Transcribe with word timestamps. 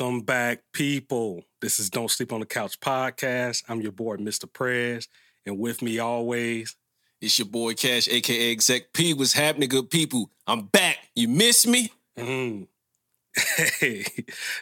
Welcome 0.00 0.22
back, 0.22 0.62
people. 0.72 1.44
This 1.60 1.78
is 1.78 1.90
Don't 1.90 2.10
Sleep 2.10 2.32
on 2.32 2.40
the 2.40 2.46
Couch 2.46 2.80
podcast. 2.80 3.64
I'm 3.68 3.82
your 3.82 3.92
boy, 3.92 4.16
Mr. 4.16 4.50
Prez, 4.50 5.08
and 5.44 5.58
with 5.58 5.82
me 5.82 5.98
always, 5.98 6.74
it's 7.20 7.38
your 7.38 7.46
boy 7.48 7.74
Cash, 7.74 8.08
aka 8.08 8.50
Exec 8.50 8.94
P. 8.94 9.12
What's 9.12 9.34
happening, 9.34 9.68
good 9.68 9.90
people? 9.90 10.30
I'm 10.46 10.62
back. 10.68 10.96
You 11.14 11.28
miss 11.28 11.66
me? 11.66 11.92
Mm. 12.18 12.68
Hey, 13.78 14.06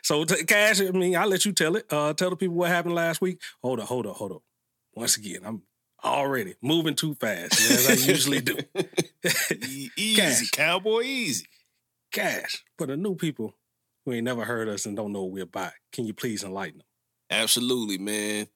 so 0.03 0.25
t- 0.25 0.43
Cash, 0.43 0.81
I 0.81 0.91
mean, 0.91 1.17
I'll 1.17 1.29
let 1.29 1.45
you 1.45 1.53
tell 1.53 1.77
it. 1.77 1.87
Uh, 1.89 2.13
tell 2.15 2.31
the 2.31 2.37
people 2.37 2.57
what 2.57 2.71
happened 2.71 2.97
last 2.97 3.21
week. 3.21 3.41
Hold 3.63 3.79
up, 3.79 3.87
hold 3.87 4.09
up, 4.09 4.17
hold 4.17 4.33
up. 4.33 4.43
Once 4.95 5.17
again, 5.17 5.43
I'm 5.45 5.63
already 6.03 6.57
moving 6.61 6.97
too 6.97 7.15
fast, 7.15 7.61
as 7.61 7.89
I 7.89 7.93
usually 8.11 8.41
do. 8.41 8.57
easy, 9.97 10.17
Cash. 10.17 10.51
cowboy, 10.51 11.03
easy. 11.03 11.47
Cash, 12.11 12.65
for 12.77 12.89
the 12.89 12.97
new 12.97 13.15
people 13.15 13.55
who 14.09 14.15
ain't 14.15 14.25
never 14.25 14.45
heard 14.45 14.71
us 14.71 14.87
and 14.87 14.97
don't 14.97 15.13
know 15.13 15.23
what 15.25 15.33
we're 15.33 15.43
about, 15.43 15.73
can 15.93 16.07
you 16.07 16.15
please 16.15 16.43
enlighten 16.43 16.79
them? 16.79 16.87
Absolutely, 17.31 17.99
man. 17.99 18.49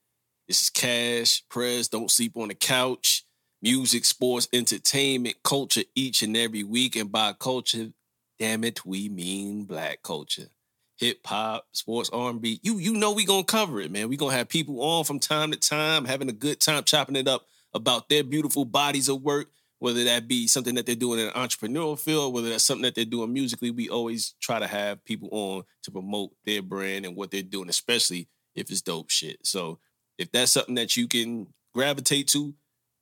This 0.48 0.62
is 0.62 0.70
Cash, 0.70 1.44
Prez, 1.50 1.88
Don't 1.88 2.10
Sleep 2.10 2.38
on 2.38 2.48
the 2.48 2.54
Couch. 2.54 3.24
Music, 3.60 4.06
sports, 4.06 4.48
entertainment, 4.54 5.36
culture 5.44 5.82
each 5.94 6.22
and 6.22 6.38
every 6.38 6.64
week. 6.64 6.96
And 6.96 7.12
by 7.12 7.34
culture, 7.34 7.90
damn 8.38 8.64
it, 8.64 8.86
we 8.86 9.10
mean 9.10 9.64
black 9.64 10.02
culture. 10.02 10.48
Hip 10.96 11.18
hop, 11.26 11.66
sports, 11.72 12.08
R&B. 12.10 12.60
You 12.62 12.78
you 12.78 12.94
know 12.94 13.12
we 13.12 13.26
gonna 13.26 13.44
cover 13.44 13.78
it, 13.80 13.90
man. 13.90 14.08
We 14.08 14.16
gonna 14.16 14.32
have 14.32 14.48
people 14.48 14.80
on 14.80 15.04
from 15.04 15.18
time 15.18 15.50
to 15.50 15.58
time, 15.58 16.06
having 16.06 16.30
a 16.30 16.32
good 16.32 16.60
time, 16.60 16.84
chopping 16.84 17.16
it 17.16 17.28
up 17.28 17.46
about 17.74 18.08
their 18.08 18.24
beautiful 18.24 18.64
bodies 18.64 19.10
of 19.10 19.20
work, 19.22 19.48
whether 19.82 20.04
that 20.04 20.28
be 20.28 20.46
something 20.46 20.76
that 20.76 20.86
they're 20.86 20.94
doing 20.94 21.18
in 21.18 21.26
an 21.26 21.32
entrepreneurial 21.32 21.98
field, 21.98 22.32
whether 22.32 22.48
that's 22.48 22.62
something 22.62 22.84
that 22.84 22.94
they're 22.94 23.04
doing 23.04 23.32
musically. 23.32 23.72
We 23.72 23.88
always 23.88 24.36
try 24.40 24.60
to 24.60 24.68
have 24.68 25.04
people 25.04 25.28
on 25.32 25.64
to 25.82 25.90
promote 25.90 26.30
their 26.46 26.62
brand 26.62 27.04
and 27.04 27.16
what 27.16 27.32
they're 27.32 27.42
doing, 27.42 27.68
especially 27.68 28.28
if 28.54 28.70
it's 28.70 28.80
dope 28.80 29.10
shit. 29.10 29.38
So 29.42 29.80
if 30.18 30.30
that's 30.30 30.52
something 30.52 30.76
that 30.76 30.96
you 30.96 31.08
can 31.08 31.48
gravitate 31.74 32.28
to, 32.28 32.54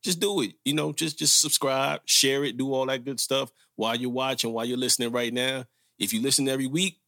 just 0.03 0.21
do 0.21 0.41
it. 0.41 0.55
You 0.65 0.73
know, 0.73 0.95
just 0.95 1.19
just 1.19 1.43
subscribe, 1.43 2.01
share 2.07 2.45
it, 2.45 2.57
do 2.57 2.73
all 2.73 2.87
that 2.87 3.05
good 3.05 3.21
stuff 3.21 3.53
while 3.77 3.95
you're 3.95 4.09
watching, 4.09 4.51
while 4.51 4.65
you're 4.65 4.79
listening 4.79 5.13
right 5.13 5.35
now. 5.35 5.67
If 5.99 6.15
you 6.15 6.23
listen 6.23 6.49
every 6.49 6.67
week, 6.67 6.99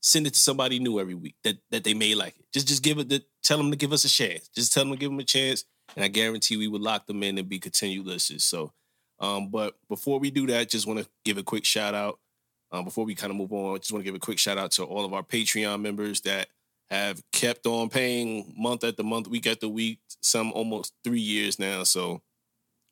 send 0.00 0.26
it 0.26 0.32
to 0.32 0.40
somebody 0.40 0.78
new 0.78 0.98
every 0.98 1.16
week 1.16 1.34
that 1.44 1.58
that 1.70 1.84
they 1.84 1.92
may 1.92 2.14
like 2.14 2.38
it. 2.38 2.46
Just 2.54 2.66
just 2.66 2.82
give 2.82 2.96
it 2.96 3.10
the 3.10 3.22
tell 3.42 3.58
them 3.58 3.72
to 3.72 3.76
give 3.76 3.92
us 3.92 4.06
a 4.06 4.08
chance. 4.08 4.48
Just 4.48 4.72
tell 4.72 4.84
them 4.84 4.94
to 4.94 4.98
give 4.98 5.10
them 5.10 5.20
a 5.20 5.24
chance, 5.24 5.66
and 5.96 6.02
I 6.02 6.08
guarantee 6.08 6.56
we 6.56 6.68
would 6.68 6.80
lock 6.80 7.06
them 7.06 7.22
in 7.22 7.36
and 7.36 7.46
be 7.46 7.58
continued 7.58 8.06
listeners. 8.06 8.44
So, 8.44 8.72
um, 9.22 9.48
but 9.48 9.74
before 9.88 10.18
we 10.18 10.30
do 10.30 10.46
that, 10.48 10.68
just 10.68 10.86
want 10.86 10.98
to 10.98 11.08
give 11.24 11.38
a 11.38 11.42
quick 11.42 11.64
shout 11.64 11.94
out. 11.94 12.18
Um, 12.72 12.84
before 12.84 13.04
we 13.04 13.14
kind 13.14 13.30
of 13.30 13.36
move 13.36 13.52
on, 13.52 13.74
I 13.74 13.78
just 13.78 13.92
want 13.92 14.04
to 14.04 14.04
give 14.04 14.16
a 14.16 14.18
quick 14.18 14.38
shout 14.38 14.58
out 14.58 14.72
to 14.72 14.84
all 14.84 15.04
of 15.04 15.12
our 15.12 15.22
Patreon 15.22 15.80
members 15.80 16.22
that 16.22 16.48
have 16.90 17.22
kept 17.30 17.66
on 17.66 17.88
paying 17.88 18.52
month 18.58 18.82
after 18.82 19.02
month, 19.02 19.28
week 19.28 19.46
after 19.46 19.68
week, 19.68 20.00
some 20.20 20.52
almost 20.52 20.92
three 21.04 21.20
years 21.20 21.58
now. 21.58 21.84
So 21.84 22.22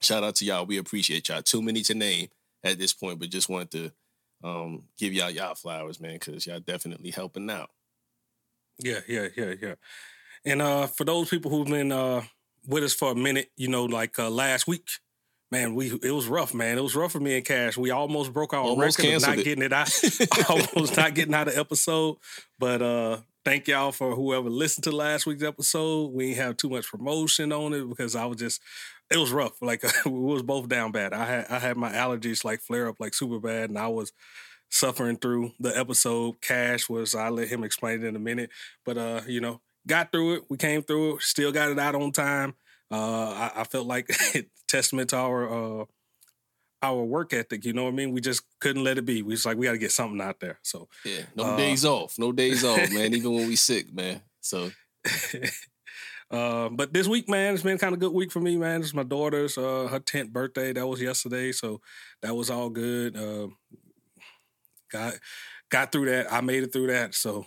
shout 0.01 0.23
out 0.23 0.37
to 0.37 0.45
y'all. 0.45 0.67
We 0.67 0.79
appreciate 0.79 1.29
y'all. 1.29 1.43
Too 1.43 1.63
many 1.63 1.83
to 1.83 1.95
name 1.95 2.29
at 2.63 2.79
this 2.79 2.93
point, 2.93 3.19
but 3.19 3.31
just 3.31 3.49
wanted 3.49 3.71
to 3.73 3.93
um, 4.45 4.85
give 4.99 5.13
y'all 5.13 5.31
y'all 5.31 5.55
flowers, 5.55 6.01
man, 6.01 6.15
because 6.15 6.47
y'all 6.47 6.61
definitely 6.61 7.11
helping 7.11 7.51
out. 7.51 7.71
Yeah, 8.79 9.01
yeah, 9.09 9.29
yeah, 9.37 9.55
yeah. 9.61 9.75
And 10.45 10.63
uh, 10.63 10.87
for 10.87 11.05
those 11.05 11.29
people 11.29 11.51
who've 11.51 11.67
been 11.67 11.93
uh, 11.93 12.23
with 12.67 12.85
us 12.85 12.95
for 12.95 13.13
a 13.13 13.15
minute, 13.15 13.51
you 13.57 13.69
know, 13.69 13.85
like 13.85 14.19
uh, 14.19 14.31
last 14.31 14.67
week, 14.67 14.89
man, 15.51 15.75
we 15.75 15.91
it 16.03 16.13
was 16.13 16.27
rough, 16.27 16.55
man. 16.55 16.79
It 16.79 16.83
was 16.83 16.95
rough 16.95 17.13
for 17.13 17.21
me 17.21 17.37
and 17.37 17.45
Cash. 17.45 17.77
We 17.77 17.91
almost 17.91 18.33
broke 18.33 18.55
our 18.55 18.61
almost 18.61 18.99
record 18.99 19.17
of 19.17 19.23
not 19.23 19.39
it. 19.39 19.45
getting 19.45 19.65
it 19.65 19.73
out, 19.73 19.91
almost 20.49 20.97
not 20.97 21.15
getting 21.15 21.35
out 21.35 21.49
of 21.49 21.57
episode. 21.57 22.17
But 22.59 22.83
uh, 22.83 23.19
thank 23.45 23.69
y'all 23.69 23.93
for 23.93 24.15
whoever 24.15 24.49
listened 24.49 24.85
to 24.85 24.93
last 24.93 25.27
week's 25.27 25.43
episode. 25.43 26.13
We 26.13 26.29
didn't 26.29 26.45
have 26.45 26.57
too 26.57 26.71
much 26.71 26.91
promotion 26.91 27.53
on 27.53 27.73
it 27.73 27.89
because 27.89 28.15
I 28.15 28.27
was 28.27 28.39
just 28.39 28.61
it 29.11 29.17
was 29.17 29.33
rough. 29.33 29.61
Like 29.61 29.83
we 30.05 30.13
was 30.13 30.43
both 30.43 30.69
down 30.69 30.93
bad. 30.93 31.13
I 31.13 31.25
had 31.25 31.47
I 31.51 31.59
had 31.59 31.77
my 31.77 31.91
allergies 31.91 32.45
like 32.45 32.61
flare 32.61 32.89
up 32.89 32.97
like 33.01 33.15
super 33.15 33.41
bad, 33.41 33.71
and 33.71 33.79
I 33.79 33.89
was 33.89 34.13
suffering 34.71 35.17
through 35.17 35.53
the 35.59 35.77
episode. 35.77 36.41
Cash 36.41 36.89
was 36.89 37.15
I 37.15 37.29
let 37.29 37.49
him 37.49 37.65
explain 37.65 38.03
it 38.03 38.07
in 38.07 38.17
a 38.17 38.21
minute, 38.21 38.51
but 38.85 38.97
uh, 38.97 39.23
you 39.27 39.41
know, 39.41 39.61
got 39.87 40.13
through 40.13 40.37
it. 40.37 40.45
We 40.49 40.57
came 40.57 40.83
through 40.83 41.17
it. 41.17 41.23
Still 41.23 41.53
got 41.53 41.71
it 41.71 41.79
out 41.79 41.95
on 41.95 42.13
time. 42.13 42.55
Uh, 42.91 43.31
I, 43.31 43.61
I 43.61 43.65
felt 43.65 43.87
like 43.87 44.11
testament 44.69 45.11
to 45.11 45.17
our 45.17 45.83
uh 45.83 45.85
our 46.83 47.03
work 47.03 47.33
ethic. 47.33 47.65
You 47.65 47.73
know 47.73 47.85
what 47.85 47.93
I 47.93 47.97
mean? 47.97 48.13
We 48.13 48.21
just 48.21 48.43
couldn't 48.61 48.85
let 48.85 48.99
it 48.99 49.05
be. 49.05 49.23
We 49.23 49.35
just 49.35 49.47
like, 49.47 49.57
we 49.57 49.67
got 49.67 49.73
to 49.73 49.79
get 49.79 49.93
something 49.93 50.21
out 50.21 50.41
there. 50.41 50.59
So 50.63 50.89
yeah, 51.05 51.23
no 51.35 51.45
uh, 51.45 51.57
days 51.57 51.85
off, 51.85 52.19
no 52.19 52.33
days 52.33 52.65
off, 52.65 52.79
man. 52.93 53.15
Even 53.15 53.33
when 53.33 53.49
we 53.49 53.57
sick, 53.57 53.93
man. 53.93 54.23
So. 54.41 54.71
uh, 56.31 56.69
but 56.69 56.93
this 56.93 57.07
week, 57.07 57.29
man, 57.29 57.55
it's 57.55 57.63
been 57.63 57.79
kind 57.79 57.95
of 57.95 57.99
a 57.99 58.01
good 58.01 58.13
week 58.13 58.33
for 58.33 58.41
me, 58.41 58.57
man. 58.57 58.81
It's 58.81 58.95
my 58.95 59.03
daughter's 59.03 59.57
uh, 59.57 59.89
her 59.91 60.01
tenth 60.01 60.31
birthday. 60.31 60.73
That 60.73 60.87
was 60.87 61.01
yesterday, 61.01 61.53
so 61.53 61.81
that 62.23 62.35
was 62.35 62.51
all 62.51 62.71
good. 62.71 63.17
Uh, 63.17 63.49
got 64.91 65.15
got 65.71 65.93
through 65.93 66.07
that. 66.07 66.33
I 66.33 66.41
made 66.43 66.63
it 66.63 66.73
through 66.73 66.89
that, 66.89 67.15
so 67.15 67.47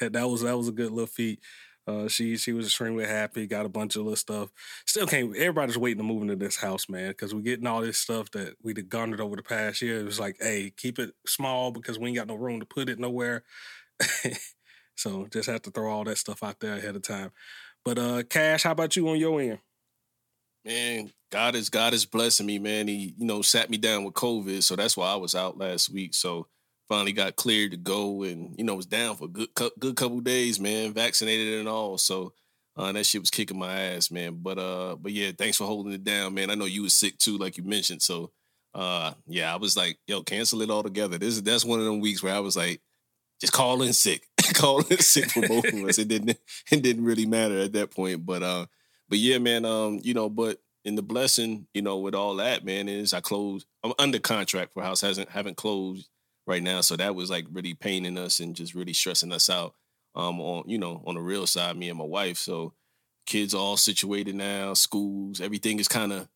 that 0.00 0.28
was 0.28 0.42
that 0.42 0.56
was 0.56 0.68
a 0.68 0.72
good 0.72 0.90
little 0.90 1.06
feat. 1.06 1.40
Uh, 1.86 2.08
she 2.08 2.36
she 2.36 2.52
was 2.52 2.66
extremely 2.66 3.06
happy. 3.06 3.46
Got 3.46 3.66
a 3.66 3.68
bunch 3.68 3.94
of 3.94 4.02
little 4.02 4.16
stuff. 4.16 4.50
Still 4.86 5.06
can't. 5.06 5.36
Everybody's 5.36 5.78
waiting 5.78 5.98
to 5.98 6.04
move 6.04 6.22
into 6.22 6.34
this 6.34 6.56
house, 6.56 6.88
man, 6.88 7.10
because 7.10 7.32
we're 7.32 7.42
getting 7.42 7.66
all 7.66 7.80
this 7.80 7.98
stuff 7.98 8.30
that 8.32 8.54
we 8.62 8.74
garnered 8.74 9.20
over 9.20 9.36
the 9.36 9.42
past 9.42 9.82
year. 9.82 10.00
It 10.00 10.04
was 10.04 10.18
like, 10.18 10.36
hey, 10.40 10.72
keep 10.76 10.98
it 10.98 11.14
small 11.26 11.70
because 11.70 11.98
we 11.98 12.08
ain't 12.08 12.16
got 12.16 12.26
no 12.26 12.34
room 12.34 12.58
to 12.58 12.66
put 12.66 12.88
it 12.88 12.98
nowhere. 12.98 13.44
so 14.96 15.28
just 15.32 15.48
have 15.48 15.62
to 15.62 15.70
throw 15.70 15.90
all 15.90 16.04
that 16.04 16.18
stuff 16.18 16.42
out 16.42 16.58
there 16.58 16.74
ahead 16.74 16.96
of 16.96 17.02
time. 17.02 17.30
But 17.84 17.98
uh, 17.98 18.24
Cash, 18.24 18.64
how 18.64 18.72
about 18.72 18.96
you 18.96 19.08
on 19.08 19.18
your 19.18 19.40
end? 19.40 19.60
Man, 20.64 21.12
God 21.30 21.54
is 21.54 21.70
God 21.70 21.94
is 21.94 22.04
blessing 22.04 22.46
me, 22.46 22.58
man. 22.58 22.88
He 22.88 23.14
you 23.16 23.26
know 23.26 23.42
sat 23.42 23.70
me 23.70 23.76
down 23.76 24.02
with 24.02 24.14
COVID, 24.14 24.64
so 24.64 24.74
that's 24.74 24.96
why 24.96 25.12
I 25.12 25.16
was 25.16 25.36
out 25.36 25.56
last 25.56 25.92
week. 25.92 26.14
So 26.14 26.48
finally 26.88 27.12
got 27.12 27.36
cleared 27.36 27.72
to 27.72 27.76
go 27.76 28.22
and 28.22 28.54
you 28.58 28.64
know 28.64 28.74
was 28.74 28.86
down 28.86 29.16
for 29.16 29.28
good 29.28 29.48
good 29.78 29.96
couple 29.96 30.20
days 30.20 30.60
man 30.60 30.92
vaccinated 30.92 31.58
and 31.58 31.68
all. 31.68 31.98
So 31.98 32.32
uh, 32.76 32.92
that 32.92 33.06
shit 33.06 33.22
was 33.22 33.30
kicking 33.30 33.58
my 33.58 33.72
ass 33.78 34.10
man. 34.10 34.38
But 34.42 34.58
uh 34.58 34.96
but 34.96 35.12
yeah 35.12 35.32
thanks 35.36 35.56
for 35.56 35.64
holding 35.64 35.92
it 35.92 36.04
down 36.04 36.34
man. 36.34 36.50
I 36.50 36.54
know 36.54 36.64
you 36.66 36.82
was 36.82 36.94
sick 36.94 37.18
too 37.18 37.38
like 37.38 37.56
you 37.56 37.64
mentioned. 37.64 38.02
So 38.02 38.32
uh 38.74 39.14
yeah 39.26 39.50
i 39.50 39.56
was 39.56 39.74
like 39.74 39.96
yo 40.06 40.22
cancel 40.22 40.60
it 40.60 40.68
all 40.68 40.82
together 40.82 41.16
this 41.16 41.32
is 41.32 41.42
that's 41.42 41.64
one 41.64 41.78
of 41.78 41.86
them 41.86 41.98
weeks 41.98 42.22
where 42.22 42.34
i 42.34 42.40
was 42.40 42.58
like 42.58 42.78
just 43.40 43.54
call 43.54 43.80
in 43.80 43.94
sick 43.94 44.28
call 44.54 44.80
in 44.86 44.98
sick 44.98 45.30
for 45.30 45.46
both 45.46 45.64
of 45.66 45.84
us. 45.84 45.98
It 45.98 46.08
didn't 46.08 46.30
it 46.70 46.82
didn't 46.82 47.04
really 47.04 47.26
matter 47.26 47.58
at 47.60 47.72
that 47.72 47.90
point. 47.90 48.24
But 48.24 48.42
uh 48.42 48.66
but 49.08 49.18
yeah 49.18 49.38
man 49.38 49.64
um 49.64 50.00
you 50.02 50.14
know 50.14 50.28
but 50.28 50.58
in 50.84 50.94
the 50.94 51.02
blessing 51.02 51.66
you 51.74 51.82
know 51.82 51.98
with 51.98 52.14
all 52.14 52.36
that 52.36 52.64
man 52.64 52.88
is 52.88 53.12
i 53.12 53.20
closed 53.20 53.66
i'm 53.82 53.92
under 53.98 54.20
contract 54.20 54.72
for 54.72 54.84
house 54.84 55.00
hasn't 55.00 55.28
haven't 55.28 55.56
closed 55.56 56.08
right 56.46 56.62
now. 56.62 56.80
So 56.80 56.96
that 56.96 57.14
was 57.14 57.30
like 57.30 57.46
really 57.52 57.74
paining 57.74 58.18
us 58.18 58.40
and 58.40 58.54
just 58.54 58.74
really 58.74 58.92
stressing 58.92 59.32
us 59.32 59.50
out. 59.50 59.74
Um, 60.14 60.40
on 60.40 60.64
you 60.66 60.78
know, 60.78 61.02
on 61.06 61.14
the 61.14 61.20
real 61.20 61.46
side, 61.46 61.76
me 61.76 61.90
and 61.90 61.98
my 61.98 62.04
wife. 62.04 62.38
So 62.38 62.72
kids 63.26 63.52
all 63.52 63.76
situated 63.76 64.34
now, 64.34 64.72
schools, 64.72 65.40
everything 65.40 65.78
is 65.78 65.88
kind 65.88 66.12
of 66.12 66.28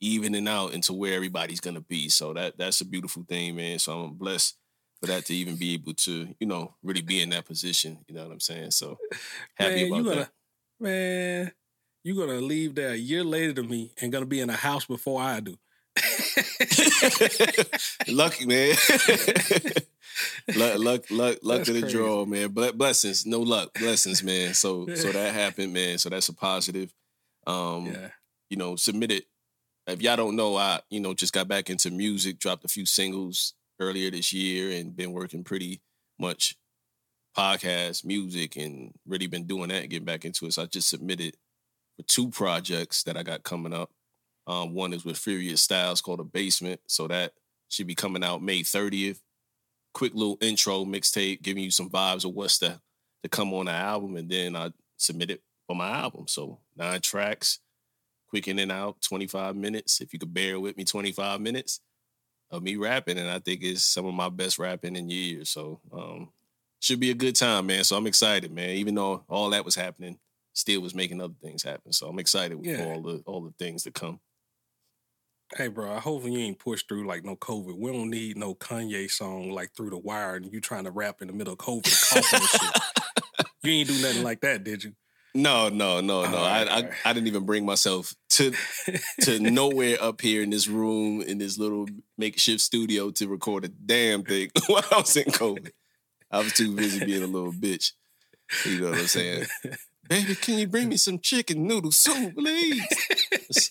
evening 0.00 0.48
out 0.48 0.72
into 0.72 0.92
where 0.92 1.14
everybody's 1.14 1.60
gonna 1.60 1.80
be. 1.80 2.08
So 2.08 2.32
that 2.34 2.58
that's 2.58 2.80
a 2.80 2.84
beautiful 2.84 3.24
thing, 3.28 3.54
man. 3.54 3.78
So 3.78 4.00
I'm 4.00 4.14
blessed 4.14 4.56
for 5.00 5.06
that 5.06 5.26
to 5.26 5.34
even 5.34 5.56
be 5.56 5.74
able 5.74 5.94
to, 5.94 6.34
you 6.40 6.46
know, 6.46 6.74
really 6.82 7.02
be 7.02 7.22
in 7.22 7.30
that 7.30 7.46
position. 7.46 7.98
You 8.08 8.16
know 8.16 8.24
what 8.24 8.32
I'm 8.32 8.40
saying? 8.40 8.72
So 8.72 8.98
happy 9.54 9.88
man, 9.88 10.00
about 10.00 10.04
gonna, 10.04 10.16
that. 10.16 10.30
Man, 10.80 11.52
you're 12.02 12.26
gonna 12.26 12.40
leave 12.40 12.74
there 12.74 12.90
a 12.90 12.96
year 12.96 13.22
later 13.22 13.52
than 13.52 13.68
me 13.68 13.92
and 14.00 14.10
gonna 14.10 14.26
be 14.26 14.40
in 14.40 14.50
a 14.50 14.56
house 14.56 14.86
before 14.86 15.20
I 15.20 15.40
do. 15.40 15.56
Lucky 18.08 18.46
man. 18.46 18.76
luck, 20.56 20.78
luck, 20.78 21.10
luck, 21.10 21.38
luck 21.42 21.68
of 21.68 21.74
the 21.74 21.88
draw, 21.88 22.24
man. 22.24 22.50
But 22.50 22.76
blessings, 22.76 23.26
no 23.26 23.40
luck, 23.40 23.72
blessings, 23.74 24.22
man. 24.22 24.54
So, 24.54 24.86
so 24.94 25.12
that 25.12 25.34
happened, 25.34 25.72
man. 25.72 25.98
So 25.98 26.08
that's 26.08 26.28
a 26.28 26.34
positive. 26.34 26.92
Um, 27.46 27.86
yeah. 27.86 28.08
you 28.48 28.56
know, 28.56 28.76
submitted. 28.76 29.24
If 29.86 30.02
y'all 30.02 30.16
don't 30.16 30.36
know, 30.36 30.56
I, 30.56 30.80
you 30.90 31.00
know, 31.00 31.14
just 31.14 31.32
got 31.32 31.48
back 31.48 31.70
into 31.70 31.90
music, 31.90 32.38
dropped 32.38 32.64
a 32.64 32.68
few 32.68 32.86
singles 32.86 33.54
earlier 33.80 34.10
this 34.10 34.32
year, 34.32 34.78
and 34.78 34.94
been 34.94 35.12
working 35.12 35.42
pretty 35.42 35.80
much 36.18 36.56
podcast, 37.36 38.04
music, 38.04 38.56
and 38.56 38.92
really 39.06 39.26
been 39.26 39.46
doing 39.46 39.68
that, 39.68 39.88
getting 39.88 40.04
back 40.04 40.24
into 40.24 40.46
it. 40.46 40.52
So 40.52 40.62
I 40.62 40.66
just 40.66 40.88
submitted 40.88 41.36
for 41.96 42.02
two 42.04 42.28
projects 42.30 43.02
that 43.04 43.16
I 43.16 43.22
got 43.22 43.42
coming 43.42 43.72
up. 43.72 43.90
Um, 44.46 44.74
one 44.74 44.92
is 44.92 45.04
with 45.04 45.18
Furious 45.18 45.62
Styles 45.62 46.00
called 46.00 46.20
A 46.20 46.24
Basement. 46.24 46.80
So 46.86 47.06
that 47.08 47.32
should 47.68 47.86
be 47.86 47.94
coming 47.94 48.24
out 48.24 48.42
May 48.42 48.60
30th. 48.62 49.20
Quick 49.92 50.14
little 50.14 50.38
intro 50.40 50.84
mixtape, 50.84 51.42
giving 51.42 51.64
you 51.64 51.70
some 51.70 51.90
vibes 51.90 52.24
of 52.24 52.32
what's 52.34 52.58
to, 52.60 52.80
to 53.22 53.28
come 53.28 53.52
on 53.54 53.66
the 53.66 53.72
album. 53.72 54.16
And 54.16 54.28
then 54.30 54.56
I 54.56 54.70
submit 54.96 55.30
it 55.30 55.42
for 55.66 55.74
my 55.76 55.90
album. 55.90 56.26
So 56.28 56.58
nine 56.76 57.00
tracks, 57.00 57.58
quick 58.28 58.48
in 58.48 58.58
and 58.58 58.70
out, 58.72 59.00
25 59.02 59.56
minutes. 59.56 60.00
If 60.00 60.12
you 60.12 60.18
could 60.18 60.32
bear 60.34 60.58
with 60.60 60.76
me, 60.76 60.84
25 60.84 61.40
minutes 61.40 61.80
of 62.50 62.62
me 62.62 62.76
rapping. 62.76 63.18
And 63.18 63.28
I 63.28 63.38
think 63.40 63.62
it's 63.62 63.82
some 63.82 64.06
of 64.06 64.14
my 64.14 64.28
best 64.28 64.58
rapping 64.58 64.96
in 64.96 65.10
years. 65.10 65.50
So 65.50 65.80
um, 65.92 66.30
should 66.80 67.00
be 67.00 67.10
a 67.10 67.14
good 67.14 67.36
time, 67.36 67.66
man. 67.66 67.84
So 67.84 67.96
I'm 67.96 68.06
excited, 68.06 68.52
man. 68.52 68.70
Even 68.70 68.94
though 68.94 69.24
all 69.28 69.50
that 69.50 69.64
was 69.64 69.74
happening, 69.74 70.18
still 70.52 70.80
was 70.80 70.94
making 70.94 71.20
other 71.20 71.34
things 71.42 71.62
happen. 71.62 71.92
So 71.92 72.08
I'm 72.08 72.18
excited 72.18 72.56
with 72.56 72.66
Yeah. 72.66 72.84
all 72.84 73.02
the 73.02 73.22
all 73.26 73.40
the 73.42 73.52
things 73.58 73.82
to 73.84 73.90
come. 73.90 74.18
Hey, 75.56 75.66
bro, 75.66 75.92
I 75.92 75.98
hope 75.98 76.24
you 76.24 76.38
ain't 76.38 76.60
pushed 76.60 76.88
through 76.88 77.06
like 77.06 77.24
no 77.24 77.34
COVID. 77.34 77.76
We 77.76 77.92
don't 77.92 78.10
need 78.10 78.36
no 78.36 78.54
Kanye 78.54 79.10
song 79.10 79.50
like 79.50 79.72
through 79.74 79.90
the 79.90 79.98
wire 79.98 80.36
and 80.36 80.52
you 80.52 80.60
trying 80.60 80.84
to 80.84 80.92
rap 80.92 81.22
in 81.22 81.26
the 81.26 81.34
middle 81.34 81.54
of 81.54 81.58
COVID 81.58 82.10
coughing 82.10 82.40
and 82.40 82.48
shit. 82.48 82.82
You 83.62 83.72
ain't 83.72 83.88
do 83.88 84.00
nothing 84.00 84.22
like 84.22 84.40
that, 84.40 84.64
did 84.64 84.84
you? 84.84 84.94
No, 85.34 85.68
no, 85.68 86.00
no, 86.00 86.22
no. 86.22 86.38
All 86.38 86.44
I, 86.44 86.64
right, 86.64 86.92
I. 87.04 87.10
I 87.10 87.12
didn't 87.12 87.26
even 87.28 87.44
bring 87.44 87.64
myself 87.66 88.14
to 88.30 88.52
to 89.22 89.38
nowhere 89.40 89.98
up 90.00 90.22
here 90.22 90.42
in 90.42 90.50
this 90.50 90.66
room 90.66 91.20
in 91.20 91.36
this 91.36 91.58
little 91.58 91.86
makeshift 92.16 92.60
studio 92.60 93.10
to 93.10 93.28
record 93.28 93.66
a 93.66 93.68
damn 93.68 94.22
thing 94.22 94.50
while 94.66 94.84
I 94.90 94.96
was 94.96 95.16
in 95.16 95.24
COVID. 95.24 95.70
I 96.30 96.38
was 96.38 96.54
too 96.54 96.74
busy 96.74 97.04
being 97.04 97.22
a 97.22 97.26
little 97.26 97.52
bitch. 97.52 97.92
You 98.64 98.80
know 98.80 98.90
what 98.90 99.00
I'm 99.00 99.06
saying? 99.06 99.46
Baby, 100.08 100.34
can 100.36 100.58
you 100.58 100.66
bring 100.66 100.88
me 100.88 100.96
some 100.96 101.18
chicken 101.18 101.66
noodle 101.66 101.92
soup, 101.92 102.34
please? 102.34 103.69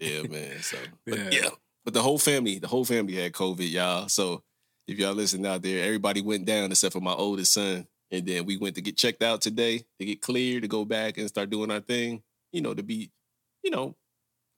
Yeah, 0.00 0.22
man. 0.28 0.60
So, 0.62 0.76
but 1.06 1.18
Yeah. 1.18 1.28
yeah. 1.30 1.48
but 1.84 1.94
the 1.94 2.02
whole 2.02 2.18
family, 2.18 2.58
the 2.58 2.68
whole 2.68 2.84
family 2.84 3.14
had 3.16 3.32
COVID, 3.32 3.70
y'all. 3.70 4.08
So 4.08 4.42
if 4.86 4.98
y'all 4.98 5.14
listen 5.14 5.44
out 5.46 5.62
there, 5.62 5.84
everybody 5.84 6.22
went 6.22 6.44
down 6.44 6.70
except 6.70 6.92
for 6.92 7.00
my 7.00 7.12
oldest 7.12 7.52
son, 7.52 7.86
and 8.10 8.26
then 8.26 8.46
we 8.46 8.56
went 8.56 8.74
to 8.76 8.82
get 8.82 8.96
checked 8.96 9.22
out 9.22 9.40
today 9.42 9.84
to 9.98 10.04
get 10.06 10.20
cleared 10.22 10.62
to 10.62 10.68
go 10.68 10.84
back 10.84 11.18
and 11.18 11.28
start 11.28 11.50
doing 11.50 11.70
our 11.70 11.80
thing. 11.80 12.22
You 12.52 12.62
know, 12.62 12.72
to 12.74 12.82
be, 12.82 13.10
you 13.62 13.70
know, 13.70 13.94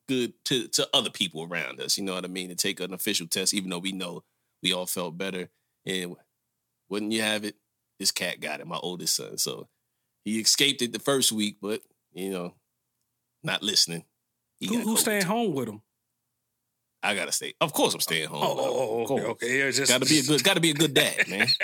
good 0.08 0.32
to 0.46 0.69
to 0.69 0.88
other 0.94 1.10
people 1.10 1.42
around 1.50 1.81
us. 1.81 1.98
You 1.98 2.04
know 2.04 2.14
what 2.14 2.25
I 2.25 2.28
mean? 2.28 2.48
To 2.50 2.54
take 2.54 2.81
an 2.81 2.94
official 2.94 3.26
test, 3.26 3.54
even 3.54 3.70
though 3.70 3.78
we 3.78 3.92
know 3.92 4.22
we 4.62 4.72
all 4.72 4.87
felt 4.87 5.19
better. 5.19 5.48
And 5.87 6.14
wouldn't 6.88 7.12
you 7.12 7.22
have 7.22 7.44
it? 7.44 7.56
This 7.98 8.10
cat 8.12 8.40
got 8.40 8.60
it, 8.60 8.66
my 8.66 8.76
oldest 8.76 9.16
son. 9.16 9.38
So 9.38 9.69
he 10.25 10.38
escaped 10.40 10.82
it 10.82 10.92
the 10.92 10.98
first 10.98 11.32
week, 11.32 11.56
but 11.60 11.81
you 12.12 12.31
know, 12.31 12.54
not 13.42 13.62
listening. 13.62 14.04
Who, 14.68 14.80
who's 14.80 15.00
staying 15.00 15.24
home 15.24 15.54
with 15.54 15.68
him? 15.68 15.80
I 17.02 17.14
gotta 17.14 17.32
stay. 17.32 17.54
Of 17.60 17.72
course, 17.72 17.94
I'm 17.94 18.00
staying 18.00 18.28
home. 18.28 18.42
Oh, 18.42 18.56
oh, 18.58 19.06
oh, 19.08 19.14
okay, 19.16 19.26
okay. 19.26 19.58
Yeah, 19.58 19.70
just 19.70 19.90
Gotta 19.90 20.04
be 20.04 20.18
a 20.18 20.22
good. 20.22 20.44
Gotta 20.44 20.60
be 20.60 20.70
a 20.70 20.74
good 20.74 20.92
dad, 20.92 21.16
man. 21.28 21.46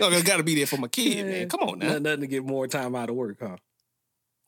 no, 0.00 0.08
I 0.08 0.20
gotta 0.22 0.42
be 0.42 0.54
there 0.54 0.66
for 0.66 0.76
my 0.78 0.88
kid, 0.88 1.18
Yeah. 1.18 1.24
man. 1.24 1.48
Come 1.48 1.60
on 1.60 1.78
now. 1.80 1.86
Nothing, 1.88 2.02
nothing 2.04 2.20
to 2.20 2.26
get 2.28 2.44
more 2.44 2.66
time 2.68 2.94
out 2.94 3.10
of 3.10 3.16
work, 3.16 3.38
huh? 3.40 3.56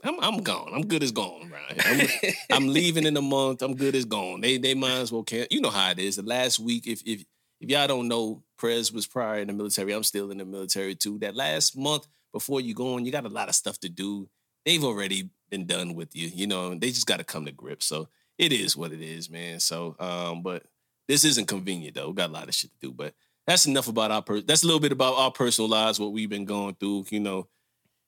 I'm 0.05 0.21
I'm 0.21 0.43
gone. 0.45 0.71
I'm 0.73 0.87
good 0.87 1.03
as 1.03 1.11
gone, 1.11 1.51
right? 1.51 1.77
I'm, 1.85 2.07
I'm 2.53 2.69
leaving 2.69 3.05
in 3.05 3.17
a 3.17 3.23
month. 3.23 3.63
I'm 3.63 3.75
good 3.75 3.97
as 3.97 4.05
gone. 4.05 4.41
They 4.41 4.57
they 4.59 4.75
might 4.75 4.93
as 4.99 5.11
well 5.11 5.25
can. 5.25 5.47
You 5.51 5.61
know 5.61 5.71
how 5.71 5.91
it 5.91 5.99
is. 5.99 6.15
The 6.17 6.23
last 6.23 6.61
week, 6.61 6.87
if 6.87 7.03
if 7.05 7.25
if 7.61 7.69
y'all 7.69 7.89
don't 7.89 8.07
know, 8.07 8.45
Prez 8.59 8.93
was 8.93 9.09
prior 9.09 9.41
in 9.41 9.49
the 9.49 9.53
military. 9.55 9.93
I'm 9.93 10.05
still 10.05 10.31
in 10.31 10.39
the 10.39 10.45
military 10.45 10.95
too. 10.95 11.19
That 11.19 11.35
last 11.35 11.77
month 11.77 12.07
before 12.33 12.61
you 12.61 12.75
go 12.75 12.95
on, 12.95 13.05
you 13.05 13.11
got 13.11 13.27
a 13.27 13.29
lot 13.29 13.49
of 13.49 13.57
stuff 13.57 13.81
to 13.81 13.89
do. 13.89 14.29
They've 14.65 14.85
already 14.85 15.31
been 15.51 15.67
done 15.67 15.95
with 15.95 16.15
you. 16.15 16.29
You 16.29 16.47
know, 16.47 16.75
they 16.75 16.89
just 16.89 17.07
got 17.07 17.19
to 17.19 17.25
come 17.25 17.45
to 17.47 17.53
grips. 17.53 17.87
So 17.87 18.09
it 18.39 18.53
is 18.53 18.77
what 18.77 18.93
it 18.93 19.01
is, 19.01 19.31
man. 19.31 19.61
So, 19.61 19.97
um, 19.99 20.43
but 20.43 20.65
this 21.07 21.25
isn't 21.25 21.49
convenient 21.49 21.97
though. 21.97 22.09
We 22.09 22.15
got 22.15 22.31
a 22.31 22.33
lot 22.33 22.49
of 22.49 22.55
shit 22.55 22.71
to 22.71 22.89
do. 22.89 22.93
But 22.93 23.15
that's 23.47 23.67
enough 23.67 23.89
about 23.89 24.11
our. 24.11 24.23
Per- 24.23 24.43
that's 24.43 24.63
a 24.63 24.67
little 24.67 24.81
bit 24.81 24.93
about 24.93 25.15
our 25.15 25.31
personal 25.31 25.71
lives, 25.71 25.99
what 25.99 26.13
we've 26.13 26.31
been 26.31 26.45
going 26.45 26.75
through. 26.75 27.07
You 27.11 27.21
know. 27.21 27.49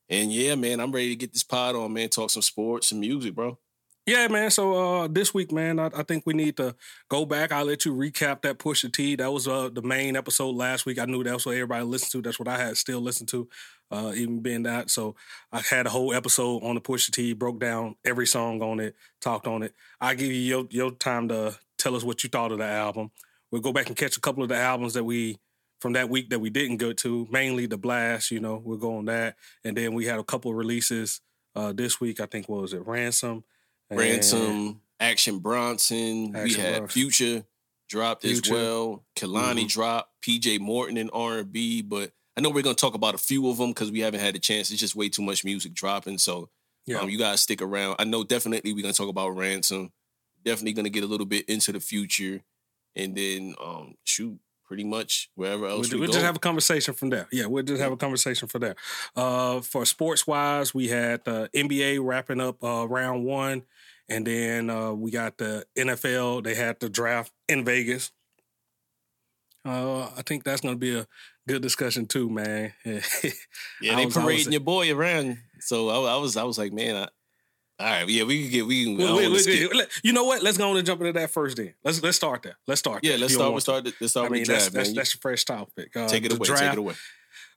And 0.08 0.32
yeah, 0.32 0.56
man, 0.56 0.80
I'm 0.80 0.90
ready 0.90 1.10
to 1.10 1.16
get 1.16 1.32
this 1.32 1.44
pod 1.44 1.76
on, 1.76 1.92
man. 1.92 2.08
Talk 2.08 2.30
some 2.30 2.42
sports, 2.42 2.88
some 2.88 2.98
music, 2.98 3.34
bro. 3.34 3.58
Yeah, 4.06 4.26
man. 4.28 4.50
So 4.50 4.74
uh 4.74 5.08
this 5.08 5.32
week, 5.34 5.52
man, 5.52 5.78
I, 5.78 5.86
I 5.94 6.02
think 6.02 6.24
we 6.26 6.34
need 6.34 6.56
to 6.56 6.74
go 7.08 7.24
back. 7.24 7.52
I'll 7.52 7.64
let 7.64 7.84
you 7.84 7.94
recap 7.94 8.42
that 8.42 8.58
Pusha 8.58 8.92
T. 8.92 9.14
That 9.16 9.32
was 9.32 9.46
uh 9.46 9.68
the 9.68 9.82
main 9.82 10.16
episode 10.16 10.56
last 10.56 10.86
week. 10.86 10.98
I 10.98 11.04
knew 11.04 11.22
that's 11.22 11.46
what 11.46 11.54
everybody 11.54 11.84
listened 11.84 12.12
to. 12.12 12.22
That's 12.22 12.38
what 12.38 12.48
I 12.48 12.58
had 12.58 12.76
still 12.76 13.00
listened 13.00 13.28
to, 13.28 13.48
uh, 13.90 14.12
even 14.16 14.40
being 14.40 14.64
that. 14.64 14.90
So 14.90 15.14
I 15.52 15.60
had 15.60 15.86
a 15.86 15.90
whole 15.90 16.12
episode 16.12 16.64
on 16.64 16.74
the 16.74 16.80
Pusha 16.80 17.10
T, 17.12 17.34
broke 17.34 17.60
down 17.60 17.94
every 18.04 18.26
song 18.26 18.62
on 18.62 18.80
it, 18.80 18.96
talked 19.20 19.46
on 19.46 19.62
it. 19.62 19.74
I 20.00 20.14
give 20.14 20.28
you 20.28 20.32
your 20.40 20.66
your 20.70 20.90
time 20.92 21.28
to 21.28 21.56
tell 21.78 21.94
us 21.94 22.02
what 22.02 22.24
you 22.24 22.30
thought 22.30 22.52
of 22.52 22.58
the 22.58 22.64
album. 22.66 23.10
We'll 23.52 23.62
go 23.62 23.72
back 23.72 23.88
and 23.88 23.96
catch 23.96 24.16
a 24.16 24.20
couple 24.20 24.42
of 24.42 24.48
the 24.48 24.56
albums 24.56 24.94
that 24.94 25.04
we 25.04 25.36
from 25.80 25.92
that 25.92 26.08
week 26.10 26.30
that 26.30 26.40
we 26.40 26.50
didn't 26.50 26.76
go 26.76 26.92
to, 26.92 27.26
mainly 27.30 27.66
the 27.66 27.78
blast, 27.78 28.30
you 28.30 28.40
know, 28.40 28.60
we'll 28.62 28.76
go 28.76 28.96
on 28.98 29.06
that. 29.06 29.36
And 29.64 29.76
then 29.76 29.94
we 29.94 30.04
had 30.06 30.18
a 30.18 30.24
couple 30.24 30.52
releases 30.54 31.20
uh 31.54 31.72
this 31.72 32.00
week. 32.00 32.18
I 32.20 32.26
think 32.26 32.48
what 32.48 32.62
was 32.62 32.72
it, 32.72 32.86
Ransom. 32.86 33.44
And- 33.90 33.98
Ransom, 33.98 34.80
Action 34.98 35.38
Bronson. 35.40 36.32
we 36.32 36.38
Action 36.40 36.60
had 36.60 36.76
Bronson. 36.78 36.88
Future 36.88 37.46
dropped 37.88 38.22
Future. 38.22 38.38
as 38.44 38.50
well. 38.50 39.04
Kehlani 39.16 39.64
Mhm. 39.64 39.68
dropped. 39.68 40.22
PJ 40.22 40.58
Morton 40.58 40.96
in 40.96 41.10
R 41.10 41.38
and 41.38 41.52
B. 41.52 41.82
But 41.82 42.12
I 42.36 42.40
know 42.40 42.50
we're 42.50 42.62
gonna 42.62 42.74
talk 42.74 42.94
about 42.94 43.14
a 43.14 43.18
few 43.18 43.48
of 43.48 43.56
them 43.58 43.70
because 43.70 43.90
we 43.90 44.00
haven't 44.00 44.20
had 44.20 44.36
a 44.36 44.38
chance. 44.38 44.70
It's 44.70 44.80
just 44.80 44.94
way 44.94 45.08
too 45.08 45.22
much 45.22 45.44
music 45.44 45.72
dropping. 45.74 46.18
So 46.18 46.50
Yeah. 46.86 46.98
um, 46.98 47.10
you 47.10 47.18
guys 47.18 47.40
stick 47.40 47.60
around. 47.62 47.96
I 47.98 48.04
know 48.04 48.22
definitely 48.24 48.72
we're 48.72 48.82
gonna 48.82 48.94
talk 48.94 49.08
about 49.08 49.30
Ransom. 49.30 49.92
Definitely 50.44 50.74
gonna 50.74 50.88
get 50.90 51.04
a 51.04 51.08
little 51.08 51.26
bit 51.26 51.48
into 51.48 51.72
the 51.72 51.80
future, 51.80 52.42
and 52.94 53.16
then 53.16 53.54
um, 53.60 53.96
shoot 54.04 54.38
pretty 54.70 54.84
much 54.84 55.28
wherever 55.34 55.62
We'll, 55.62 55.78
else 55.78 55.92
we 55.92 55.98
we'll 55.98 56.12
just 56.12 56.24
have 56.24 56.36
a 56.36 56.38
conversation 56.38 56.94
from 56.94 57.10
there. 57.10 57.26
Yeah, 57.32 57.46
we'll 57.46 57.64
just 57.64 57.80
have 57.82 57.90
a 57.90 57.96
conversation 57.96 58.46
for 58.46 58.60
there. 58.60 58.76
Uh, 59.16 59.60
for 59.62 59.84
sports 59.84 60.28
wise, 60.28 60.72
we 60.72 60.86
had 60.86 61.24
the 61.24 61.50
NBA 61.52 61.98
wrapping 62.00 62.40
up 62.40 62.62
uh, 62.62 62.86
round 62.86 63.24
one, 63.24 63.64
and 64.08 64.24
then 64.24 64.70
uh, 64.70 64.92
we 64.92 65.10
got 65.10 65.38
the 65.38 65.66
NFL. 65.76 66.44
They 66.44 66.54
had 66.54 66.78
the 66.78 66.88
draft 66.88 67.32
in 67.48 67.64
Vegas. 67.64 68.12
Uh, 69.64 70.04
I 70.16 70.22
think 70.24 70.44
that's 70.44 70.60
going 70.60 70.74
to 70.74 70.78
be 70.78 70.96
a 70.96 71.04
good 71.48 71.62
discussion 71.62 72.06
too, 72.06 72.30
man. 72.30 72.72
Yeah, 72.84 73.96
they 73.96 74.06
was- 74.06 74.16
I 74.16 74.24
was- 74.24 74.34
parading 74.34 74.52
your 74.52 74.60
boy 74.60 74.94
around. 74.94 75.38
So 75.58 75.88
I, 75.88 76.14
I 76.14 76.16
was, 76.18 76.36
I 76.36 76.44
was 76.44 76.58
like, 76.58 76.72
man, 76.72 76.94
I, 76.94 77.08
all 77.80 77.86
right, 77.86 78.08
yeah, 78.08 78.24
we 78.24 78.42
can 78.42 78.50
get, 78.50 78.66
we 78.66 78.84
can. 78.84 78.96
Wait, 78.98 79.30
wait, 79.30 79.46
wait, 79.46 79.70
wait. 79.74 79.88
You 80.02 80.12
know 80.12 80.24
what? 80.24 80.42
Let's 80.42 80.58
go 80.58 80.70
on 80.70 80.76
and 80.76 80.86
jump 80.86 81.00
into 81.00 81.14
that 81.18 81.30
first. 81.30 81.56
Then 81.56 81.72
let's 81.82 82.02
let's 82.02 82.16
start 82.18 82.42
there. 82.42 82.56
Let's 82.66 82.80
start. 82.80 83.02
Yeah, 83.02 83.12
there, 83.12 83.20
let's 83.20 83.34
start. 83.34 83.52
want 83.52 83.54
Let's 83.54 83.64
to. 83.64 83.70
start. 83.90 83.94
Let's 84.00 84.10
start 84.12 84.26
I 84.26 84.28
with 84.28 84.32
mean, 84.38 84.44
the 84.46 84.52
that's 84.52 84.64
draft, 84.64 84.74
that's 84.74 84.88
man. 84.90 84.94
that's 84.96 85.14
your 85.14 85.20
fresh 85.20 85.44
topic. 85.46 85.96
Uh, 85.96 86.06
take 86.06 86.24
it 86.24 86.32
away. 86.32 86.44
draft- 86.44 86.62
Take 86.62 86.72
it 86.74 86.78
away. 86.78 86.94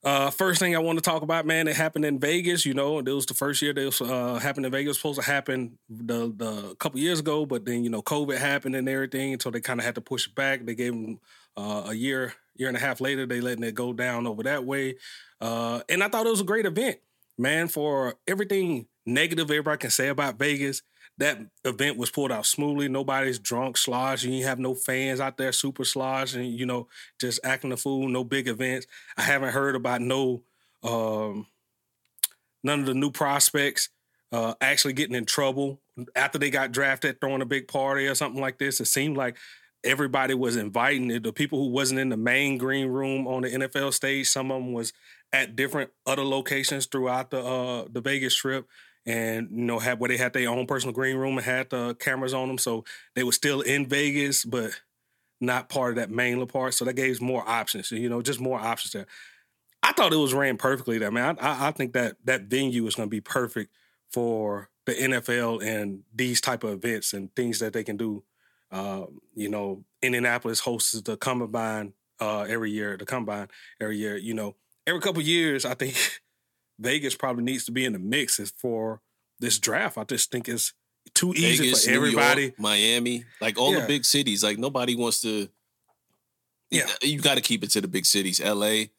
Uh, 0.03 0.29
first 0.29 0.59
thing 0.59 0.75
I 0.75 0.79
want 0.79 0.97
to 0.97 1.01
talk 1.01 1.21
about, 1.21 1.45
man, 1.45 1.67
it 1.67 1.77
happened 1.77 2.03
in 2.03 2.19
Vegas. 2.19 2.65
You 2.65 2.73
know, 2.73 2.99
it 2.99 3.07
was 3.07 3.25
the 3.25 3.33
first 3.33 3.61
year 3.61 3.73
was 3.73 4.01
uh, 4.01 4.35
happened 4.35 4.65
in 4.65 4.71
Vegas. 4.71 4.85
It 4.85 4.89
was 4.89 4.97
supposed 4.97 5.19
to 5.21 5.25
happen 5.25 5.77
the 5.89 6.33
the 6.35 6.69
a 6.71 6.75
couple 6.75 6.99
years 6.99 7.19
ago, 7.19 7.45
but 7.45 7.65
then 7.65 7.83
you 7.83 7.89
know 7.89 8.01
COVID 8.01 8.37
happened 8.37 8.75
and 8.75 8.87
everything, 8.89 9.39
so 9.39 9.49
they 9.49 9.61
kind 9.61 9.79
of 9.79 9.85
had 9.85 9.95
to 9.95 10.01
push 10.01 10.27
it 10.27 10.35
back. 10.35 10.65
They 10.65 10.75
gave 10.75 10.91
them 10.93 11.19
uh, 11.55 11.83
a 11.87 11.93
year 11.93 12.33
year 12.55 12.67
and 12.67 12.77
a 12.77 12.81
half 12.81 12.99
later. 13.01 13.25
They 13.25 13.39
letting 13.41 13.63
it 13.63 13.75
go 13.75 13.93
down 13.93 14.27
over 14.27 14.43
that 14.43 14.65
way, 14.65 14.95
uh, 15.41 15.81
and 15.87 16.03
I 16.03 16.09
thought 16.09 16.25
it 16.25 16.31
was 16.31 16.41
a 16.41 16.45
great 16.45 16.65
event, 16.65 16.97
man. 17.37 17.67
For 17.69 18.15
everything 18.27 18.87
negative 19.05 19.49
everybody 19.49 19.77
can 19.77 19.89
say 19.89 20.07
about 20.09 20.39
Vegas, 20.39 20.81
that 21.17 21.39
event 21.63 21.97
was 21.97 22.09
pulled 22.09 22.31
out 22.31 22.45
smoothly. 22.45 22.87
Nobody's 22.87 23.39
drunk, 23.39 23.77
slosh. 23.77 24.23
You 24.23 24.43
have 24.45 24.59
no 24.59 24.73
fans 24.73 25.19
out 25.19 25.37
there 25.37 25.51
super 25.51 25.85
slosh 25.85 26.33
and 26.33 26.45
you 26.45 26.65
know 26.65 26.87
just 27.19 27.39
acting 27.43 27.71
a 27.71 27.77
fool. 27.77 28.07
No 28.07 28.23
big 28.23 28.47
events. 28.47 28.87
I 29.17 29.21
haven't 29.21 29.53
heard 29.53 29.75
about 29.75 30.01
no 30.01 30.43
um, 30.83 31.47
none 32.63 32.79
of 32.79 32.85
the 32.85 32.93
new 32.93 33.11
prospects 33.11 33.89
uh, 34.31 34.55
actually 34.59 34.93
getting 34.93 35.15
in 35.15 35.25
trouble 35.25 35.79
after 36.15 36.39
they 36.39 36.49
got 36.49 36.71
drafted, 36.71 37.21
throwing 37.21 37.41
a 37.41 37.45
big 37.45 37.67
party 37.67 38.07
or 38.07 38.15
something 38.15 38.41
like 38.41 38.57
this. 38.57 38.79
It 38.79 38.85
seemed 38.85 39.15
like 39.15 39.37
everybody 39.83 40.33
was 40.33 40.55
inviting 40.55 41.11
it. 41.11 41.23
The 41.23 41.31
people 41.31 41.59
who 41.59 41.69
wasn't 41.69 41.99
in 41.99 42.09
the 42.09 42.17
main 42.17 42.57
green 42.57 42.87
room 42.87 43.27
on 43.27 43.43
the 43.43 43.49
NFL 43.49 43.93
stage, 43.93 44.27
some 44.27 44.51
of 44.51 44.61
them 44.61 44.73
was 44.73 44.93
at 45.31 45.55
different 45.55 45.91
other 46.05 46.23
locations 46.23 46.85
throughout 46.87 47.31
the 47.31 47.43
uh, 47.43 47.85
the 47.91 48.01
Vegas 48.01 48.33
Strip, 48.33 48.67
and 49.05 49.49
you 49.51 49.65
know 49.65 49.79
where 49.79 50.07
they 50.07 50.17
had 50.17 50.33
their 50.33 50.49
own 50.49 50.65
personal 50.65 50.93
green 50.93 51.17
room 51.17 51.37
and 51.37 51.45
had 51.45 51.69
the 51.69 51.95
cameras 51.95 52.33
on 52.33 52.47
them, 52.47 52.57
so 52.57 52.85
they 53.15 53.23
were 53.23 53.31
still 53.31 53.61
in 53.61 53.85
Vegas, 53.87 54.45
but 54.45 54.71
not 55.41 55.69
part 55.69 55.91
of 55.91 55.95
that 55.97 56.09
main 56.09 56.45
part. 56.47 56.73
So 56.73 56.85
that 56.85 56.93
gave 56.93 57.21
more 57.21 57.47
options. 57.47 57.91
You 57.91 58.09
know, 58.09 58.21
just 58.21 58.39
more 58.39 58.59
options 58.59 58.93
there. 58.93 59.07
I 59.83 59.91
thought 59.91 60.13
it 60.13 60.17
was 60.17 60.33
ran 60.33 60.57
perfectly 60.57 60.97
there, 60.97 61.11
man. 61.11 61.37
I, 61.41 61.67
I, 61.67 61.71
think 61.71 61.91
that 61.93 62.15
that 62.23 62.43
venue 62.43 62.87
is 62.87 62.95
going 62.95 63.09
to 63.09 63.11
be 63.11 63.19
perfect 63.19 63.73
for 64.09 64.69
the 64.85 64.93
NFL 64.93 65.61
and 65.61 66.03
these 66.15 66.39
type 66.39 66.63
of 66.63 66.71
events 66.71 67.11
and 67.13 67.35
things 67.35 67.59
that 67.59 67.73
they 67.73 67.83
can 67.83 67.97
do. 67.97 68.23
Um, 68.71 69.19
you 69.35 69.49
know, 69.49 69.83
Indianapolis 70.01 70.61
hosts 70.61 70.99
the 71.01 71.17
Combine 71.17 71.93
uh, 72.19 72.41
every 72.43 72.71
year. 72.71 72.95
The 72.97 73.05
Combine 73.05 73.49
every 73.81 73.97
year. 73.97 74.15
You 74.15 74.33
know, 74.33 74.55
every 74.87 75.01
couple 75.01 75.21
years, 75.21 75.65
I 75.65 75.73
think 75.73 75.95
Vegas 76.79 77.15
probably 77.15 77.43
needs 77.43 77.65
to 77.65 77.71
be 77.71 77.85
in 77.85 77.93
the 77.93 77.99
mix 77.99 78.39
for 78.57 79.01
this 79.39 79.59
draft. 79.59 79.97
I 79.97 80.03
just 80.05 80.31
think 80.31 80.47
it's 80.49 80.73
too 81.13 81.33
easy 81.33 81.65
Vegas, 81.65 81.85
for 81.85 81.91
everybody. 81.91 82.41
York, 82.43 82.59
Miami, 82.59 83.25
like 83.41 83.57
all 83.57 83.73
Yeah. 83.73 83.81
the 83.81 83.87
big 83.87 84.05
cities. 84.05 84.43
Like 84.43 84.57
nobody 84.57 84.95
wants 84.95 85.21
to. 85.21 85.49
Yeah. 86.71 86.87
you 87.01 87.19
got 87.21 87.35
to 87.35 87.41
keep 87.41 87.63
it 87.63 87.69
to 87.71 87.81
the 87.81 87.87
big 87.87 88.05
cities. 88.05 88.39
L.A. 88.39 88.91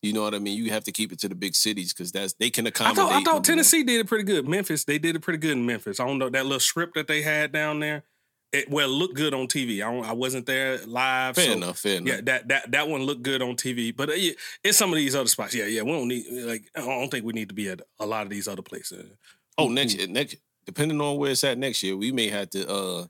You 0.00 0.12
know 0.12 0.22
what 0.22 0.34
I 0.34 0.38
mean? 0.38 0.56
You 0.56 0.70
have 0.70 0.84
to 0.84 0.92
keep 0.92 1.12
it 1.12 1.18
to 1.20 1.28
the 1.28 1.34
big 1.34 1.54
cities 1.56 1.92
because 1.92 2.12
that's 2.12 2.32
they 2.34 2.50
can 2.50 2.66
I 2.66 2.68
accommodate. 2.68 2.96
thought 2.96 3.12
I 3.12 3.22
thought. 3.24 3.44
Tennessee 3.44 3.82
did 3.82 4.00
it 4.00 4.06
pretty 4.06 4.24
good. 4.24 4.48
Memphis, 4.48 4.84
they 4.84 4.98
did 4.98 5.16
it 5.16 5.20
pretty 5.20 5.38
good 5.38 5.52
in 5.52 5.66
Memphis. 5.66 5.98
I 5.98 6.06
don't 6.06 6.18
know 6.18 6.30
that 6.30 6.44
little 6.46 6.60
script 6.60 6.94
that 6.94 7.08
they 7.08 7.22
had 7.22 7.50
down 7.52 7.80
there. 7.80 8.04
It 8.52 8.70
well 8.70 8.88
it 8.88 8.92
looked 8.92 9.14
good 9.14 9.34
on 9.34 9.46
TV. 9.46 9.76
I, 9.82 9.92
don't, 9.92 10.04
I 10.04 10.12
wasn't 10.12 10.46
there 10.46 10.78
live. 10.86 11.34
Fair 11.34 11.46
so, 11.46 11.52
enough. 11.52 11.78
Fair 11.78 11.96
enough. 11.98 12.06
Yeah, 12.14 12.20
that 12.22 12.48
that 12.48 12.70
that 12.72 12.88
one 12.88 13.02
looked 13.02 13.22
good 13.22 13.42
on 13.42 13.56
TV. 13.56 13.94
But 13.94 14.10
uh, 14.10 14.14
yeah, 14.14 14.32
in 14.64 14.72
some 14.72 14.90
of 14.90 14.96
these 14.96 15.14
other 15.14 15.28
spots, 15.28 15.54
yeah, 15.54 15.66
yeah, 15.66 15.82
we 15.82 15.92
don't 15.92 16.08
need 16.08 16.24
like 16.30 16.64
I 16.76 16.80
don't 16.80 17.10
think 17.10 17.24
we 17.24 17.32
need 17.32 17.48
to 17.48 17.54
be 17.54 17.68
at 17.68 17.80
a 17.98 18.06
lot 18.06 18.22
of 18.22 18.30
these 18.30 18.48
other 18.48 18.62
places. 18.62 19.10
Oh, 19.56 19.68
next 19.68 19.94
year, 19.94 20.06
next 20.08 20.36
depending 20.64 21.00
on 21.00 21.16
where 21.16 21.30
it's 21.32 21.44
at 21.44 21.58
next 21.58 21.82
year, 21.82 21.96
we 21.96 22.12
may 22.12 22.28
have 22.28 22.50
to 22.50 22.68
uh 22.68 23.06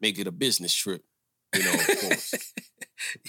make 0.00 0.18
it 0.18 0.26
a 0.26 0.32
business 0.32 0.72
trip. 0.74 1.02
You 1.54 1.64
know, 1.64 1.72
of 1.72 1.86
course. 2.00 2.34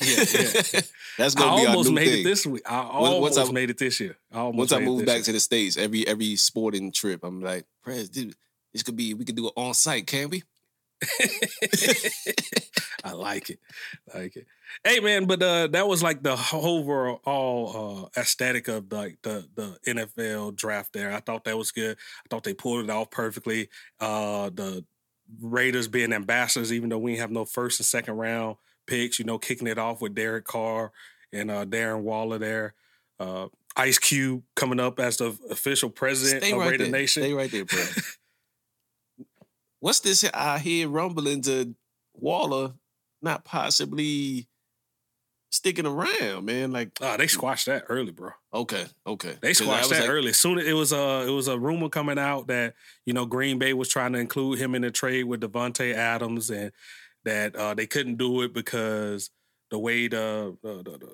Yeah, 0.01 0.15
yeah. 0.17 0.81
That's 1.17 1.35
I 1.35 1.39
gonna 1.39 1.61
be 1.61 1.65
our 1.65 1.67
almost 1.69 1.89
new 1.89 1.95
made 1.95 2.09
thing. 2.09 2.19
it 2.19 2.23
this 2.25 2.45
week. 2.45 2.61
I 2.65 2.81
once 2.81 3.37
almost 3.37 3.39
I- 3.39 3.51
made 3.53 3.69
it 3.69 3.77
this 3.77 3.99
year. 4.01 4.17
I 4.31 4.43
Once 4.43 4.73
I 4.73 4.79
move 4.79 5.05
back 5.05 5.15
year. 5.15 5.23
to 5.23 5.31
the 5.31 5.39
states, 5.39 5.77
every 5.77 6.05
every 6.05 6.35
sporting 6.35 6.91
trip, 6.91 7.23
I'm 7.23 7.41
like, 7.41 7.65
Prez, 7.81 8.09
this, 8.09 8.33
this 8.73 8.83
could 8.83 8.97
be 8.97 9.13
we 9.13 9.23
could 9.23 9.35
do 9.37 9.47
it 9.47 9.53
on 9.55 9.73
site, 9.73 10.07
can 10.07 10.29
we? 10.29 10.43
I 13.03 13.13
like 13.13 13.49
it. 13.49 13.59
I 14.13 14.19
like 14.19 14.35
it. 14.35 14.45
Hey 14.83 14.99
man, 14.99 15.25
but 15.25 15.41
uh 15.41 15.67
that 15.67 15.87
was 15.87 16.03
like 16.03 16.23
the 16.23 16.37
overall 16.53 18.09
uh 18.15 18.19
aesthetic 18.19 18.67
of 18.67 18.91
like 18.91 19.17
the 19.23 19.47
the 19.55 19.77
NFL 19.87 20.55
draft 20.55 20.93
there. 20.93 21.11
I 21.11 21.19
thought 21.19 21.43
that 21.45 21.57
was 21.57 21.71
good. 21.71 21.97
I 21.97 22.27
thought 22.29 22.43
they 22.43 22.53
pulled 22.53 22.83
it 22.83 22.89
off 22.89 23.11
perfectly. 23.11 23.69
Uh 23.99 24.49
the 24.53 24.85
Raiders 25.41 25.87
being 25.87 26.13
ambassadors, 26.13 26.73
even 26.73 26.89
though 26.89 26.97
we 26.99 27.17
have 27.17 27.31
no 27.31 27.45
first 27.45 27.79
and 27.79 27.85
second 27.85 28.17
round 28.17 28.57
picks, 28.85 29.19
you 29.19 29.25
know, 29.25 29.37
kicking 29.37 29.67
it 29.67 29.77
off 29.77 30.01
with 30.01 30.15
Derek 30.15 30.45
Carr 30.45 30.91
and 31.33 31.49
uh 31.49 31.65
Darren 31.65 32.01
Waller 32.01 32.37
there. 32.37 32.73
Uh 33.19 33.47
Ice 33.77 33.97
Cube 33.97 34.43
coming 34.55 34.81
up 34.81 34.99
as 34.99 35.17
the 35.17 35.35
official 35.49 35.89
president 35.89 36.43
Stay 36.43 36.51
of 36.51 36.59
right 36.59 36.71
Raider 36.71 36.83
there. 36.85 36.91
Nation. 36.91 37.23
Stay 37.23 37.33
right 37.33 37.49
there, 37.51 37.65
bro. 37.65 37.79
What's 39.81 39.99
this 39.99 40.23
I 40.33 40.59
hear 40.59 40.87
rumbling 40.87 41.41
to 41.41 41.75
Waller 42.13 42.75
not 43.21 43.43
possibly 43.43 44.47
sticking 45.49 45.85
around, 45.87 46.45
man? 46.45 46.71
Like, 46.71 46.91
Ah, 47.01 47.17
they 47.17 47.27
squashed 47.27 47.65
that 47.65 47.85
early, 47.89 48.11
bro. 48.11 48.29
okay, 48.53 48.85
okay. 49.05 49.37
they 49.41 49.53
squashed 49.53 49.89
that 49.89 50.01
like, 50.01 50.09
early. 50.09 50.33
Soon 50.33 50.59
it 50.59 50.73
was 50.73 50.93
a 50.93 51.25
it 51.27 51.31
was 51.31 51.47
a 51.47 51.57
rumor 51.59 51.89
coming 51.89 52.19
out 52.19 52.47
that 52.47 52.75
you 53.05 53.13
know 53.13 53.25
Green 53.25 53.57
Bay 53.59 53.73
was 53.73 53.89
trying 53.89 54.13
to 54.13 54.19
include 54.19 54.59
him 54.59 54.75
in 54.75 54.83
the 54.83 54.91
trade 54.91 55.23
with 55.23 55.41
Davante 55.41 55.93
Adams, 55.93 56.49
and 56.51 56.71
that 57.25 57.55
uh, 57.55 57.73
they 57.73 57.87
couldn't 57.87 58.17
do 58.17 58.41
it 58.43 58.53
because 58.53 59.31
the 59.71 59.79
way 59.79 60.07
the, 60.07 60.55
the, 60.61 60.75
the, 60.83 60.97
the 60.97 61.09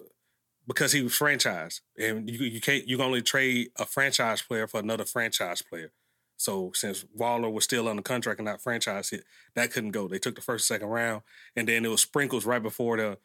because 0.67 0.91
he 0.91 1.01
was 1.01 1.13
franchised, 1.13 1.79
and 1.97 2.29
you 2.29 2.39
you 2.45 2.59
can't 2.59 2.85
you 2.85 2.97
can 2.97 3.05
only 3.05 3.21
trade 3.21 3.69
a 3.77 3.85
franchise 3.85 4.41
player 4.41 4.67
for 4.67 4.81
another 4.81 5.05
franchise 5.05 5.61
player. 5.61 5.91
So 6.37 6.71
since 6.73 7.03
Waller 7.13 7.49
was 7.49 7.63
still 7.63 7.87
under 7.87 8.01
contract 8.03 8.39
and 8.39 8.45
not 8.47 8.61
franchise 8.61 9.09
hit, 9.09 9.23
that 9.55 9.71
couldn't 9.71 9.91
go. 9.91 10.07
They 10.07 10.19
took 10.19 10.35
the 10.35 10.41
first 10.41 10.67
second 10.67 10.87
round, 10.87 11.23
and 11.55 11.67
then 11.67 11.83
it 11.83 11.89
was 11.89 12.01
sprinkles 12.01 12.45
right 12.45 12.61
before 12.63 12.97
the 12.97 13.17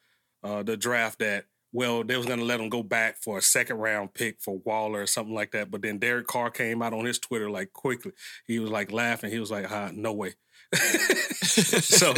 uh, 0.43 0.63
the 0.63 0.75
draft 0.75 1.19
that 1.19 1.45
well 1.71 2.03
they 2.03 2.17
was 2.17 2.25
gonna 2.25 2.43
let 2.43 2.59
him 2.59 2.69
go 2.69 2.83
back 2.83 3.17
for 3.21 3.37
a 3.37 3.41
second 3.41 3.77
round 3.77 4.13
pick 4.13 4.41
for 4.41 4.57
Waller 4.65 5.01
or 5.01 5.07
something 5.07 5.33
like 5.33 5.51
that. 5.51 5.69
But 5.71 5.81
then 5.83 5.99
Derek 5.99 6.27
Carr 6.27 6.49
came 6.49 6.81
out 6.81 6.93
on 6.93 7.05
his 7.05 7.19
Twitter 7.19 7.49
like 7.49 7.71
quickly. 7.73 8.11
He 8.47 8.59
was 8.59 8.69
like 8.71 8.91
laughing. 8.91 9.31
He 9.31 9.39
was 9.39 9.51
like, 9.51 9.71
ah, 9.71 9.91
"No 9.93 10.11
way." 10.13 10.33
so 11.43 12.13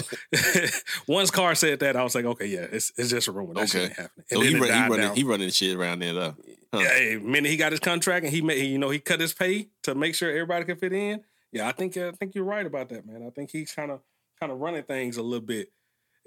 once 1.07 1.31
Carr 1.31 1.55
said 1.55 1.79
that, 1.79 1.95
I 1.95 2.03
was 2.03 2.15
like, 2.15 2.25
"Okay, 2.25 2.45
yeah, 2.47 2.67
it's 2.71 2.91
it's 2.97 3.09
just 3.09 3.27
a 3.27 3.31
rumor. 3.31 3.53
That 3.53 3.63
Okay. 3.63 3.83
ain't 3.85 3.93
happening." 3.93 4.25
So 4.27 4.39
he, 4.41 4.55
run, 4.55 4.63
he 4.63 4.89
running 4.89 5.15
he 5.15 5.23
running 5.23 5.49
shit 5.49 5.75
around 5.75 5.99
there 5.99 6.13
though. 6.13 6.35
Yeah, 6.81 7.17
minute 7.17 7.49
he 7.49 7.57
got 7.57 7.71
his 7.71 7.79
contract 7.79 8.25
and 8.25 8.33
he 8.33 8.41
made, 8.41 8.63
you 8.63 8.77
know, 8.77 8.89
he 8.89 8.99
cut 8.99 9.19
his 9.19 9.33
pay 9.33 9.69
to 9.83 9.95
make 9.95 10.15
sure 10.15 10.29
everybody 10.29 10.65
could 10.65 10.79
fit 10.79 10.93
in. 10.93 11.21
Yeah, 11.51 11.67
I 11.67 11.71
think 11.71 11.95
I 11.97 12.11
think 12.11 12.35
you're 12.35 12.43
right 12.43 12.65
about 12.65 12.89
that, 12.89 13.05
man. 13.05 13.23
I 13.25 13.29
think 13.29 13.51
he's 13.51 13.71
kind 13.71 13.91
of 13.91 14.01
kind 14.39 14.51
of 14.51 14.59
running 14.59 14.83
things 14.83 15.17
a 15.17 15.23
little 15.23 15.45
bit, 15.45 15.71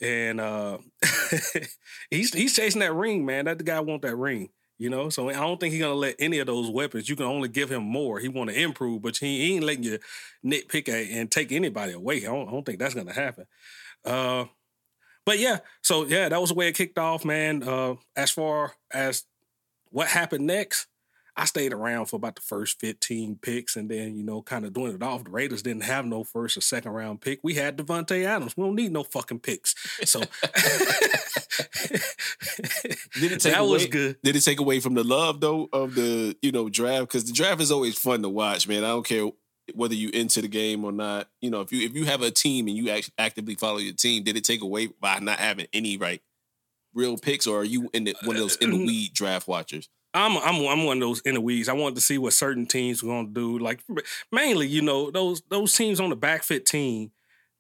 and 0.01 0.41
uh 0.41 0.79
he's 2.11 2.33
he's 2.33 2.55
chasing 2.55 2.81
that 2.81 2.95
ring, 2.95 3.27
man. 3.27 3.45
That 3.45 3.59
the 3.59 3.65
guy 3.65 3.81
want 3.81 4.03
that 4.03 4.17
ring, 4.17 4.49
you 4.79 4.89
know. 4.89 5.11
So 5.11 5.29
I 5.29 5.35
don't 5.35 5.61
think 5.61 5.73
he's 5.73 5.83
gonna 5.83 5.95
let 5.95 6.17
any 6.19 6.39
of 6.39 6.47
those 6.47 6.71
weapons. 6.71 7.09
You 7.09 7.17
can 7.17 7.27
only 7.27 7.49
give 7.49 7.71
him 7.71 7.83
more. 7.83 8.19
He 8.19 8.29
want 8.29 8.51
to 8.51 8.59
improve, 8.59 9.03
but 9.03 9.17
he, 9.19 9.55
ain't 9.55 9.65
letting 9.65 9.85
you 9.85 9.99
nitpick 10.45 10.89
and 10.89 11.31
take 11.31 11.53
anybody 11.53 11.93
away. 11.93 12.19
I 12.19 12.33
don't, 12.33 12.49
I 12.49 12.51
don't 12.53 12.65
think 12.65 12.79
that's 12.79 12.95
gonna 12.95 13.13
happen. 13.13 13.47
Uh, 14.05 14.47
but 15.27 15.39
yeah, 15.39 15.59
so 15.83 16.07
yeah, 16.07 16.31
that 16.31 16.41
was 16.41 16.49
the 16.49 16.55
way 16.55 16.69
it 16.69 16.75
kicked 16.75 16.99
off, 16.99 17.23
man. 17.23 17.63
Uh, 17.63 17.97
as 18.17 18.31
far 18.31 18.73
as 18.91 19.25
what 19.91 20.09
happened 20.09 20.47
next, 20.47 20.87
I 21.39 21.45
stayed 21.45 21.73
around 21.73 22.07
for 22.07 22.17
about 22.17 22.35
the 22.35 22.43
first 22.43 22.81
15 22.81 23.39
picks 23.41 23.77
and 23.77 23.89
then, 23.89 24.17
you 24.17 24.25
know, 24.25 24.43
kind 24.43 24.65
of 24.65 24.73
doing 24.73 24.93
it 24.93 25.03
off. 25.03 25.23
The 25.23 25.31
Raiders 25.31 25.63
didn't 25.63 25.85
have 25.85 26.05
no 26.05 26.25
first 26.25 26.57
or 26.57 26.61
second 26.61 26.91
round 26.91 27.21
pick. 27.21 27.39
We 27.45 27.55
had 27.55 27.79
Davante 27.79 28.25
Adams. 28.25 28.57
We 28.57 28.65
don't 28.65 28.75
need 28.75 28.91
no 28.93 29.05
fucking 29.05 29.39
picks. 29.39 29.77
So 30.05 30.21
Did 33.21 33.33
it 33.33 33.41
take 33.41 33.53
that 33.53 33.61
away, 33.61 33.71
was 33.71 33.87
good. 33.87 34.17
Did 34.23 34.35
it 34.35 34.41
take 34.41 34.59
away 34.59 34.81
from 34.81 34.95
the 34.95 35.05
love 35.05 35.41
though 35.41 35.69
of 35.73 35.95
the 35.95 36.37
you 36.43 36.51
know 36.51 36.69
draft? 36.69 37.03
Because 37.03 37.25
the 37.25 37.33
draft 37.33 37.61
is 37.61 37.71
always 37.71 37.97
fun 37.97 38.23
to 38.23 38.29
watch, 38.29 38.67
man. 38.67 38.85
I 38.85 38.89
don't 38.89 39.07
care 39.07 39.29
whether 39.75 39.95
you 39.95 40.09
into 40.11 40.41
the 40.43 40.49
game 40.49 40.85
or 40.85 40.93
not. 40.93 41.29
You 41.41 41.51
know, 41.51 41.61
if 41.61 41.73
you 41.73 41.87
if 41.87 41.95
you 41.95 42.05
have 42.07 42.23
a 42.23 42.31
team 42.31 42.67
and 42.67 42.77
you 42.77 42.91
act, 42.91 43.11
actively 43.17 43.55
follow 43.55 43.79
your 43.79 43.95
team, 43.95 44.25
did 44.25 44.37
it 44.37 44.45
take 44.45 44.63
away 44.63 44.89
by 45.01 45.19
not 45.21 45.39
having 45.39 45.67
any 45.73 45.97
right 45.97 46.21
real 46.95 47.17
picks, 47.17 47.47
or 47.47 47.61
are 47.61 47.65
you 47.65 47.91
in 47.93 48.05
the, 48.05 48.15
one 48.25 48.37
of 48.37 48.43
those 48.43 48.57
in 48.57 48.71
the 48.71 48.77
uh, 48.77 48.87
weed 48.87 49.13
draft 49.13 49.49
watchers? 49.49 49.89
I'm 50.15 50.37
I'm 50.39 50.67
I'm 50.67 50.85
one 50.85 50.99
of 50.99 51.01
those 51.03 51.21
in 51.21 51.35
the 51.35 51.41
weeds. 51.41 51.69
I 51.69 51.75
wanted 51.75 51.97
to 51.97 52.01
see 52.01 52.19
what 52.19 52.33
certain 52.33 52.67
teams 52.67 53.03
were 53.03 53.11
going 53.13 53.29
to 53.29 53.33
do. 53.33 53.59
Like 53.59 53.85
mainly, 54.33 54.67
you 54.67 54.83
know, 54.83 55.11
those 55.11 55.43
those 55.49 55.73
teams 55.73 56.01
on 56.01 56.11
the 56.11 56.17
back 56.17 56.43
fit 56.43 56.67
team, 56.67 57.13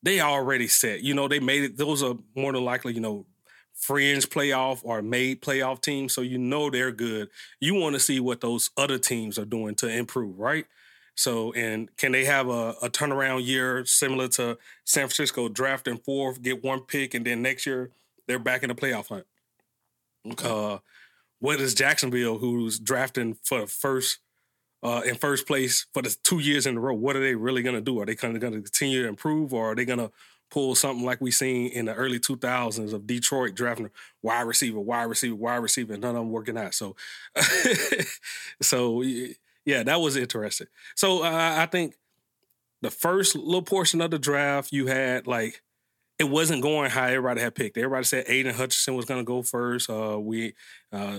they 0.02 0.20
already 0.20 0.68
set. 0.68 1.02
You 1.02 1.14
know, 1.14 1.28
they 1.28 1.40
made 1.40 1.62
it. 1.64 1.76
Those 1.76 2.02
are 2.02 2.14
more 2.34 2.52
than 2.52 2.64
likely, 2.64 2.94
you 2.94 3.00
know, 3.00 3.26
fringe 3.74 4.28
playoff 4.28 4.80
or 4.82 5.02
made 5.02 5.42
playoff 5.42 5.82
teams. 5.82 6.14
So 6.14 6.20
you 6.20 6.38
know 6.38 6.70
they're 6.70 6.92
good. 6.92 7.28
You 7.60 7.74
want 7.74 7.94
to 7.94 8.00
see 8.00 8.18
what 8.18 8.40
those 8.40 8.70
other 8.76 8.98
teams 8.98 9.38
are 9.38 9.44
doing 9.44 9.74
to 9.76 9.88
improve, 9.88 10.38
right? 10.38 10.66
So, 11.14 11.52
and 11.52 11.94
can 11.96 12.12
they 12.12 12.24
have 12.26 12.48
a, 12.48 12.76
a 12.80 12.88
turnaround 12.88 13.44
year 13.44 13.84
similar 13.84 14.28
to 14.28 14.56
San 14.84 15.08
Francisco 15.08 15.48
drafting 15.48 15.98
fourth, 15.98 16.40
get 16.42 16.62
one 16.62 16.80
pick, 16.82 17.12
and 17.12 17.26
then 17.26 17.42
next 17.42 17.66
year 17.66 17.90
they're 18.28 18.38
back 18.38 18.62
in 18.62 18.68
the 18.68 18.74
playoff 18.74 19.08
hunt? 19.08 19.26
Uh, 20.44 20.78
what 21.40 21.60
is 21.60 21.74
Jacksonville, 21.74 22.38
who's 22.38 22.78
drafting 22.78 23.34
for 23.42 23.66
first 23.66 24.18
uh, 24.82 25.02
in 25.04 25.16
first 25.16 25.46
place 25.46 25.86
for 25.92 26.02
the 26.02 26.16
two 26.22 26.38
years 26.38 26.66
in 26.66 26.76
a 26.76 26.80
row? 26.80 26.94
What 26.94 27.16
are 27.16 27.20
they 27.20 27.34
really 27.34 27.62
going 27.62 27.74
to 27.74 27.80
do? 27.80 28.00
Are 28.00 28.06
they 28.06 28.14
kind 28.14 28.34
of 28.34 28.40
going 28.40 28.52
to 28.52 28.60
continue 28.60 29.02
to 29.02 29.08
improve, 29.08 29.52
or 29.52 29.72
are 29.72 29.74
they 29.74 29.84
going 29.84 29.98
to 29.98 30.10
pull 30.50 30.74
something 30.74 31.04
like 31.04 31.20
we 31.20 31.30
seen 31.30 31.70
in 31.72 31.86
the 31.86 31.94
early 31.94 32.18
2000s 32.18 32.92
of 32.92 33.06
Detroit 33.06 33.54
drafting 33.54 33.90
wide 34.22 34.42
receiver, 34.42 34.80
wide 34.80 35.04
receiver, 35.04 35.34
wide 35.34 35.56
receiver, 35.56 35.94
and 35.94 36.02
none 36.02 36.14
of 36.14 36.22
them 36.22 36.30
working 36.30 36.56
out? 36.56 36.74
So, 36.74 36.96
so 38.62 39.02
yeah, 39.64 39.82
that 39.82 40.00
was 40.00 40.16
interesting. 40.16 40.68
So 40.94 41.22
uh, 41.22 41.54
I 41.58 41.66
think 41.66 41.96
the 42.80 42.90
first 42.90 43.36
little 43.36 43.62
portion 43.62 44.00
of 44.00 44.10
the 44.10 44.18
draft, 44.18 44.72
you 44.72 44.86
had 44.86 45.26
like 45.26 45.62
it 46.18 46.28
wasn't 46.28 46.62
going 46.62 46.90
how 46.90 47.04
everybody 47.04 47.40
had 47.40 47.54
picked. 47.54 47.78
Everybody 47.78 48.04
said 48.04 48.24
Aidan 48.26 48.54
Hutchinson 48.54 48.94
was 48.94 49.04
going 49.04 49.20
to 49.20 49.24
go 49.24 49.42
first. 49.42 49.88
Uh, 49.88 50.18
we 50.20 50.54
uh, 50.92 51.18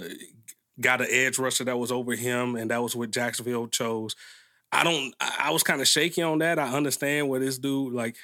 got 0.80 1.02
an 1.02 1.08
edge 1.10 1.40
rusher 1.40 1.64
that 1.64 1.78
was 1.78 1.92
over 1.92 2.16
him, 2.16 2.56
and 2.56 2.72
that 2.72 2.84
was 2.84 2.96
what 2.96 3.12
Jacksonville 3.12 3.68
chose. 3.68 4.16
I 4.72 4.84
don't. 4.84 5.14
I 5.20 5.52
was 5.52 5.64
kind 5.64 5.82
of 5.82 5.88
shaky 5.88 6.22
on 6.22 6.40
that. 6.40 6.60
I 6.60 6.74
understand 6.76 7.30
what 7.30 7.42
this 7.42 7.58
dude 7.58 7.94
like. 7.94 8.18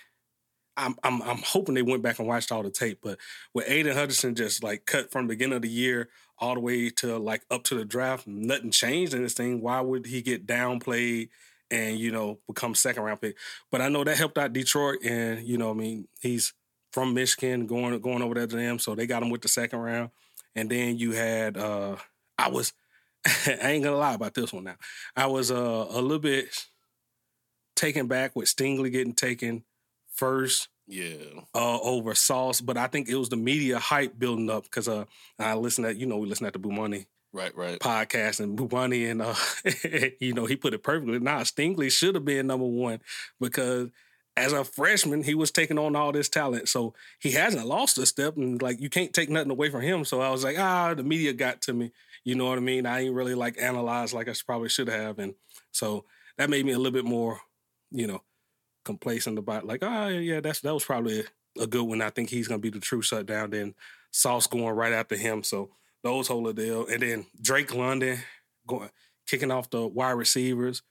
I'm 0.78 0.96
I'm 1.04 1.22
I'm 1.22 1.38
hoping 1.38 1.76
they 1.76 1.82
went 1.82 2.04
back 2.04 2.20
and 2.20 2.28
watched 2.28 2.52
all 2.52 2.62
the 2.62 2.70
tape, 2.70 3.00
but 3.02 3.18
with 3.54 3.70
Aidan 3.70 3.96
Hutchinson 3.96 4.36
just 4.36 4.62
like 4.62 4.86
cut 4.86 5.12
from 5.12 5.26
the 5.26 5.34
beginning 5.34 5.56
of 5.56 5.62
the 5.62 5.70
year 5.70 6.10
all 6.38 6.54
the 6.54 6.60
way 6.60 6.90
to 6.90 7.18
like 7.18 7.44
up 7.50 7.64
to 7.64 7.76
the 7.76 7.86
draft, 7.86 8.28
nothing 8.28 8.72
changed 8.72 9.14
in 9.14 9.24
this 9.24 9.34
thing. 9.34 9.62
Why 9.62 9.80
would 9.80 10.06
he 10.06 10.22
get 10.22 10.46
downplayed 10.46 11.30
and 11.72 11.98
you 11.98 12.12
know 12.12 12.40
become 12.46 12.76
second 12.76 13.04
round 13.04 13.22
pick? 13.22 13.38
But 13.72 13.82
I 13.82 13.88
know 13.88 14.04
that 14.04 14.18
helped 14.18 14.38
out 14.38 14.52
Detroit, 14.52 15.00
and 15.04 15.48
you 15.48 15.58
know, 15.58 15.72
I 15.72 15.74
mean, 15.74 16.08
he's 16.20 16.54
from 16.96 17.14
Michigan, 17.14 17.68
going 17.68 18.00
going 18.00 18.22
over 18.22 18.36
there 18.36 18.48
to 18.48 18.56
them, 18.56 18.80
so 18.80 18.96
they 18.96 19.06
got 19.06 19.22
him 19.22 19.30
with 19.30 19.42
the 19.42 19.50
second 19.50 19.80
round. 19.80 20.12
And 20.56 20.70
then 20.72 20.98
you 20.98 21.12
had, 21.12 21.58
uh 21.58 21.98
I 22.38 22.48
was, 22.50 22.72
I 23.46 23.72
ain't 23.72 23.84
gonna 23.84 23.98
lie 23.98 24.14
about 24.14 24.34
this 24.34 24.54
one 24.54 24.64
now. 24.64 24.78
I 25.14 25.28
was 25.28 25.52
uh, 25.52 25.88
a 25.90 26.02
little 26.02 26.20
bit 26.20 26.56
taken 27.76 28.08
back 28.08 28.34
with 28.34 28.48
Stingley 28.48 28.90
getting 28.90 29.14
taken 29.14 29.66
first 30.14 30.70
Yeah, 30.88 31.18
uh, 31.54 31.80
over 31.82 32.16
Sauce, 32.16 32.62
but 32.62 32.78
I 32.78 32.88
think 32.88 33.10
it 33.10 33.16
was 33.16 33.28
the 33.28 33.36
media 33.36 33.78
hype 33.78 34.18
building 34.18 34.50
up 34.50 34.64
because 34.64 34.88
uh, 34.88 35.04
I 35.38 35.56
listened 35.56 35.88
at 35.88 35.98
you 35.98 36.06
know 36.06 36.18
we 36.18 36.30
listened 36.30 36.48
at 36.48 36.54
the 36.54 36.60
Boo 36.60 36.72
Money 36.72 37.08
right, 37.34 37.54
right. 37.58 37.78
podcast 37.78 38.40
and 38.40 38.56
Boo 38.56 38.70
Money 38.72 39.08
and 39.08 39.22
uh, 39.22 39.36
you 40.22 40.32
know 40.34 40.46
he 40.46 40.56
put 40.56 40.74
it 40.74 40.82
perfectly. 40.82 41.20
Nah, 41.20 41.42
Stingley 41.42 41.92
should 41.92 42.16
have 42.16 42.24
been 42.24 42.48
number 42.48 42.66
one 42.66 43.02
because 43.42 43.90
as 44.38 44.52
a 44.52 44.64
freshman 44.64 45.24
he 45.24 45.34
was 45.34 45.52
taking 45.52 45.80
on 45.80 45.96
all 45.96 46.12
this 46.12 46.30
talent, 46.30 46.68
so 46.70 46.94
he 47.20 47.32
hasn't 47.32 47.66
lost 47.66 47.98
a 47.98 48.06
step 48.06 48.38
and 48.38 48.62
like 48.62 48.80
you 48.82 48.90
can't 48.90 49.14
take 49.14 49.30
nothing 49.30 49.52
away 49.52 49.70
from 49.70 49.82
him. 49.82 50.06
So 50.06 50.22
I 50.22 50.30
was 50.30 50.44
like, 50.44 50.60
ah, 50.60 50.94
the 50.94 51.04
media 51.04 51.34
got 51.34 51.62
to 51.64 51.74
me. 51.74 51.92
You 52.24 52.36
know 52.36 52.46
what 52.46 52.58
I 52.58 52.62
mean? 52.62 52.86
I 52.86 53.02
ain't 53.02 53.16
really 53.16 53.36
like 53.36 53.62
analyzed 53.62 54.14
like 54.14 54.28
I 54.28 54.34
probably 54.46 54.70
should 54.70 54.90
have, 54.90 55.20
and 55.20 55.36
so 55.72 56.06
that 56.38 56.50
made 56.50 56.66
me 56.66 56.74
a 56.74 56.78
little 56.78 56.92
bit 56.92 57.06
more, 57.06 57.40
you 57.92 58.08
know, 58.08 58.22
complacent 58.84 59.38
about 59.38 59.66
like, 59.66 59.84
oh 59.84 60.08
yeah, 60.08 60.40
that's 60.40 60.62
that 60.62 60.74
was 60.74 60.86
probably 60.86 61.24
a 61.60 61.68
good 61.68 61.84
one. 61.84 62.02
I 62.02 62.10
think 62.10 62.30
he's 62.30 62.48
going 62.48 62.60
to 62.60 62.72
be 62.72 62.76
the 62.76 62.84
true 62.84 63.02
shutdown. 63.02 63.52
Then 63.52 63.76
Sauce 64.12 64.48
going 64.48 64.76
right 64.76 64.94
after 64.94 65.16
him. 65.16 65.44
So 65.44 65.72
those 66.04 66.28
whole 66.28 66.52
deal. 66.54 66.86
And 66.88 67.02
then 67.02 67.26
Drake 67.42 67.74
London 67.74 68.20
going 68.68 68.90
kicking 69.28 69.52
off 69.52 69.70
the 69.70 69.86
wide 69.88 70.12
receivers. 70.12 70.82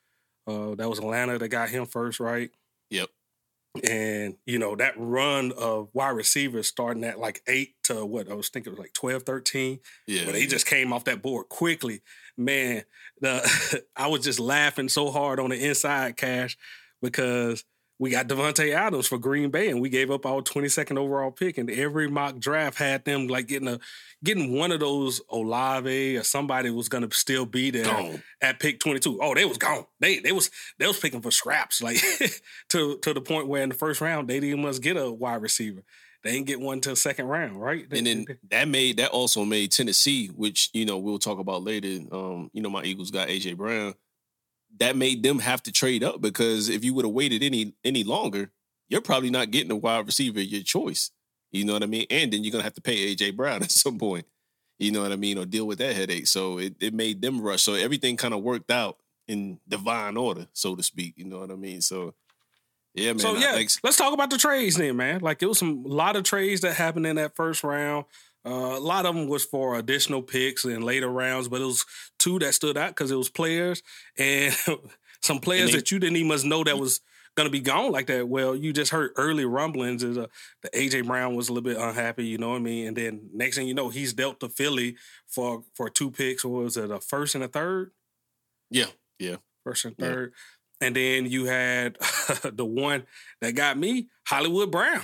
Uh, 0.47 0.75
that 0.75 0.89
was 0.89 0.99
Atlanta 0.99 1.39
that 1.39 1.49
got 1.49 1.71
him 1.71 1.87
first, 1.87 2.21
right? 2.21 2.51
Yep. 2.91 3.09
And, 3.83 4.37
you 4.47 4.59
know, 4.59 4.77
that 4.77 4.95
run 4.97 5.53
of 5.53 5.89
wide 5.93 6.11
receivers 6.11 6.69
starting 6.69 7.03
at 7.03 7.19
like 7.19 7.43
eight 7.49 7.75
to 7.85 8.07
what 8.07 8.31
I 8.31 8.35
was 8.35 8.49
thinking 8.49 8.73
it 8.73 8.79
was 8.79 8.85
like 8.85 8.93
12, 8.93 9.25
13. 9.25 9.81
Yeah. 10.07 10.27
But 10.27 10.35
they 10.35 10.47
just 10.47 10.67
came 10.67 10.93
off 10.93 11.05
that 11.05 11.23
board 11.23 11.49
quickly. 11.49 12.03
Man, 12.37 12.85
the 13.21 13.83
I 13.97 14.07
was 14.07 14.25
just 14.25 14.39
laughing 14.39 14.89
so 14.89 15.11
hard 15.11 15.41
on 15.41 15.51
the 15.51 15.67
inside 15.67 16.17
cash 16.17 16.57
because 17.03 17.65
we 18.05 18.11
got 18.11 18.29
Davante 18.29 18.75
Adams 18.75 19.07
for 19.07 19.17
Green 19.17 19.49
Bay, 19.49 19.71
and 19.71 19.81
we 19.81 19.89
gave 19.89 20.11
up 20.11 20.27
our 20.27 20.43
22nd 20.43 20.99
overall 20.99 21.31
pick. 21.31 21.57
And 21.57 21.71
every 21.71 22.07
mock 22.07 22.39
draft 22.39 22.77
had 22.77 23.03
them 23.07 23.29
like 23.29 23.49
getting 23.49 23.67
a 23.67 23.81
getting 24.23 24.55
one 24.55 24.73
of 24.73 24.81
those 24.81 25.23
Olave 25.31 26.19
or 26.19 26.23
somebody 26.23 26.69
was 26.69 26.91
gonna 26.91 27.11
still 27.13 27.47
be 27.47 27.71
there 27.71 27.87
Gone. 27.87 28.23
at 28.43 28.61
pick 28.61 28.79
22. 28.79 29.21
Oh, 29.23 29.35
they 29.35 29.47
was 29.47 29.57
gone. 29.57 29.87
They 30.01 30.19
they 30.19 30.33
was 30.33 30.51
they 30.79 30.87
was 30.87 31.01
picking 31.01 31.23
for 31.23 31.31
scraps, 31.31 31.81
like 31.83 31.97
to 32.69 32.99
to 32.99 33.15
the 33.15 33.23
point 33.23 33.49
where 33.49 33.63
in 33.63 33.71
the 33.71 33.75
first 33.75 34.03
round 34.03 34.29
they 34.29 34.39
didn't 34.39 34.61
must 34.61 34.83
get 34.83 34.99
a 34.99 35.11
wide 35.11 35.41
receiver. 35.41 35.83
They 36.25 36.33
didn't 36.33 36.47
get 36.47 36.61
one 36.61 36.83
till 36.83 36.97
second 36.97 37.29
round, 37.29 37.59
right? 37.59 37.87
And 37.91 38.07
then 38.07 38.27
that 38.51 38.69
made 38.69 38.99
that 38.99 39.13
also 39.13 39.47
made 39.47 39.73
Tennessee, 39.73 40.27
which 40.29 40.69
you 40.75 40.85
know 40.85 40.99
we'll 40.99 41.19
talk 41.19 41.39
about 41.39 41.63
later. 41.63 42.05
Um, 42.13 42.51
you 42.53 42.61
know 42.61 42.69
my 42.69 42.83
Eagles 42.83 43.11
got 43.11 43.29
AJ 43.29 43.57
Brown. 43.57 43.95
That 44.79 44.97
made 44.97 45.23
them 45.23 45.39
have 45.39 45.63
to 45.65 45.73
trade 45.73 46.03
up 46.03 46.21
because 46.21 46.69
if 46.69 46.85
you 46.85 46.95
would 46.95 47.05
have 47.05 47.15
waited 47.15 47.43
any 47.43 47.75
any 47.85 48.03
longer, 48.05 48.51
you're 48.89 49.01
probably 49.01 49.31
not 49.31 49.51
getting 49.51 49.71
a 49.71 49.77
wide 49.77 50.07
receiver 50.07 50.41
your 50.41 50.63
choice. 50.63 51.11
You 51.53 51.65
know 51.65 51.73
what 51.75 51.83
I 51.85 51.87
mean? 51.87 52.07
And 52.11 52.33
then 52.33 52.43
you're 52.43 52.51
gonna 52.53 52.65
have 52.65 52.75
to 52.75 52.81
pay 52.83 53.15
AJ 53.15 53.37
Brown 53.37 53.63
at 53.63 53.71
some 53.71 53.99
point. 53.99 54.27
You 54.79 54.91
know 54.91 55.03
what 55.03 55.13
I 55.13 55.17
mean, 55.17 55.39
or 55.39 55.47
deal 55.47 55.67
with 55.67 55.79
that 55.79 55.95
headache. 55.95 56.27
So 56.27 56.59
it, 56.59 56.75
it 56.81 56.93
made 56.93 57.23
them 57.23 57.41
rush. 57.41 57.63
So 57.63 57.75
everything 57.75 58.17
kind 58.17 58.35
of 58.35 58.43
worked 58.43 58.73
out 58.73 58.99
in 59.29 59.61
divine 59.69 60.17
order, 60.17 60.49
so 60.53 60.75
to 60.75 60.83
speak. 60.83 61.15
You 61.17 61.25
know 61.27 61.39
what 61.39 61.53
I 61.53 61.55
mean? 61.55 61.81
So 61.81 62.15
yeah, 62.95 63.13
man. 63.13 63.19
so 63.21 63.37
I- 63.37 63.39
yeah, 63.39 63.53
like, 63.53 63.71
let's 63.85 63.97
talk 63.97 64.13
about 64.13 64.31
the 64.31 64.39
trades 64.39 64.77
then, 64.77 64.97
man. 64.97 65.21
Like 65.21 65.43
it 65.43 65.47
was 65.47 65.59
some 65.61 65.85
a 65.85 65.89
lot 65.89 66.17
of 66.17 66.25
trades 66.25 66.63
that 66.63 66.75
happened 66.75 67.07
in 67.07 67.17
that 67.17 67.37
first 67.37 67.63
round. 67.63 68.07
Uh, 68.47 68.77
a 68.77 68.81
lot 68.81 69.07
of 69.07 69.15
them 69.15 69.27
was 69.29 69.45
for 69.45 69.77
additional 69.79 70.23
picks 70.23 70.65
in 70.65 70.83
later 70.83 71.09
rounds, 71.09 71.49
but 71.49 71.61
it 71.63 71.65
was 71.65 71.85
two 72.19 72.39
that 72.41 72.55
stood 72.55 72.77
out 72.77 72.91
because 72.91 73.11
it 73.11 73.17
was 73.17 73.31
players 73.31 73.83
and 74.19 74.55
some 75.23 75.39
players 75.39 75.71
they- 75.71 75.79
that 75.79 75.91
you 75.91 75.99
didn't 75.99 76.17
even 76.17 76.29
must 76.29 76.45
know 76.45 76.63
that 76.65 76.79
was 76.79 77.01
going 77.37 77.47
to 77.47 77.51
be 77.51 77.61
gone 77.61 77.91
like 77.91 78.07
that. 78.07 78.29
Well, 78.29 78.55
you 78.55 78.73
just 78.73 78.93
heard 78.93 79.11
early 79.17 79.45
rumblings 79.45 80.03
is 80.05 80.17
uh, 80.19 80.27
the 80.63 80.69
AJ 80.71 81.07
Brown 81.07 81.35
was 81.35 81.49
a 81.49 81.53
little 81.53 81.69
bit 81.69 81.79
unhappy, 81.81 82.27
you 82.27 82.39
know 82.39 82.51
what 82.51 82.57
I 82.57 82.61
mean? 82.61 82.87
And 82.89 82.97
then 82.97 83.29
next 83.33 83.57
thing 83.57 83.67
you 83.67 83.75
know, 83.75 83.89
he's 83.89 84.13
dealt 84.13 84.39
to 84.41 84.49
Philly 84.49 84.97
for 85.27 85.65
for 85.75 85.89
two 85.91 86.11
picks. 86.13 86.45
What 86.45 86.63
was 86.65 86.77
it, 86.77 86.91
a 86.91 87.01
first 87.01 87.35
and 87.35 87.43
a 87.45 87.49
third? 87.49 87.91
yeah, 88.71 88.87
yeah. 89.19 89.37
First 89.65 89.85
and 89.87 89.95
Yeah. 89.99 90.05
third. 90.07 90.33
And 90.81 90.95
then 90.95 91.27
you 91.27 91.47
had 91.47 91.97
the 92.53 92.65
one 92.65 93.05
that 93.41 93.53
got 93.55 93.79
me, 93.79 94.09
Hollywood 94.27 94.71
Brown. 94.71 95.01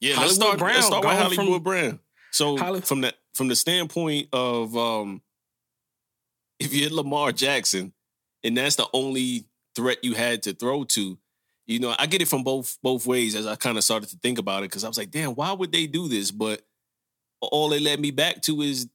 Yeah, 0.00 0.14
Hollywood 0.14 0.26
let's 0.26 0.34
start, 0.34 0.58
Brown 0.58 0.74
let's 0.74 0.86
start 0.88 1.04
with 1.04 1.14
Hollywood 1.14 1.54
from- 1.54 1.62
Brown. 1.62 2.00
So 2.36 2.58
from 2.80 3.00
that 3.00 3.14
from 3.32 3.48
the 3.48 3.56
standpoint 3.56 4.28
of 4.30 4.76
um 4.76 5.22
if 6.60 6.74
you're 6.74 6.90
Lamar 6.90 7.32
Jackson 7.32 7.94
and 8.44 8.58
that's 8.58 8.76
the 8.76 8.86
only 8.92 9.46
threat 9.74 10.04
you 10.04 10.12
had 10.12 10.42
to 10.42 10.52
throw 10.52 10.84
to, 10.84 11.18
you 11.66 11.78
know, 11.78 11.94
I 11.98 12.04
get 12.04 12.20
it 12.20 12.28
from 12.28 12.44
both 12.44 12.76
both 12.82 13.06
ways 13.06 13.34
as 13.34 13.46
I 13.46 13.56
kind 13.56 13.78
of 13.78 13.84
started 13.84 14.10
to 14.10 14.18
think 14.18 14.38
about 14.38 14.64
it 14.64 14.68
because 14.68 14.84
I 14.84 14.88
was 14.88 14.98
like, 14.98 15.10
damn, 15.10 15.30
why 15.30 15.50
would 15.52 15.72
they 15.72 15.86
do 15.86 16.08
this? 16.08 16.30
But 16.30 16.60
all 17.40 17.72
it 17.72 17.80
led 17.80 18.00
me 18.00 18.10
back 18.10 18.42
to 18.42 18.60
is 18.60 18.86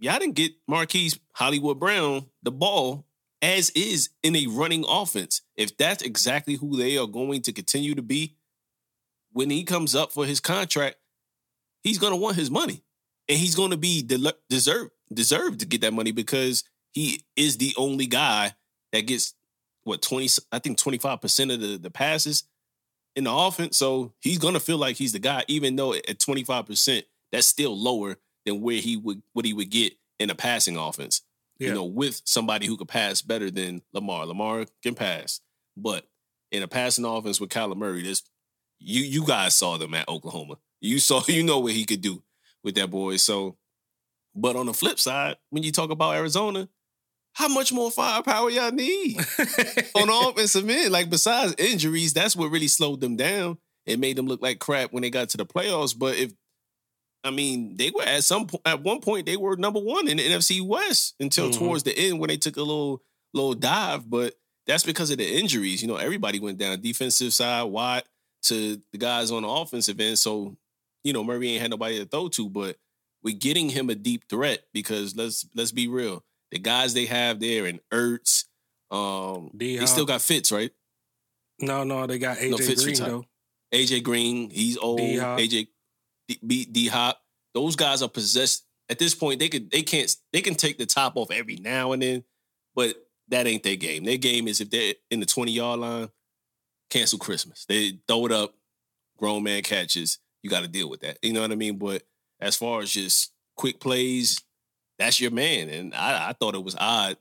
y'all 0.00 0.18
didn't 0.18 0.34
get 0.34 0.52
Marquise 0.66 1.16
Hollywood 1.34 1.78
Brown 1.78 2.26
the 2.42 2.50
ball 2.50 3.06
as 3.40 3.70
is 3.70 4.10
in 4.24 4.34
a 4.34 4.48
running 4.48 4.84
offense. 4.88 5.42
If 5.56 5.76
that's 5.76 6.02
exactly 6.02 6.56
who 6.56 6.76
they 6.76 6.98
are 6.98 7.06
going 7.06 7.42
to 7.42 7.52
continue 7.52 7.94
to 7.94 8.02
be, 8.02 8.34
when 9.30 9.48
he 9.48 9.62
comes 9.62 9.94
up 9.94 10.10
for 10.10 10.26
his 10.26 10.40
contract, 10.40 10.96
he's 11.82 11.98
going 11.98 12.12
to 12.12 12.16
want 12.16 12.36
his 12.36 12.50
money. 12.50 12.82
And 13.28 13.38
he's 13.38 13.54
going 13.54 13.70
to 13.70 13.76
be 13.76 14.02
del- 14.02 14.32
deserved 14.48 14.90
deserved 15.12 15.60
to 15.60 15.66
get 15.66 15.80
that 15.82 15.92
money 15.92 16.12
because 16.12 16.64
he 16.92 17.24
is 17.36 17.58
the 17.58 17.72
only 17.76 18.06
guy 18.06 18.54
that 18.92 19.02
gets 19.02 19.34
what 19.84 20.02
20 20.02 20.28
I 20.52 20.58
think 20.58 20.78
25% 20.78 21.54
of 21.54 21.60
the, 21.60 21.78
the 21.78 21.90
passes 21.90 22.44
in 23.16 23.24
the 23.24 23.32
offense. 23.32 23.76
So 23.76 24.12
he's 24.20 24.38
going 24.38 24.54
to 24.54 24.60
feel 24.60 24.78
like 24.78 24.96
he's 24.96 25.12
the 25.12 25.18
guy 25.18 25.44
even 25.48 25.76
though 25.76 25.94
at 25.94 26.18
25% 26.18 27.04
that's 27.32 27.46
still 27.46 27.76
lower 27.78 28.16
than 28.44 28.60
where 28.60 28.80
he 28.80 28.96
would 28.96 29.22
what 29.32 29.44
he 29.44 29.54
would 29.54 29.70
get 29.70 29.94
in 30.18 30.30
a 30.30 30.34
passing 30.34 30.76
offense. 30.76 31.22
Yeah. 31.58 31.68
You 31.68 31.74
know, 31.74 31.84
with 31.84 32.22
somebody 32.24 32.66
who 32.66 32.76
could 32.76 32.88
pass 32.88 33.20
better 33.20 33.50
than 33.50 33.82
Lamar. 33.92 34.24
Lamar 34.26 34.64
can 34.82 34.94
pass, 34.94 35.40
but 35.76 36.06
in 36.50 36.62
a 36.62 36.68
passing 36.68 37.04
offense 37.04 37.38
with 37.38 37.50
Kyler 37.50 37.76
Murray, 37.76 38.02
this 38.02 38.22
you 38.78 39.02
you 39.02 39.26
guys 39.26 39.54
saw 39.54 39.76
them 39.76 39.94
at 39.94 40.08
Oklahoma. 40.08 40.56
You 40.80 40.98
saw 40.98 41.22
you 41.28 41.42
know 41.42 41.60
what 41.60 41.72
he 41.72 41.84
could 41.84 42.00
do 42.00 42.22
with 42.64 42.74
that 42.76 42.90
boy. 42.90 43.16
So, 43.16 43.56
but 44.34 44.56
on 44.56 44.66
the 44.66 44.74
flip 44.74 44.98
side, 45.00 45.36
when 45.50 45.62
you 45.62 45.72
talk 45.72 45.90
about 45.90 46.14
Arizona, 46.16 46.68
how 47.32 47.48
much 47.48 47.72
more 47.72 47.90
firepower 47.90 48.50
y'all 48.50 48.72
need 48.72 49.16
on 49.94 50.06
the 50.08 50.24
offensive 50.28 50.68
end? 50.68 50.92
Like 50.92 51.10
besides 51.10 51.54
injuries, 51.58 52.12
that's 52.12 52.34
what 52.36 52.50
really 52.50 52.68
slowed 52.68 53.00
them 53.00 53.16
down. 53.16 53.58
It 53.86 53.98
made 53.98 54.16
them 54.16 54.26
look 54.26 54.42
like 54.42 54.58
crap 54.58 54.92
when 54.92 55.02
they 55.02 55.10
got 55.10 55.28
to 55.30 55.36
the 55.36 55.46
playoffs. 55.46 55.96
But 55.98 56.16
if 56.16 56.32
I 57.22 57.30
mean, 57.30 57.76
they 57.76 57.90
were 57.90 58.02
at 58.02 58.24
some 58.24 58.46
point 58.46 58.62
at 58.66 58.82
one 58.82 59.00
point 59.00 59.26
they 59.26 59.36
were 59.36 59.56
number 59.56 59.80
one 59.80 60.08
in 60.08 60.16
the 60.16 60.26
NFC 60.28 60.60
West 60.66 61.14
until 61.20 61.48
Mhm. 61.50 61.58
towards 61.58 61.82
the 61.82 61.96
end 61.96 62.18
when 62.18 62.28
they 62.28 62.36
took 62.36 62.56
a 62.56 62.62
little 62.62 63.02
little 63.34 63.54
dive. 63.54 64.08
But 64.08 64.34
that's 64.66 64.84
because 64.84 65.10
of 65.10 65.18
the 65.18 65.38
injuries. 65.38 65.82
You 65.82 65.88
know, 65.88 65.96
everybody 65.96 66.40
went 66.40 66.58
down. 66.58 66.80
Defensive 66.80 67.32
side, 67.34 67.64
Watt 67.64 68.06
to 68.44 68.80
the 68.92 68.98
guys 68.98 69.30
on 69.30 69.42
the 69.42 69.48
offensive 69.48 70.00
end. 70.00 70.18
So, 70.18 70.56
you 71.04 71.12
know, 71.12 71.24
Murray 71.24 71.50
ain't 71.50 71.62
had 71.62 71.70
nobody 71.70 71.98
to 71.98 72.04
throw 72.04 72.28
to, 72.30 72.48
but 72.48 72.76
we're 73.22 73.36
getting 73.36 73.68
him 73.68 73.90
a 73.90 73.94
deep 73.94 74.24
threat 74.28 74.60
because 74.72 75.16
let's 75.16 75.46
let's 75.54 75.72
be 75.72 75.88
real. 75.88 76.24
The 76.50 76.58
guys 76.58 76.94
they 76.94 77.06
have 77.06 77.38
there 77.40 77.66
in 77.66 77.80
Ertz, 77.92 78.44
um, 78.90 79.50
they 79.54 79.84
still 79.86 80.06
got 80.06 80.22
Fitz, 80.22 80.50
right? 80.50 80.70
no, 81.60 81.84
no, 81.84 82.06
they 82.06 82.18
got 82.18 82.38
AJ 82.38 82.50
No, 82.50 82.56
Fitz 82.56 82.84
Green 82.84 82.96
though. 82.96 83.24
AJ 83.72 84.02
Green, 84.02 84.50
he's 84.50 84.78
old. 84.78 84.98
D-Hop. 84.98 85.38
AJ 85.38 85.68
D, 86.28 86.64
D 86.64 86.88
Hop, 86.88 87.20
those 87.54 87.76
guys 87.76 88.02
are 88.02 88.08
possessed. 88.08 88.64
At 88.88 88.98
this 88.98 89.14
point, 89.14 89.38
they 89.38 89.48
could 89.48 89.70
they 89.70 89.82
can't 89.82 90.14
they 90.32 90.40
can 90.40 90.54
take 90.54 90.78
the 90.78 90.86
top 90.86 91.16
off 91.16 91.30
every 91.30 91.56
now 91.56 91.92
and 91.92 92.02
then, 92.02 92.24
but 92.74 92.94
that 93.28 93.46
ain't 93.46 93.62
their 93.62 93.76
game. 93.76 94.04
Their 94.04 94.16
game 94.16 94.48
is 94.48 94.60
if 94.60 94.70
they're 94.70 94.94
in 95.10 95.20
the 95.20 95.26
20 95.26 95.52
yard 95.52 95.80
line, 95.80 96.08
cancel 96.88 97.18
Christmas. 97.18 97.64
They 97.68 98.00
throw 98.08 98.26
it 98.26 98.32
up, 98.32 98.54
grown 99.16 99.44
man 99.44 99.62
catches. 99.62 100.18
You 100.42 100.50
got 100.50 100.62
to 100.62 100.68
deal 100.68 100.88
with 100.88 101.00
that. 101.00 101.18
You 101.22 101.32
know 101.32 101.40
what 101.42 101.52
I 101.52 101.56
mean? 101.56 101.76
But 101.76 102.02
as 102.40 102.56
far 102.56 102.80
as 102.80 102.90
just 102.90 103.32
quick 103.56 103.80
plays, 103.80 104.40
that's 104.98 105.20
your 105.20 105.30
man. 105.30 105.68
And 105.68 105.94
I, 105.94 106.30
I 106.30 106.32
thought 106.32 106.54
it 106.54 106.64
was 106.64 106.76
odd 106.78 107.16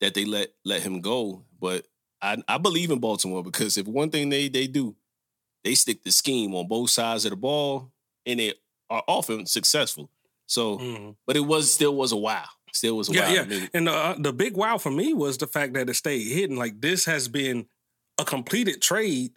that 0.00 0.14
they 0.14 0.24
let 0.24 0.48
let 0.64 0.82
him 0.82 1.00
go. 1.00 1.44
But 1.60 1.86
I, 2.20 2.42
I 2.48 2.58
believe 2.58 2.90
in 2.90 2.98
Baltimore 3.00 3.42
because 3.44 3.76
if 3.78 3.86
one 3.86 4.10
thing 4.10 4.28
they 4.28 4.48
they 4.48 4.66
do, 4.66 4.96
they 5.62 5.74
stick 5.74 6.02
the 6.02 6.10
scheme 6.12 6.54
on 6.54 6.66
both 6.68 6.90
sides 6.90 7.24
of 7.24 7.30
the 7.30 7.36
ball, 7.36 7.92
and 8.26 8.40
they 8.40 8.54
are 8.90 9.02
often 9.08 9.46
successful. 9.46 10.10
So, 10.46 10.78
Mhm. 10.78 11.16
but 11.26 11.36
it 11.36 11.40
was 11.40 11.72
still 11.72 11.94
was 11.96 12.12
a 12.12 12.16
wow. 12.16 12.44
Still 12.72 12.96
was 12.96 13.08
a 13.08 13.12
Yeah, 13.14 13.28
wow. 13.42 13.46
yeah. 13.48 13.66
And 13.72 13.88
uh, 13.88 14.16
the 14.18 14.32
big 14.32 14.56
wow 14.56 14.78
for 14.78 14.90
me 14.90 15.14
was 15.14 15.38
the 15.38 15.46
fact 15.46 15.74
that 15.74 15.88
it 15.88 15.94
stayed 15.94 16.26
hidden. 16.26 16.56
Like 16.56 16.80
this 16.80 17.04
has 17.06 17.28
been 17.28 17.66
a 18.18 18.24
completed 18.24 18.82
trade. 18.82 19.32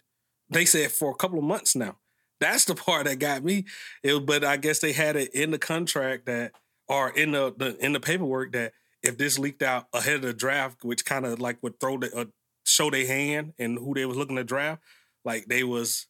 They 0.50 0.64
said 0.64 0.90
for 0.92 1.10
a 1.10 1.14
couple 1.14 1.38
of 1.38 1.44
months 1.44 1.74
now. 1.76 1.98
That's 2.40 2.64
the 2.64 2.74
part 2.74 3.06
that 3.06 3.18
got 3.18 3.42
me. 3.42 3.64
It, 4.02 4.24
but 4.24 4.44
I 4.44 4.56
guess 4.56 4.78
they 4.78 4.92
had 4.92 5.16
it 5.16 5.34
in 5.34 5.50
the 5.50 5.58
contract 5.58 6.26
that, 6.26 6.52
or 6.88 7.10
in 7.10 7.32
the, 7.32 7.52
the 7.56 7.76
in 7.84 7.92
the 7.92 8.00
paperwork 8.00 8.52
that 8.52 8.72
if 9.02 9.18
this 9.18 9.38
leaked 9.38 9.62
out 9.62 9.86
ahead 9.92 10.16
of 10.16 10.22
the 10.22 10.32
draft, 10.32 10.84
which 10.84 11.04
kind 11.04 11.26
of 11.26 11.40
like 11.40 11.62
would 11.62 11.80
throw 11.80 11.98
the 11.98 12.14
uh, 12.16 12.24
show 12.64 12.90
their 12.90 13.06
hand 13.06 13.54
and 13.58 13.78
who 13.78 13.94
they 13.94 14.06
was 14.06 14.16
looking 14.16 14.36
to 14.36 14.44
draft, 14.44 14.82
like 15.24 15.46
they 15.46 15.64
was 15.64 16.06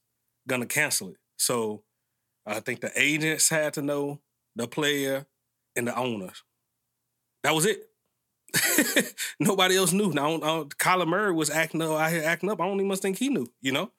gonna 0.46 0.66
cancel 0.66 1.10
it. 1.10 1.16
So 1.36 1.82
I 2.46 2.60
think 2.60 2.80
the 2.80 2.92
agents 2.96 3.48
had 3.48 3.74
to 3.74 3.82
know, 3.82 4.20
the 4.56 4.66
player, 4.66 5.26
and 5.76 5.86
the 5.86 5.96
owners. 5.96 6.42
That 7.42 7.54
was 7.54 7.66
it. 7.66 7.84
Nobody 9.40 9.76
else 9.76 9.92
knew. 9.92 10.12
Now, 10.12 10.32
I 10.32 10.34
I 10.34 10.64
Kyler 10.64 11.06
Murray 11.06 11.32
was 11.32 11.50
acting 11.50 11.82
up. 11.82 11.90
I 11.90 12.18
acting 12.18 12.50
up. 12.50 12.60
I 12.60 12.66
don't 12.66 12.80
even 12.80 12.96
think 12.96 13.18
he 13.18 13.28
knew. 13.28 13.46
You 13.60 13.72
know, 13.72 13.92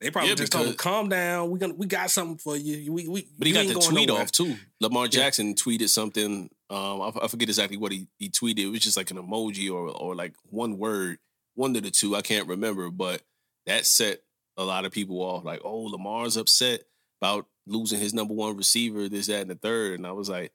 they 0.00 0.10
probably 0.10 0.30
Yeah, 0.30 0.36
just 0.36 0.52
told 0.52 0.66
him, 0.68 0.74
"Calm 0.74 1.08
down. 1.08 1.50
We 1.50 1.58
gonna 1.58 1.74
we 1.74 1.86
got 1.86 2.10
something 2.10 2.38
for 2.38 2.56
you. 2.56 2.92
We 2.92 3.08
we." 3.08 3.28
But 3.38 3.46
he 3.46 3.52
got 3.52 3.66
the 3.66 3.74
tweet 3.74 4.08
nowhere." 4.08 4.22
off 4.22 4.32
too. 4.32 4.56
Lamar 4.80 5.08
Jackson 5.08 5.54
tweeted 5.54 5.88
something. 5.88 6.50
Um, 6.68 7.00
I, 7.00 7.12
I 7.22 7.28
forget 7.28 7.48
exactly 7.48 7.76
what 7.76 7.92
he, 7.92 8.08
he 8.18 8.28
tweeted. 8.28 8.58
It 8.60 8.68
was 8.68 8.80
just 8.80 8.96
like 8.96 9.10
an 9.10 9.16
emoji 9.16 9.72
or 9.72 9.88
or 9.88 10.14
like 10.14 10.34
one 10.50 10.78
word, 10.78 11.18
one 11.54 11.74
of 11.76 11.82
the 11.82 11.90
two. 11.90 12.14
I 12.14 12.22
can't 12.22 12.48
remember, 12.48 12.90
but 12.90 13.22
that 13.66 13.86
set 13.86 14.20
a 14.56 14.64
lot 14.64 14.84
of 14.84 14.92
people 14.92 15.20
off. 15.20 15.44
Like, 15.44 15.60
oh, 15.64 15.84
Lamar's 15.84 16.36
upset 16.36 16.82
about 17.20 17.46
losing 17.66 18.00
his 18.00 18.14
number 18.14 18.34
one 18.34 18.56
receiver, 18.56 19.08
this, 19.08 19.26
that, 19.26 19.42
and 19.42 19.50
the 19.50 19.54
third. 19.54 19.98
And 19.98 20.06
I 20.06 20.12
was 20.12 20.28
like, 20.28 20.52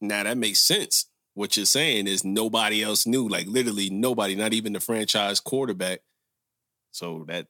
now 0.00 0.22
that 0.22 0.38
makes 0.38 0.60
sense. 0.60 1.06
What 1.34 1.56
you're 1.56 1.66
saying 1.66 2.06
is 2.06 2.24
nobody 2.24 2.82
else 2.82 3.06
knew, 3.06 3.28
like 3.28 3.46
literally 3.46 3.90
nobody, 3.90 4.34
not 4.34 4.54
even 4.54 4.72
the 4.72 4.80
franchise 4.80 5.38
quarterback. 5.38 6.00
So 6.92 7.24
that, 7.28 7.46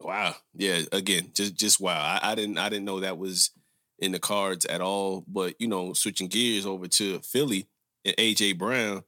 wow, 0.00 0.34
yeah. 0.54 0.82
Again, 0.92 1.30
just 1.34 1.54
just 1.54 1.80
wow. 1.80 2.00
I, 2.00 2.32
I 2.32 2.34
didn't 2.34 2.58
I 2.58 2.68
didn't 2.68 2.84
know 2.84 3.00
that 3.00 3.18
was 3.18 3.50
in 3.98 4.12
the 4.12 4.18
cards 4.18 4.64
at 4.66 4.80
all. 4.80 5.24
But 5.28 5.54
you 5.60 5.68
know, 5.68 5.92
switching 5.92 6.28
gears 6.28 6.66
over 6.66 6.88
to 6.88 7.20
Philly 7.20 7.68
and 8.04 8.16
AJ 8.16 8.58
Brown, 8.58 9.04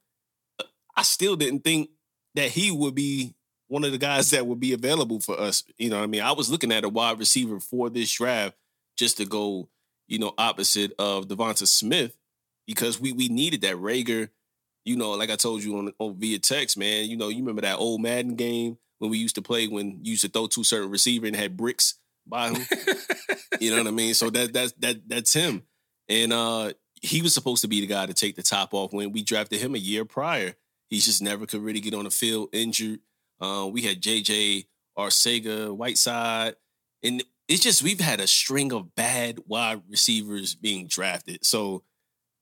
uh, 0.61 0.65
I 0.97 1.03
still 1.03 1.37
didn't 1.37 1.61
think 1.61 1.91
that 2.35 2.51
he 2.51 2.71
would 2.71 2.95
be 2.95 3.35
one 3.69 3.85
of 3.85 3.93
the 3.93 3.99
guys 3.99 4.31
that 4.31 4.47
would 4.47 4.61
be 4.61 4.73
available 4.73 5.21
for 5.21 5.39
us. 5.39 5.65
You 5.79 5.91
know, 5.91 6.03
I 6.03 6.07
mean, 6.07 6.21
I 6.21 6.33
was 6.33 6.51
looking 6.51 6.73
at 6.73 6.85
a 6.85 6.89
wide 6.89 7.19
receiver 7.19 7.59
for 7.59 7.89
this 7.89 8.13
draft 8.13 8.55
just 8.97 9.17
to 9.17 9.25
go, 9.25 9.69
you 10.07 10.19
know, 10.19 10.35
opposite 10.37 10.93
of 10.99 11.27
Devonta 11.29 11.67
Smith 11.67 12.17
because 12.67 13.01
we 13.01 13.13
we 13.13 13.29
needed 13.29 13.63
that 13.63 13.77
Reagor. 13.77 14.29
You 14.85 14.97
know, 14.97 15.13
like 15.13 15.31
I 15.31 15.37
told 15.37 15.63
you 15.63 15.79
on, 15.79 15.93
on 15.99 16.19
via 16.19 16.39
text, 16.41 16.77
man. 16.77 17.09
You 17.09 17.17
know, 17.17 17.29
you 17.29 17.39
remember 17.39 17.63
that 17.63 17.79
old 17.79 18.03
Madden 18.03 18.35
game 18.35 18.79
when 19.03 19.11
we 19.11 19.19
used 19.19 19.35
to 19.35 19.43
play 19.43 19.67
when 19.67 19.99
you 20.05 20.13
used 20.13 20.23
to 20.23 20.29
throw 20.29 20.47
to 20.47 20.63
certain 20.63 20.89
receiver 20.89 21.27
and 21.27 21.35
had 21.35 21.57
bricks 21.57 21.97
by 22.25 22.51
him. 22.51 22.65
you 23.61 23.73
know 23.73 23.79
what 23.79 23.89
I 23.89 23.91
mean? 23.91 24.15
So 24.15 24.31
that 24.31 24.53
that's 24.53 24.73
that 24.79 25.09
that's 25.09 25.35
him. 25.35 25.65
And 26.09 26.33
uh 26.33 26.73
he 27.03 27.21
was 27.21 27.35
supposed 27.35 27.63
to 27.63 27.69
be 27.69 27.81
the 27.81 27.89
guy 27.89 28.07
to 28.07 28.15
take 28.15 28.37
the 28.37 28.45
top 28.45 28.73
off 28.73 28.93
when 28.93 29.11
we 29.11 29.25
drafted 29.25 29.61
him 29.61 29.75
a 29.75 29.79
year 29.79 30.05
prior. 30.05 30.55
He 30.89 31.01
just 31.01 31.21
never 31.21 31.47
could 31.47 31.63
really 31.63 31.81
get 31.81 31.95
on 31.95 32.05
the 32.05 32.11
field, 32.11 32.51
injured. 32.53 33.01
Uh, 33.41 33.69
we 33.73 33.83
had 33.83 34.01
JJ 34.01 34.67
Arcega, 34.97 35.75
Whiteside, 35.75 36.55
and 37.03 37.25
it's 37.49 37.65
just 37.65 37.83
we've 37.83 37.99
had 37.99 38.21
a 38.21 38.29
string 38.29 38.73
of 38.73 38.95
bad 38.95 39.41
wide 39.49 39.83
receivers 39.91 40.55
being 40.55 40.87
drafted. 40.87 41.45
So 41.45 41.83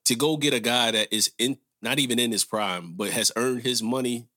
to 0.05 0.15
go 0.15 0.37
get 0.37 0.53
a 0.53 0.61
guy 0.61 0.91
that 0.91 1.09
is 1.11 1.33
in 1.39 1.57
not 1.81 1.99
even 1.99 2.19
in 2.19 2.33
his 2.33 2.45
prime, 2.45 2.93
but 2.97 3.13
has 3.13 3.33
earned 3.37 3.63
his 3.63 3.83
money, 3.83 4.29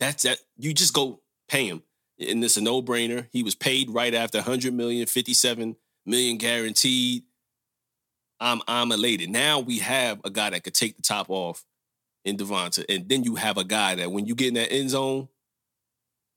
that's 0.00 0.24
that 0.24 0.38
you 0.56 0.74
just 0.74 0.94
go 0.94 1.20
pay 1.48 1.66
him. 1.66 1.82
And 2.18 2.42
it's 2.42 2.56
a 2.56 2.60
no-brainer. 2.60 3.28
He 3.32 3.42
was 3.42 3.54
paid 3.54 3.90
right 3.90 4.14
after 4.14 4.38
100 4.38 4.74
million, 4.74 5.06
57 5.06 5.76
million 6.04 6.36
guaranteed. 6.36 7.24
I'm 8.40 8.60
I'm 8.68 8.92
elated. 8.92 9.30
Now 9.30 9.60
we 9.60 9.78
have 9.78 10.20
a 10.24 10.30
guy 10.30 10.50
that 10.50 10.62
could 10.62 10.74
take 10.74 10.96
the 10.96 11.02
top 11.02 11.26
off 11.28 11.64
in 12.24 12.36
Devonta. 12.36 12.84
And 12.88 13.08
then 13.08 13.24
you 13.24 13.36
have 13.36 13.56
a 13.56 13.64
guy 13.64 13.96
that 13.96 14.12
when 14.12 14.26
you 14.26 14.34
get 14.34 14.48
in 14.48 14.54
that 14.54 14.72
end 14.72 14.90
zone, 14.90 15.28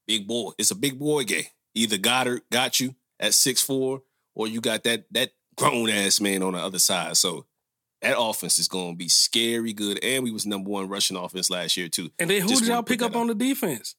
big 0.07 0.27
boy. 0.27 0.51
It's 0.57 0.71
a 0.71 0.75
big 0.75 0.97
boy 0.97 1.23
game. 1.23 1.45
Either 1.75 1.97
Goedert 1.97 2.41
got 2.51 2.79
you 2.79 2.95
at 3.19 3.33
six 3.33 3.61
four, 3.61 4.01
or 4.35 4.47
you 4.47 4.61
got 4.61 4.83
that 4.83 5.05
that 5.11 5.31
grown 5.55 5.89
ass 5.89 6.19
man 6.19 6.43
on 6.43 6.53
the 6.53 6.59
other 6.59 6.79
side. 6.79 7.17
So 7.17 7.45
that 8.01 8.17
offense 8.17 8.57
is 8.57 8.67
going 8.67 8.93
to 8.93 8.97
be 8.97 9.09
scary 9.09 9.73
good. 9.73 10.03
And 10.03 10.23
we 10.23 10.31
was 10.31 10.45
number 10.45 10.69
one 10.69 10.89
rushing 10.89 11.17
offense 11.17 11.49
last 11.49 11.77
year 11.77 11.87
too. 11.87 12.09
And 12.17 12.29
then 12.29 12.41
who 12.41 12.49
Just 12.49 12.63
did 12.63 12.69
y'all 12.69 12.83
pick 12.83 13.01
up 13.01 13.15
on 13.15 13.27
the 13.27 13.35
defense? 13.35 13.95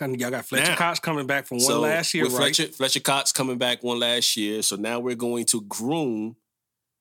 Y'all 0.00 0.30
got 0.30 0.44
Fletcher 0.44 0.72
now, 0.72 0.76
Cox 0.76 0.98
coming 0.98 1.26
back 1.26 1.46
from 1.46 1.58
one 1.58 1.66
so 1.66 1.80
last 1.80 2.14
year, 2.14 2.24
right? 2.24 2.32
Fletcher, 2.32 2.66
Fletcher 2.66 3.00
Cox 3.00 3.32
coming 3.32 3.58
back 3.58 3.82
one 3.82 4.00
last 4.00 4.36
year. 4.36 4.62
So 4.62 4.76
now 4.76 4.98
we're 4.98 5.14
going 5.14 5.44
to 5.46 5.60
groom 5.62 6.36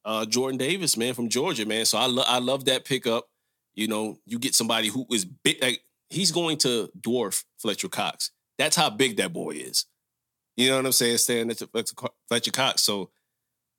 uh, 0.05 0.25
Jordan 0.25 0.57
Davis, 0.57 0.95
man, 0.95 1.13
from 1.13 1.29
Georgia, 1.29 1.65
man. 1.65 1.85
So 1.85 1.97
I 1.97 2.05
love 2.05 2.25
I 2.27 2.39
love 2.39 2.65
that 2.65 2.85
pickup. 2.85 3.27
You 3.73 3.87
know, 3.87 4.19
you 4.25 4.37
get 4.37 4.53
somebody 4.53 4.89
who 4.89 5.07
is 5.11 5.25
big. 5.25 5.61
Like, 5.61 5.81
he's 6.09 6.31
going 6.31 6.57
to 6.59 6.89
dwarf 6.99 7.43
Fletcher 7.57 7.89
Cox. 7.89 8.31
That's 8.59 8.75
how 8.75 8.89
big 8.89 9.17
that 9.17 9.33
boy 9.33 9.51
is. 9.51 9.85
You 10.55 10.69
know 10.69 10.77
what 10.77 10.85
I'm 10.85 10.91
saying? 10.91 11.17
Saying 11.17 11.47
that's 11.47 11.63
Fletcher 12.29 12.51
Cox. 12.51 12.83
So 12.83 13.09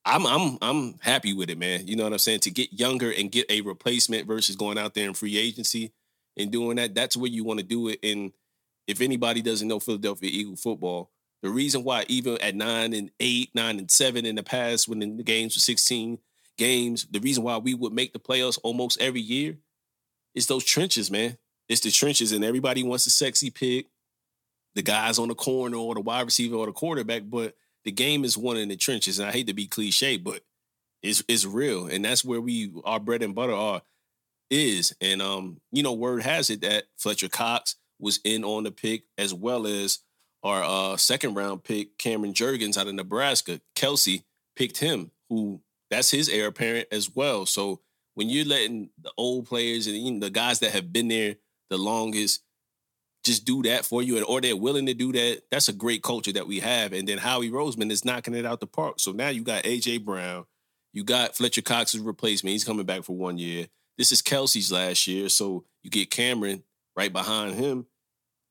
I'm 0.04 0.26
I'm 0.26 0.58
I'm 0.60 0.94
happy 1.00 1.32
with 1.32 1.50
it, 1.50 1.58
man. 1.58 1.86
You 1.86 1.96
know 1.96 2.04
what 2.04 2.12
I'm 2.12 2.18
saying? 2.18 2.40
To 2.40 2.50
get 2.50 2.72
younger 2.72 3.12
and 3.12 3.30
get 3.30 3.50
a 3.50 3.60
replacement 3.60 4.26
versus 4.26 4.56
going 4.56 4.78
out 4.78 4.94
there 4.94 5.06
in 5.06 5.14
free 5.14 5.38
agency 5.38 5.92
and 6.36 6.50
doing 6.50 6.76
that, 6.76 6.94
that's 6.94 7.16
where 7.16 7.30
you 7.30 7.44
want 7.44 7.60
to 7.60 7.64
do 7.64 7.88
it. 7.88 8.00
And 8.02 8.32
if 8.86 9.00
anybody 9.00 9.42
doesn't 9.42 9.68
know 9.68 9.80
Philadelphia 9.80 10.30
Eagle 10.32 10.56
football, 10.56 11.10
the 11.42 11.50
reason 11.50 11.84
why 11.84 12.04
even 12.08 12.40
at 12.40 12.54
nine 12.54 12.92
and 12.92 13.10
eight, 13.20 13.50
nine 13.54 13.78
and 13.78 13.90
seven 13.90 14.24
in 14.24 14.34
the 14.34 14.42
past, 14.42 14.88
when 14.88 14.98
the 14.98 15.22
games 15.22 15.54
were 15.54 15.60
16 15.60 16.18
games, 16.56 17.06
the 17.10 17.20
reason 17.20 17.42
why 17.42 17.58
we 17.58 17.74
would 17.74 17.92
make 17.92 18.12
the 18.12 18.18
playoffs 18.18 18.58
almost 18.62 19.00
every 19.00 19.20
year 19.20 19.58
is 20.34 20.46
those 20.46 20.64
trenches, 20.64 21.10
man. 21.10 21.36
It's 21.68 21.80
the 21.80 21.90
trenches, 21.90 22.32
and 22.32 22.44
everybody 22.44 22.82
wants 22.82 23.06
a 23.06 23.10
sexy 23.10 23.50
pick, 23.50 23.86
the 24.74 24.82
guys 24.82 25.18
on 25.18 25.28
the 25.28 25.34
corner 25.34 25.76
or 25.76 25.94
the 25.94 26.00
wide 26.00 26.26
receiver 26.26 26.56
or 26.56 26.66
the 26.66 26.72
quarterback, 26.72 27.22
but 27.26 27.54
the 27.84 27.92
game 27.92 28.24
is 28.24 28.36
won 28.36 28.56
in 28.56 28.68
the 28.68 28.76
trenches. 28.76 29.18
And 29.18 29.28
I 29.28 29.32
hate 29.32 29.46
to 29.46 29.54
be 29.54 29.66
cliche, 29.66 30.16
but 30.16 30.42
it's 31.02 31.22
it's 31.28 31.44
real. 31.44 31.86
And 31.86 32.04
that's 32.04 32.24
where 32.24 32.40
we 32.40 32.72
our 32.84 33.00
bread 33.00 33.22
and 33.22 33.34
butter 33.34 33.54
are 33.54 33.82
is. 34.50 34.94
And 35.00 35.22
um, 35.22 35.60
you 35.72 35.82
know, 35.82 35.92
word 35.92 36.22
has 36.22 36.50
it 36.50 36.62
that 36.62 36.84
Fletcher 36.96 37.28
Cox 37.28 37.76
was 37.98 38.20
in 38.24 38.44
on 38.44 38.64
the 38.64 38.70
pick 38.70 39.04
as 39.18 39.32
well 39.32 39.66
as 39.66 40.00
our 40.42 40.62
uh 40.62 40.96
second 40.96 41.34
round 41.34 41.64
pick, 41.64 41.98
Cameron 41.98 42.34
Jurgens 42.34 42.76
out 42.76 42.88
of 42.88 42.94
Nebraska. 42.94 43.60
Kelce 43.74 44.24
picked 44.56 44.78
him, 44.78 45.10
who 45.28 45.60
that's 45.90 46.10
his 46.10 46.28
heir 46.28 46.48
apparent 46.48 46.88
as 46.92 47.14
well. 47.14 47.46
So 47.46 47.80
when 48.14 48.28
you're 48.28 48.44
letting 48.44 48.90
the 49.00 49.12
old 49.16 49.46
players 49.46 49.86
and 49.86 50.20
know, 50.20 50.26
the 50.26 50.30
guys 50.30 50.60
that 50.60 50.72
have 50.72 50.92
been 50.92 51.08
there 51.08 51.36
the 51.70 51.78
longest 51.78 52.42
just 53.24 53.46
do 53.46 53.62
that 53.62 53.86
for 53.86 54.02
you, 54.02 54.16
and 54.16 54.26
or 54.26 54.40
they're 54.40 54.56
willing 54.56 54.86
to 54.86 54.94
do 54.94 55.10
that, 55.12 55.42
that's 55.50 55.68
a 55.68 55.72
great 55.72 56.02
culture 56.02 56.32
that 56.32 56.46
we 56.46 56.60
have. 56.60 56.92
And 56.92 57.08
then 57.08 57.18
Howie 57.18 57.50
Roseman 57.50 57.90
is 57.90 58.04
knocking 58.04 58.34
it 58.34 58.44
out 58.44 58.60
the 58.60 58.66
park. 58.66 59.00
So 59.00 59.12
now 59.12 59.30
you 59.30 59.42
got 59.42 59.64
AJ 59.64 60.04
Brown, 60.04 60.44
you 60.92 61.04
got 61.04 61.34
Fletcher 61.34 61.62
Cox's 61.62 62.00
replacement. 62.00 62.52
He's 62.52 62.64
coming 62.64 62.84
back 62.84 63.02
for 63.02 63.16
one 63.16 63.38
year. 63.38 63.66
This 63.96 64.12
is 64.12 64.20
Kelce's 64.20 64.70
last 64.70 65.06
year, 65.06 65.28
so 65.28 65.64
you 65.82 65.90
get 65.90 66.10
Cameron 66.10 66.64
right 66.96 67.12
behind 67.12 67.54
him, 67.54 67.86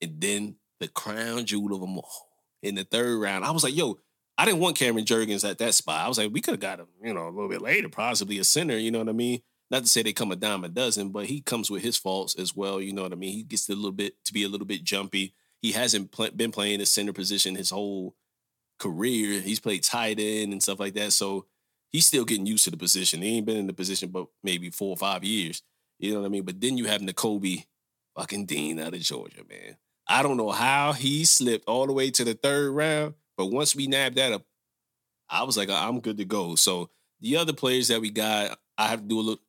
and 0.01 0.19
then 0.19 0.55
the 0.79 0.87
crown 0.87 1.45
jewel 1.45 1.73
of 1.73 1.81
them 1.81 1.97
all 1.97 2.29
in 2.61 2.75
the 2.75 2.83
third 2.83 3.19
round. 3.19 3.45
I 3.45 3.51
was 3.51 3.63
like, 3.63 3.75
yo, 3.75 3.99
I 4.37 4.45
didn't 4.45 4.61
want 4.61 4.77
Cameron 4.77 5.05
Jurgens 5.05 5.47
at 5.47 5.59
that 5.59 5.75
spot. 5.75 6.05
I 6.05 6.07
was 6.07 6.17
like, 6.17 6.31
we 6.31 6.41
could 6.41 6.53
have 6.53 6.59
got 6.59 6.79
him, 6.79 6.87
you 7.03 7.13
know, 7.13 7.27
a 7.27 7.29
little 7.29 7.49
bit 7.49 7.61
later, 7.61 7.89
possibly 7.89 8.39
a 8.39 8.43
center. 8.43 8.77
You 8.77 8.91
know 8.91 8.99
what 8.99 9.09
I 9.09 9.13
mean? 9.13 9.41
Not 9.69 9.83
to 9.83 9.89
say 9.89 10.01
they 10.01 10.13
come 10.13 10.31
a 10.31 10.35
dime 10.35 10.63
a 10.63 10.69
dozen, 10.69 11.09
but 11.09 11.25
he 11.25 11.41
comes 11.41 11.69
with 11.69 11.83
his 11.83 11.97
faults 11.97 12.35
as 12.35 12.55
well. 12.55 12.81
You 12.81 12.93
know 12.93 13.03
what 13.03 13.13
I 13.13 13.15
mean? 13.15 13.33
He 13.33 13.43
gets 13.43 13.69
a 13.69 13.75
little 13.75 13.91
bit 13.91 14.23
to 14.25 14.33
be 14.33 14.43
a 14.43 14.49
little 14.49 14.67
bit 14.67 14.83
jumpy. 14.83 15.33
He 15.61 15.71
hasn't 15.71 16.11
pl- 16.11 16.31
been 16.35 16.51
playing 16.51 16.79
the 16.79 16.85
center 16.85 17.13
position 17.13 17.55
his 17.55 17.69
whole 17.69 18.15
career. 18.79 19.39
He's 19.39 19.59
played 19.59 19.83
tight 19.83 20.19
end 20.19 20.51
and 20.51 20.61
stuff 20.61 20.79
like 20.79 20.93
that. 20.95 21.13
So 21.13 21.45
he's 21.91 22.05
still 22.05 22.25
getting 22.25 22.45
used 22.45 22.65
to 22.65 22.71
the 22.71 22.77
position. 22.77 23.21
He 23.21 23.37
ain't 23.37 23.45
been 23.45 23.57
in 23.57 23.67
the 23.67 23.73
position 23.73 24.09
but 24.09 24.27
maybe 24.43 24.69
four 24.69 24.89
or 24.89 24.97
five 24.97 25.23
years. 25.23 25.61
You 25.99 26.13
know 26.13 26.19
what 26.21 26.25
I 26.25 26.29
mean? 26.29 26.43
But 26.43 26.59
then 26.59 26.77
you 26.77 26.85
have 26.85 27.01
Nakobe 27.01 27.65
fucking 28.15 28.45
Dean 28.45 28.79
out 28.79 28.93
of 28.93 29.01
Georgia, 29.01 29.43
man. 29.49 29.77
I 30.07 30.21
don't 30.23 30.37
know 30.37 30.51
how 30.51 30.93
he 30.93 31.25
slipped 31.25 31.67
all 31.67 31.87
the 31.87 31.93
way 31.93 32.11
to 32.11 32.23
the 32.23 32.33
third 32.33 32.71
round, 32.71 33.13
but 33.37 33.47
once 33.47 33.75
we 33.75 33.87
nabbed 33.87 34.17
that 34.17 34.33
up, 34.33 34.43
I 35.29 35.43
was 35.43 35.57
like, 35.57 35.69
I'm 35.69 36.01
good 36.01 36.17
to 36.17 36.25
go. 36.25 36.55
So 36.55 36.89
the 37.21 37.37
other 37.37 37.53
players 37.53 37.87
that 37.87 38.01
we 38.01 38.11
got, 38.11 38.59
I 38.77 38.87
have 38.87 39.01
to 39.01 39.07
do 39.07 39.19
a 39.19 39.21
little 39.21 39.41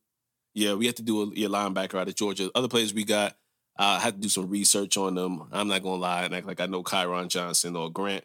yeah, 0.55 0.73
we 0.73 0.85
have 0.85 0.95
to 0.95 1.03
do 1.03 1.21
a 1.21 1.35
your 1.35 1.49
linebacker 1.49 1.99
out 1.99 2.07
of 2.07 2.15
Georgia. 2.15 2.49
Other 2.55 2.69
players 2.69 2.93
we 2.93 3.03
got, 3.03 3.33
uh, 3.77 3.97
I 3.97 3.99
had 3.99 4.15
to 4.15 4.21
do 4.21 4.29
some 4.29 4.49
research 4.49 4.95
on 4.95 5.15
them. 5.15 5.49
I'm 5.51 5.67
not 5.67 5.83
gonna 5.83 6.01
lie 6.01 6.23
and 6.23 6.33
act 6.33 6.47
like 6.47 6.61
I 6.61 6.65
know 6.65 6.81
Kyron 6.81 7.27
Johnson 7.27 7.75
or 7.75 7.91
Grant 7.91 8.23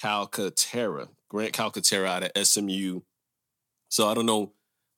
Calcaterra. 0.00 1.08
Grant 1.30 1.54
Calcaterra 1.54 2.06
out 2.06 2.30
of 2.30 2.46
SMU. 2.46 3.00
So 3.88 4.06
I 4.08 4.14
don't 4.14 4.26
know 4.26 4.52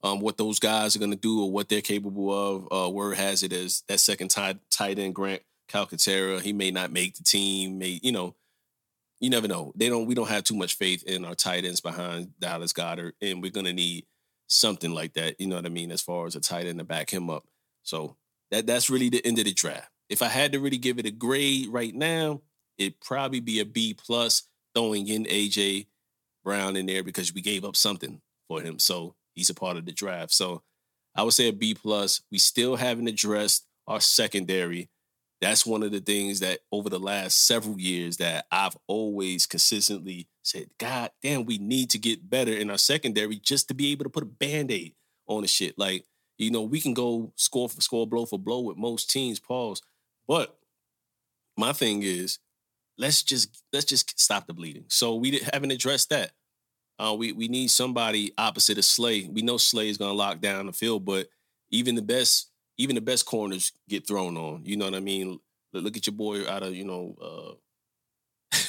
um, 0.06 0.20
what 0.20 0.36
those 0.36 0.58
guys 0.58 0.94
are 0.94 0.98
gonna 0.98 1.16
do 1.16 1.42
or 1.42 1.50
what 1.50 1.68
they're 1.68 1.80
capable 1.80 2.32
of. 2.32 2.68
Uh, 2.70 2.90
word 2.90 3.16
has 3.16 3.42
it 3.42 3.52
as 3.52 3.82
that 3.88 4.00
second 4.00 4.28
tight 4.28 4.58
tight 4.70 4.98
end 4.98 5.14
Grant 5.14 5.42
Calcaterra. 5.68 6.40
He 6.40 6.52
may 6.52 6.70
not 6.70 6.92
make 6.92 7.16
the 7.16 7.24
team. 7.24 7.78
May 7.78 8.00
you 8.02 8.12
know. 8.12 8.34
You 9.18 9.30
never 9.30 9.48
know. 9.48 9.72
They 9.74 9.88
don't. 9.88 10.06
We 10.06 10.14
don't 10.14 10.28
have 10.28 10.44
too 10.44 10.54
much 10.56 10.74
faith 10.74 11.02
in 11.04 11.24
our 11.24 11.34
tight 11.34 11.64
ends 11.64 11.80
behind 11.80 12.38
Dallas 12.38 12.74
Goedert, 12.74 13.12
and 13.22 13.42
we're 13.42 13.50
gonna 13.50 13.72
need 13.72 14.04
something 14.46 14.92
like 14.92 15.14
that. 15.14 15.40
You 15.40 15.46
know 15.46 15.56
what 15.56 15.66
I 15.66 15.70
mean? 15.70 15.90
As 15.90 16.02
far 16.02 16.26
as 16.26 16.36
a 16.36 16.40
tight 16.40 16.66
end 16.66 16.78
to 16.78 16.84
back 16.84 17.10
him 17.10 17.30
up. 17.30 17.44
So 17.82 18.16
that 18.50 18.66
that's 18.66 18.90
really 18.90 19.08
the 19.08 19.24
end 19.26 19.38
of 19.38 19.44
the 19.46 19.54
draft. 19.54 19.90
If 20.08 20.22
I 20.22 20.28
had 20.28 20.52
to 20.52 20.60
really 20.60 20.78
give 20.78 20.98
it 20.98 21.06
a 21.06 21.10
grade 21.10 21.68
right 21.68 21.94
now, 21.94 22.42
it'd 22.78 23.00
probably 23.00 23.40
be 23.40 23.60
a 23.60 23.64
B 23.64 23.94
plus, 23.94 24.42
throwing 24.74 25.08
in 25.08 25.24
AJ 25.24 25.86
Brown 26.44 26.76
in 26.76 26.86
there 26.86 27.02
because 27.02 27.34
we 27.34 27.40
gave 27.40 27.64
up 27.64 27.74
something 27.74 28.20
for 28.48 28.60
him. 28.60 28.78
So 28.78 29.14
he's 29.36 29.50
a 29.50 29.54
part 29.54 29.76
of 29.76 29.86
the 29.86 29.92
draft. 29.92 30.32
So 30.32 30.64
I 31.14 31.22
would 31.22 31.32
say 31.32 31.48
a 31.48 31.52
B 31.52 31.74
plus. 31.74 32.22
We 32.32 32.38
still 32.38 32.74
haven't 32.74 33.06
addressed 33.06 33.64
our 33.86 34.00
secondary 34.00 34.90
that's 35.40 35.66
one 35.66 35.82
of 35.82 35.92
the 35.92 36.00
things 36.00 36.40
that 36.40 36.60
over 36.72 36.88
the 36.88 36.98
last 36.98 37.46
several 37.46 37.78
years 37.78 38.16
that 38.16 38.46
I've 38.50 38.76
always 38.86 39.46
consistently 39.46 40.28
said, 40.42 40.70
God 40.78 41.10
damn, 41.22 41.44
we 41.44 41.58
need 41.58 41.90
to 41.90 41.98
get 41.98 42.28
better 42.28 42.52
in 42.52 42.70
our 42.70 42.78
secondary 42.78 43.36
just 43.36 43.68
to 43.68 43.74
be 43.74 43.92
able 43.92 44.04
to 44.04 44.10
put 44.10 44.22
a 44.22 44.26
band-aid 44.26 44.94
on 45.28 45.42
the 45.42 45.48
shit. 45.48 45.78
Like, 45.78 46.06
you 46.38 46.50
know, 46.50 46.62
we 46.62 46.80
can 46.80 46.94
go 46.94 47.32
score 47.36 47.68
for 47.68 47.80
score, 47.80 48.06
blow 48.06 48.24
for 48.24 48.38
blow 48.38 48.60
with 48.60 48.78
most 48.78 49.10
teams, 49.10 49.38
pause. 49.38 49.82
But 50.26 50.56
my 51.56 51.72
thing 51.72 52.02
is, 52.02 52.38
let's 52.96 53.22
just 53.22 53.62
let's 53.72 53.86
just 53.86 54.18
stop 54.18 54.46
the 54.46 54.54
bleeding. 54.54 54.84
So 54.88 55.16
we 55.16 55.40
haven't 55.52 55.70
addressed 55.70 56.08
that. 56.10 56.32
Uh, 56.98 57.14
we 57.16 57.32
we 57.32 57.48
need 57.48 57.68
somebody 57.68 58.32
opposite 58.38 58.78
of 58.78 58.84
Slay. 58.84 59.28
We 59.30 59.42
know 59.42 59.56
Slay 59.58 59.88
is 59.88 59.98
gonna 59.98 60.12
lock 60.14 60.40
down 60.40 60.66
the 60.66 60.72
field, 60.72 61.04
but 61.04 61.28
even 61.70 61.94
the 61.94 62.02
best 62.02 62.50
even 62.78 62.94
the 62.94 63.00
best 63.00 63.26
corners 63.26 63.72
get 63.88 64.06
thrown 64.06 64.36
on. 64.36 64.62
You 64.64 64.76
know 64.76 64.86
what 64.86 64.94
I 64.94 65.00
mean? 65.00 65.40
Look 65.72 65.96
at 65.96 66.06
your 66.06 66.14
boy 66.14 66.48
out 66.48 66.62
of 66.62 66.74
you 66.74 66.84
know 66.84 67.58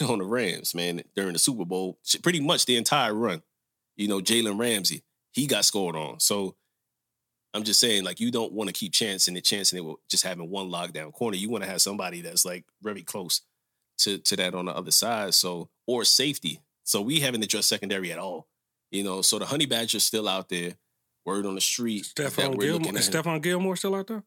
uh, 0.01 0.05
on 0.11 0.19
the 0.19 0.25
Rams, 0.25 0.75
man. 0.75 1.03
During 1.15 1.33
the 1.33 1.39
Super 1.39 1.65
Bowl, 1.65 1.99
pretty 2.21 2.39
much 2.39 2.65
the 2.65 2.75
entire 2.75 3.13
run. 3.13 3.43
You 3.95 4.07
know, 4.07 4.19
Jalen 4.19 4.59
Ramsey, 4.59 5.03
he 5.31 5.47
got 5.47 5.65
scored 5.65 5.95
on. 5.95 6.19
So 6.19 6.55
I'm 7.53 7.63
just 7.63 7.79
saying, 7.79 8.03
like, 8.03 8.19
you 8.19 8.29
don't 8.29 8.53
want 8.53 8.67
to 8.67 8.73
keep 8.73 8.93
chancing 8.93 9.35
it, 9.35 9.43
chancing 9.43 9.79
it 9.79 9.85
with 9.85 9.97
just 10.09 10.23
having 10.23 10.49
one 10.49 10.69
lockdown 10.69 11.11
corner. 11.13 11.37
You 11.37 11.49
want 11.49 11.63
to 11.63 11.69
have 11.69 11.81
somebody 11.81 12.21
that's 12.21 12.45
like 12.45 12.65
very 12.81 13.03
close 13.03 13.41
to 13.99 14.17
to 14.19 14.35
that 14.35 14.53
on 14.53 14.65
the 14.65 14.75
other 14.75 14.91
side. 14.91 15.33
So 15.33 15.69
or 15.85 16.03
safety. 16.03 16.59
So 16.88 17.02
we 17.02 17.19
haven't 17.19 17.43
addressed 17.43 17.67
secondary 17.67 18.13
at 18.13 18.17
all. 18.17 18.47
You 18.91 19.04
know, 19.04 19.21
so 19.21 19.38
the 19.39 19.45
honey 19.45 19.65
badger's 19.65 20.06
still 20.06 20.28
out 20.28 20.47
there. 20.47 20.76
Word 21.26 21.45
on 21.45 21.56
the 21.56 21.62
street. 21.62 22.06
Stephon 22.15 22.58
Gilmore. 22.58 22.97
Is 22.97 23.10
Stephon 23.10 23.41
Gilmore 23.41 23.76
still 23.76 23.93
out 23.93 24.08
there? 24.08 24.23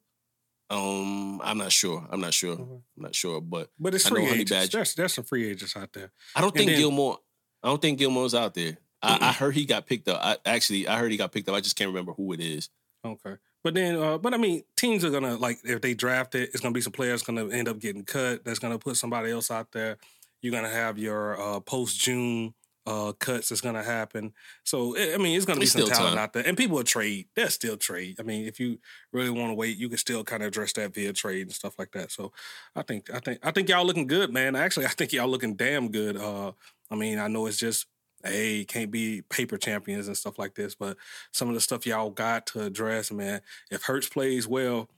Um, 0.68 1.40
I'm 1.42 1.57
not 1.57 1.73
sure. 1.73 2.07
I'm 2.11 2.20
not 2.20 2.35
sure. 2.35 2.57
Mm-hmm. 2.57 2.73
I'm 2.73 3.03
not 3.03 3.14
sure. 3.14 3.40
But 3.40 3.70
but 3.79 3.94
it's 3.94 4.07
free 4.07 4.27
agents. 4.27 4.51
Badger. 4.51 4.85
There's, 4.94 5.14
some 5.14 5.25
free 5.25 5.49
agents 5.49 5.75
out 5.75 5.94
there. 5.94 6.12
I 6.37 6.42
don't 6.42 6.51
and 6.51 6.59
think 6.59 6.70
then, 6.73 6.81
Gilmore. 6.81 7.18
I 7.62 7.68
don't 7.68 7.81
think 7.81 7.99
Gilmore's 7.99 8.35
out 8.35 8.53
there. 8.53 8.77
I, 9.03 9.18
I, 9.20 9.33
heard 9.33 9.55
he 9.55 9.64
got 9.64 9.87
picked 9.87 10.09
up. 10.09 10.20
I 10.23 10.37
actually 10.44 10.87
I 10.87 10.99
heard 10.99 11.11
he 11.11 11.16
got 11.16 11.33
picked 11.33 11.49
up. 11.49 11.55
I 11.55 11.61
just 11.61 11.77
can't 11.77 11.88
remember 11.88 12.12
who 12.12 12.35
it 12.35 12.40
is. 12.40 12.68
Okay. 13.03 13.37
But 13.64 13.73
then, 13.73 13.96
uh, 13.96 14.18
but 14.18 14.35
I 14.35 14.37
mean, 14.37 14.64
teams 14.77 15.03
are 15.03 15.11
gonna 15.11 15.37
like 15.37 15.61
if 15.64 15.81
they 15.81 15.94
draft 15.94 16.35
it, 16.35 16.51
it's 16.53 16.61
gonna 16.61 16.75
be 16.75 16.83
some 16.83 16.92
players 16.92 17.23
gonna 17.23 17.49
end 17.49 17.68
up 17.68 17.79
getting 17.79 18.05
cut. 18.05 18.44
That's 18.44 18.59
gonna 18.59 18.79
put 18.79 18.99
somebody 18.99 19.31
else 19.31 19.51
out 19.51 19.73
there. 19.73 19.96
You're 20.42 20.53
gonna 20.53 20.70
have 20.70 20.98
your 20.98 21.40
uh, 21.40 21.61
post 21.61 22.00
June 22.00 22.55
uh, 22.87 23.12
cuts 23.12 23.50
that's 23.50 23.61
gonna 23.61 23.83
happen. 23.83 24.33
So 24.64 24.96
I 24.96 25.16
mean, 25.16 25.37
it's 25.37 25.46
gonna 25.46 25.61
be 25.61 25.64
it's 25.64 25.72
some 25.72 25.87
talent 25.87 26.14
time. 26.14 26.18
out 26.18 26.33
there, 26.33 26.46
and 26.46 26.57
people 26.57 26.76
will 26.76 26.85
trade. 26.85 27.26
They'll 27.35 27.48
still 27.48 27.76
trade. 27.76 28.16
I 28.18 28.22
mean, 28.22 28.46
if 28.46 28.59
you 28.59 28.79
really 29.12 29.31
want 29.31 29.50
to 29.50 29.55
wait, 29.55 29.76
you 29.76 29.88
can 29.88 29.98
still 29.98 30.24
kind 30.24 30.42
of 30.42 30.48
address 30.48 30.72
that 30.74 30.94
via 30.94 31.12
trade 31.12 31.42
and 31.42 31.53
stuff 31.53 31.79
like 31.79 31.92
that. 31.92 32.11
So 32.11 32.33
I 32.74 32.83
think 32.83 33.12
I 33.12 33.20
think 33.20 33.38
I 33.42 33.50
think 33.50 33.68
y'all 33.68 33.85
looking 33.85 34.07
good, 34.07 34.33
man. 34.33 34.57
Actually, 34.57 34.87
I 34.87 34.90
think 34.90 35.12
y'all 35.12 35.29
looking 35.29 35.55
damn 35.55 35.90
good. 35.90 36.16
Uh, 36.16 36.53
I 36.90 36.96
mean, 36.96 37.18
I 37.18 37.29
know 37.29 37.46
it's 37.46 37.59
just 37.59 37.87
hey, 38.24 38.64
can't 38.64 38.90
be 38.90 39.22
paper 39.22 39.57
champions 39.57 40.07
and 40.07 40.16
stuff 40.16 40.38
like 40.38 40.55
this, 40.55 40.74
but 40.74 40.96
some 41.33 41.48
of 41.48 41.55
the 41.55 41.61
stuff 41.61 41.87
y'all 41.87 42.11
got 42.11 42.46
to 42.46 42.62
address, 42.62 43.11
man. 43.11 43.40
If 43.70 43.85
Hurts 43.85 44.09
plays 44.09 44.46
well, 44.46 44.88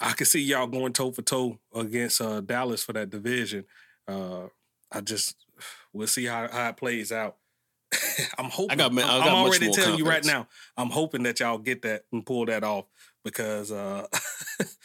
I 0.00 0.12
can 0.12 0.26
see 0.26 0.40
y'all 0.40 0.66
going 0.66 0.92
toe 0.92 1.12
for 1.12 1.22
toe 1.22 1.58
against 1.74 2.20
uh, 2.20 2.40
Dallas 2.40 2.82
for 2.82 2.92
that 2.92 3.10
division. 3.10 3.64
Uh, 4.06 4.46
I 4.92 5.00
just 5.00 5.36
we'll 5.92 6.06
see 6.06 6.26
how, 6.26 6.48
how 6.48 6.68
it 6.68 6.76
plays 6.76 7.12
out. 7.12 7.36
I'm 8.38 8.46
hoping. 8.46 8.72
I 8.80 8.88
got, 8.88 8.92
I 8.92 8.96
got 8.96 9.28
I'm 9.28 9.34
already 9.34 9.66
telling 9.66 9.74
confidence. 9.74 9.98
you 9.98 10.06
right 10.06 10.24
now. 10.24 10.48
I'm 10.76 10.90
hoping 10.90 11.24
that 11.24 11.40
y'all 11.40 11.58
get 11.58 11.82
that 11.82 12.04
and 12.12 12.24
pull 12.24 12.46
that 12.46 12.64
off 12.64 12.86
because 13.24 13.70
uh, 13.70 14.06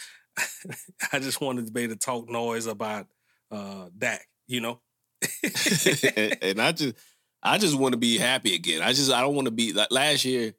I 1.13 1.19
just 1.19 1.41
wanted 1.41 1.67
to 1.67 1.71
be 1.71 1.83
able 1.83 1.93
to 1.93 1.99
talk 1.99 2.29
noise 2.29 2.65
about 2.65 3.07
uh, 3.51 3.87
Dak. 3.97 4.27
You 4.47 4.61
know, 4.61 4.79
and, 5.43 6.37
and 6.41 6.61
I 6.61 6.71
just 6.71 6.95
I 7.43 7.57
just 7.57 7.75
want 7.75 7.93
to 7.93 7.97
be 7.97 8.17
happy 8.17 8.55
again. 8.55 8.81
I 8.81 8.93
just 8.93 9.11
I 9.11 9.21
don't 9.21 9.35
want 9.35 9.45
to 9.45 9.51
be 9.51 9.73
like 9.73 9.91
last 9.91 10.25
year. 10.25 10.53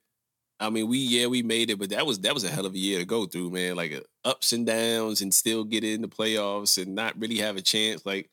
I 0.60 0.70
mean, 0.70 0.88
we 0.88 0.98
yeah 0.98 1.26
we 1.26 1.42
made 1.42 1.70
it, 1.70 1.78
but 1.78 1.90
that 1.90 2.06
was 2.06 2.20
that 2.20 2.34
was 2.34 2.44
a 2.44 2.48
hell 2.48 2.66
of 2.66 2.74
a 2.74 2.78
year 2.78 2.98
to 2.98 3.04
go 3.04 3.26
through, 3.26 3.50
man. 3.50 3.76
Like 3.76 3.92
uh, 3.92 4.28
ups 4.28 4.52
and 4.52 4.66
downs, 4.66 5.22
and 5.22 5.32
still 5.32 5.64
get 5.64 5.84
in 5.84 6.02
the 6.02 6.08
playoffs 6.08 6.82
and 6.82 6.94
not 6.94 7.18
really 7.18 7.38
have 7.38 7.56
a 7.56 7.62
chance. 7.62 8.04
Like 8.04 8.28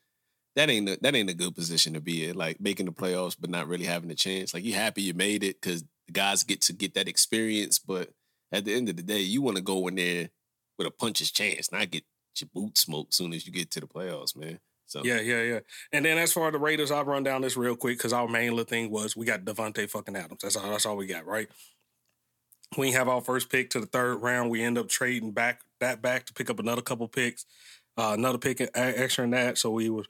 that 0.56 0.70
ain't 0.70 0.88
a, 0.88 0.98
that 1.02 1.14
ain't 1.14 1.30
a 1.30 1.34
good 1.34 1.54
position 1.54 1.92
to 1.94 2.00
be 2.00 2.26
in. 2.26 2.36
Like 2.36 2.60
making 2.60 2.86
the 2.86 2.92
playoffs, 2.92 3.36
but 3.38 3.50
not 3.50 3.68
really 3.68 3.84
having 3.84 4.10
a 4.10 4.14
chance. 4.14 4.52
Like 4.52 4.64
you 4.64 4.74
happy 4.74 5.02
you 5.02 5.14
made 5.14 5.44
it 5.44 5.60
because 5.60 5.84
the 6.06 6.12
guys 6.12 6.42
get 6.42 6.62
to 6.62 6.72
get 6.72 6.94
that 6.94 7.08
experience, 7.08 7.78
but 7.78 8.10
at 8.52 8.64
the 8.64 8.74
end 8.74 8.88
of 8.88 8.96
the 8.96 9.02
day, 9.02 9.20
you 9.20 9.42
want 9.42 9.56
to 9.56 9.62
go 9.62 9.86
in 9.88 9.96
there 9.96 10.30
with 10.78 10.86
a 10.86 10.90
puncher's 10.90 11.30
chance, 11.30 11.70
not 11.70 11.90
get 11.90 12.04
your 12.40 12.48
boot 12.54 12.76
smoked 12.76 13.14
soon 13.14 13.32
as 13.32 13.46
you 13.46 13.52
get 13.52 13.70
to 13.72 13.80
the 13.80 13.86
playoffs, 13.86 14.36
man. 14.36 14.58
So 14.86 15.02
yeah, 15.04 15.20
yeah, 15.20 15.42
yeah. 15.42 15.60
And 15.92 16.04
then 16.04 16.16
as 16.16 16.32
far 16.32 16.46
as 16.46 16.52
the 16.52 16.58
Raiders, 16.58 16.90
I'll 16.90 17.04
run 17.04 17.24
down 17.24 17.42
this 17.42 17.56
real 17.56 17.76
quick 17.76 17.98
because 17.98 18.12
our 18.12 18.28
main 18.28 18.50
little 18.50 18.64
thing 18.64 18.90
was 18.90 19.16
we 19.16 19.26
got 19.26 19.44
Davante 19.44 19.90
fucking 19.90 20.14
Adams. 20.14 20.42
That's 20.42 20.56
all. 20.56 20.70
That's 20.70 20.86
all 20.86 20.96
we 20.96 21.06
got, 21.06 21.26
right? 21.26 21.48
We 22.76 22.92
have 22.92 23.08
our 23.08 23.20
first 23.20 23.50
pick 23.50 23.70
to 23.70 23.80
the 23.80 23.86
third 23.86 24.16
round. 24.16 24.50
We 24.50 24.62
end 24.62 24.78
up 24.78 24.88
trading 24.88 25.32
back 25.32 25.60
that 25.80 26.02
back 26.02 26.26
to 26.26 26.32
pick 26.32 26.50
up 26.50 26.60
another 26.60 26.82
couple 26.82 27.08
picks, 27.08 27.46
uh, 27.96 28.14
another 28.16 28.38
pick 28.38 28.60
extra 28.74 29.24
in 29.24 29.30
that. 29.30 29.58
So 29.58 29.70
we 29.70 29.90
was 29.90 30.06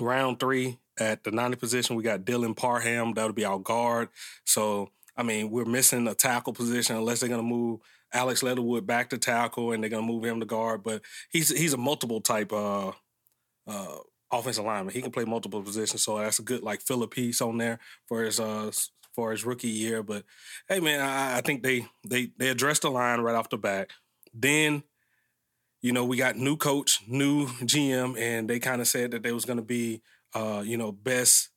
round 0.00 0.40
three 0.40 0.78
at 0.98 1.24
the 1.24 1.30
90 1.30 1.56
position. 1.56 1.96
We 1.96 2.02
got 2.02 2.24
Dylan 2.24 2.56
Parham. 2.56 3.14
That'll 3.14 3.32
be 3.32 3.44
our 3.44 3.58
guard. 3.58 4.08
So 4.44 4.90
I 5.16 5.22
mean, 5.22 5.50
we're 5.50 5.64
missing 5.64 6.06
a 6.08 6.14
tackle 6.14 6.52
position 6.52 6.96
unless 6.96 7.20
they're 7.20 7.28
gonna 7.28 7.42
move 7.42 7.80
Alex 8.12 8.42
Leatherwood 8.42 8.86
back 8.86 9.10
to 9.10 9.18
tackle 9.18 9.72
and 9.72 9.82
they're 9.82 9.90
gonna 9.90 10.06
move 10.06 10.24
him 10.24 10.40
to 10.40 10.46
guard. 10.46 10.82
But 10.82 11.02
he's 11.30 11.56
he's 11.56 11.72
a 11.72 11.78
multiple 11.78 12.20
type 12.20 12.52
uh 12.52 12.92
uh, 13.66 13.98
offensive 14.30 14.64
lineman. 14.64 14.94
He 14.94 15.02
can 15.02 15.10
play 15.10 15.24
multiple 15.24 15.62
positions, 15.62 16.02
so 16.02 16.18
that's 16.18 16.38
a 16.38 16.42
good 16.42 16.62
like 16.62 16.82
filler 16.82 17.06
piece 17.06 17.40
on 17.40 17.58
there 17.58 17.78
for 18.06 18.22
his 18.22 18.38
uh 18.38 18.70
for 19.14 19.32
his 19.32 19.44
rookie 19.44 19.68
year. 19.68 20.02
But 20.02 20.24
hey, 20.68 20.80
man, 20.80 21.00
I, 21.00 21.38
I 21.38 21.40
think 21.40 21.62
they 21.62 21.86
they 22.06 22.30
they 22.38 22.48
addressed 22.48 22.82
the 22.82 22.90
line 22.90 23.20
right 23.20 23.34
off 23.34 23.50
the 23.50 23.58
bat. 23.58 23.90
Then 24.32 24.82
you 25.82 25.92
know 25.92 26.04
we 26.04 26.16
got 26.16 26.36
new 26.36 26.56
coach, 26.56 27.02
new 27.06 27.46
GM, 27.46 28.18
and 28.18 28.48
they 28.48 28.58
kind 28.58 28.80
of 28.80 28.88
said 28.88 29.10
that 29.12 29.22
they 29.22 29.32
was 29.32 29.44
going 29.44 29.58
to 29.58 29.64
be 29.64 30.02
uh 30.34 30.62
you 30.64 30.76
know 30.76 30.92
best 30.92 31.50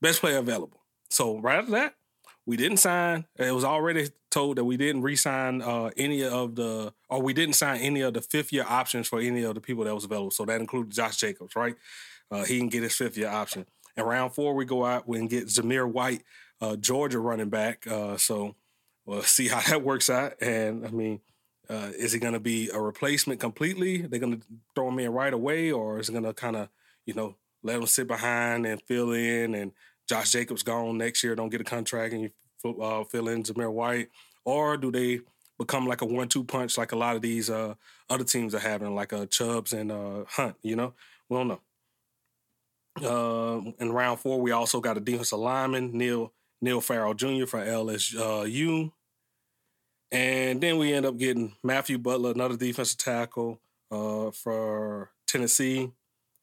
best 0.00 0.20
player 0.20 0.38
available. 0.38 0.82
So 1.10 1.38
right 1.38 1.58
after 1.58 1.72
that, 1.72 1.94
we 2.48 2.56
didn't 2.56 2.78
sign. 2.78 3.26
It 3.36 3.54
was 3.54 3.64
already 3.64 4.08
told 4.30 4.56
that 4.56 4.64
we 4.64 4.78
didn't 4.78 5.02
re-sign 5.02 5.60
uh, 5.60 5.90
any 5.98 6.24
of 6.24 6.54
the, 6.54 6.92
or 7.08 7.20
we 7.20 7.34
didn't 7.34 7.56
sign 7.56 7.80
any 7.80 8.00
of 8.00 8.14
the 8.14 8.22
fifth 8.22 8.52
year 8.54 8.64
options 8.66 9.06
for 9.06 9.20
any 9.20 9.42
of 9.42 9.54
the 9.54 9.60
people 9.60 9.84
that 9.84 9.94
was 9.94 10.04
available. 10.04 10.30
So 10.30 10.46
that 10.46 10.60
included 10.60 10.92
Josh 10.92 11.16
Jacobs, 11.16 11.54
right? 11.54 11.74
Uh, 12.30 12.44
he 12.44 12.58
can 12.58 12.68
get 12.68 12.82
his 12.82 12.94
fifth 12.94 13.18
year 13.18 13.28
option. 13.28 13.66
And 13.96 14.06
round 14.06 14.34
four, 14.34 14.54
we 14.54 14.64
go 14.64 14.84
out 14.84 15.06
and 15.06 15.28
get 15.28 15.48
Zamir 15.48 15.90
White, 15.90 16.22
uh, 16.60 16.76
Georgia 16.76 17.18
running 17.18 17.50
back. 17.50 17.86
Uh, 17.86 18.16
so 18.16 18.54
we'll 19.04 19.22
see 19.24 19.48
how 19.48 19.60
that 19.68 19.82
works 19.82 20.08
out. 20.08 20.40
And 20.40 20.86
I 20.86 20.90
mean, 20.90 21.20
uh, 21.70 21.90
is 21.98 22.14
it 22.14 22.20
going 22.20 22.34
to 22.34 22.40
be 22.40 22.70
a 22.70 22.80
replacement 22.80 23.40
completely? 23.40 24.02
They're 24.02 24.20
going 24.20 24.40
to 24.40 24.46
throw 24.74 24.88
him 24.88 24.98
in 24.98 25.12
right 25.12 25.32
away, 25.32 25.70
or 25.70 25.98
is 25.98 26.08
it 26.08 26.12
going 26.12 26.24
to 26.24 26.32
kind 26.32 26.56
of, 26.56 26.68
you 27.04 27.14
know, 27.14 27.36
let 27.62 27.76
him 27.76 27.86
sit 27.86 28.06
behind 28.06 28.66
and 28.66 28.80
fill 28.82 29.12
in 29.12 29.54
and 29.54 29.72
Josh 30.08 30.30
Jacobs 30.30 30.62
gone 30.62 30.96
next 30.96 31.22
year, 31.22 31.34
don't 31.34 31.50
get 31.50 31.60
a 31.60 31.64
contract, 31.64 32.14
and 32.14 32.22
you 32.22 32.82
uh, 32.82 33.04
fill 33.04 33.28
in 33.28 33.42
Zamir 33.42 33.70
White, 33.70 34.08
or 34.44 34.76
do 34.76 34.90
they 34.90 35.20
become 35.58 35.86
like 35.86 36.00
a 36.00 36.06
one-two 36.06 36.44
punch 36.44 36.78
like 36.78 36.92
a 36.92 36.96
lot 36.96 37.14
of 37.14 37.22
these 37.22 37.50
uh, 37.50 37.74
other 38.08 38.24
teams 38.24 38.54
are 38.54 38.60
having, 38.60 38.94
like 38.94 39.12
uh, 39.12 39.26
Chubbs 39.26 39.72
and 39.72 39.92
uh, 39.92 40.24
Hunt? 40.26 40.56
You 40.62 40.76
know, 40.76 40.94
we 41.28 41.36
don't 41.36 41.48
know. 41.48 41.60
Uh, 43.00 43.70
in 43.78 43.92
round 43.92 44.18
four, 44.18 44.40
we 44.40 44.50
also 44.50 44.80
got 44.80 44.96
a 44.96 45.00
defensive 45.00 45.38
lineman, 45.38 45.96
Neil 45.96 46.32
Neil 46.60 46.80
Farrell 46.80 47.14
Jr. 47.14 47.46
from 47.46 47.60
LSU. 47.60 48.90
And 50.10 50.60
then 50.60 50.78
we 50.78 50.92
end 50.94 51.04
up 51.06 51.18
getting 51.18 51.54
Matthew 51.62 51.98
Butler, 51.98 52.30
another 52.30 52.56
defensive 52.56 52.98
tackle 52.98 53.60
uh, 53.90 54.30
for 54.30 55.10
Tennessee 55.26 55.92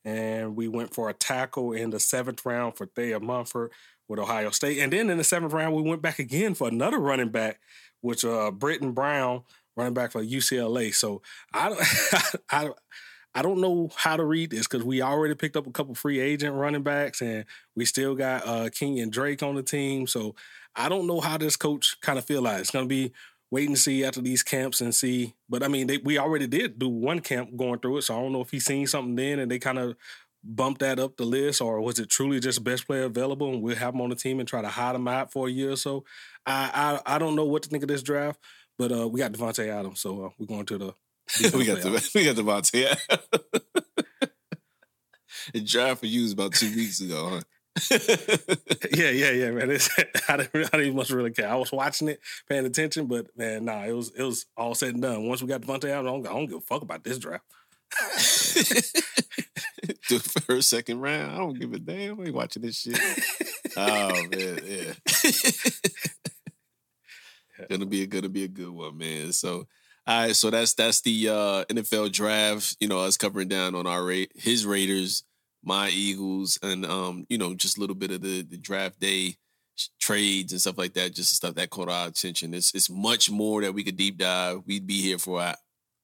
and 0.05 0.55
we 0.55 0.67
went 0.67 0.93
for 0.93 1.09
a 1.09 1.13
tackle 1.13 1.73
in 1.73 1.89
the 1.89 1.99
seventh 1.99 2.45
round 2.45 2.77
for 2.77 2.85
Thayer 2.85 3.19
Munford 3.19 3.71
with 4.07 4.19
Ohio 4.19 4.51
State. 4.51 4.77
And 4.77 4.93
then 4.93 5.09
in 5.09 5.17
the 5.17 5.23
seventh 5.23 5.51
round, 5.51 5.75
we 5.75 5.81
went 5.81 6.03
back 6.03 6.19
again 6.19 6.53
for 6.53 6.67
another 6.67 6.99
running 6.99 7.29
back, 7.29 7.59
which 8.01 8.23
uh 8.23 8.51
Brittain 8.51 8.93
Brown, 8.93 9.43
running 9.75 9.95
back 9.95 10.11
for 10.11 10.23
UCLA. 10.23 10.93
So 10.93 11.23
I 11.51 11.75
I 12.51 12.69
I 13.33 13.41
don't 13.41 13.59
know 13.59 13.89
how 13.95 14.15
to 14.15 14.23
read 14.23 14.51
this 14.51 14.67
because 14.67 14.85
we 14.85 15.01
already 15.01 15.33
picked 15.33 15.57
up 15.57 15.67
a 15.67 15.71
couple 15.71 15.95
free 15.95 16.19
agent 16.19 16.55
running 16.55 16.83
backs 16.83 17.21
and 17.21 17.45
we 17.75 17.83
still 17.85 18.13
got 18.13 18.45
uh 18.45 18.69
Kenyan 18.69 19.09
Drake 19.09 19.41
on 19.41 19.55
the 19.55 19.63
team. 19.63 20.05
So 20.05 20.35
I 20.75 20.87
don't 20.87 21.07
know 21.07 21.19
how 21.19 21.37
this 21.37 21.55
coach 21.55 21.99
kind 22.01 22.19
of 22.19 22.25
feel 22.25 22.43
like 22.43 22.59
it's 22.59 22.71
gonna 22.71 22.85
be 22.85 23.11
wait 23.55 23.69
and 23.69 23.79
see 23.79 24.03
after 24.03 24.19
these 24.19 24.43
camps 24.43 24.81
and 24.81 24.93
see. 24.93 25.33
But 25.47 25.63
I 25.63 25.69
mean, 25.69 25.87
they, 25.87 25.97
we 25.97 26.17
already 26.17 26.45
did 26.45 26.77
do 26.77 26.89
one 26.89 27.21
camp 27.21 27.55
going 27.55 27.79
through 27.79 27.99
it, 27.99 28.01
so 28.01 28.17
I 28.17 28.21
don't 28.21 28.33
know 28.33 28.41
if 28.41 28.51
he's 28.51 28.65
seen 28.65 28.85
something 28.85 29.15
then 29.15 29.39
and 29.39 29.49
they 29.49 29.59
kind 29.59 29.79
of 29.79 29.95
bumped 30.43 30.81
that 30.81 30.99
up 30.99 31.15
the 31.15 31.23
list, 31.23 31.61
or 31.61 31.79
was 31.79 31.97
it 31.97 32.09
truly 32.09 32.41
just 32.41 32.65
best 32.65 32.85
player 32.85 33.03
available 33.03 33.49
and 33.53 33.61
we'll 33.61 33.77
have 33.77 33.93
him 33.93 34.01
on 34.01 34.09
the 34.09 34.15
team 34.15 34.41
and 34.41 34.47
try 34.47 34.61
to 34.61 34.67
hide 34.67 34.93
him 34.93 35.07
out 35.07 35.31
for 35.31 35.47
a 35.47 35.51
year 35.51 35.71
or 35.71 35.77
so. 35.77 36.03
I 36.45 36.99
I, 37.07 37.15
I 37.15 37.17
don't 37.17 37.37
know 37.37 37.45
what 37.45 37.63
to 37.63 37.69
think 37.69 37.81
of 37.81 37.87
this 37.87 38.03
draft, 38.03 38.41
but 38.77 38.91
uh, 38.91 39.07
we 39.07 39.21
got 39.21 39.31
Davante 39.31 39.65
Adams, 39.69 40.01
so 40.01 40.25
uh, 40.25 40.29
we're 40.37 40.47
going 40.47 40.65
to 40.65 40.77
the. 40.77 40.93
we 41.57 41.65
got 41.65 41.81
the, 41.81 42.09
we 42.15 42.25
got 42.25 42.35
Davante. 42.35 42.97
the 45.53 45.61
draft 45.61 46.01
for 46.01 46.07
you 46.07 46.23
was 46.23 46.33
about 46.33 46.53
two 46.53 46.75
weeks 46.75 46.99
ago, 46.99 47.29
huh? 47.29 47.41
yeah, 48.93 49.09
yeah, 49.09 49.31
yeah, 49.31 49.51
man. 49.51 49.69
It's, 49.69 49.89
I, 50.29 50.37
didn't, 50.37 50.73
I 50.73 50.77
didn't 50.77 50.95
much 50.95 51.09
really 51.09 51.31
care. 51.31 51.49
I 51.49 51.55
was 51.55 51.71
watching 51.71 52.07
it, 52.07 52.19
paying 52.47 52.65
attention, 52.65 53.07
but 53.07 53.27
man, 53.37 53.65
nah, 53.65 53.83
it 53.83 53.91
was 53.91 54.11
it 54.15 54.23
was 54.23 54.45
all 54.55 54.75
said 54.75 54.93
and 54.93 55.01
done. 55.01 55.27
Once 55.27 55.41
we 55.41 55.47
got 55.47 55.61
Davante 55.61 55.89
out, 55.89 56.05
I 56.05 56.09
don't, 56.09 56.27
I 56.27 56.31
don't 56.31 56.45
give 56.45 56.57
a 56.57 56.61
fuck 56.61 56.81
about 56.81 57.03
this 57.03 57.17
draft. 57.17 57.43
the 60.09 60.19
first, 60.45 60.69
second 60.69 60.99
round, 61.01 61.31
I 61.31 61.37
don't 61.37 61.59
give 61.59 61.73
a 61.73 61.79
damn. 61.79 62.19
I 62.19 62.25
ain't 62.25 62.33
watching 62.33 62.61
this 62.63 62.79
shit. 62.79 62.99
oh 63.77 64.23
man, 64.29 64.59
yeah. 64.65 64.93
gonna 67.69 67.85
be 67.85 68.03
a 68.03 68.07
gonna 68.07 68.29
be 68.29 68.45
a 68.45 68.49
good 68.49 68.69
one, 68.69 68.97
man. 68.97 69.33
So 69.33 69.67
all 70.07 70.21
right, 70.21 70.35
so 70.35 70.49
that's 70.51 70.75
that's 70.75 71.01
the 71.01 71.29
uh, 71.29 71.65
NFL 71.65 72.11
draft. 72.11 72.77
You 72.79 72.87
know, 72.87 72.99
us 72.99 73.17
covering 73.17 73.47
down 73.47 73.75
on 73.75 73.87
our 73.87 74.03
rate 74.03 74.31
his 74.35 74.65
Raiders, 74.65 75.23
my 75.65 75.89
Eagles, 75.89 76.57
and 76.61 76.85
um, 76.85 77.25
you 77.29 77.37
know, 77.37 77.53
just 77.55 77.77
a 77.77 77.81
little 77.81 77.95
bit 77.95 78.11
of 78.11 78.21
the 78.21 78.43
the 78.43 78.57
draft 78.57 78.99
day 78.99 79.35
trades 79.99 80.51
and 80.51 80.61
stuff 80.61 80.77
like 80.77 80.93
that. 80.93 81.13
Just 81.13 81.35
stuff 81.35 81.55
that 81.55 81.69
caught 81.69 81.89
our 81.89 82.07
attention. 82.07 82.53
It's 82.53 82.73
it's 82.73 82.89
much 82.89 83.29
more 83.29 83.61
that 83.61 83.73
we 83.73 83.83
could 83.83 83.97
deep 83.97 84.17
dive. 84.17 84.61
We'd 84.65 84.87
be 84.87 85.01
here 85.01 85.17
for 85.17 85.53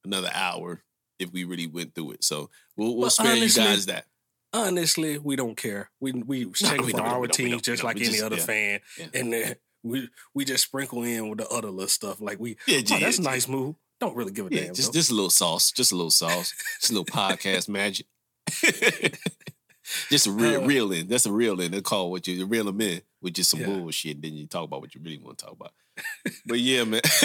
another 0.04 0.30
hour 0.34 0.82
if 1.18 1.32
we 1.32 1.44
really 1.44 1.66
went 1.66 1.94
through 1.94 2.12
it. 2.12 2.24
So 2.24 2.50
we'll 2.76 2.96
we'll 2.96 3.10
spare 3.10 3.32
honestly, 3.32 3.62
you 3.62 3.68
guys 3.68 3.86
that. 3.86 4.06
Honestly, 4.52 5.18
we 5.18 5.36
don't 5.36 5.56
care. 5.56 5.90
We 6.00 6.12
we 6.12 6.50
check 6.50 6.80
no, 6.80 6.88
for 6.88 7.00
our 7.00 7.26
team 7.26 7.60
just 7.60 7.84
like 7.84 7.96
any 7.96 8.06
just, 8.06 8.22
other 8.22 8.36
yeah. 8.36 8.42
fan, 8.42 8.80
yeah. 8.98 9.06
and 9.14 9.32
then 9.32 9.54
we 9.82 10.08
we 10.34 10.44
just 10.44 10.64
sprinkle 10.64 11.02
in 11.02 11.28
with 11.28 11.38
the 11.38 11.48
other 11.48 11.70
little 11.70 11.88
stuff. 11.88 12.20
Like 12.20 12.38
we, 12.38 12.56
yeah, 12.66 12.80
oh, 12.92 12.98
that's 13.00 13.18
a 13.18 13.22
nice 13.22 13.48
move. 13.48 13.76
Don't 14.00 14.16
really 14.16 14.32
give 14.32 14.46
a 14.46 14.50
damn. 14.50 14.74
Just 14.74 14.92
just 14.92 15.10
a 15.10 15.14
little 15.14 15.30
sauce, 15.30 15.70
just 15.70 15.92
a 15.92 15.96
little 15.96 16.10
sauce, 16.10 16.52
just 16.80 16.90
a 16.90 16.94
little 16.94 17.04
podcast 17.16 17.68
magic. 17.68 18.06
just 20.10 20.26
a 20.26 20.30
real, 20.30 20.62
uh, 20.62 20.66
real 20.66 20.92
in. 20.92 21.08
That's 21.08 21.26
a 21.26 21.32
real 21.32 21.60
in. 21.60 21.72
They 21.72 21.80
call 21.80 22.10
what 22.10 22.26
you 22.26 22.46
reel 22.46 22.64
them 22.64 22.80
in 22.80 23.02
with 23.20 23.34
just 23.34 23.50
some 23.50 23.60
yeah. 23.60 23.66
bullshit. 23.66 24.22
Then 24.22 24.34
you 24.34 24.46
talk 24.46 24.64
about 24.64 24.80
what 24.80 24.94
you 24.94 25.00
really 25.02 25.18
want 25.18 25.38
to 25.38 25.44
talk 25.44 25.54
about. 25.54 25.72
but 26.46 26.58
yeah, 26.58 26.84
man. 26.84 27.00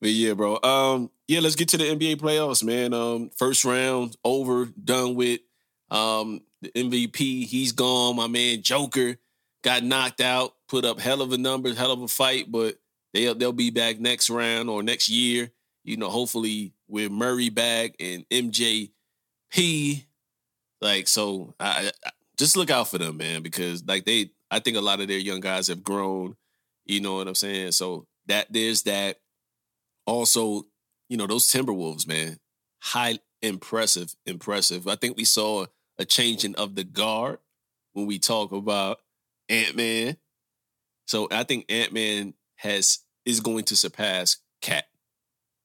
but 0.00 0.10
yeah, 0.10 0.34
bro. 0.34 0.60
Um, 0.62 1.10
yeah, 1.28 1.40
let's 1.40 1.56
get 1.56 1.68
to 1.70 1.78
the 1.78 1.84
NBA 1.84 2.16
playoffs, 2.16 2.62
man. 2.64 2.92
Um, 2.92 3.30
first 3.36 3.64
round 3.64 4.16
over, 4.24 4.66
done 4.66 5.14
with. 5.14 5.40
Um, 5.90 6.40
the 6.62 6.70
MVP, 6.70 7.46
he's 7.46 7.72
gone. 7.72 8.16
My 8.16 8.26
man 8.26 8.62
Joker 8.62 9.16
got 9.62 9.82
knocked 9.82 10.20
out, 10.20 10.54
put 10.68 10.84
up 10.84 11.00
hell 11.00 11.22
of 11.22 11.32
a 11.32 11.38
number, 11.38 11.72
hell 11.74 11.92
of 11.92 12.02
a 12.02 12.08
fight, 12.08 12.50
but 12.50 12.76
they'll 13.12 13.34
they'll 13.34 13.52
be 13.52 13.70
back 13.70 13.98
next 13.98 14.30
round 14.30 14.68
or 14.68 14.82
next 14.82 15.08
year. 15.08 15.50
You 15.84 15.96
know, 15.96 16.08
hopefully 16.08 16.72
with 16.88 17.12
Murray 17.12 17.50
back 17.50 17.94
and 18.00 18.24
MJP 19.56 20.04
like 20.80 21.08
so, 21.08 21.54
I, 21.58 21.90
I, 22.04 22.10
just 22.36 22.56
look 22.56 22.70
out 22.70 22.88
for 22.88 22.98
them, 22.98 23.16
man, 23.16 23.42
because 23.42 23.84
like 23.86 24.04
they, 24.04 24.30
I 24.50 24.58
think 24.58 24.76
a 24.76 24.82
lot 24.82 25.00
of 25.00 25.08
their 25.08 25.18
young 25.18 25.40
guys 25.40 25.68
have 25.68 25.82
grown. 25.82 26.36
You 26.84 27.00
know 27.00 27.16
what 27.16 27.28
I'm 27.28 27.34
saying? 27.34 27.72
So 27.72 28.06
that 28.26 28.46
there's 28.50 28.82
that. 28.82 29.18
Also, 30.06 30.64
you 31.08 31.16
know 31.16 31.26
those 31.26 31.48
Timberwolves, 31.48 32.06
man, 32.06 32.38
high 32.80 33.18
impressive, 33.42 34.14
impressive. 34.24 34.86
I 34.86 34.94
think 34.94 35.16
we 35.16 35.24
saw 35.24 35.66
a 35.98 36.04
changing 36.04 36.54
of 36.56 36.74
the 36.74 36.84
guard 36.84 37.38
when 37.94 38.06
we 38.06 38.18
talk 38.18 38.52
about 38.52 39.00
Ant 39.48 39.74
Man. 39.74 40.16
So 41.06 41.26
I 41.32 41.42
think 41.42 41.64
Ant 41.68 41.92
Man 41.92 42.34
has 42.56 43.00
is 43.24 43.40
going 43.40 43.64
to 43.64 43.76
surpass 43.76 44.36
KAT. 44.62 44.84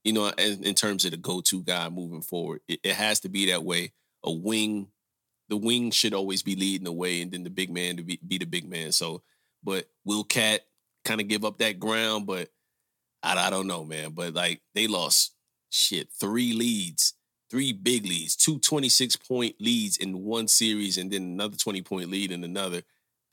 You 0.04 0.14
know, 0.14 0.28
in, 0.38 0.64
in 0.64 0.74
terms 0.74 1.06
of 1.06 1.12
the 1.12 1.18
go 1.18 1.42
to 1.42 1.62
guy 1.64 1.90
moving 1.90 2.22
forward, 2.22 2.62
it, 2.68 2.80
it 2.84 2.96
has 2.96 3.20
to 3.22 3.30
be 3.30 3.52
that 3.52 3.64
way. 3.64 3.94
A 4.24 4.32
wing 4.32 4.88
the 5.52 5.58
wing 5.58 5.92
should 5.92 6.14
always 6.14 6.42
be 6.42 6.56
leading 6.56 6.86
the 6.86 6.94
way, 6.94 7.22
and 7.22 7.30
then 7.30 7.44
the 7.44 7.50
big 7.50 7.70
man 7.70 7.98
to 7.98 8.04
be, 8.04 8.18
be 8.26 8.38
the 8.38 8.46
big 8.46 8.68
man. 8.68 8.94
So, 8.94 9.22
but 9.62 9.86
will 10.06 10.24
KAT 10.24 10.62
kind 11.04 11.20
of 11.20 11.28
give 11.28 11.44
up 11.44 11.58
that 11.58 11.78
ground? 11.78 12.26
But 12.26 12.48
I, 13.22 13.48
I 13.48 13.50
don't 13.50 13.68
know, 13.68 13.84
man. 13.84 14.12
But 14.12 14.34
like 14.34 14.62
they 14.74 14.88
lost 14.88 15.36
shit 15.70 16.08
three 16.18 16.54
leads, 16.54 17.16
three 17.50 17.74
big 17.74 18.06
leads, 18.06 18.38
two 18.38 18.60
26 18.60 19.18
point 19.18 19.56
leads 19.60 19.98
in 19.98 20.24
one 20.24 20.48
series, 20.48 20.98
and 20.98 21.12
then 21.12 21.24
another 21.24 21.58
20 21.58 21.82
point 21.82 22.10
lead 22.10 22.32
in 22.32 22.46
another. 22.46 22.84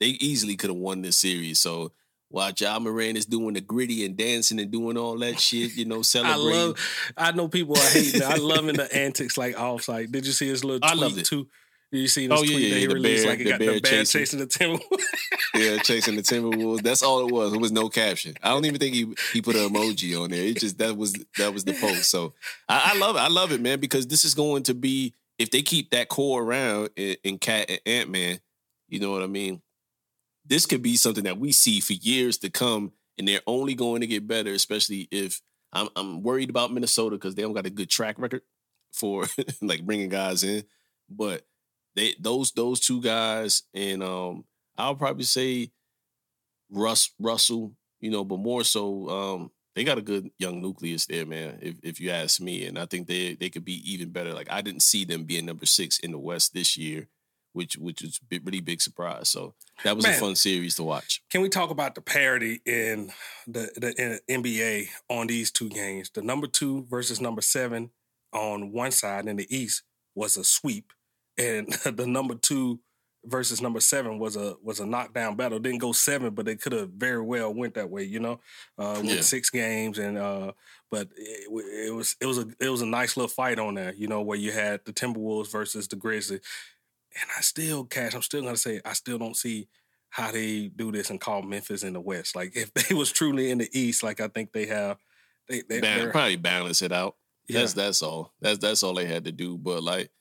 They 0.01 0.07
easily 0.07 0.57
could 0.57 0.71
have 0.71 0.77
won 0.77 1.01
this 1.01 1.15
series. 1.15 1.59
So 1.59 1.93
while 2.29 2.51
Ja 2.57 2.79
Morant 2.79 3.17
is 3.17 3.25
doing 3.25 3.55
the 3.55 3.61
gritty 3.61 4.05
and 4.05 4.15
dancing 4.15 4.59
and 4.59 4.71
doing 4.71 4.97
all 4.97 5.17
that 5.17 5.39
shit, 5.39 5.75
you 5.75 5.85
know, 5.85 6.01
celebrating. 6.01 6.51
I 6.53 6.65
love. 6.65 6.79
I 7.17 7.31
know 7.31 7.47
people 7.47 7.77
are 7.77 7.89
hating. 7.89 8.23
I 8.23 8.35
love 8.35 8.67
in 8.69 8.75
the 8.75 8.95
antics 8.95 9.37
like 9.37 9.59
offside. 9.59 10.11
Did 10.11 10.25
you 10.25 10.31
see 10.31 10.47
his 10.47 10.63
little 10.63 10.79
tweet 10.79 10.91
I 10.91 10.95
loved 10.95 11.17
it. 11.17 11.25
too? 11.25 11.47
You 11.91 12.07
see 12.07 12.27
this 12.27 12.39
oh, 12.39 12.43
tweet 12.43 12.59
yeah, 12.59 12.73
that 12.75 12.79
he 12.81 12.87
released 12.87 13.23
bear, 13.23 13.31
like 13.31 13.39
it 13.39 13.49
got 13.49 13.59
the 13.59 13.65
bear 13.65 13.79
chasing. 13.79 14.19
chasing 14.19 14.39
the 14.39 14.45
Timberwolves. 14.45 15.03
yeah, 15.55 15.77
chasing 15.81 16.15
the 16.15 16.21
Timberwolves. 16.21 16.83
That's 16.83 17.01
all 17.01 17.27
it 17.27 17.33
was. 17.33 17.51
It 17.51 17.59
was 17.59 17.71
no 17.71 17.89
caption. 17.89 18.35
I 18.43 18.49
don't 18.49 18.65
even 18.65 18.79
think 18.79 18.93
he 18.93 19.11
he 19.33 19.41
put 19.41 19.55
an 19.55 19.67
emoji 19.69 20.21
on 20.21 20.29
there. 20.29 20.43
It 20.43 20.59
just 20.59 20.77
that 20.77 20.95
was 20.95 21.13
that 21.39 21.51
was 21.51 21.63
the 21.63 21.73
post. 21.73 22.11
So 22.11 22.35
I, 22.67 22.91
I 22.93 22.97
love 22.99 23.15
it. 23.15 23.19
I 23.19 23.27
love 23.27 23.51
it, 23.51 23.59
man, 23.59 23.79
because 23.79 24.05
this 24.05 24.23
is 24.23 24.35
going 24.35 24.63
to 24.63 24.75
be 24.75 25.15
if 25.39 25.49
they 25.49 25.63
keep 25.63 25.89
that 25.89 26.09
core 26.09 26.43
around 26.43 26.91
in, 26.95 27.15
in 27.23 27.39
KAT 27.39 27.71
and 27.71 27.79
Ant 27.87 28.09
Man. 28.11 28.39
You 28.87 28.99
know 28.99 29.11
what 29.11 29.23
I 29.23 29.27
mean? 29.27 29.59
This 30.49 30.65
could 30.65 30.81
be 30.81 30.95
something 30.95 31.23
that 31.25 31.39
we 31.39 31.51
see 31.51 31.79
for 31.79 31.93
years 31.93 32.37
to 32.39 32.49
come, 32.49 32.91
and 33.17 33.27
they're 33.27 33.41
only 33.47 33.75
going 33.75 34.01
to 34.01 34.07
get 34.07 34.27
better. 34.27 34.51
Especially 34.51 35.07
if 35.11 35.41
I'm 35.71 35.89
I'm 35.95 36.23
worried 36.23 36.49
about 36.49 36.73
Minnesota 36.73 37.15
because 37.15 37.35
they 37.35 37.43
don't 37.43 37.53
got 37.53 37.67
a 37.67 37.71
good 37.71 37.89
track 37.89 38.17
record 38.17 38.41
for 38.91 39.25
like 39.61 39.85
bringing 39.85 40.09
guys 40.09 40.43
in, 40.43 40.63
but 41.09 41.43
they 41.95 42.15
those 42.19 42.51
those 42.51 42.79
two 42.79 43.01
guys, 43.01 43.63
and 43.73 44.01
um, 44.03 44.45
I'll 44.77 44.95
probably 44.95 45.23
say 45.23 45.71
Russ 46.71 47.11
Russell, 47.19 47.73
you 47.99 48.09
know, 48.09 48.23
but 48.23 48.39
more 48.39 48.63
so, 48.63 49.09
um, 49.09 49.51
they 49.75 49.83
got 49.83 49.97
a 49.97 50.01
good 50.03 50.29
young 50.39 50.61
nucleus 50.61 51.05
there, 51.05 51.25
man. 51.25 51.59
If 51.61 51.75
if 51.83 51.99
you 51.99 52.09
ask 52.11 52.39
me, 52.41 52.65
and 52.65 52.79
I 52.79 52.85
think 52.85 53.07
they 53.07 53.35
they 53.35 53.49
could 53.49 53.65
be 53.65 53.91
even 53.91 54.09
better. 54.09 54.33
Like 54.33 54.51
I 54.51 54.61
didn't 54.61 54.81
see 54.81 55.05
them 55.05 55.25
being 55.25 55.45
number 55.45 55.65
six 55.65 55.99
in 55.99 56.11
the 56.11 56.19
West 56.19 56.53
this 56.53 56.77
year, 56.77 57.07
which 57.53 57.77
which 57.77 58.01
was 58.01 58.19
a 58.31 58.39
really 58.43 58.61
big 58.61 58.81
surprise. 58.81 59.29
So 59.29 59.53
that 59.83 59.95
was 59.95 60.05
man, 60.05 60.15
a 60.15 60.19
fun 60.19 60.35
series 60.35 60.75
to 60.75 60.83
watch. 60.83 61.21
Can 61.29 61.41
we 61.41 61.49
talk 61.49 61.69
about 61.69 61.95
the 61.95 62.01
parity 62.01 62.61
in 62.65 63.11
the 63.47 63.69
the 63.75 64.19
in 64.29 64.43
NBA 64.43 64.87
on 65.09 65.27
these 65.27 65.51
two 65.51 65.69
games? 65.69 66.09
The 66.09 66.21
number 66.21 66.47
two 66.47 66.85
versus 66.89 67.21
number 67.21 67.41
seven 67.41 67.91
on 68.33 68.71
one 68.71 68.91
side 68.91 69.27
in 69.27 69.37
the 69.37 69.55
East 69.55 69.83
was 70.15 70.37
a 70.37 70.43
sweep 70.43 70.93
and 71.37 71.71
the 71.85 72.05
number 72.05 72.35
two 72.35 72.79
versus 73.25 73.61
number 73.61 73.79
seven 73.79 74.19
was 74.19 74.35
a 74.35 74.55
was 74.63 74.79
a 74.79 74.85
knockdown 74.85 75.35
battle. 75.35 75.59
Didn't 75.59 75.79
go 75.79 75.91
seven, 75.91 76.33
but 76.33 76.45
they 76.45 76.55
could 76.55 76.73
have 76.73 76.89
very 76.89 77.21
well 77.21 77.53
went 77.53 77.73
that 77.75 77.89
way. 77.89 78.03
You 78.03 78.19
know, 78.19 78.39
uh, 78.77 78.95
with 78.97 79.05
yeah. 79.05 79.21
six 79.21 79.49
games 79.49 79.97
and 79.97 80.17
uh, 80.17 80.51
but 80.91 81.09
it, 81.15 81.49
it, 81.87 81.93
was 81.93 82.15
it 82.21 82.25
was 82.25 82.37
a 82.37 82.47
it 82.59 82.69
was 82.69 82.81
a 82.81 82.85
nice 82.85 83.17
little 83.17 83.29
fight 83.29 83.59
on 83.59 83.75
there. 83.75 83.93
You 83.93 84.07
know, 84.07 84.21
where 84.21 84.37
you 84.37 84.51
had 84.51 84.81
the 84.85 84.93
Timberwolves 84.93 85.51
versus 85.51 85.87
the 85.87 85.95
Grizzlies, 85.95 86.41
and 87.19 87.29
I 87.37 87.41
still 87.41 87.85
cash. 87.85 88.13
I'm 88.13 88.21
still 88.21 88.43
gonna 88.43 88.57
say 88.57 88.81
I 88.85 88.93
still 88.93 89.17
don't 89.17 89.37
see 89.37 89.67
how 90.09 90.31
they 90.31 90.67
do 90.67 90.91
this 90.91 91.09
and 91.09 91.21
call 91.21 91.41
Memphis 91.41 91.83
in 91.83 91.93
the 91.93 92.01
West. 92.01 92.35
Like 92.35 92.55
if 92.55 92.73
they 92.73 92.95
was 92.95 93.11
truly 93.11 93.51
in 93.51 93.57
the 93.59 93.69
East, 93.71 94.03
like 94.03 94.19
I 94.19 94.27
think 94.27 94.51
they 94.51 94.65
have, 94.67 94.97
they 95.47 95.61
they 95.61 95.81
probably 96.11 96.35
balance 96.35 96.81
it 96.81 96.91
out. 96.91 97.15
Yeah. 97.47 97.61
That's 97.61 97.73
that's 97.73 98.01
all. 98.01 98.33
That's 98.41 98.59
that's 98.59 98.83
all 98.83 98.93
they 98.93 99.05
had 99.05 99.25
to 99.25 99.31
do. 99.31 99.57
But 99.57 99.83
like 99.83 100.11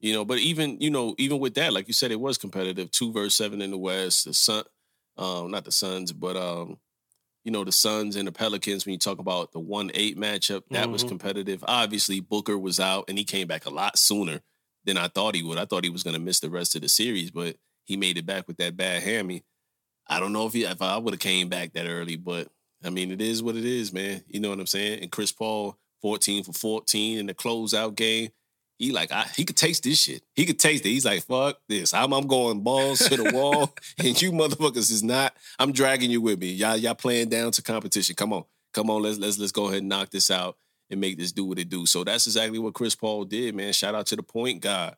you 0.00 0.14
know, 0.14 0.24
but 0.24 0.38
even, 0.38 0.80
you 0.80 0.90
know, 0.90 1.14
even 1.18 1.38
with 1.38 1.54
that, 1.54 1.74
like 1.74 1.86
you 1.86 1.92
said, 1.92 2.10
it 2.10 2.20
was 2.20 2.38
competitive. 2.38 2.90
Two 2.90 3.12
verse 3.12 3.34
seven 3.34 3.60
in 3.60 3.70
the 3.70 3.78
West. 3.78 4.24
The 4.24 4.32
Sun, 4.32 4.64
um, 5.18 5.50
not 5.50 5.64
the 5.64 5.72
Suns, 5.72 6.10
but 6.10 6.36
um, 6.36 6.78
you 7.44 7.52
know, 7.52 7.64
the 7.64 7.72
Suns 7.72 8.16
and 8.16 8.26
the 8.26 8.32
Pelicans, 8.32 8.86
when 8.86 8.94
you 8.94 8.98
talk 8.98 9.18
about 9.18 9.52
the 9.52 9.60
one 9.60 9.90
eight 9.92 10.18
matchup, 10.18 10.62
that 10.70 10.84
mm-hmm. 10.84 10.92
was 10.92 11.04
competitive. 11.04 11.62
Obviously, 11.68 12.20
Booker 12.20 12.58
was 12.58 12.80
out 12.80 13.04
and 13.08 13.18
he 13.18 13.24
came 13.24 13.46
back 13.46 13.66
a 13.66 13.70
lot 13.70 13.98
sooner 13.98 14.40
than 14.84 14.96
I 14.96 15.08
thought 15.08 15.34
he 15.34 15.42
would. 15.42 15.58
I 15.58 15.64
thought 15.64 15.84
he 15.84 15.90
was 15.90 16.02
gonna 16.02 16.18
miss 16.18 16.40
the 16.40 16.50
rest 16.50 16.74
of 16.74 16.82
the 16.82 16.88
series, 16.88 17.30
but 17.30 17.56
he 17.84 17.96
made 17.96 18.18
it 18.18 18.26
back 18.26 18.46
with 18.46 18.56
that 18.58 18.76
bad 18.76 19.02
hammy. 19.02 19.42
I 20.06 20.20
don't 20.20 20.32
know 20.32 20.46
if 20.46 20.52
he 20.52 20.64
if 20.64 20.82
I 20.82 20.96
would 20.96 21.14
have 21.14 21.20
came 21.20 21.48
back 21.48 21.72
that 21.74 21.86
early, 21.86 22.16
but 22.16 22.48
I 22.84 22.90
mean, 22.90 23.10
it 23.12 23.20
is 23.20 23.42
what 23.42 23.56
it 23.56 23.64
is, 23.64 23.92
man. 23.92 24.22
You 24.26 24.40
know 24.40 24.50
what 24.50 24.60
I'm 24.60 24.66
saying? 24.66 25.02
And 25.02 25.12
Chris 25.12 25.32
Paul, 25.32 25.76
14 26.02 26.44
for 26.44 26.52
14 26.52 27.18
in 27.18 27.26
the 27.26 27.34
closeout 27.34 27.94
game. 27.94 28.30
He 28.78 28.92
like 28.92 29.12
I, 29.12 29.24
he 29.36 29.44
could 29.44 29.58
taste 29.58 29.84
this 29.84 30.00
shit. 30.00 30.22
He 30.34 30.46
could 30.46 30.58
taste 30.58 30.86
it. 30.86 30.88
He's 30.88 31.04
like, 31.04 31.22
fuck 31.24 31.58
this. 31.68 31.92
I'm 31.92 32.14
I'm 32.14 32.26
going 32.26 32.60
balls 32.60 33.00
to 33.00 33.16
the 33.16 33.30
wall, 33.34 33.74
and 33.98 34.20
you 34.20 34.32
motherfuckers 34.32 34.90
is 34.90 35.02
not. 35.02 35.34
I'm 35.58 35.72
dragging 35.72 36.10
you 36.10 36.22
with 36.22 36.40
me. 36.40 36.52
Y'all 36.52 36.76
y'all 36.76 36.94
playing 36.94 37.28
down 37.28 37.52
to 37.52 37.62
competition. 37.62 38.16
Come 38.16 38.32
on, 38.32 38.44
come 38.72 38.88
on. 38.88 39.02
Let's 39.02 39.18
let's 39.18 39.38
let's 39.38 39.52
go 39.52 39.66
ahead 39.66 39.80
and 39.80 39.88
knock 39.90 40.08
this 40.08 40.30
out 40.30 40.56
and 40.90 41.00
make 41.00 41.18
this 41.18 41.32
do 41.32 41.44
what 41.44 41.58
it 41.58 41.68
do. 41.68 41.86
So 41.86 42.04
that's 42.04 42.26
exactly 42.26 42.58
what 42.58 42.74
Chris 42.74 42.94
Paul 42.94 43.24
did, 43.24 43.54
man. 43.54 43.72
Shout 43.72 43.94
out 43.94 44.06
to 44.06 44.16
the 44.16 44.22
point 44.22 44.60
guard. 44.60 44.94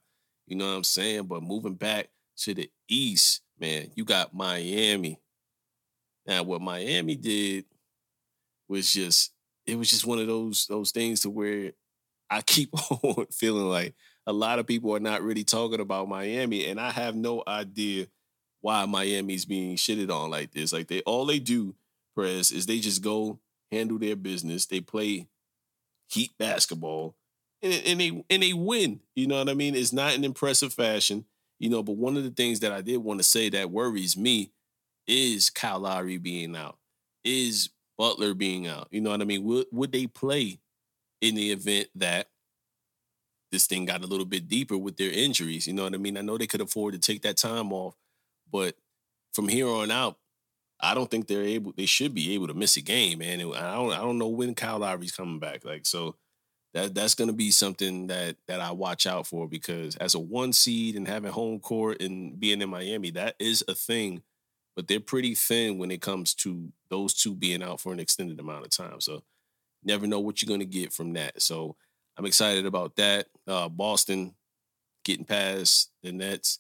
You 0.47 0.57
know 0.57 0.67
what 0.67 0.77
I'm 0.77 0.85
saying? 0.85 1.25
But 1.25 1.43
moving 1.43 1.75
back 1.75 2.09
to 2.39 2.55
the 2.55 2.71
East, 2.89 3.43
man, 3.61 3.91
you 3.95 4.05
got 4.05 4.35
Miami. 4.35 5.21
Now 6.27 6.43
what 6.43 6.63
Miami 6.63 7.17
did 7.17 7.65
was 8.69 8.93
just 8.93 9.33
it 9.67 9.77
was 9.77 9.91
just 9.91 10.07
one 10.07 10.19
of 10.19 10.27
those 10.27 10.67
those 10.67 10.91
things 10.91 11.21
to 11.21 11.31
where 11.31 11.73
I 12.31 12.41
keep 12.43 12.71
on 12.91 13.27
feeling 13.27 13.69
like 13.69 13.95
a 14.27 14.33
lot 14.33 14.59
of 14.59 14.67
people 14.67 14.95
are 14.95 15.01
not 15.01 15.23
really 15.23 15.45
talking 15.45 15.81
about 15.81 16.09
Miami, 16.09 16.67
and 16.67 16.81
I 16.81 16.91
have 16.91 17.15
no 17.15 17.43
idea 17.47 18.07
why 18.61 18.87
Miami's 18.87 19.45
being 19.45 19.77
shitted 19.77 20.11
on 20.11 20.31
like 20.31 20.53
this. 20.53 20.73
Like 20.73 20.89
they 20.89 21.01
all 21.01 21.27
they 21.27 21.39
do, 21.39 21.75
Press, 22.15 22.51
is 22.51 22.67
they 22.67 22.79
just 22.79 23.03
go 23.03 23.41
handle 23.71 23.99
their 23.99 24.17
business. 24.17 24.67
They 24.67 24.81
play 24.81 25.27
heat 26.13 26.33
basketball, 26.39 27.17
and, 27.63 27.83
and 27.87 28.01
they 28.01 28.25
and 28.31 28.43
they 28.43 28.53
win. 28.53 29.01
You 29.15 29.27
know 29.27 29.39
what 29.39 29.49
I 29.49 29.55
mean? 29.55 29.75
It's 29.75 29.93
not 29.93 30.15
an 30.15 30.25
impressive 30.25 30.73
fashion, 30.73 31.25
you 31.59 31.71
know. 31.71 31.83
But 31.83 31.97
one 31.97 32.17
of 32.17 32.25
the 32.25 32.31
things 32.31 32.61
that 32.61 32.73
I 32.73 32.81
did 32.83 32.99
want 32.99 33.21
to 33.21 33.25
say 33.25 33.49
that 33.51 33.71
worries 33.71 34.17
me 34.17 34.51
is 35.07 35.51
Kyle 35.51 35.81
Lowry 35.81 36.19
being 36.19 36.57
out? 36.57 36.79
Is 37.25 37.71
Butler 37.99 38.35
being 38.35 38.67
out? 38.67 38.89
You 38.91 39.01
know 39.01 39.11
what 39.11 39.21
I 39.21 39.25
mean? 39.25 39.45
Would 39.45 39.67
would 39.73 39.93
they 39.93 40.07
play 40.07 40.61
in 41.21 41.35
the 41.35 41.53
event 41.53 41.89
that 41.95 42.29
this 43.51 43.67
thing 43.67 43.85
got 43.85 44.03
a 44.03 44.07
little 44.07 44.27
bit 44.27 44.49
deeper 44.49 44.77
with 44.77 44.97
their 44.97 45.11
injuries? 45.11 45.67
You 45.67 45.73
know 45.73 45.85
what 45.85 45.95
I 45.95 45.99
mean? 45.99 46.17
I 46.17 46.23
know 46.23 46.39
they 46.39 46.47
could 46.47 46.61
afford 46.61 46.95
to 46.95 46.99
take 46.99 47.23
that 47.23 47.37
time 47.37 47.73
off, 47.73 47.95
but 48.51 48.77
from 49.33 49.49
here 49.49 49.69
on 49.69 49.91
out, 49.91 50.19
I 50.83 50.95
don't 50.95 51.11
think 51.11 51.29
they're 51.29 51.43
able. 51.43 51.73
They 51.77 51.87
should 51.87 52.15
be 52.15 52.35
able 52.35 52.49
to 52.49 52.55
miss 52.55 52.77
a 52.77 52.81
game, 52.81 53.21
man. 53.21 53.41
And 53.41 53.55
I 53.55 53.75
don't. 53.75 53.93
I 53.93 53.99
don't 53.99 54.19
know 54.19 54.29
when 54.29 54.55
Kyle 54.55 54.79
Lowry's 54.79 55.13
coming 55.13 55.39
back. 55.39 55.65
Like 55.65 55.87
so, 55.87 56.17
that 56.75 56.95
that's 56.95 57.15
going 57.15 57.29
to 57.29 57.35
be 57.35 57.51
something 57.51 58.09
that 58.09 58.37
that 58.49 58.61
I 58.61 58.73
watch 58.73 59.07
out 59.07 59.27
for 59.27 59.47
because 59.49 59.97
as 59.97 60.15
a 60.15 60.19
one 60.21 60.53
seed 60.53 60.97
and 60.97 61.07
having 61.07 61.31
home 61.31 61.61
court 61.61 62.03
and 62.03 62.39
being 62.39 62.61
in 62.61 62.69
Miami, 62.71 63.11
that 63.13 63.37
is 63.39 63.65
a 63.69 63.75
thing. 63.75 64.23
But 64.75 64.89
they're 64.89 65.01
pretty 65.01 65.35
thin 65.35 65.79
when 65.79 65.91
it 65.91 66.01
comes 66.01 66.35
to 66.37 66.73
those 66.89 67.13
two 67.15 67.35
being 67.35 67.63
out 67.63 67.81
for 67.81 67.93
an 67.93 68.01
extended 68.01 68.41
amount 68.41 68.65
of 68.65 68.71
time. 68.71 69.01
So 69.01 69.23
never 69.85 70.07
know 70.07 70.21
what 70.21 70.41
you're 70.41 70.49
going 70.49 70.61
to 70.61 70.67
get 70.67 70.93
from 70.93 71.13
that. 71.13 71.43
So 71.43 71.77
I'm 72.17 72.25
excited 72.25 72.65
about 72.65 72.97
that. 72.97 73.27
Uh, 73.47 73.69
Boston 73.69 74.35
getting 75.05 75.27
past 75.27 75.91
the 76.03 76.11
Nets. 76.13 76.59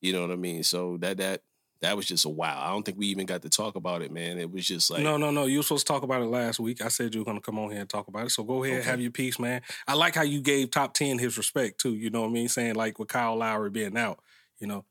You 0.00 0.12
know 0.12 0.22
what 0.22 0.30
I 0.30 0.36
mean? 0.36 0.62
So 0.62 0.96
that 0.98 1.18
that 1.18 1.42
that 1.82 1.96
was 1.96 2.06
just 2.06 2.24
a 2.24 2.28
wow. 2.28 2.60
I 2.62 2.70
don't 2.70 2.84
think 2.84 2.96
we 2.96 3.08
even 3.08 3.26
got 3.26 3.42
to 3.42 3.50
talk 3.50 3.74
about 3.74 4.02
it, 4.02 4.12
man. 4.12 4.38
It 4.38 4.50
was 4.50 4.66
just 4.66 4.90
like 4.90 5.02
no, 5.02 5.16
no, 5.16 5.30
no. 5.30 5.44
You 5.44 5.58
were 5.58 5.62
supposed 5.62 5.86
to 5.86 5.92
talk 5.92 6.04
about 6.04 6.22
it 6.22 6.26
last 6.26 6.60
week. 6.60 6.80
I 6.80 6.88
said 6.88 7.14
you 7.14 7.20
were 7.20 7.24
going 7.24 7.36
to 7.36 7.42
come 7.42 7.58
on 7.58 7.70
here 7.70 7.80
and 7.80 7.88
talk 7.88 8.08
about 8.08 8.26
it. 8.26 8.30
So 8.30 8.44
go 8.44 8.64
ahead, 8.64 8.80
okay. 8.80 8.88
have 8.88 9.00
your 9.00 9.10
piece, 9.10 9.38
man. 9.38 9.62
I 9.86 9.94
like 9.94 10.14
how 10.14 10.22
you 10.22 10.40
gave 10.40 10.70
top 10.70 10.94
ten 10.94 11.18
his 11.18 11.36
respect 11.36 11.80
too. 11.80 11.94
You 11.94 12.10
know 12.10 12.22
what 12.22 12.28
I 12.28 12.32
mean? 12.32 12.48
Saying 12.48 12.76
like 12.76 12.98
with 12.98 13.08
Kyle 13.08 13.36
Lowry 13.36 13.70
being 13.70 13.96
out, 13.96 14.20
you 14.58 14.66
know. 14.66 14.84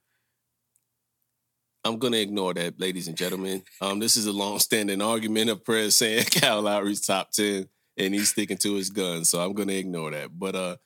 I'm 1.83 1.97
gonna 1.97 2.17
ignore 2.17 2.53
that, 2.53 2.79
ladies 2.79 3.07
and 3.07 3.17
gentlemen. 3.17 3.63
Um, 3.79 3.99
this 3.99 4.15
is 4.15 4.27
a 4.27 4.31
long-standing 4.31 5.01
argument 5.01 5.49
of 5.49 5.65
press 5.65 5.95
saying 5.95 6.25
Kyle 6.31 6.61
Lowry's 6.61 7.01
top 7.01 7.31
ten 7.31 7.67
and 7.97 8.13
he's 8.13 8.29
sticking 8.29 8.57
to 8.57 8.75
his 8.75 8.89
guns. 8.89 9.29
So 9.29 9.39
I'm 9.41 9.53
gonna 9.53 9.73
ignore 9.73 10.11
that. 10.11 10.37
But 10.37 10.55
uh, 10.55 10.77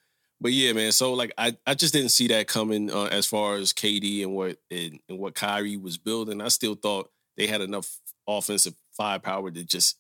but 0.42 0.52
yeah, 0.52 0.74
man. 0.74 0.92
So 0.92 1.14
like, 1.14 1.34
I, 1.38 1.58
I 1.66 1.74
just 1.74 1.94
didn't 1.94 2.10
see 2.10 2.28
that 2.28 2.48
coming 2.48 2.92
uh, 2.92 3.06
as 3.06 3.26
far 3.26 3.56
as 3.56 3.74
KD 3.74 4.24
and 4.24 4.34
what 4.34 4.58
and, 4.70 5.00
and 5.10 5.20
what 5.20 5.36
Kyrie 5.36 5.78
was 5.78 5.98
building. 5.98 6.42
I 6.42 6.50
still 6.50 6.76
thought 6.76 7.10
they 7.38 7.48
had 7.48 7.62
enough 7.62 8.00
offensive 8.28 8.76
firepower 8.96 9.52
to 9.52 9.64
just 9.64 9.98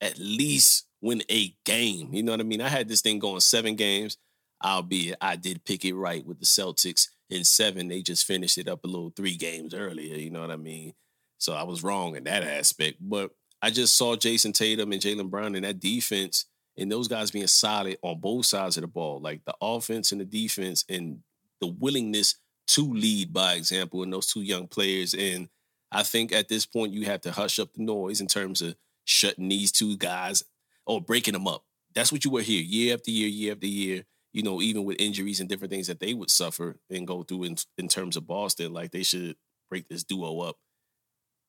at 0.00 0.18
least 0.18 0.86
win 1.00 1.22
a 1.30 1.54
game. 1.64 2.12
You 2.12 2.22
know 2.22 2.32
what 2.32 2.40
I 2.40 2.44
mean? 2.44 2.60
I 2.60 2.68
had 2.68 2.88
this 2.88 3.00
thing 3.00 3.18
going 3.18 3.40
seven 3.40 3.74
games, 3.74 4.16
albeit 4.64 5.16
I 5.20 5.36
did 5.36 5.64
pick 5.64 5.84
it 5.84 5.94
right 5.94 6.24
with 6.24 6.38
the 6.38 6.46
Celtics 6.46 7.08
in 7.30 7.44
seven. 7.44 7.88
They 7.88 8.02
just 8.02 8.26
finished 8.26 8.58
it 8.58 8.68
up 8.68 8.84
a 8.84 8.88
little 8.88 9.12
three 9.14 9.36
games 9.36 9.74
earlier. 9.74 10.16
You 10.16 10.30
know 10.30 10.40
what 10.40 10.50
I 10.50 10.56
mean? 10.56 10.94
So 11.38 11.52
I 11.52 11.64
was 11.64 11.82
wrong 11.82 12.16
in 12.16 12.24
that 12.24 12.42
aspect. 12.42 12.98
But 13.00 13.32
I 13.60 13.70
just 13.70 13.96
saw 13.96 14.14
Jayson 14.16 14.52
Tatum 14.52 14.92
and 14.92 15.02
Jaylen 15.02 15.30
Brown 15.30 15.54
and 15.54 15.64
that 15.64 15.80
defense 15.80 16.46
and 16.76 16.90
those 16.90 17.08
guys 17.08 17.30
being 17.30 17.46
solid 17.46 17.98
on 18.02 18.20
both 18.20 18.46
sides 18.46 18.76
of 18.76 18.82
the 18.82 18.88
ball, 18.88 19.20
like 19.20 19.44
the 19.44 19.54
offense 19.60 20.12
and 20.12 20.20
the 20.20 20.24
defense, 20.24 20.84
and 20.88 21.20
the 21.60 21.68
willingness 21.68 22.36
to 22.66 22.92
lead 22.92 23.32
by 23.32 23.54
example 23.54 24.02
in 24.02 24.10
those 24.10 24.26
two 24.26 24.42
young 24.42 24.66
players. 24.66 25.14
And 25.14 25.48
I 25.92 26.02
think 26.02 26.32
at 26.32 26.48
this 26.48 26.66
point, 26.66 26.92
you 26.92 27.04
have 27.06 27.20
to 27.22 27.32
hush 27.32 27.58
up 27.58 27.72
the 27.74 27.82
noise 27.82 28.20
in 28.20 28.26
terms 28.26 28.62
of 28.62 28.74
shutting 29.04 29.48
these 29.48 29.70
two 29.70 29.96
guys 29.96 30.42
or 30.86 31.00
breaking 31.00 31.34
them 31.34 31.46
up. 31.46 31.64
That's 31.94 32.10
what 32.10 32.24
you 32.24 32.30
were 32.30 32.42
here 32.42 32.62
year 32.62 32.94
after 32.94 33.10
year, 33.10 33.28
year 33.28 33.52
after 33.52 33.66
year. 33.66 34.04
You 34.32 34.42
know, 34.42 34.60
even 34.60 34.84
with 34.84 35.00
injuries 35.00 35.38
and 35.38 35.48
different 35.48 35.70
things 35.72 35.86
that 35.86 36.00
they 36.00 36.12
would 36.12 36.30
suffer 36.30 36.76
and 36.90 37.06
go 37.06 37.22
through 37.22 37.44
in, 37.44 37.56
in 37.78 37.86
terms 37.86 38.16
of 38.16 38.26
Boston, 38.26 38.72
like 38.72 38.90
they 38.90 39.04
should 39.04 39.36
break 39.70 39.88
this 39.88 40.02
duo 40.02 40.40
up. 40.40 40.56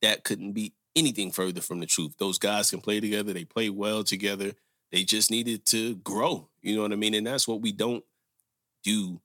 That 0.04 0.24
couldn't 0.24 0.52
be 0.52 0.74
anything 0.96 1.32
further 1.32 1.62
from 1.62 1.80
the 1.80 1.88
truth. 1.88 2.14
Those 2.20 2.38
guys 2.38 2.70
can 2.70 2.82
play 2.82 3.00
together. 3.00 3.34
They 3.34 3.46
play 3.46 3.72
well 3.72 4.04
together. 4.04 4.52
They 4.96 5.04
just 5.04 5.30
needed 5.30 5.66
to 5.66 5.96
grow. 5.96 6.48
You 6.62 6.78
know 6.78 6.84
what 6.84 6.94
I 6.94 6.96
mean? 6.96 7.16
And 7.16 7.28
that's 7.28 7.50
what 7.50 7.62
we 7.62 7.74
don't 7.74 8.06
do. 8.82 9.20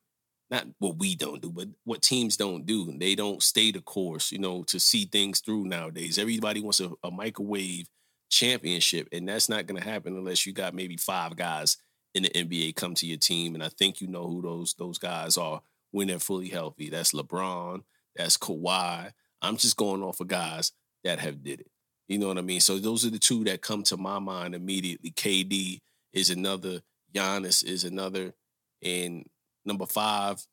Not 0.51 0.67
what 0.81 0.99
we 0.99 1.15
don't 1.15 1.41
do, 1.41 1.53
but 1.53 1.69
what 1.85 2.03
teams 2.03 2.37
don't 2.37 2.67
do. 2.67 2.93
They 2.99 3.15
don't 3.15 3.41
stay 3.41 3.71
the 3.71 3.81
course, 3.81 4.33
you 4.33 4.41
know, 4.41 4.65
to 4.65 4.81
see 4.81 5.05
things 5.05 5.39
through 5.39 5.67
nowadays. 5.67 6.19
Everybody 6.19 6.61
wants 6.61 6.81
a, 6.81 6.91
a 7.05 7.13
microwave 7.13 7.87
championship, 8.31 9.07
and 9.13 9.29
that's 9.29 9.49
not 9.49 9.67
going 9.67 9.81
to 9.81 9.89
happen 9.89 10.17
unless 10.17 10.45
you 10.45 10.53
got 10.53 10.75
maybe 10.75 10.97
five 10.97 11.37
guys 11.37 11.77
in 12.17 12.25
the 12.25 12.31
NBA 12.31 12.75
come 12.75 12.95
to 12.95 13.07
your 13.07 13.19
team. 13.19 13.55
And 13.55 13.63
I 13.63 13.69
think 13.69 14.01
you 14.01 14.09
know 14.09 14.27
who 14.27 14.43
those 14.43 14.75
those 14.77 14.99
guys 14.99 15.39
are 15.39 15.63
when 15.93 16.09
they're 16.09 16.19
fully 16.19 16.49
healthy. 16.49 16.91
That's 16.91 17.13
LeBron. 17.13 17.85
That's 18.17 18.37
Kawhi. 18.37 19.13
I'm 19.41 19.57
just 19.57 19.77
going 19.77 20.03
off 20.03 20.19
of 20.19 20.27
guys 20.27 20.73
that 21.05 21.21
have 21.21 21.45
did 21.45 21.61
it. 21.61 21.71
You 22.11 22.19
know 22.19 22.27
what 22.27 22.39
I 22.39 22.43
mean? 22.43 22.59
So 22.59 22.79
those 22.81 23.07
are 23.07 23.11
the 23.11 23.21
two 23.21 23.45
that 23.45 23.63
come 23.63 23.85
to 23.85 23.97
my 23.97 24.19
mind 24.19 24.57
immediately. 24.57 25.13
KD 25.13 25.79
is 26.13 26.29
another, 26.29 26.81
Giannis 27.15 27.65
is 27.65 27.85
another, 27.85 28.35
and 28.83 29.25
number 29.65 29.87
five, 29.87 30.45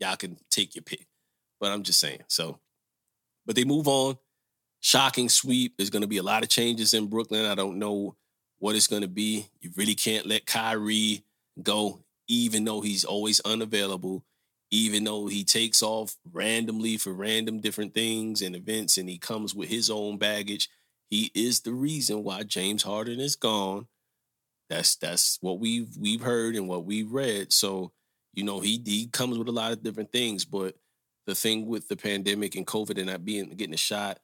y'all 0.00 0.16
can 0.16 0.38
take 0.50 0.74
your 0.74 0.82
pick. 0.82 1.06
But 1.60 1.70
I'm 1.70 1.84
just 1.84 2.00
saying. 2.00 2.24
So, 2.26 2.58
but 3.46 3.54
they 3.54 3.62
move 3.62 3.86
on. 3.86 4.18
Shocking 4.80 5.28
sweep. 5.28 5.74
There's 5.76 5.90
going 5.90 6.02
to 6.02 6.08
be 6.08 6.16
a 6.16 6.22
lot 6.24 6.42
of 6.42 6.48
changes 6.48 6.92
in 6.94 7.06
Brooklyn. 7.06 7.46
I 7.46 7.54
don't 7.54 7.78
know 7.78 8.16
what 8.58 8.74
it's 8.74 8.88
going 8.88 9.02
to 9.02 9.08
be. 9.08 9.46
You 9.60 9.70
really 9.76 9.94
can't 9.94 10.26
let 10.26 10.46
Kyrie 10.46 11.22
go, 11.62 12.00
even 12.26 12.64
though 12.64 12.80
he's 12.80 13.04
always 13.04 13.38
unavailable, 13.44 14.24
even 14.72 15.04
though 15.04 15.28
he 15.28 15.44
takes 15.44 15.80
off 15.80 16.16
randomly 16.32 16.96
for 16.96 17.12
random 17.12 17.60
different 17.60 17.94
things 17.94 18.42
and 18.42 18.56
events, 18.56 18.98
and 18.98 19.08
he 19.08 19.16
comes 19.16 19.54
with 19.54 19.68
his 19.68 19.90
own 19.90 20.18
baggage. 20.18 20.68
He 21.10 21.30
is 21.34 21.60
the 21.60 21.72
reason 21.72 22.22
why 22.22 22.42
James 22.42 22.82
Harden 22.82 23.20
is 23.20 23.36
gone. 23.36 23.86
That's 24.68 24.96
that's 24.96 25.38
what 25.40 25.58
we've 25.58 25.96
we've 25.98 26.20
heard 26.20 26.54
and 26.54 26.68
what 26.68 26.84
we've 26.84 27.10
read. 27.10 27.52
So, 27.52 27.92
you 28.34 28.44
know, 28.44 28.60
he 28.60 28.82
he 28.84 29.06
comes 29.06 29.38
with 29.38 29.48
a 29.48 29.52
lot 29.52 29.72
of 29.72 29.82
different 29.82 30.12
things, 30.12 30.44
but 30.44 30.76
the 31.26 31.34
thing 31.34 31.66
with 31.66 31.88
the 31.88 31.96
pandemic 31.96 32.54
and 32.54 32.66
COVID 32.66 32.98
and 32.98 33.06
not 33.06 33.24
being 33.24 33.48
getting 33.50 33.74
a 33.74 33.78
shot, 33.78 34.18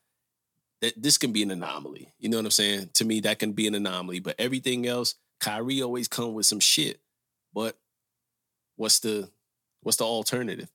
that 0.82 1.01
this 1.03 1.16
can 1.16 1.32
be 1.32 1.43
an 1.43 1.51
anomaly. 1.51 2.12
You 2.18 2.28
know 2.28 2.37
what 2.37 2.47
I'm 2.47 2.51
saying? 2.51 2.91
To 2.95 3.05
me, 3.05 3.20
that 3.20 3.39
can 3.39 3.53
be 3.53 3.66
an 3.66 3.74
anomaly. 3.74 4.20
But 4.20 4.37
everything 4.39 4.87
else, 4.87 5.14
Kyrie 5.41 5.82
always 5.82 6.09
come 6.09 6.35
with 6.35 6.47
some 6.47 6.61
shit. 6.61 7.01
But 7.55 7.78
what's 8.76 9.01
the 9.01 9.30
what's 9.82 9.97
the 9.97 10.05
alternative? 10.05 10.70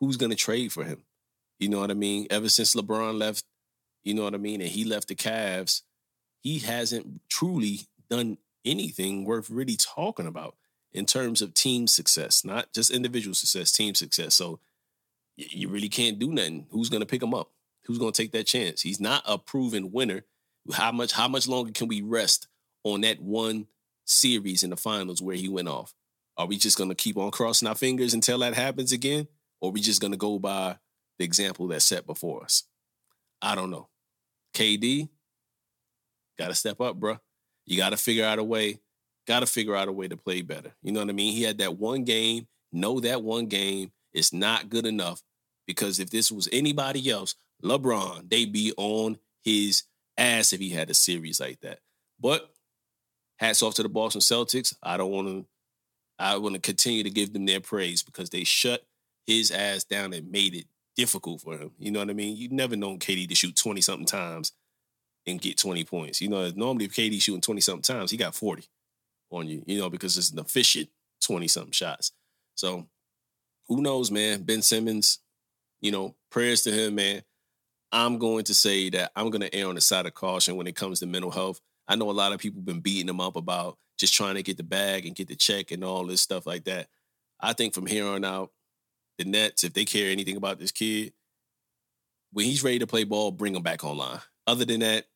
Who's 0.00 0.16
gonna 0.16 0.34
trade 0.34 0.72
for 0.72 0.82
him? 0.82 1.04
You 1.60 1.68
know 1.68 1.78
what 1.78 1.92
I 1.92 1.94
mean? 1.94 2.26
Ever 2.30 2.48
since 2.48 2.74
LeBron 2.74 3.18
left 3.18 3.44
you 4.04 4.14
know 4.14 4.24
what 4.24 4.34
I 4.34 4.38
mean? 4.38 4.60
And 4.60 4.70
he 4.70 4.84
left 4.84 5.08
the 5.08 5.14
Cavs. 5.14 5.82
He 6.40 6.58
hasn't 6.60 7.20
truly 7.28 7.82
done 8.10 8.38
anything 8.64 9.24
worth 9.24 9.50
really 9.50 9.76
talking 9.76 10.26
about 10.26 10.56
in 10.92 11.06
terms 11.06 11.40
of 11.40 11.54
team 11.54 11.86
success, 11.86 12.44
not 12.44 12.72
just 12.72 12.90
individual 12.90 13.34
success, 13.34 13.72
team 13.72 13.94
success. 13.94 14.34
So 14.34 14.60
you 15.36 15.68
really 15.68 15.88
can't 15.88 16.18
do 16.18 16.32
nothing. 16.32 16.66
Who's 16.70 16.88
going 16.88 17.00
to 17.00 17.06
pick 17.06 17.22
him 17.22 17.34
up? 17.34 17.50
Who's 17.84 17.98
going 17.98 18.12
to 18.12 18.22
take 18.22 18.32
that 18.32 18.46
chance? 18.46 18.82
He's 18.82 19.00
not 19.00 19.22
a 19.26 19.38
proven 19.38 19.92
winner. 19.92 20.24
How 20.72 20.92
much 20.92 21.12
how 21.12 21.26
much 21.26 21.48
longer 21.48 21.72
can 21.72 21.88
we 21.88 22.02
rest 22.02 22.46
on 22.84 23.00
that 23.00 23.20
one 23.20 23.66
series 24.04 24.62
in 24.62 24.70
the 24.70 24.76
finals 24.76 25.22
where 25.22 25.36
he 25.36 25.48
went 25.48 25.68
off? 25.68 25.94
Are 26.36 26.46
we 26.46 26.56
just 26.56 26.78
going 26.78 26.90
to 26.90 26.94
keep 26.94 27.16
on 27.16 27.30
crossing 27.30 27.68
our 27.68 27.74
fingers 27.74 28.14
until 28.14 28.38
that 28.38 28.54
happens 28.54 28.92
again? 28.92 29.26
Or 29.60 29.70
are 29.70 29.72
we 29.72 29.80
just 29.80 30.00
going 30.00 30.12
to 30.12 30.16
go 30.18 30.38
by 30.38 30.76
the 31.18 31.24
example 31.24 31.66
that's 31.68 31.84
set 31.84 32.06
before 32.06 32.44
us? 32.44 32.64
I 33.40 33.54
don't 33.54 33.70
know. 33.70 33.88
KD, 34.54 35.08
got 36.38 36.48
to 36.48 36.54
step 36.54 36.80
up, 36.80 36.96
bro. 36.96 37.18
You 37.66 37.76
got 37.76 37.90
to 37.90 37.96
figure 37.96 38.24
out 38.24 38.38
a 38.38 38.44
way. 38.44 38.80
Got 39.26 39.40
to 39.40 39.46
figure 39.46 39.76
out 39.76 39.88
a 39.88 39.92
way 39.92 40.08
to 40.08 40.16
play 40.16 40.42
better. 40.42 40.72
You 40.82 40.92
know 40.92 41.00
what 41.00 41.08
I 41.08 41.12
mean? 41.12 41.32
He 41.32 41.42
had 41.42 41.58
that 41.58 41.78
one 41.78 42.04
game. 42.04 42.48
Know 42.72 43.00
that 43.00 43.22
one 43.22 43.46
game 43.46 43.92
is 44.12 44.32
not 44.32 44.68
good 44.68 44.86
enough 44.86 45.22
because 45.66 46.00
if 46.00 46.10
this 46.10 46.32
was 46.32 46.48
anybody 46.52 47.10
else, 47.10 47.34
LeBron, 47.62 48.28
they'd 48.28 48.52
be 48.52 48.72
on 48.76 49.18
his 49.42 49.84
ass 50.16 50.52
if 50.52 50.60
he 50.60 50.70
had 50.70 50.90
a 50.90 50.94
series 50.94 51.40
like 51.40 51.60
that. 51.60 51.78
But 52.20 52.50
hats 53.36 53.62
off 53.62 53.74
to 53.74 53.82
the 53.82 53.88
Boston 53.88 54.20
Celtics. 54.20 54.74
I 54.82 54.96
don't 54.96 55.10
want 55.10 55.28
to. 55.28 55.46
I 56.18 56.36
want 56.36 56.54
to 56.54 56.60
continue 56.60 57.02
to 57.02 57.10
give 57.10 57.32
them 57.32 57.46
their 57.46 57.60
praise 57.60 58.02
because 58.02 58.30
they 58.30 58.44
shut 58.44 58.84
his 59.26 59.50
ass 59.50 59.82
down 59.82 60.12
and 60.12 60.30
made 60.30 60.54
it 60.54 60.66
difficult 60.96 61.40
for 61.40 61.56
him. 61.56 61.72
You 61.78 61.90
know 61.90 62.00
what 62.00 62.10
I 62.10 62.14
mean? 62.14 62.36
You 62.36 62.48
never 62.50 62.76
known 62.76 62.98
KD 62.98 63.28
to 63.28 63.34
shoot 63.34 63.56
20 63.56 63.80
something 63.80 64.06
times 64.06 64.52
and 65.26 65.40
get 65.40 65.58
20 65.58 65.84
points. 65.84 66.20
You 66.20 66.28
know, 66.28 66.50
normally 66.54 66.86
if 66.86 66.92
KD 66.92 67.20
shooting 67.20 67.40
20 67.40 67.60
something 67.60 67.82
times, 67.82 68.10
he 68.10 68.16
got 68.16 68.34
40 68.34 68.64
on 69.30 69.48
you, 69.48 69.62
you 69.66 69.78
know, 69.78 69.88
because 69.88 70.16
it's 70.16 70.30
an 70.30 70.38
efficient 70.38 70.88
20 71.22 71.48
something 71.48 71.72
shots. 71.72 72.12
So 72.54 72.86
who 73.68 73.82
knows, 73.82 74.10
man? 74.10 74.42
Ben 74.42 74.62
Simmons, 74.62 75.20
you 75.80 75.90
know, 75.90 76.14
prayers 76.30 76.62
to 76.62 76.72
him, 76.72 76.96
man. 76.96 77.22
I'm 77.92 78.18
going 78.18 78.44
to 78.44 78.54
say 78.54 78.88
that 78.90 79.12
I'm 79.14 79.30
going 79.30 79.42
to 79.42 79.54
err 79.54 79.68
on 79.68 79.74
the 79.74 79.80
side 79.80 80.06
of 80.06 80.14
caution 80.14 80.56
when 80.56 80.66
it 80.66 80.76
comes 80.76 81.00
to 81.00 81.06
mental 81.06 81.30
health. 81.30 81.60
I 81.86 81.96
know 81.96 82.10
a 82.10 82.12
lot 82.12 82.32
of 82.32 82.38
people 82.38 82.62
been 82.62 82.80
beating 82.80 83.08
him 83.08 83.20
up 83.20 83.36
about 83.36 83.76
just 83.98 84.14
trying 84.14 84.36
to 84.36 84.42
get 84.42 84.56
the 84.56 84.62
bag 84.62 85.06
and 85.06 85.14
get 85.14 85.28
the 85.28 85.36
check 85.36 85.70
and 85.70 85.84
all 85.84 86.06
this 86.06 86.22
stuff 86.22 86.46
like 86.46 86.64
that. 86.64 86.88
I 87.38 87.52
think 87.52 87.74
from 87.74 87.86
here 87.86 88.06
on 88.06 88.24
out, 88.24 88.50
the 89.18 89.24
Nets, 89.24 89.64
if 89.64 89.72
they 89.72 89.84
care 89.84 90.10
anything 90.10 90.36
about 90.36 90.58
this 90.58 90.72
kid, 90.72 91.12
when 92.32 92.46
he's 92.46 92.64
ready 92.64 92.78
to 92.78 92.86
play 92.86 93.04
ball, 93.04 93.30
bring 93.30 93.54
him 93.54 93.62
back 93.62 93.84
online. 93.84 94.20
Other 94.46 94.64
than 94.64 94.80
that, 94.80 95.06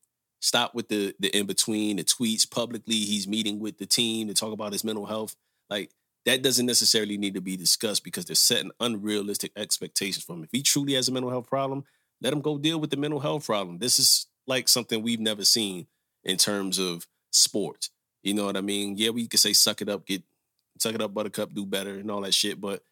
stop 0.40 0.74
with 0.74 0.88
the 0.88 1.14
the 1.18 1.36
in 1.36 1.46
between, 1.46 1.96
the 1.96 2.04
tweets 2.04 2.48
publicly. 2.48 2.96
He's 2.96 3.26
meeting 3.26 3.58
with 3.58 3.78
the 3.78 3.86
team 3.86 4.28
to 4.28 4.34
talk 4.34 4.52
about 4.52 4.72
his 4.72 4.84
mental 4.84 5.06
health. 5.06 5.34
Like 5.68 5.90
that 6.26 6.42
doesn't 6.42 6.66
necessarily 6.66 7.16
need 7.16 7.34
to 7.34 7.40
be 7.40 7.56
discussed 7.56 8.04
because 8.04 8.24
they're 8.24 8.34
setting 8.34 8.70
unrealistic 8.80 9.52
expectations 9.56 10.24
from 10.24 10.38
him. 10.38 10.44
If 10.44 10.50
he 10.52 10.62
truly 10.62 10.94
has 10.94 11.08
a 11.08 11.12
mental 11.12 11.30
health 11.30 11.48
problem, 11.48 11.84
let 12.20 12.32
him 12.32 12.40
go 12.40 12.58
deal 12.58 12.78
with 12.78 12.90
the 12.90 12.96
mental 12.96 13.20
health 13.20 13.46
problem. 13.46 13.78
This 13.78 13.98
is 13.98 14.26
like 14.46 14.68
something 14.68 15.02
we've 15.02 15.20
never 15.20 15.44
seen 15.44 15.86
in 16.24 16.36
terms 16.36 16.78
of 16.78 17.06
sports. 17.30 17.90
You 18.22 18.34
know 18.34 18.46
what 18.46 18.56
I 18.56 18.60
mean? 18.60 18.96
Yeah, 18.96 19.10
we 19.10 19.28
could 19.28 19.40
say 19.40 19.52
suck 19.52 19.80
it 19.82 19.88
up, 19.88 20.06
get 20.06 20.22
suck 20.78 20.94
it 20.94 21.02
up, 21.02 21.14
buttercup, 21.14 21.54
do 21.54 21.64
better, 21.64 21.94
and 21.94 22.10
all 22.10 22.22
that 22.22 22.34
shit, 22.34 22.60
but 22.60 22.82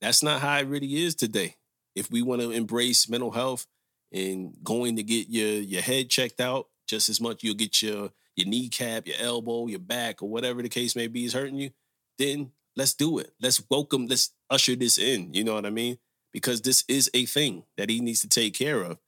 that's 0.00 0.22
not 0.22 0.40
how 0.40 0.58
it 0.58 0.66
really 0.66 1.04
is 1.04 1.14
today. 1.14 1.56
If 1.94 2.10
we 2.10 2.22
want 2.22 2.42
to 2.42 2.50
embrace 2.50 3.08
mental 3.08 3.30
health 3.30 3.66
and 4.12 4.54
going 4.62 4.96
to 4.96 5.02
get 5.02 5.28
your 5.28 5.48
your 5.48 5.82
head 5.82 6.10
checked 6.10 6.40
out 6.40 6.68
just 6.86 7.08
as 7.08 7.20
much, 7.20 7.42
you'll 7.42 7.54
get 7.54 7.82
your 7.82 8.10
your 8.36 8.46
kneecap, 8.46 9.06
your 9.06 9.16
elbow, 9.18 9.66
your 9.66 9.78
back, 9.78 10.22
or 10.22 10.28
whatever 10.28 10.62
the 10.62 10.68
case 10.68 10.94
may 10.94 11.06
be 11.06 11.24
is 11.24 11.32
hurting 11.32 11.56
you, 11.56 11.70
then 12.18 12.52
let's 12.76 12.94
do 12.94 13.18
it. 13.18 13.32
Let's 13.40 13.62
welcome, 13.70 14.06
let's 14.06 14.30
usher 14.50 14.76
this 14.76 14.98
in. 14.98 15.32
You 15.32 15.42
know 15.42 15.54
what 15.54 15.66
I 15.66 15.70
mean? 15.70 15.98
Because 16.32 16.60
this 16.60 16.84
is 16.86 17.10
a 17.14 17.24
thing 17.24 17.64
that 17.78 17.88
he 17.88 18.00
needs 18.00 18.20
to 18.20 18.28
take 18.28 18.54
care 18.54 18.82
of. 18.82 18.98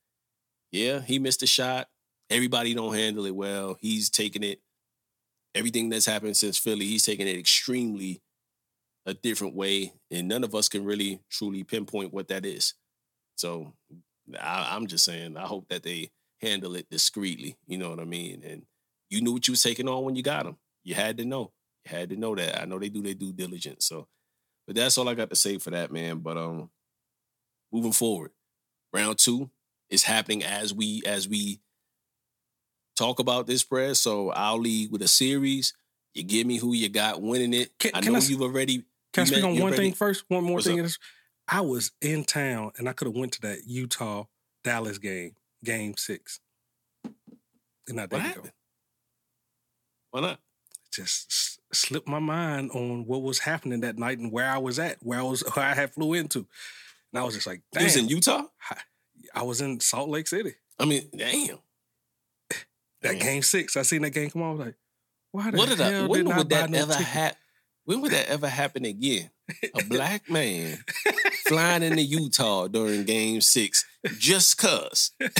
Yeah, 0.72 1.00
he 1.00 1.18
missed 1.18 1.42
a 1.42 1.46
shot. 1.46 1.88
Everybody 2.30 2.74
don't 2.74 2.94
handle 2.94 3.26
it 3.26 3.34
well. 3.34 3.76
He's 3.80 4.10
taking 4.10 4.42
it. 4.42 4.60
Everything 5.54 5.88
that's 5.88 6.06
happened 6.06 6.36
since 6.36 6.58
Philly, 6.58 6.86
he's 6.86 7.04
taking 7.04 7.26
it 7.26 7.38
extremely 7.38 8.22
a 9.06 9.14
different 9.14 9.54
way, 9.54 9.92
and 10.10 10.28
none 10.28 10.44
of 10.44 10.54
us 10.54 10.68
can 10.68 10.84
really 10.84 11.20
truly 11.30 11.64
pinpoint 11.64 12.12
what 12.12 12.28
that 12.28 12.46
is. 12.46 12.74
So 13.36 13.74
I, 14.40 14.74
I'm 14.74 14.86
just 14.86 15.04
saying, 15.04 15.36
I 15.36 15.46
hope 15.46 15.68
that 15.68 15.82
they 15.82 16.10
handle 16.40 16.74
it 16.76 16.88
discreetly. 16.90 17.56
You 17.66 17.78
know 17.78 17.90
what 17.90 18.00
I 18.00 18.04
mean? 18.04 18.42
And 18.44 18.62
you 19.10 19.20
knew 19.20 19.32
what 19.32 19.48
you 19.48 19.52
was 19.52 19.62
taking 19.62 19.88
on 19.88 20.04
when 20.04 20.16
you 20.16 20.22
got 20.22 20.44
them. 20.44 20.56
You 20.84 20.94
had 20.94 21.18
to 21.18 21.24
know. 21.24 21.52
You 21.84 21.96
had 21.96 22.10
to 22.10 22.16
know 22.16 22.34
that. 22.34 22.60
I 22.60 22.64
know 22.64 22.78
they 22.78 22.88
do 22.88 23.02
their 23.02 23.14
due 23.14 23.32
diligence. 23.32 23.86
So, 23.86 24.06
but 24.66 24.76
that's 24.76 24.98
all 24.98 25.08
I 25.08 25.14
got 25.14 25.30
to 25.30 25.36
say 25.36 25.58
for 25.58 25.70
that, 25.70 25.92
man. 25.92 26.18
But 26.18 26.36
um, 26.36 26.70
moving 27.72 27.92
forward, 27.92 28.30
round 28.92 29.18
two 29.18 29.50
is 29.90 30.04
happening 30.04 30.44
as 30.44 30.74
we 30.74 31.02
as 31.06 31.28
we 31.28 31.60
talk 32.96 33.18
about 33.20 33.46
this 33.46 33.64
press. 33.64 34.00
So 34.00 34.30
I'll 34.30 34.60
lead 34.60 34.90
with 34.90 35.02
a 35.02 35.08
series. 35.08 35.74
You 36.14 36.24
give 36.24 36.46
me 36.46 36.58
who 36.58 36.74
you 36.74 36.88
got 36.88 37.22
winning 37.22 37.54
it. 37.54 37.70
Can- 37.78 37.92
I 37.94 38.00
know 38.00 38.16
I 38.16 38.20
you've 38.20 38.42
already. 38.42 38.84
Can 39.12 39.22
I 39.22 39.24
speak 39.24 39.44
on 39.44 39.58
one 39.58 39.72
thing 39.72 39.92
first? 39.92 40.24
One 40.28 40.44
more 40.44 40.56
What's 40.56 40.66
thing 40.66 40.78
is, 40.78 40.98
I 41.48 41.60
was 41.62 41.92
in 42.02 42.24
town 42.24 42.72
and 42.78 42.88
I 42.88 42.92
could 42.92 43.06
have 43.08 43.16
went 43.16 43.32
to 43.32 43.40
that 43.42 43.60
Utah 43.66 44.24
Dallas 44.64 44.98
game, 44.98 45.34
Game 45.64 45.94
Six, 45.96 46.40
and 47.88 47.98
I 47.98 48.02
What 48.02 48.10
didn't 48.10 48.22
go. 48.22 48.28
happened? 48.28 48.52
Why 50.10 50.20
not? 50.20 50.40
Just 50.92 51.26
s- 51.30 51.58
slipped 51.72 52.08
my 52.08 52.18
mind 52.18 52.70
on 52.72 53.06
what 53.06 53.22
was 53.22 53.40
happening 53.40 53.80
that 53.80 53.98
night 53.98 54.18
and 54.18 54.32
where 54.32 54.48
I 54.48 54.58
was 54.58 54.78
at, 54.78 54.98
where 55.02 55.18
I 55.18 55.22
was, 55.22 55.40
where 55.54 55.64
I 55.66 55.74
had 55.74 55.92
flew 55.94 56.14
into, 56.14 56.46
and 57.12 57.20
I 57.20 57.24
was 57.24 57.34
just 57.34 57.46
like, 57.46 57.62
It 57.74 57.82
was 57.82 57.96
in 57.96 58.08
Utah. 58.08 58.44
I 59.34 59.42
was 59.42 59.60
in 59.60 59.80
Salt 59.80 60.08
Lake 60.08 60.26
City. 60.26 60.54
I 60.78 60.84
mean, 60.84 61.08
damn. 61.16 61.58
That 63.02 63.12
Damn. 63.12 63.18
Game 63.18 63.42
Six, 63.42 63.76
I 63.76 63.82
seen 63.82 64.02
that 64.02 64.10
game 64.10 64.28
come 64.30 64.42
on. 64.42 64.48
I 64.48 64.52
was 64.52 64.66
like, 64.66 64.74
why 65.30 65.50
the 65.50 65.58
What 65.58 65.68
did 65.68 65.78
hell 65.78 66.04
I, 66.04 66.06
when 66.08 66.24
didn't 66.24 66.32
I 66.32 66.36
buy 66.38 66.42
that 66.48 66.70
no 66.70 66.78
ever 66.78 66.94
happen? 66.94 67.38
When 67.88 68.02
would 68.02 68.12
that 68.12 68.28
ever 68.28 68.48
happen 68.48 68.84
again? 68.84 69.30
A 69.74 69.82
black 69.88 70.28
man 70.28 70.76
flying 71.46 71.82
into 71.82 72.02
Utah 72.02 72.68
during 72.68 73.04
Game 73.04 73.40
Six 73.40 73.86
just 74.18 74.58
cause. 74.58 75.12
this 75.18 75.32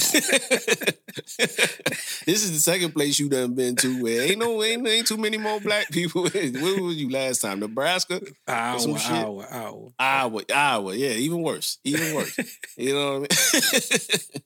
is 2.27 2.53
the 2.53 2.59
second 2.59 2.93
place 2.93 3.19
you 3.19 3.29
done 3.29 3.53
been 3.55 3.77
to 3.77 4.03
where 4.03 4.23
ain't 4.23 4.39
no 4.39 4.63
ain't, 4.63 4.89
ain't 4.89 5.07
too 5.07 5.19
many 5.19 5.37
more 5.37 5.61
black 5.61 5.91
people. 5.91 6.23
Where 6.23 6.83
was 6.83 6.97
you 6.97 7.11
last 7.11 7.41
time? 7.43 7.61
Nebraska, 7.61 8.23
Hour, 8.49 8.79
some 8.79 8.97
shit. 8.97 9.11
hour, 9.11 9.47
hour. 9.51 9.93
Iowa, 9.99 10.43
Iowa. 10.55 10.95
Yeah, 10.95 11.11
even 11.11 11.43
worse, 11.43 11.77
even 11.85 12.15
worse. 12.15 12.35
you 12.79 12.95
know 12.95 13.21
what 13.21 13.31
I 13.31 13.73
mean? 13.73 14.21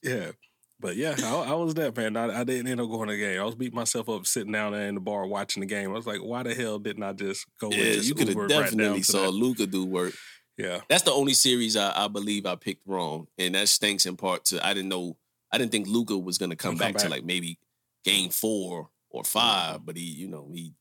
Yeah. 0.00 0.30
But 0.80 0.96
yeah, 0.96 1.16
I, 1.24 1.50
I 1.50 1.54
was 1.54 1.74
that 1.74 1.96
man. 1.96 2.16
I, 2.16 2.40
I 2.40 2.44
didn't 2.44 2.68
end 2.70 2.80
up 2.80 2.88
going 2.88 3.08
to 3.08 3.14
the 3.14 3.20
game. 3.20 3.40
I 3.40 3.44
was 3.44 3.56
beating 3.56 3.74
myself 3.74 4.08
up 4.08 4.26
sitting 4.26 4.52
down 4.52 4.72
there 4.72 4.86
in 4.86 4.94
the 4.94 5.00
bar 5.00 5.26
watching 5.26 5.60
the 5.60 5.66
game. 5.66 5.90
I 5.90 5.94
was 5.94 6.06
like, 6.06 6.20
why 6.20 6.42
the 6.44 6.54
hell 6.54 6.78
didn't 6.78 7.02
I 7.02 7.12
just 7.12 7.46
go 7.60 7.70
yeah, 7.70 7.94
just 7.94 8.08
you 8.08 8.14
could 8.14 8.28
have 8.28 8.36
right 8.36 8.48
definitely 8.48 9.00
to 9.00 9.04
saw? 9.04 9.28
Luka 9.28 9.66
do 9.66 9.84
work. 9.84 10.14
Yeah. 10.56 10.80
That's 10.88 11.02
the 11.02 11.12
only 11.12 11.34
series 11.34 11.76
I, 11.76 12.04
I 12.04 12.08
believe 12.08 12.46
I 12.46 12.56
picked 12.56 12.86
wrong, 12.86 13.26
and 13.38 13.54
that 13.54 13.68
stinks 13.68 14.06
in 14.06 14.16
part 14.16 14.44
to 14.46 14.64
I 14.64 14.74
didn't 14.74 14.88
know 14.88 15.16
I 15.52 15.58
didn't 15.58 15.72
think 15.72 15.88
Luka 15.88 16.16
was 16.16 16.38
come, 16.38 16.50
Gonna 16.50 16.56
come 16.56 16.76
back, 16.76 16.96
to 16.96 17.08
like 17.08 17.24
maybe 17.24 17.58
game 18.04 18.30
four 18.30 18.90
or 19.10 19.24
five, 19.24 19.84
but 19.84 19.96
he, 19.96 20.02
you 20.04 20.28
know, 20.28 20.50
he, 20.52 20.74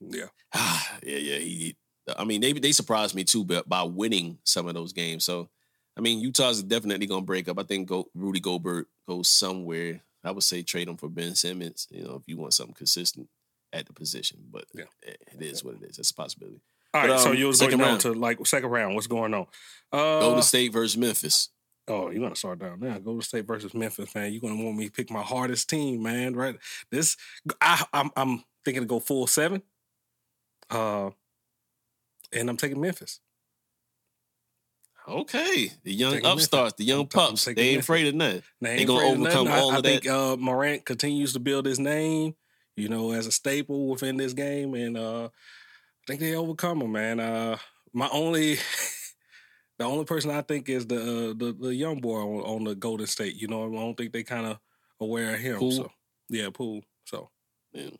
Yeah. 0.00 0.26
ah, 0.54 0.98
yeah, 1.02 1.16
yeah, 1.16 1.38
he. 1.38 1.76
I 2.18 2.24
mean, 2.24 2.40
they 2.42 2.52
they 2.52 2.72
surprised 2.72 3.14
me 3.14 3.24
too, 3.24 3.44
but 3.44 3.68
by 3.68 3.82
winning 3.82 4.38
some 4.44 4.68
of 4.68 4.74
those 4.74 4.92
games. 4.92 5.24
So, 5.24 5.48
I 5.96 6.00
mean, 6.00 6.20
Utah's 6.20 6.62
definitely 6.62 7.06
gonna 7.06 7.22
break 7.22 7.48
up. 7.48 7.58
I 7.58 7.62
think 7.62 7.88
go, 7.88 8.08
Rudy 8.14 8.40
Gobert 8.40 8.88
goes 9.06 9.30
somewhere. 9.30 10.00
I 10.24 10.30
would 10.30 10.42
say 10.42 10.62
trade 10.62 10.88
him 10.88 10.96
for 10.96 11.08
Ben 11.08 11.34
Simmons. 11.34 11.86
You 11.90 12.04
know, 12.04 12.14
if 12.16 12.22
you 12.26 12.36
want 12.36 12.54
something 12.54 12.74
consistent 12.74 13.28
at 13.72 13.86
the 13.86 13.92
position, 13.92 14.38
but 14.50 14.64
Yeah. 14.74 14.84
it 15.02 15.20
it 15.32 15.42
is 15.42 15.62
what 15.64 15.74
it 15.74 15.82
is. 15.82 15.98
It's 15.98 16.10
a 16.10 16.14
possibility. 16.14 16.60
All 16.92 17.02
But, 17.02 17.10
right. 17.10 17.20
so 17.20 17.30
um, 17.30 17.36
you 17.36 17.46
was 17.46 17.60
going 17.60 17.76
down 17.78 17.98
to 18.00 18.12
like 18.14 18.44
second 18.46 18.70
round. 18.70 18.94
What's 18.94 19.06
going 19.08 19.34
on? 19.34 19.46
Uh, 19.92 20.20
Golden 20.20 20.42
State 20.42 20.72
versus 20.72 20.96
Memphis. 20.96 21.50
Oh, 21.86 22.08
you're 22.10 22.22
gonna 22.22 22.34
start 22.36 22.58
down 22.60 22.80
there. 22.80 22.98
Golden 22.98 23.20
State 23.22 23.46
versus 23.46 23.74
Memphis, 23.74 24.14
man. 24.14 24.32
You're 24.32 24.40
gonna 24.40 24.62
want 24.62 24.76
me 24.78 24.86
to 24.86 24.92
pick 24.92 25.10
my 25.10 25.22
hardest 25.22 25.68
team, 25.68 26.02
man. 26.02 26.34
Right? 26.34 26.56
This, 26.90 27.16
I, 27.60 27.84
I'm, 27.92 28.10
I'm 28.16 28.42
thinking 28.64 28.82
to 28.84 28.86
go 28.88 29.00
full 29.00 29.26
seven. 29.26 29.62
Uh, 30.70 31.10
and 32.32 32.48
I'm 32.48 32.56
taking 32.56 32.80
Memphis. 32.80 33.20
Okay, 35.06 35.70
the 35.82 35.92
young 35.92 36.12
Memphis. 36.22 36.44
upstarts, 36.44 36.74
the 36.78 36.84
young 36.84 37.00
I'm 37.00 37.06
ta- 37.08 37.20
I'm 37.20 37.28
pups, 37.30 37.44
taking 37.44 37.62
they 37.62 37.68
ain't 37.70 37.80
afraid 37.80 38.06
of 38.06 38.14
nothing. 38.14 38.42
They 38.60 38.76
They 38.78 38.84
gonna 38.86 39.06
overcome 39.06 39.48
all 39.48 39.72
I, 39.72 39.76
of 39.76 39.82
that? 39.82 39.88
I 39.88 39.92
think 40.00 40.06
uh, 40.08 40.36
Morant 40.36 40.84
continues 40.86 41.34
to 41.34 41.40
build 41.40 41.66
his 41.66 41.78
name, 41.78 42.34
you 42.76 42.88
know, 42.88 43.12
as 43.12 43.26
a 43.26 43.32
staple 43.32 43.88
within 43.88 44.16
this 44.16 44.32
game, 44.32 44.74
and 44.74 44.96
uh, 44.96 45.24
I 45.26 45.30
think 46.06 46.20
they 46.20 46.34
overcome 46.34 46.80
him, 46.80 46.92
man. 46.92 47.20
Uh, 47.20 47.58
my 47.92 48.08
only, 48.12 48.54
the 49.78 49.84
only 49.84 50.06
person 50.06 50.30
I 50.30 50.40
think 50.40 50.70
is 50.70 50.86
the 50.86 50.96
uh, 51.00 51.34
the, 51.36 51.56
the 51.60 51.74
young 51.74 52.00
boy 52.00 52.20
on, 52.20 52.40
on 52.56 52.64
the 52.64 52.74
Golden 52.74 53.06
State. 53.06 53.36
You 53.36 53.48
know, 53.48 53.70
I 53.70 53.76
don't 53.76 53.96
think 53.96 54.12
they 54.12 54.22
kind 54.22 54.46
of 54.46 54.58
aware 55.00 55.34
of 55.34 55.40
him. 55.40 55.58
Poole? 55.58 55.70
So 55.72 55.92
yeah, 56.30 56.48
Poole. 56.50 56.82
So 57.04 57.28
Yeah. 57.74 57.90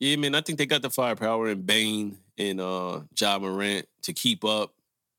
yeah, 0.00 0.16
man, 0.16 0.34
I 0.34 0.40
think 0.40 0.58
they 0.58 0.66
got 0.66 0.80
the 0.80 0.90
firepower 0.90 1.50
in 1.50 1.62
Bane 1.62 2.16
and 2.38 2.60
uh 2.62 3.00
Ja 3.20 3.38
Morant 3.38 3.86
to 4.04 4.14
keep 4.14 4.42
up. 4.42 4.72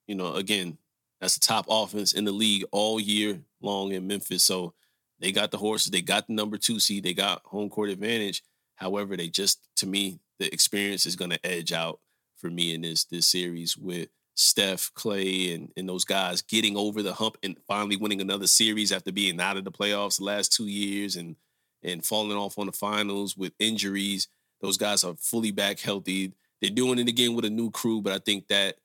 You 0.09 0.15
know, 0.15 0.33
again, 0.33 0.79
that's 1.21 1.35
the 1.35 1.45
top 1.45 1.67
offense 1.69 2.13
in 2.13 2.25
the 2.25 2.31
league 2.31 2.65
all 2.71 2.99
year 2.99 3.41
long 3.61 3.91
in 3.91 4.07
Memphis. 4.07 4.43
So 4.43 4.73
they 5.19 5.31
got 5.31 5.51
the 5.51 5.57
horses, 5.57 5.91
they 5.91 6.01
got 6.01 6.25
the 6.25 6.33
number 6.33 6.57
two 6.57 6.79
seed, 6.79 7.03
they 7.03 7.13
got 7.13 7.43
home 7.45 7.69
court 7.69 7.91
advantage. 7.91 8.41
However, 8.73 9.15
they 9.15 9.27
just 9.27 9.59
to 9.75 9.85
me, 9.85 10.19
the 10.39 10.51
experience 10.51 11.05
is 11.05 11.15
gonna 11.15 11.37
edge 11.43 11.71
out 11.71 11.99
for 12.37 12.49
me 12.49 12.73
in 12.73 12.81
this 12.81 13.03
this 13.03 13.27
series 13.27 13.77
with 13.77 14.09
Steph, 14.33 14.89
Clay, 14.95 15.53
and, 15.53 15.71
and 15.77 15.87
those 15.87 16.05
guys 16.05 16.41
getting 16.41 16.75
over 16.75 17.03
the 17.03 17.13
hump 17.13 17.37
and 17.43 17.55
finally 17.67 17.95
winning 17.95 18.19
another 18.19 18.47
series 18.47 18.91
after 18.91 19.11
being 19.11 19.39
out 19.39 19.57
of 19.57 19.63
the 19.63 19.71
playoffs 19.71 20.17
the 20.17 20.23
last 20.23 20.51
two 20.51 20.65
years 20.65 21.17
and 21.17 21.35
and 21.83 22.03
falling 22.03 22.35
off 22.35 22.57
on 22.57 22.65
the 22.65 22.71
finals 22.71 23.37
with 23.37 23.53
injuries. 23.59 24.27
Those 24.59 24.77
guys 24.77 25.03
are 25.03 25.13
fully 25.19 25.51
back 25.51 25.79
healthy. 25.79 26.33
They're 26.61 26.71
doing 26.71 26.97
it 26.97 27.07
again 27.07 27.35
with 27.35 27.45
a 27.45 27.49
new 27.51 27.69
crew, 27.69 28.01
but 28.01 28.11
I 28.11 28.17
think 28.17 28.47
that 28.47 28.77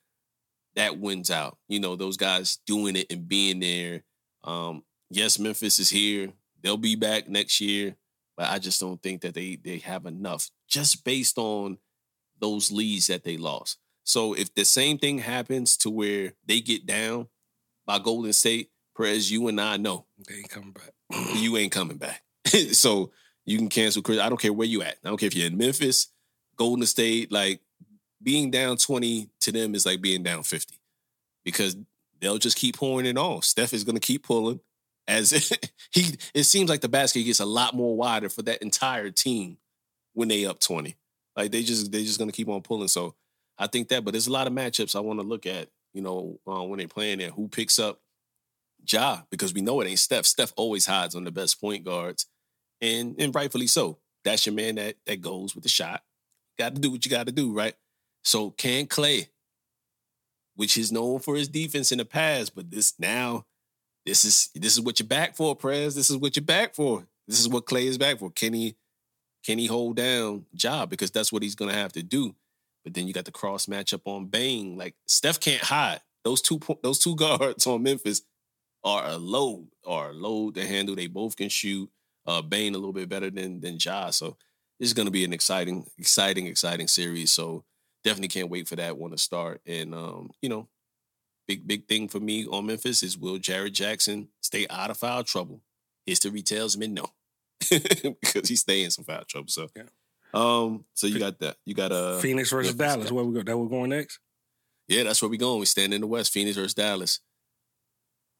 that 0.77 0.99
wins 0.99 1.31
out. 1.31 1.59
You 1.68 1.81
know, 1.81 1.97
those 1.97 2.16
guys 2.16 2.59
doing 2.66 2.97
it 2.97 3.07
and 3.11 3.29
being 3.29 3.61
there. 3.61 4.03
Um, 4.43 4.83
yes, 5.11 5.39
Memphis 5.39 5.79
is 5.79 5.91
here. 5.91 6.33
They'll 6.62 6.77
be 6.77 6.97
back 6.97 7.29
next 7.29 7.61
year, 7.61 7.97
but 8.37 8.51
I 8.51 8.59
just 8.59 8.81
don't 8.81 9.03
think 9.03 9.22
that 9.22 9.35
they 9.35 9.57
they 9.57 9.79
have 9.79 10.07
enough 10.07 10.51
just 10.68 11.05
based 11.05 11.39
on 11.39 11.79
those 12.41 12.72
leads 12.72 13.07
that 13.09 13.25
they 13.25 13.37
lost. 13.37 13.79
So 14.05 14.35
if 14.35 14.55
the 14.55 14.64
same 14.64 14.99
thing 14.99 15.18
happens 15.18 15.77
to 15.79 15.91
where 15.91 16.33
they 16.47 16.61
get 16.61 16.87
down 16.87 17.29
by 17.87 17.99
Golden 17.99 18.33
State, 18.33 18.70
Perez, 18.97 19.31
you 19.31 19.49
and 19.49 19.61
I 19.61 19.77
know 19.77 20.07
they 20.29 20.37
ain't 20.37 20.51
coming 20.51 20.72
back. 20.72 20.93
you 21.37 21.57
ain't 21.57 21.72
coming 21.72 21.97
back. 21.97 22.22
so 22.72 23.12
you 23.45 23.59
can 23.59 23.68
cancel 23.68 24.03
Chris. 24.03 24.20
I 24.20 24.29
don't 24.29 24.41
care 24.41 24.53
where 24.53 24.66
you 24.66 24.83
at. 24.83 24.97
I 25.05 25.09
don't 25.09 25.18
care 25.18 25.27
if 25.27 25.35
you're 25.35 25.47
in 25.47 25.57
Memphis, 25.57 26.09
Golden 26.57 26.87
State. 26.87 27.33
Like 27.33 27.61
being 28.25 28.51
down 28.51 28.77
20 28.77 29.29
to 29.43 29.53
them 29.53 29.75
is 29.75 29.87
like 29.87 30.01
being 30.01 30.22
down 30.22 30.43
50 30.43 30.79
because 31.45 31.77
they'll 32.20 32.39
just 32.39 32.57
keep 32.57 32.77
pouring 32.77 33.07
it 33.07 33.18
on. 33.18 33.43
Steph 33.43 33.72
is 33.72 33.85
gonna 33.85 34.01
keep 34.01 34.25
pulling. 34.25 34.61
As 35.07 35.31
he 35.93 36.16
it 36.33 36.45
seems 36.45 36.70
like 36.70 36.81
the 36.81 36.89
basket 36.89 37.22
gets 37.25 37.41
a 37.41 37.47
lot 37.47 37.75
more 37.75 37.97
wider 37.97 38.29
for 38.29 38.43
that 38.43 38.62
entire 38.62 39.11
team 39.11 39.59
when 40.14 40.29
they 40.29 40.47
up 40.47 40.59
20. 40.59 40.97
Like 41.37 41.53
they 41.53 41.62
just 41.62 41.93
they 41.93 42.03
just 42.05 42.18
gonna 42.18 42.33
keep 42.33 42.49
on 42.49 42.62
pulling. 42.62 42.89
So 42.89 43.14
I 43.59 43.66
think 43.66 43.89
that, 43.89 44.05
but 44.05 44.12
there's 44.12 44.27
a 44.27 44.33
lot 44.33 44.47
of 44.47 44.53
matchups 44.53 44.97
I 44.97 45.01
want 45.01 45.20
to 45.20 45.27
look 45.27 45.47
at, 45.47 45.68
you 45.93 46.03
know, 46.03 46.41
uh, 46.47 46.62
when 46.62 46.79
they're 46.79 46.89
playing 46.89 47.18
there. 47.18 47.31
Who 47.31 47.49
picks 47.49 47.79
up 47.79 48.01
Ja 48.87 49.22
because 49.31 49.55
we 49.55 49.61
know 49.61 49.81
it 49.81 49.89
ain't 49.89 49.99
Steph. 49.99 50.27
Steph 50.27 50.53
always 50.57 50.87
hides 50.87 51.14
on 51.14 51.25
the 51.25 51.31
best 51.31 51.61
point 51.61 51.85
guards, 51.85 52.27
and 52.81 53.14
and 53.18 53.35
rightfully 53.35 53.66
so. 53.66 53.99
That's 54.25 54.47
your 54.47 54.55
man 54.55 54.77
that 54.77 54.97
that 55.07 55.20
goes 55.20 55.55
with 55.55 55.64
the 55.64 55.68
shot. 55.68 56.03
Got 56.59 56.75
to 56.77 56.81
do 56.81 56.91
what 56.91 57.05
you 57.05 57.11
got 57.11 57.27
to 57.27 57.33
do, 57.33 57.53
right? 57.53 57.75
So 58.25 58.51
can 58.51 58.87
Clay, 58.87 59.29
which 60.57 60.79
is 60.79 60.91
known 60.91 61.20
for 61.20 61.37
his 61.37 61.49
defense 61.49 61.93
in 61.93 61.99
the 61.99 62.05
past, 62.05 62.55
but 62.55 62.70
this 62.70 62.95
now, 62.99 63.45
this 64.07 64.25
is 64.25 64.51
this 64.55 64.72
is 64.72 64.81
what 64.81 64.99
you're 64.99 65.07
back 65.07 65.37
for, 65.37 65.55
Prez. 65.55 65.95
This 65.95 66.11
is 66.11 66.16
what 66.16 66.35
you're 66.35 66.45
back 66.45 66.75
for. 66.75 67.07
This 67.29 67.39
is 67.39 67.49
what 67.49 67.66
Clay 67.66 67.87
is 67.87 67.99
back 67.99 68.18
for. 68.18 68.31
Can 68.31 68.55
he 68.55 68.77
can 69.45 69.59
he 69.59 69.66
hold 69.66 69.97
down 69.97 70.47
Ja 70.53 70.87
because 70.87 71.11
that's 71.11 71.33
what 71.33 71.43
he's 71.43 71.55
gonna 71.55 71.75
have 71.75 71.93
to 71.93 72.03
do. 72.03 72.35
But 72.83 72.95
then 72.95 73.07
you 73.07 73.14
got 73.14 73.25
the 73.25 73.33
cross 73.33 73.66
matchup 73.66 74.03
on 74.05 74.27
Bane. 74.27 74.77
Like 74.77 74.95
Steph 75.07 75.41
can't 75.41 75.62
hide. 75.62 76.01
Those 76.25 76.41
two 76.41 76.61
those 76.83 76.99
two 76.99 77.16
guards 77.16 77.66
on 77.66 77.83
Memphis 77.83 78.22
are 78.83 79.07
a 79.07 79.16
load, 79.16 79.68
are 79.87 80.11
a 80.11 80.12
load 80.14 80.55
to 80.55 80.66
handle. 80.66 80.95
They 80.95 81.07
both 81.07 81.37
can 81.37 81.49
shoot. 81.49 81.91
Uh, 82.27 82.41
Bane 82.41 82.75
a 82.75 82.79
little 82.79 82.93
bit 82.93 83.09
better 83.09 83.31
than 83.31 83.61
than 83.61 83.77
Ja. 83.79 84.11
So 84.11 84.37
this 84.81 84.89
is 84.89 84.95
to 84.95 85.11
be 85.11 85.25
an 85.25 85.33
exciting, 85.33 85.87
exciting, 85.99 86.47
exciting 86.47 86.89
series. 86.89 87.31
So 87.31 87.64
definitely 88.05 88.29
can't 88.29 88.51
wait 88.51 88.69
for 88.69 88.77
that 88.77 88.97
one 88.97 89.11
to 89.11 89.19
start. 89.19 89.61
And 89.67 89.95
um, 89.95 90.31
you 90.41 90.49
know, 90.49 90.69
big 91.49 91.67
big 91.67 91.89
thing 91.89 92.09
for 92.09 92.21
me 92.21 92.47
on 92.47 92.67
Memphis 92.67 93.03
is 93.03 93.19
will 93.19 93.39
Jaren 93.39 93.73
Jackson 93.73 94.29
stay 94.41 94.67
out 94.71 94.91
of 94.91 94.99
foul 94.99 95.25
trouble? 95.25 95.61
History 96.07 96.43
tells 96.43 96.77
me 96.77 96.87
no, 96.87 97.07
because 97.71 98.49
he's 98.49 98.61
staying 98.61 98.91
some 98.91 99.05
foul 99.05 99.25
trouble. 99.25 99.49
So 99.49 99.69
yeah. 99.75 99.85
Um, 100.35 100.85
so 100.95 101.07
you 101.07 101.19
got 101.19 101.39
that. 101.41 101.57
You 101.65 101.75
got 101.75 101.93
uh 101.93 102.19
Phoenix 102.19 102.51
versus 102.51 102.77
Memphis 102.77 102.95
Dallas. 102.95 103.13
Where 103.13 103.25
we 103.25 103.35
go? 103.35 103.43
That 103.43 103.57
we're 103.57 103.69
going 103.69 103.91
next. 103.91 104.19
Yeah, 104.89 105.05
that's 105.05 105.23
where 105.23 105.31
we 105.31 105.39
going. 105.39 105.61
We 105.61 105.67
stand 105.67 105.95
in 105.95 106.03
the 106.03 106.07
West. 106.07 106.33
Phoenix 106.33 106.57
versus 106.57 106.75
Dallas. 106.75 107.21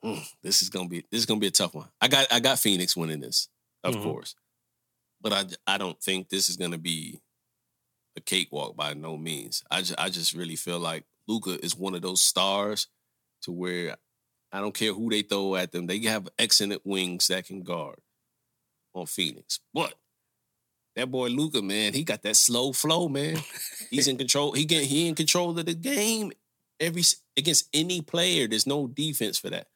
Mm, 0.05 0.23
this 0.43 0.61
is 0.61 0.69
gonna 0.69 0.89
be 0.89 1.05
this 1.11 1.21
is 1.21 1.27
gonna 1.27 1.41
be 1.41 1.47
a 1.47 1.53
tough 1.53 1.75
one. 1.75 1.89
I 2.01 2.09
got 2.09 2.27
I 2.31 2.41
got 2.41 2.59
Phoenix 2.59 2.97
winning 2.97 3.21
this, 3.21 3.49
of 3.83 3.95
mm-hmm. 3.95 4.05
course, 4.05 4.35
but 5.23 5.33
I 5.33 5.45
I 5.67 5.79
don't 5.79 5.99
think 5.99 6.29
this 6.29 6.51
is 6.51 6.57
gonna 6.57 6.79
be 6.79 7.21
a 8.17 8.21
cakewalk 8.21 8.77
by 8.77 8.95
no 8.95 9.17
means. 9.17 9.63
I 9.71 9.81
just 9.81 9.99
I 9.99 10.09
just 10.09 10.35
really 10.35 10.57
feel 10.57 10.79
like 10.79 11.05
Luka 11.27 11.63
is 11.65 11.77
one 11.77 11.95
of 11.95 12.03
those 12.03 12.21
stars 12.21 12.89
to 13.43 13.53
where 13.53 13.97
I 14.53 14.61
don't 14.61 14.75
care 14.75 14.93
who 14.93 15.11
they 15.11 15.23
throw 15.23 15.57
at 15.57 15.73
them. 15.73 15.87
They 15.87 15.99
have 16.01 16.29
excellent 16.39 16.83
wings 16.85 17.29
that 17.29 17.47
can 17.47 17.63
guard 17.63 17.99
on 18.95 19.07
Phoenix, 19.07 19.61
but 19.73 19.95
that 20.97 21.11
boy 21.11 21.29
Luka, 21.29 21.61
man, 21.61 21.93
he 21.93 22.05
got 22.05 22.23
that 22.23 22.37
slow 22.37 22.73
flow, 22.73 23.09
man. 23.09 23.39
He's 23.91 24.07
in 24.07 24.17
control. 24.17 24.53
He 24.53 24.65
get 24.65 24.85
he 24.85 25.09
in 25.09 25.15
control 25.15 25.59
of 25.59 25.67
the 25.67 25.75
game 25.75 26.33
every 26.79 27.03
against 27.37 27.69
any 27.75 28.01
player. 28.01 28.47
There's 28.47 28.67
no 28.67 28.87
defense 28.87 29.39
for 29.39 29.51
that. 29.51 29.67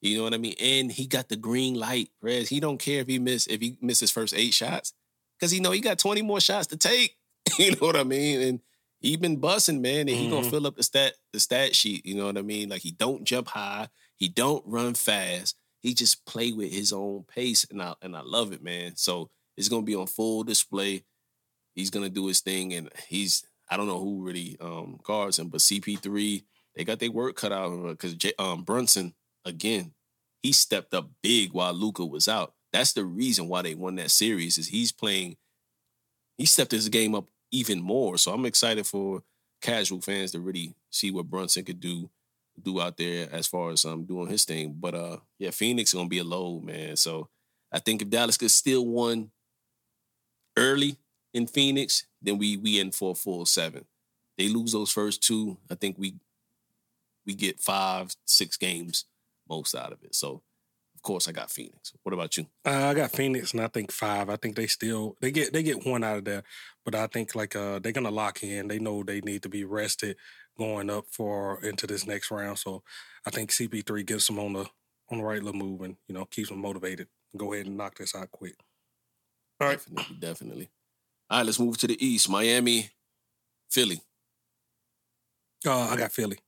You 0.00 0.18
know 0.18 0.24
what 0.24 0.34
I 0.34 0.38
mean? 0.38 0.54
And 0.60 0.90
he 0.90 1.06
got 1.06 1.28
the 1.28 1.36
green 1.36 1.74
light, 1.74 2.10
Rez. 2.20 2.48
He 2.48 2.58
don't 2.58 2.78
care 2.78 3.00
if 3.00 3.06
he 3.06 3.18
miss 3.18 3.46
if 3.46 3.60
he 3.60 3.76
misses 3.80 4.10
first 4.10 4.34
eight 4.34 4.54
shots 4.54 4.92
because 5.38 5.50
he 5.50 5.60
know 5.60 5.70
he 5.70 5.80
got 5.80 5.98
20 5.98 6.22
more 6.22 6.40
shots 6.40 6.66
to 6.68 6.76
take. 6.76 7.16
you 7.58 7.72
know 7.72 7.86
what 7.86 7.96
I 7.96 8.04
mean? 8.04 8.40
And 8.40 8.60
he 9.00 9.16
been 9.16 9.40
bussing, 9.40 9.80
man, 9.80 10.00
and 10.00 10.10
he 10.10 10.26
mm-hmm. 10.26 10.34
gonna 10.34 10.50
fill 10.50 10.66
up 10.66 10.76
the 10.76 10.82
stat 10.82 11.14
the 11.32 11.40
stat 11.40 11.74
sheet. 11.74 12.06
You 12.06 12.14
know 12.14 12.26
what 12.26 12.38
I 12.38 12.42
mean? 12.42 12.68
Like 12.68 12.82
he 12.82 12.92
don't 12.92 13.24
jump 13.24 13.48
high, 13.48 13.88
he 14.16 14.28
don't 14.28 14.64
run 14.66 14.94
fast. 14.94 15.56
He 15.80 15.94
just 15.94 16.24
play 16.26 16.52
with 16.52 16.72
his 16.72 16.92
own 16.92 17.24
pace, 17.24 17.66
and 17.70 17.82
I 17.82 17.94
and 18.00 18.16
I 18.16 18.20
love 18.22 18.52
it, 18.52 18.62
man. 18.62 18.96
So 18.96 19.30
it's 19.56 19.68
gonna 19.68 19.82
be 19.82 19.96
on 19.96 20.06
full 20.06 20.44
display. 20.44 21.04
He's 21.74 21.90
gonna 21.90 22.08
do 22.08 22.28
his 22.28 22.40
thing, 22.40 22.72
and 22.72 22.88
he's 23.08 23.44
I 23.68 23.76
don't 23.76 23.88
know 23.88 23.98
who 23.98 24.22
really 24.22 24.56
um, 24.60 25.00
guards 25.02 25.38
him, 25.38 25.48
but 25.48 25.60
CP3 25.60 26.44
they 26.76 26.84
got 26.84 27.00
their 27.00 27.10
work 27.10 27.36
cut 27.36 27.52
out 27.52 27.88
because 27.88 28.16
um, 28.38 28.62
Brunson 28.62 29.14
again 29.44 29.92
he 30.42 30.52
stepped 30.52 30.94
up 30.94 31.10
big 31.22 31.52
while 31.52 31.72
Luka 31.72 32.04
was 32.04 32.28
out. 32.28 32.54
That's 32.72 32.92
the 32.92 33.04
reason 33.04 33.48
why 33.48 33.62
they 33.62 33.74
won 33.74 33.96
that 33.96 34.10
series 34.10 34.58
is 34.58 34.68
he's 34.68 34.92
playing. 34.92 35.36
He 36.36 36.46
stepped 36.46 36.72
his 36.72 36.88
game 36.88 37.14
up 37.14 37.26
even 37.50 37.80
more. 37.80 38.18
So 38.18 38.32
I'm 38.32 38.46
excited 38.46 38.86
for 38.86 39.22
casual 39.60 40.00
fans 40.00 40.32
to 40.32 40.40
really 40.40 40.74
see 40.90 41.10
what 41.10 41.30
Brunson 41.30 41.64
could 41.64 41.80
do 41.80 42.10
do 42.60 42.80
out 42.82 42.98
there 42.98 43.28
as 43.32 43.46
far 43.46 43.70
as 43.70 43.84
um 43.84 44.04
doing 44.04 44.28
his 44.28 44.44
thing. 44.44 44.76
But 44.78 44.94
uh 44.94 45.16
yeah, 45.38 45.50
Phoenix 45.50 45.94
gonna 45.94 46.08
be 46.08 46.18
a 46.18 46.24
load, 46.24 46.64
man. 46.64 46.96
So 46.96 47.28
I 47.70 47.78
think 47.78 48.02
if 48.02 48.10
Dallas 48.10 48.36
could 48.36 48.50
still 48.50 48.86
won 48.86 49.30
early 50.56 50.96
in 51.32 51.46
Phoenix, 51.46 52.06
then 52.20 52.38
we 52.38 52.56
we 52.56 52.78
in 52.78 52.90
for 52.92 53.12
a 53.12 53.14
full 53.14 53.46
seven. 53.46 53.84
They 54.38 54.48
lose 54.48 54.72
those 54.72 54.90
first 54.90 55.22
two, 55.22 55.58
I 55.70 55.74
think 55.74 55.96
we 55.98 56.14
we 57.26 57.34
get 57.34 57.60
five, 57.60 58.14
six 58.26 58.56
games 58.56 59.06
most 59.48 59.74
out 59.74 59.92
of 59.92 60.02
it. 60.02 60.14
So 60.14 60.42
of 61.02 61.04
course 61.04 61.26
I 61.26 61.32
got 61.32 61.50
Phoenix. 61.50 61.92
What 62.04 62.12
about 62.12 62.36
you? 62.36 62.46
Uh, 62.64 62.86
I 62.86 62.94
got 62.94 63.10
Phoenix 63.10 63.50
and 63.50 63.60
I 63.60 63.66
think 63.66 63.90
five. 63.90 64.30
I 64.30 64.36
think 64.36 64.54
they 64.54 64.68
still 64.68 65.16
they 65.20 65.32
get 65.32 65.52
they 65.52 65.64
get 65.64 65.84
one 65.84 66.04
out 66.04 66.18
of 66.18 66.24
there. 66.24 66.44
But 66.84 66.94
I 66.94 67.08
think 67.08 67.34
like 67.34 67.56
uh 67.56 67.80
they're 67.80 67.90
gonna 67.90 68.12
lock 68.12 68.44
in. 68.44 68.68
They 68.68 68.78
know 68.78 69.02
they 69.02 69.20
need 69.20 69.42
to 69.42 69.48
be 69.48 69.64
rested 69.64 70.16
going 70.56 70.90
up 70.90 71.06
for 71.10 71.60
into 71.64 71.88
this 71.88 72.06
next 72.06 72.30
round. 72.30 72.60
So 72.60 72.84
I 73.26 73.30
think 73.30 73.50
CP3 73.50 74.06
gets 74.06 74.28
them 74.28 74.38
on 74.38 74.52
the 74.52 74.66
on 75.10 75.18
the 75.18 75.24
right 75.24 75.42
little 75.42 75.60
move 75.60 75.80
and 75.80 75.96
you 76.06 76.14
know 76.14 76.24
keeps 76.24 76.50
them 76.50 76.60
motivated. 76.60 77.08
Go 77.36 77.52
ahead 77.52 77.66
and 77.66 77.76
knock 77.76 77.98
this 77.98 78.14
out 78.14 78.30
quick. 78.30 78.54
All 79.60 79.66
right. 79.66 79.78
Definitely, 79.78 80.16
definitely. 80.20 80.70
All 81.28 81.38
right, 81.38 81.46
let's 81.46 81.58
move 81.58 81.78
to 81.78 81.88
the 81.88 82.06
East. 82.06 82.28
Miami, 82.28 82.90
Philly. 83.68 84.00
Uh, 85.66 85.80
I 85.80 85.96
got 85.96 86.12
Philly. 86.12 86.38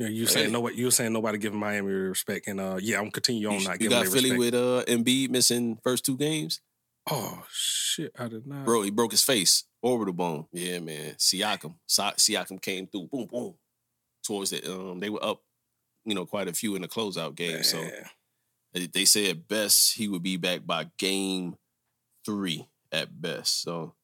Yeah, 0.00 0.08
you 0.08 0.24
saying 0.24 0.46
hey. 0.46 0.52
nobody. 0.52 0.76
You 0.76 0.86
were 0.86 0.90
saying 0.90 1.12
nobody 1.12 1.36
giving 1.36 1.60
Miami 1.60 1.92
respect, 1.92 2.48
and 2.48 2.58
uh, 2.58 2.78
yeah, 2.80 2.96
I'm 2.96 3.02
gonna 3.02 3.10
continue 3.10 3.48
on 3.48 3.60
you, 3.60 3.64
not 3.66 3.72
you 3.74 3.90
giving. 3.90 3.98
You 3.98 4.04
got 4.04 4.12
Philly 4.12 4.30
respect. 4.32 4.38
with 4.38 4.54
uh 4.54 4.84
Embiid 4.90 5.28
missing 5.28 5.78
first 5.84 6.06
two 6.06 6.16
games. 6.16 6.62
Oh 7.10 7.44
shit! 7.52 8.10
I 8.18 8.28
did 8.28 8.46
not. 8.46 8.64
Bro, 8.64 8.80
he 8.80 8.90
broke 8.90 9.10
his 9.10 9.22
face, 9.22 9.64
orbital 9.82 10.14
bone. 10.14 10.46
Yeah, 10.52 10.78
man. 10.78 11.16
Siakam, 11.18 11.74
Siakam 11.86 12.62
came 12.62 12.86
through, 12.86 13.08
boom, 13.12 13.26
boom, 13.26 13.56
towards 14.24 14.54
it. 14.54 14.66
Um, 14.66 15.00
they 15.00 15.10
were 15.10 15.22
up, 15.22 15.42
you 16.06 16.14
know, 16.14 16.24
quite 16.24 16.48
a 16.48 16.54
few 16.54 16.76
in 16.76 16.82
the 16.82 16.88
closeout 16.88 17.34
game. 17.34 17.56
Man. 17.56 17.64
So 17.64 17.86
they 18.72 19.04
say 19.04 19.28
at 19.28 19.48
best 19.48 19.98
he 19.98 20.08
would 20.08 20.22
be 20.22 20.38
back 20.38 20.66
by 20.66 20.86
game 20.96 21.56
three 22.24 22.66
at 22.90 23.20
best. 23.20 23.60
So, 23.60 23.94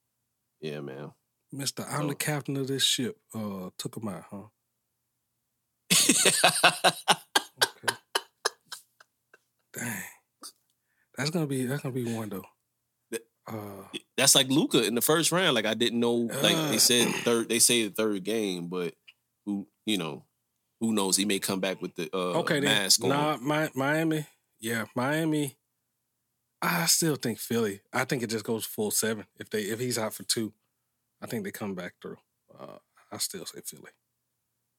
yeah, 0.60 0.80
man. 0.80 1.12
Mister, 1.52 1.84
I'm 1.84 2.02
so. 2.02 2.08
the 2.08 2.14
captain 2.16 2.58
of 2.58 2.66
this 2.66 2.84
ship. 2.84 3.16
Uh, 3.34 3.70
took 3.78 3.96
him 3.96 4.08
out, 4.08 4.24
huh? 4.30 4.48
Okay. 6.08 7.94
Dang, 9.74 10.02
that's 11.16 11.30
gonna 11.30 11.46
be 11.46 11.66
that's 11.66 11.82
gonna 11.82 11.94
be 11.94 12.14
one 12.14 12.28
though. 12.28 12.44
Uh, 13.48 13.84
that's 14.16 14.34
like 14.34 14.48
Luka 14.48 14.84
in 14.84 14.96
the 14.96 15.00
first 15.00 15.30
round. 15.30 15.54
Like 15.54 15.66
I 15.66 15.74
didn't 15.74 16.00
know. 16.00 16.28
Like 16.42 16.56
they 16.70 16.78
said 16.78 17.08
third. 17.24 17.48
They 17.48 17.58
say 17.58 17.86
the 17.86 17.94
third 17.94 18.24
game, 18.24 18.68
but 18.68 18.94
who 19.44 19.68
you 19.84 19.98
know? 19.98 20.24
Who 20.80 20.92
knows? 20.92 21.16
He 21.16 21.24
may 21.24 21.38
come 21.38 21.60
back 21.60 21.80
with 21.80 21.94
the 21.94 22.10
uh, 22.12 22.40
okay, 22.40 22.60
mask 22.60 23.00
then. 23.00 23.10
Nah, 23.10 23.38
Miami. 23.74 24.26
Yeah, 24.58 24.86
Miami. 24.94 25.56
I 26.60 26.86
still 26.86 27.16
think 27.16 27.38
Philly. 27.38 27.82
I 27.92 28.04
think 28.04 28.22
it 28.22 28.30
just 28.30 28.44
goes 28.44 28.64
full 28.64 28.90
seven. 28.90 29.26
If 29.38 29.50
they 29.50 29.60
if 29.60 29.78
he's 29.78 29.98
out 29.98 30.14
for 30.14 30.24
two, 30.24 30.52
I 31.22 31.26
think 31.26 31.44
they 31.44 31.52
come 31.52 31.74
back 31.74 31.94
through. 32.02 32.16
Uh, 32.58 32.78
I 33.12 33.18
still 33.18 33.46
say 33.46 33.60
Philly, 33.64 33.90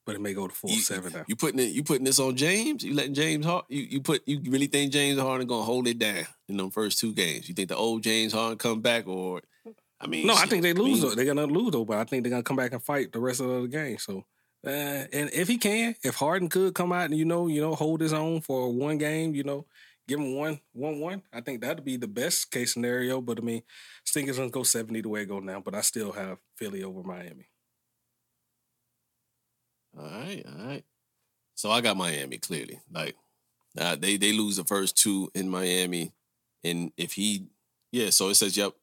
but 0.08 0.16
it 0.16 0.22
may 0.22 0.34
go 0.34 0.48
to 0.48 0.56
four 0.56 0.72
you, 0.72 0.80
seven 0.80 1.12
now. 1.12 1.26
You 1.28 1.36
putting 1.36 1.60
it? 1.60 1.74
You 1.74 1.84
putting 1.84 2.06
this 2.06 2.18
on 2.18 2.38
James? 2.38 2.82
You 2.82 2.94
letting 2.94 3.14
James 3.14 3.46
Harden? 3.46 3.66
You 3.68 3.84
you 3.84 4.02
put? 4.02 4.26
You 4.26 4.40
really 4.50 4.68
think 4.68 4.94
James 4.94 5.20
Harden 5.20 5.46
gonna 5.46 5.64
hold 5.64 5.86
it 5.86 6.00
down 6.00 6.26
in 6.48 6.56
them 6.56 6.72
first 6.72 6.98
two 6.98 7.14
games? 7.14 7.50
You 7.50 7.54
think 7.54 7.68
the 7.68 7.76
old 7.76 8.04
James 8.04 8.32
Harden 8.32 8.58
come 8.58 8.80
back 8.80 9.06
or? 9.06 9.42
I 10.00 10.08
mean, 10.08 10.26
no, 10.26 10.34
I 10.34 10.46
think 10.46 10.64
they 10.64 10.72
lose. 10.72 11.04
I 11.04 11.08
mean, 11.08 11.16
they're 11.18 11.26
gonna 11.26 11.46
lose 11.46 11.72
though, 11.72 11.84
but 11.84 11.98
I 11.98 12.06
think 12.06 12.24
they're 12.24 12.32
gonna 12.32 12.42
come 12.42 12.56
back 12.56 12.72
and 12.72 12.82
fight 12.82 13.12
the 13.12 13.20
rest 13.20 13.42
of 13.42 13.62
the 13.62 13.68
game. 13.68 13.98
So. 13.98 14.24
Uh, 14.66 15.06
and 15.14 15.30
if 15.34 15.48
he 15.48 15.58
can, 15.58 15.96
if 16.04 16.16
Harden 16.16 16.50
could 16.50 16.74
come 16.74 16.92
out 16.92 17.06
and 17.06 17.16
you 17.16 17.26
know, 17.26 17.48
you 17.48 17.62
know, 17.62 17.76
hold 17.76 18.02
his 18.02 18.12
own 18.12 18.42
for 18.42 18.74
one 18.74 18.98
game, 18.98 19.36
you 19.36 19.44
know, 19.44 19.66
give 20.08 20.20
him 20.20 20.36
one, 20.36 20.60
one, 20.74 21.00
one. 21.00 21.22
I 21.32 21.42
think 21.42 21.62
that'd 21.62 21.86
be 21.86 21.96
the 21.96 22.08
best 22.08 22.50
case 22.50 22.74
scenario. 22.74 23.22
But 23.22 23.40
I 23.40 23.42
mean, 23.42 23.62
Stingers 24.04 24.38
gonna 24.38 24.50
go 24.50 24.64
seventy 24.64 25.02
the 25.02 25.10
way 25.10 25.22
it 25.24 25.28
go 25.28 25.40
now. 25.40 25.60
But 25.60 25.76
I 25.76 25.82
still 25.82 26.14
have 26.14 26.40
Philly 26.56 26.84
over 26.84 27.04
Miami. 27.04 27.50
All 29.98 30.06
right, 30.06 30.44
all 30.46 30.66
right. 30.66 30.84
So 31.56 31.72
I 31.72 31.82
got 31.82 31.98
Miami 31.98 32.38
clearly. 32.38 32.80
Like 32.92 33.16
uh, 33.80 33.96
they 33.96 34.18
they 34.18 34.32
lose 34.32 34.58
the 34.58 34.64
first 34.64 34.98
two 34.98 35.32
in 35.34 35.50
Miami, 35.50 36.14
and 36.64 36.92
if 36.98 37.14
he, 37.14 37.48
yeah. 37.92 38.10
So 38.12 38.30
it 38.30 38.36
says, 38.36 38.58
yep. 38.58 38.74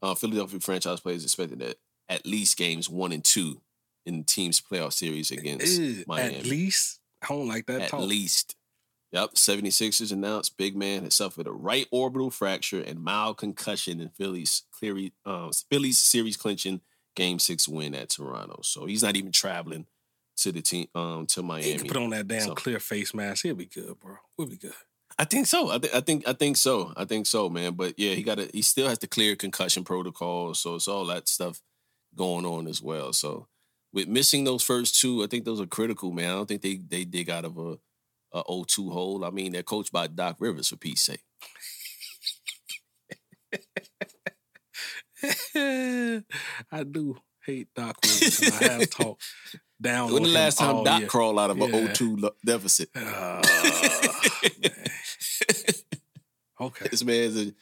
Uh, 0.00 0.14
Philadelphia 0.14 0.60
franchise 0.60 1.00
players 1.00 1.24
expected 1.24 1.58
that 1.58 1.76
at 2.08 2.24
least 2.24 2.56
games 2.56 2.88
one 2.88 3.10
and 3.10 3.24
two 3.24 3.60
in 4.06 4.18
the 4.18 4.24
team's 4.24 4.60
playoff 4.60 4.92
series 4.92 5.32
against 5.32 5.78
Ew, 5.78 6.04
Miami. 6.06 6.36
At 6.36 6.46
least 6.46 7.00
I 7.22 7.28
don't 7.28 7.48
like 7.48 7.66
that. 7.66 7.82
At 7.82 7.88
talk. 7.90 8.00
least. 8.00 8.54
Yep, 9.10 9.34
76ers 9.36 10.12
announced 10.12 10.58
big 10.58 10.76
man 10.76 11.02
had 11.02 11.14
suffered 11.14 11.46
a 11.46 11.50
right 11.50 11.86
orbital 11.90 12.30
fracture 12.30 12.82
and 12.82 13.02
mild 13.02 13.38
concussion 13.38 14.00
in 14.00 14.10
Philly's 14.10 14.64
cleary, 14.70 15.14
uh, 15.24 15.50
Philly's 15.70 15.98
series 15.98 16.36
clinching 16.36 16.82
game 17.16 17.38
six 17.38 17.66
win 17.66 17.94
at 17.94 18.10
Toronto. 18.10 18.60
So 18.62 18.84
he's 18.84 19.02
not 19.02 19.16
even 19.16 19.32
traveling 19.32 19.86
to 20.38 20.52
the 20.52 20.62
team 20.62 20.86
um 20.94 21.26
to 21.26 21.42
Miami. 21.42 21.72
He 21.72 21.78
can 21.78 21.88
put 21.88 21.96
on 21.96 22.10
that 22.10 22.28
damn 22.28 22.42
So- 22.42 22.54
clear 22.54 22.78
face 22.80 23.12
mask. 23.14 23.42
He'll 23.44 23.54
be 23.54 23.66
good, 23.66 23.98
bro. 24.00 24.16
We'll 24.36 24.48
be 24.48 24.56
good. 24.56 24.72
I 25.18 25.24
think 25.24 25.46
so. 25.46 25.70
I, 25.70 25.78
th- 25.78 25.92
I 25.94 26.00
think 26.00 26.28
I 26.28 26.32
think 26.32 26.56
so. 26.56 26.92
I 26.96 27.04
think 27.04 27.26
so, 27.26 27.48
man. 27.48 27.72
But 27.74 27.94
yeah, 27.98 28.14
he 28.14 28.22
got 28.22 28.38
to. 28.38 28.48
He 28.52 28.62
still 28.62 28.88
has 28.88 28.98
to 28.98 29.06
clear 29.08 29.34
concussion 29.36 29.82
protocol, 29.84 30.54
so 30.54 30.76
it's 30.76 30.86
all 30.86 31.06
that 31.06 31.28
stuff 31.28 31.60
going 32.14 32.44
on 32.46 32.68
as 32.68 32.80
well. 32.80 33.12
So 33.12 33.48
with 33.92 34.06
missing 34.06 34.44
those 34.44 34.62
first 34.62 35.00
two, 35.00 35.24
I 35.24 35.26
think 35.26 35.44
those 35.44 35.60
are 35.60 35.66
critical, 35.66 36.12
man. 36.12 36.30
I 36.30 36.34
don't 36.34 36.46
think 36.46 36.62
they 36.62 36.76
they 36.76 37.04
dig 37.04 37.30
out 37.30 37.44
of 37.44 37.58
a 37.58 37.78
a 38.32 38.42
0-2 38.44 38.92
hole. 38.92 39.24
I 39.24 39.30
mean, 39.30 39.52
they're 39.52 39.62
coached 39.62 39.90
by 39.90 40.06
Doc 40.06 40.36
Rivers 40.38 40.68
for 40.68 40.76
peace 40.76 41.00
sake. 41.00 41.22
I 45.54 46.84
do 46.88 47.16
hate 47.44 47.68
Doc 47.74 47.96
Rivers. 48.04 48.40
and 48.40 48.52
I 48.54 48.72
have 48.74 48.90
talked 48.90 49.22
down. 49.80 50.12
When 50.12 50.22
the 50.22 50.28
last 50.28 50.58
time 50.58 50.76
all 50.76 50.84
Doc 50.84 51.00
year. 51.00 51.08
crawled 51.08 51.38
out 51.38 51.50
of 51.50 51.60
an 51.60 51.72
Yeah. 51.72 51.88
0-2 51.92 52.20
lo- 52.20 52.34
deficit? 52.44 52.90
Man. 52.94 53.42
Okay. 56.60 56.88
this 56.90 57.04
man's 57.04 57.36
a 57.40 57.52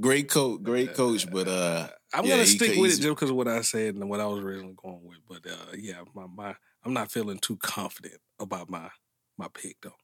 great 0.00 0.30
coach, 0.30 0.62
great 0.62 0.94
coach, 0.94 1.28
but 1.30 1.48
uh, 1.48 1.88
I'm 2.12 2.24
yeah, 2.24 2.32
gonna 2.36 2.46
stick 2.46 2.76
with 2.76 2.92
it 2.92 2.96
just 3.00 3.08
because 3.08 3.30
of 3.30 3.36
what 3.36 3.48
I 3.48 3.62
said 3.62 3.96
and 3.96 4.08
what 4.08 4.20
I 4.20 4.26
was 4.26 4.38
originally 4.40 4.76
going 4.80 5.00
with. 5.04 5.18
But 5.28 5.50
uh, 5.50 5.72
yeah, 5.76 6.02
my, 6.14 6.26
my 6.32 6.54
I'm 6.84 6.92
not 6.92 7.10
feeling 7.10 7.38
too 7.38 7.56
confident 7.56 8.20
about 8.38 8.70
my 8.70 8.90
my 9.36 9.48
pick 9.52 9.78
though. 9.82 9.96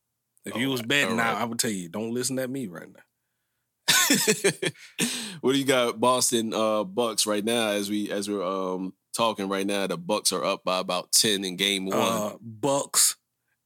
If 0.45 0.57
you 0.57 0.69
was 0.71 0.83
betting 0.83 1.11
all 1.11 1.17
now, 1.17 1.35
right. 1.35 1.43
I 1.43 1.45
would 1.45 1.59
tell 1.61 1.71
you 1.71 1.89
don't 1.89 2.13
listen 2.13 2.37
to 2.37 2.49
me 2.49 2.67
right 2.67 2.89
now. 2.89 3.03
what 5.41 5.53
do 5.53 5.59
you 5.59 5.65
got, 5.65 6.01
Boston 6.01 6.53
uh, 6.55 6.85
Bucks 6.85 7.27
right 7.27 7.45
now? 7.45 7.69
As 7.71 7.91
we 7.91 8.11
as 8.11 8.29
we're 8.29 8.45
um 8.45 8.93
talking 9.13 9.49
right 9.49 9.67
now, 9.67 9.87
the 9.87 9.97
Bucks 9.97 10.33
are 10.33 10.45
up 10.45 10.65
by 10.65 10.79
about 10.79 11.13
ten 11.13 11.45
in 11.45 11.57
game 11.57 11.87
one. 11.87 11.99
Uh, 11.99 12.33
Bucks, 12.41 13.17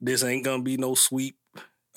this 0.00 0.22
ain't 0.24 0.44
gonna 0.44 0.62
be 0.62 0.76
no 0.76 0.94
sweep. 0.94 1.36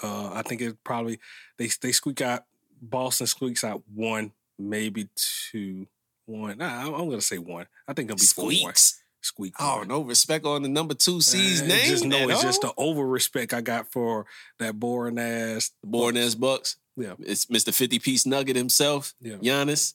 Uh, 0.01 0.31
I 0.33 0.41
think 0.43 0.61
it 0.61 0.77
probably 0.83 1.19
they 1.57 1.69
they 1.81 1.91
squeak 1.91 2.21
out. 2.21 2.43
Boston 2.81 3.27
squeaks 3.27 3.63
out 3.63 3.81
one, 3.93 4.31
maybe 4.59 5.09
two, 5.15 5.87
one. 6.25 6.59
Nah, 6.59 6.85
I'm, 6.87 6.93
I'm 6.93 7.09
gonna 7.09 7.21
say 7.21 7.39
one. 7.39 7.65
I 7.87 7.93
think 7.93 8.09
it'll 8.11 8.19
be 8.19 8.25
four 8.25 8.45
one. 8.45 8.53
Squeaks. 8.55 9.03
Squeak. 9.21 9.55
Oh, 9.59 9.83
no 9.85 10.01
respect 10.01 10.45
on 10.45 10.61
the 10.61 10.69
number 10.69 10.93
two 10.93 11.21
seed's 11.21 11.61
Uh, 11.61 11.65
name. 11.65 11.85
Just 11.85 12.05
know 12.05 12.17
at 12.17 12.29
it's 12.29 12.43
just 12.43 12.61
the 12.61 12.71
over 12.77 13.05
respect 13.05 13.53
I 13.53 13.61
got 13.61 13.91
for 13.91 14.25
that 14.59 14.79
boring 14.79 15.17
ass. 15.17 15.71
Born 15.83 16.15
ass 16.15 16.35
Bucks. 16.35 16.77
Yeah. 16.97 17.13
It's 17.19 17.45
Mr. 17.45 17.73
50 17.73 17.99
piece 17.99 18.25
nugget 18.25 18.55
himself, 18.55 19.13
Yeah. 19.21 19.35
Giannis. 19.35 19.93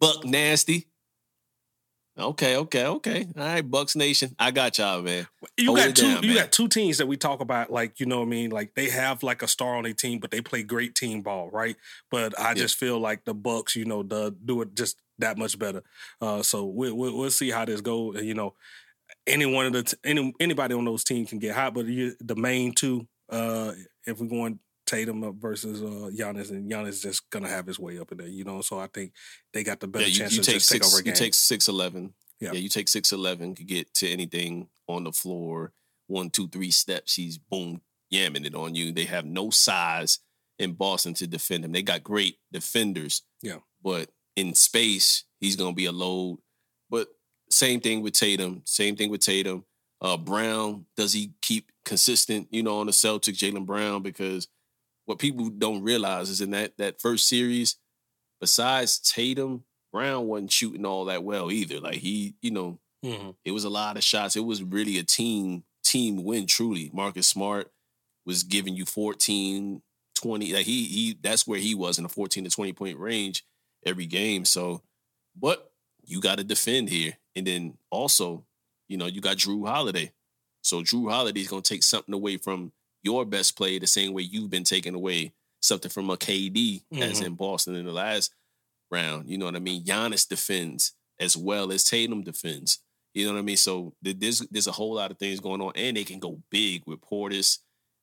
Buck 0.00 0.24
nasty. 0.24 0.88
Okay, 2.18 2.56
okay, 2.56 2.84
okay. 2.86 3.26
All 3.38 3.42
right, 3.42 3.62
Bucks 3.70 3.96
Nation. 3.96 4.34
I 4.38 4.50
got 4.50 4.76
y'all, 4.76 5.00
man. 5.00 5.26
You 5.56 5.68
Hold 5.68 5.78
got 5.78 5.96
two. 5.96 6.02
down, 6.14 6.22
you 6.22 6.28
man. 6.34 6.36
got 6.42 6.52
two 6.52 6.68
teams 6.68 6.98
that 6.98 7.06
we 7.06 7.16
talk 7.16 7.40
about, 7.40 7.70
like 7.70 8.00
you 8.00 8.04
know 8.06 8.18
what 8.18 8.26
I 8.26 8.28
mean. 8.28 8.50
Like 8.50 8.74
they 8.74 8.90
have 8.90 9.22
like 9.22 9.40
a 9.42 9.48
star 9.48 9.76
on 9.76 9.84
their 9.84 9.94
team, 9.94 10.18
but 10.18 10.30
they 10.30 10.42
play 10.42 10.62
great 10.62 10.94
team 10.94 11.22
ball, 11.22 11.48
right? 11.50 11.74
But 12.10 12.38
I 12.38 12.52
just 12.52 12.76
feel 12.76 12.98
like 12.98 13.24
the 13.24 13.32
Bucks, 13.32 13.76
you 13.76 13.86
know, 13.86 14.02
the, 14.02 14.34
do 14.44 14.60
it 14.60 14.74
just 14.74 14.98
that 15.20 15.38
much 15.38 15.58
better. 15.58 15.82
Uh, 16.20 16.42
so 16.42 16.66
we, 16.66 16.92
we, 16.92 17.10
we'll 17.10 17.30
see 17.30 17.50
how 17.50 17.64
this 17.64 17.80
go. 17.80 18.14
You 18.14 18.34
know, 18.34 18.54
any 19.26 19.46
one 19.46 19.64
of 19.64 19.72
the 19.72 19.82
t- 19.84 19.96
any 20.04 20.34
anybody 20.38 20.74
on 20.74 20.84
those 20.84 21.04
teams 21.04 21.30
can 21.30 21.38
get 21.38 21.54
hot, 21.54 21.72
but 21.72 21.86
you, 21.86 22.14
the 22.20 22.36
main 22.36 22.72
two, 22.74 23.06
uh, 23.30 23.72
if 24.06 24.20
we're 24.20 24.26
going 24.28 24.58
Tatum 24.92 25.24
up 25.24 25.34
versus 25.36 25.82
uh, 25.82 26.10
Giannis, 26.14 26.50
and 26.50 26.70
Giannis 26.70 27.02
just 27.02 27.28
gonna 27.30 27.48
have 27.48 27.66
his 27.66 27.78
way 27.78 27.98
up 27.98 28.12
in 28.12 28.18
there, 28.18 28.28
you 28.28 28.44
know. 28.44 28.60
So 28.60 28.78
I 28.78 28.88
think 28.88 29.12
they 29.52 29.64
got 29.64 29.80
the 29.80 29.88
better 29.88 30.04
Yeah, 30.04 30.10
you, 30.10 30.18
chance 30.18 30.32
you 30.36 30.42
to 30.42 30.46
take 30.46 30.54
just 30.56 30.68
take 30.70 30.84
six. 30.84 30.94
over 30.94 31.02
You 31.08 31.14
take 31.14 31.34
six 31.34 31.68
eleven. 31.68 32.12
Yeah. 32.40 32.52
Yeah. 32.52 32.58
you 32.60 32.68
take 32.68 32.88
six 32.88 33.12
eleven. 33.12 33.54
Could 33.54 33.66
get 33.68 33.94
to 33.94 34.08
anything 34.08 34.68
on 34.88 35.04
the 35.04 35.12
floor. 35.12 35.72
One, 36.08 36.28
two, 36.30 36.48
three 36.48 36.70
steps. 36.70 37.14
He's 37.14 37.38
boom 37.38 37.80
yamming 38.12 38.44
it 38.44 38.54
on 38.54 38.74
you. 38.74 38.92
They 38.92 39.04
have 39.04 39.24
no 39.24 39.48
size 39.50 40.18
in 40.58 40.72
Boston 40.74 41.14
to 41.14 41.26
defend 41.26 41.64
him. 41.64 41.72
They 41.72 41.82
got 41.82 42.04
great 42.04 42.36
defenders. 42.52 43.22
Yeah. 43.42 43.58
but 43.82 44.10
in 44.36 44.54
space, 44.54 45.24
he's 45.40 45.56
gonna 45.56 45.72
be 45.74 45.86
a 45.86 45.92
load. 45.92 46.38
But 46.90 47.08
same 47.50 47.80
thing 47.80 48.02
with 48.02 48.12
Tatum. 48.14 48.62
Same 48.64 48.96
thing 48.96 49.10
with 49.10 49.20
Tatum. 49.22 49.64
Uh, 50.00 50.16
Brown, 50.16 50.84
does 50.96 51.12
he 51.12 51.32
keep 51.42 51.70
consistent? 51.84 52.48
You 52.50 52.62
know, 52.62 52.78
on 52.80 52.86
the 52.86 52.92
Celtics, 52.92 53.38
Jaylen 53.38 53.64
Brown, 53.66 54.02
because 54.02 54.48
what 55.06 55.18
people 55.18 55.48
don't 55.50 55.82
realize 55.82 56.30
is 56.30 56.40
in 56.40 56.50
that 56.52 56.76
that 56.78 57.00
first 57.00 57.28
series, 57.28 57.76
besides 58.40 58.98
Tatum, 58.98 59.64
Brown 59.92 60.26
wasn't 60.26 60.52
shooting 60.52 60.86
all 60.86 61.06
that 61.06 61.24
well 61.24 61.50
either. 61.50 61.80
Like 61.80 61.96
he, 61.96 62.34
you 62.40 62.50
know, 62.50 62.78
Mhm. 63.04 63.36
it 63.44 63.50
was 63.52 63.64
a 63.64 63.70
lot 63.70 63.96
of 63.96 64.04
shots. 64.04 64.36
It 64.36 64.40
was 64.44 64.62
really 64.62 64.98
a 64.98 65.02
team 65.04 65.64
team 65.84 66.24
win 66.24 66.46
truly. 66.46 66.90
Marcus 66.92 67.28
Smart 67.28 67.72
was 68.24 68.44
giving 68.44 68.74
you 68.76 68.86
14, 68.86 69.82
20. 70.14 70.52
Like 70.52 70.66
he 70.66 70.84
he 70.86 71.18
that's 71.20 71.46
where 71.46 71.58
he 71.58 71.74
was 71.74 71.98
in 71.98 72.04
the 72.04 72.08
14 72.08 72.44
to 72.44 72.50
20 72.50 72.72
point 72.72 72.98
range 72.98 73.44
every 73.84 74.06
game. 74.06 74.44
So, 74.44 74.82
but 75.34 75.72
you 76.04 76.20
got 76.20 76.38
to 76.38 76.44
defend 76.44 76.88
here. 76.88 77.18
And 77.34 77.46
then 77.46 77.78
also, 77.90 78.46
you 78.88 78.96
know, 78.96 79.06
you 79.06 79.20
got 79.20 79.38
Jrue 79.38 79.66
Holiday. 79.66 80.12
So 80.62 80.82
Jrue 80.82 81.10
Holiday's 81.10 81.48
going 81.48 81.62
to 81.62 81.68
take 81.68 81.82
something 81.82 82.14
away 82.14 82.36
from 82.36 82.72
your 83.02 83.24
best 83.24 83.56
play 83.56 83.78
the 83.78 83.86
same 83.86 84.12
way 84.12 84.22
you've 84.22 84.50
been 84.50 84.64
taking 84.64 84.94
away 84.94 85.32
something 85.60 85.90
from 85.90 86.10
a 86.10 86.16
KD 86.16 86.82
as 86.92 87.20
Mhm. 87.20 87.26
in 87.26 87.34
Boston 87.34 87.74
in 87.76 87.86
the 87.86 87.92
last 87.92 88.32
round. 88.90 89.28
You 89.30 89.38
know 89.38 89.46
what 89.46 89.56
I 89.56 89.60
mean? 89.60 89.84
Giannis 89.84 90.28
defends 90.28 90.92
as 91.18 91.36
well 91.36 91.72
as 91.72 91.84
Tatum 91.84 92.22
defends. 92.22 92.80
You 93.14 93.26
know 93.26 93.32
what 93.34 93.40
I 93.40 93.42
mean? 93.42 93.56
So 93.56 93.94
there's 94.02 94.40
there's 94.50 94.66
a 94.66 94.72
whole 94.72 94.94
lot 94.94 95.10
of 95.10 95.18
things 95.18 95.40
going 95.40 95.60
on, 95.60 95.72
and 95.76 95.96
they 95.96 96.04
can 96.04 96.18
go 96.18 96.42
big 96.50 96.82
with 96.86 97.00
Portis, 97.00 97.58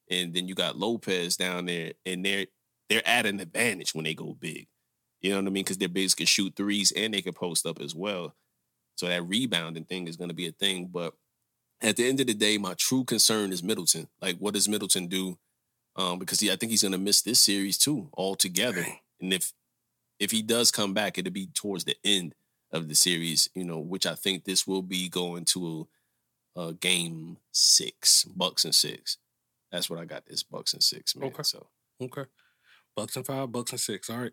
and 0.10 0.34
then 0.34 0.48
you 0.48 0.56
got 0.56 0.78
Lopez 0.78 1.36
down 1.38 1.66
there, 1.66 1.94
and 2.06 2.24
they're 2.26 2.48
they're 2.90 3.08
at 3.08 3.26
an 3.26 3.40
advantage 3.40 3.94
when 3.94 4.06
they 4.06 4.14
go 4.16 4.34
big. 4.34 4.68
You 5.22 5.32
know 5.32 5.38
what 5.38 5.48
I 5.48 5.50
mean? 5.50 5.64
Because 5.64 5.78
their 5.78 5.90
bigs 5.90 6.16
can 6.16 6.26
shoot 6.26 6.56
threes 6.56 6.92
and 6.92 7.14
they 7.14 7.22
can 7.22 7.34
post 7.34 7.66
up 7.66 7.80
as 7.82 7.94
well. 7.94 8.36
So 8.96 9.08
that 9.08 9.24
rebounding 9.28 9.86
thing 9.86 10.08
is 10.08 10.16
going 10.18 10.30
to 10.30 10.34
be 10.36 10.48
a 10.48 10.52
thing. 10.52 10.88
But 10.88 11.14
at 11.82 11.96
the 11.96 12.08
end 12.08 12.20
of 12.20 12.28
the 12.28 12.34
day, 12.34 12.58
my 12.58 12.74
true 12.74 13.04
concern 13.04 13.52
is 13.52 13.64
Middleton. 13.64 14.08
Like, 14.22 14.38
what 14.38 14.54
does 14.54 14.68
Middleton 14.68 15.08
do? 15.08 15.38
Um, 15.96 16.20
because 16.20 16.40
he, 16.40 16.52
I 16.52 16.56
think 16.56 16.72
he's 16.72 16.82
going 16.82 16.92
to 16.92 16.98
miss 16.98 17.22
this 17.22 17.40
series 17.42 17.78
too 17.78 18.10
altogether. 18.14 18.84
Dang. 18.84 19.00
And 19.22 19.34
if 19.34 19.54
if 20.20 20.32
he 20.32 20.42
does 20.42 20.72
come 20.72 20.94
back, 20.94 21.18
it'll 21.18 21.32
be 21.32 21.48
towards 21.48 21.86
the 21.86 21.96
end 22.04 22.36
of 22.72 22.88
the 22.88 22.96
series. 22.96 23.50
You 23.56 23.66
know, 23.66 23.80
which 23.80 24.06
I 24.06 24.16
think 24.16 24.44
this 24.44 24.68
will 24.68 24.82
be 24.82 25.10
going 25.10 25.46
to 25.46 25.88
a, 26.56 26.74
game 26.74 27.38
six, 27.52 28.24
Bucks 28.26 28.66
and 28.66 28.76
six. 28.76 29.18
That's 29.72 29.90
what 29.90 30.00
I 30.00 30.06
got. 30.06 30.26
This 30.26 30.44
Bucks 30.44 30.74
and 30.74 30.84
six, 30.84 31.16
man. 31.16 31.30
Okay. 31.30 31.44
So 31.44 31.68
Okay. 32.02 32.26
Bucks 32.96 33.16
and 33.16 33.26
five, 33.26 33.52
bucks 33.52 33.72
and 33.72 33.80
six. 33.80 34.10
All 34.10 34.18
right. 34.18 34.32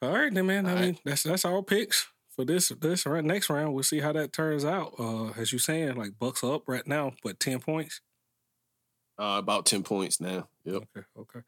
All 0.00 0.12
right, 0.12 0.32
then, 0.34 0.46
man. 0.46 0.66
I 0.66 0.70
All 0.70 0.74
right. 0.76 0.84
mean, 0.86 0.98
that's 1.04 1.22
that's 1.22 1.44
our 1.44 1.62
picks 1.62 2.08
for 2.34 2.44
this 2.44 2.68
this 2.80 3.06
right 3.06 3.24
next 3.24 3.50
round. 3.50 3.74
We'll 3.74 3.82
see 3.82 4.00
how 4.00 4.12
that 4.12 4.32
turns 4.32 4.64
out. 4.64 4.94
Uh, 4.98 5.30
as 5.32 5.52
you 5.52 5.58
saying, 5.58 5.96
like 5.96 6.18
Bucks 6.18 6.42
up 6.44 6.62
right 6.66 6.86
now, 6.86 7.12
but 7.22 7.40
ten 7.40 7.60
points. 7.60 8.00
uh, 9.18 9.36
about 9.38 9.66
ten 9.66 9.82
points 9.82 10.20
now. 10.20 10.48
Yep. 10.64 10.82
Okay, 10.96 11.06
okay. 11.18 11.40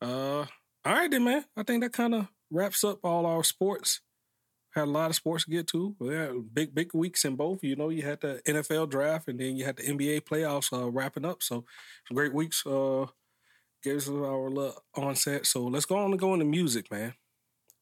Uh, 0.00 0.46
all 0.84 0.94
right, 0.94 1.10
then, 1.10 1.24
man. 1.24 1.44
I 1.56 1.62
think 1.62 1.82
that 1.82 1.92
kind 1.92 2.14
of 2.14 2.28
wraps 2.50 2.84
up 2.84 3.00
all 3.04 3.26
our 3.26 3.44
sports. 3.44 4.00
Had 4.74 4.84
a 4.84 4.90
lot 4.90 5.10
of 5.10 5.16
sports 5.16 5.44
to 5.44 5.50
get 5.50 5.66
to. 5.68 5.94
We 5.98 6.14
had 6.14 6.54
big, 6.54 6.74
big 6.74 6.94
weeks 6.94 7.24
in 7.26 7.36
both. 7.36 7.62
You 7.62 7.76
know, 7.76 7.90
you 7.90 8.02
had 8.02 8.20
the 8.22 8.40
NFL 8.46 8.88
draft, 8.90 9.28
and 9.28 9.38
then 9.38 9.56
you 9.56 9.64
had 9.66 9.76
the 9.76 9.82
NBA 9.82 10.22
playoffs 10.22 10.72
uh, 10.72 10.90
wrapping 10.90 11.26
up. 11.26 11.42
So, 11.42 11.64
some 12.08 12.14
great 12.14 12.34
weeks. 12.34 12.64
Uh, 12.66 13.06
gives 13.82 14.08
us 14.08 14.14
our 14.14 14.48
little 14.48 14.82
onset. 14.94 15.44
So 15.46 15.64
let's 15.64 15.86
go 15.86 15.96
on 15.98 16.12
and 16.12 16.20
go 16.20 16.32
into 16.34 16.44
music, 16.46 16.90
man. 16.90 17.14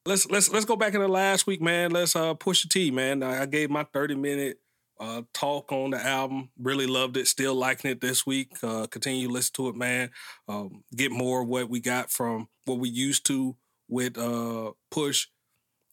Let's 0.05 0.27
let's 0.31 0.49
let's 0.51 0.65
go 0.65 0.75
back 0.75 0.95
into 0.95 1.07
last 1.07 1.45
week, 1.45 1.61
man. 1.61 1.91
Let's 1.91 2.15
uh 2.15 2.33
Pusha 2.33 2.67
T, 2.69 2.89
man. 2.89 3.21
I 3.21 3.43
I 3.43 3.45
gave 3.45 3.69
my 3.69 3.83
thirty 3.93 4.15
minute 4.15 4.57
uh 4.99 5.21
talk 5.33 5.71
on 5.71 5.91
the 5.91 6.03
album. 6.03 6.49
Really 6.57 6.87
loved 6.87 7.17
it. 7.17 7.27
Still 7.27 7.53
liking 7.53 7.91
it 7.91 8.01
this 8.01 8.25
week. 8.25 8.51
Uh, 8.63 8.87
continue 8.87 9.27
to 9.27 9.33
listen 9.33 9.53
to 9.55 9.69
it, 9.69 9.75
man. 9.75 10.09
Um, 10.47 10.83
get 10.95 11.11
more 11.11 11.43
of 11.43 11.47
what 11.47 11.69
we 11.69 11.79
got 11.79 12.09
from 12.11 12.47
what 12.65 12.79
we 12.79 12.89
used 12.89 13.27
to 13.27 13.55
with 13.87 14.17
uh 14.17 14.71
push, 14.89 15.27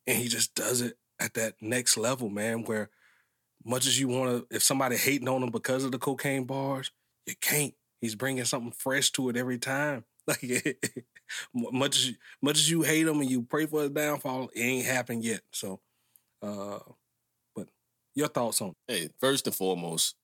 and 0.06 0.16
he 0.16 0.28
just 0.28 0.54
does 0.54 0.80
it 0.80 0.96
at 1.20 1.34
that 1.34 1.54
next 1.61 1.98
level, 1.98 2.30
man. 2.30 2.64
Where 2.64 2.88
much 3.64 3.86
as 3.86 4.00
you 4.00 4.09
want 4.09 4.48
to, 4.50 4.56
if 4.56 4.62
somebody 4.62 4.96
hating 4.96 5.28
on 5.28 5.42
him 5.42 5.50
because 5.50 5.84
of 5.84 5.92
the 5.92 5.98
cocaine 5.98 6.44
bars, 6.44 6.90
you 7.26 7.34
can't. 7.40 7.74
He's 8.00 8.14
bringing 8.14 8.44
something 8.44 8.72
fresh 8.72 9.11
to 9.12 9.28
it 9.28 9.36
every 9.36 9.59
time. 9.59 10.04
Like 10.29 10.85
much 11.55 11.97
as 11.97 12.12
much 12.43 12.59
as 12.59 12.70
you 12.70 12.83
hate 12.83 13.07
him 13.07 13.20
and 13.20 13.31
you 13.31 13.43
pray 13.43 13.64
for 13.64 13.81
his 13.81 13.91
downfall, 13.91 14.51
it 14.55 14.61
ain't 14.61 14.87
happened 14.87 15.24
yet. 15.24 15.41
So, 15.53 15.81
uh, 16.43 16.81
but 17.57 17.68
your 18.14 18.29
thoughts 18.29 18.61
on? 18.61 18.74
Hey, 18.87 19.09
first 19.18 19.47
and 19.47 19.57
foremost, 19.57 20.16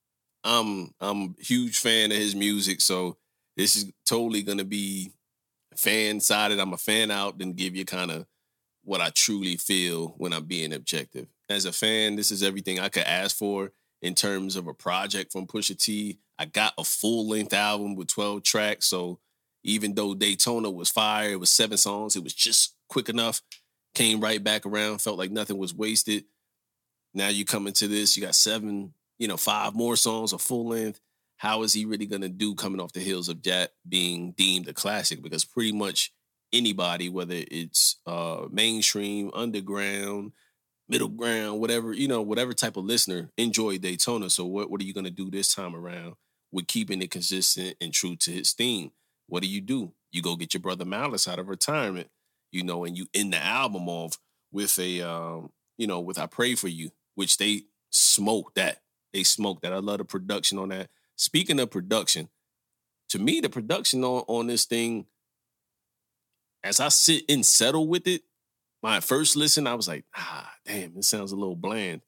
I'm 0.44 0.92
I'm 1.00 1.36
a 1.40 1.42
huge 1.42 1.78
fan 1.78 2.12
of 2.12 2.18
his 2.18 2.34
music, 2.34 2.82
so 2.82 3.16
this 3.56 3.76
is 3.76 3.90
totally 4.06 4.42
gonna 4.42 4.64
be 4.64 5.12
fan 5.74 6.20
sided. 6.20 6.60
I'm 6.60 6.74
a 6.74 6.78
fan 6.78 7.10
out, 7.10 7.38
then 7.38 7.54
give 7.54 7.74
you 7.74 7.86
kind 7.86 8.10
of 8.10 8.26
what 8.82 9.00
I 9.00 9.08
truly 9.08 9.56
feel 9.56 10.08
when 10.18 10.34
I'm 10.34 10.44
being 10.44 10.74
objective. 10.74 11.28
As 11.48 11.64
a 11.64 11.72
fan, 11.72 12.16
this 12.16 12.30
is 12.30 12.42
everything 12.42 12.78
I 12.78 12.90
could 12.90 13.04
ask 13.04 13.36
for 13.36 13.72
in 14.02 14.14
terms 14.14 14.56
of 14.56 14.66
a 14.66 14.74
project 14.74 15.32
from 15.32 15.46
Pusha 15.46 15.78
T. 15.82 16.18
I 16.38 16.44
got 16.44 16.74
a 16.76 16.84
full 16.84 17.26
length 17.28 17.54
album 17.54 17.96
with 17.96 18.08
12 18.08 18.42
tracks. 18.42 18.86
So 18.86 19.18
even 19.64 19.94
though 19.94 20.14
Daytona 20.14 20.70
was 20.70 20.90
fire, 20.90 21.30
it 21.30 21.40
was 21.40 21.50
seven 21.50 21.78
songs, 21.78 22.14
it 22.14 22.22
was 22.22 22.34
just 22.34 22.74
quick 22.88 23.08
enough. 23.08 23.40
Came 23.94 24.20
right 24.20 24.42
back 24.42 24.66
around, 24.66 25.00
felt 25.00 25.18
like 25.18 25.30
nothing 25.30 25.56
was 25.56 25.74
wasted. 25.74 26.24
Now 27.14 27.28
you 27.28 27.44
come 27.44 27.66
into 27.66 27.88
this, 27.88 28.16
you 28.16 28.22
got 28.22 28.34
seven, 28.34 28.92
you 29.18 29.26
know, 29.26 29.36
five 29.36 29.74
more 29.74 29.96
songs, 29.96 30.32
a 30.32 30.38
full 30.38 30.68
length. 30.68 31.00
How 31.36 31.62
is 31.62 31.72
he 31.72 31.84
really 31.84 32.06
gonna 32.06 32.28
do 32.28 32.54
coming 32.54 32.80
off 32.80 32.92
the 32.92 33.00
heels 33.00 33.28
of 33.28 33.42
that 33.44 33.72
being 33.88 34.32
deemed 34.32 34.68
a 34.68 34.74
classic? 34.74 35.22
Because 35.22 35.44
pretty 35.44 35.72
much 35.72 36.12
anybody, 36.52 37.08
whether 37.08 37.36
it's 37.50 37.96
uh 38.06 38.46
mainstream, 38.50 39.30
underground, 39.32 40.32
middle 40.88 41.08
ground, 41.08 41.60
whatever, 41.60 41.92
you 41.92 42.08
know, 42.08 42.20
whatever 42.20 42.52
type 42.52 42.76
of 42.76 42.84
listener 42.84 43.30
enjoy 43.38 43.78
Daytona. 43.78 44.28
So 44.28 44.44
what, 44.44 44.70
what 44.70 44.80
are 44.80 44.84
you 44.84 44.92
gonna 44.92 45.10
do 45.10 45.30
this 45.30 45.54
time 45.54 45.74
around 45.74 46.14
with 46.52 46.66
keeping 46.66 47.00
it 47.00 47.10
consistent 47.10 47.76
and 47.80 47.92
true 47.92 48.16
to 48.16 48.30
his 48.30 48.52
theme? 48.52 48.90
What 49.26 49.42
do 49.42 49.48
you 49.48 49.60
do? 49.60 49.92
You 50.12 50.22
go 50.22 50.36
get 50.36 50.54
your 50.54 50.60
brother 50.60 50.84
Malice 50.84 51.26
out 51.26 51.38
of 51.38 51.48
retirement, 51.48 52.08
you 52.52 52.62
know, 52.62 52.84
and 52.84 52.96
you 52.96 53.06
end 53.14 53.32
the 53.32 53.42
album 53.42 53.88
off 53.88 54.18
with 54.52 54.78
a 54.78 55.02
um, 55.02 55.50
you 55.76 55.86
know, 55.86 56.00
with 56.00 56.18
I 56.18 56.26
Pray 56.26 56.54
for 56.54 56.68
You, 56.68 56.90
which 57.14 57.38
they 57.38 57.62
smoked 57.90 58.56
that. 58.56 58.80
They 59.12 59.22
smoked 59.22 59.62
that. 59.62 59.72
I 59.72 59.78
love 59.78 59.98
the 59.98 60.04
production 60.04 60.58
on 60.58 60.68
that. 60.70 60.88
Speaking 61.16 61.60
of 61.60 61.70
production, 61.70 62.28
to 63.10 63.18
me, 63.18 63.40
the 63.40 63.48
production 63.48 64.02
on, 64.04 64.24
on 64.26 64.46
this 64.46 64.64
thing, 64.64 65.06
as 66.62 66.80
I 66.80 66.88
sit 66.88 67.24
and 67.28 67.44
settle 67.44 67.86
with 67.86 68.06
it, 68.06 68.22
my 68.82 69.00
first 69.00 69.36
listen, 69.36 69.66
I 69.66 69.74
was 69.74 69.88
like, 69.88 70.04
ah, 70.16 70.52
damn, 70.66 70.96
it 70.96 71.04
sounds 71.04 71.32
a 71.32 71.36
little 71.36 71.56
bland. 71.56 72.02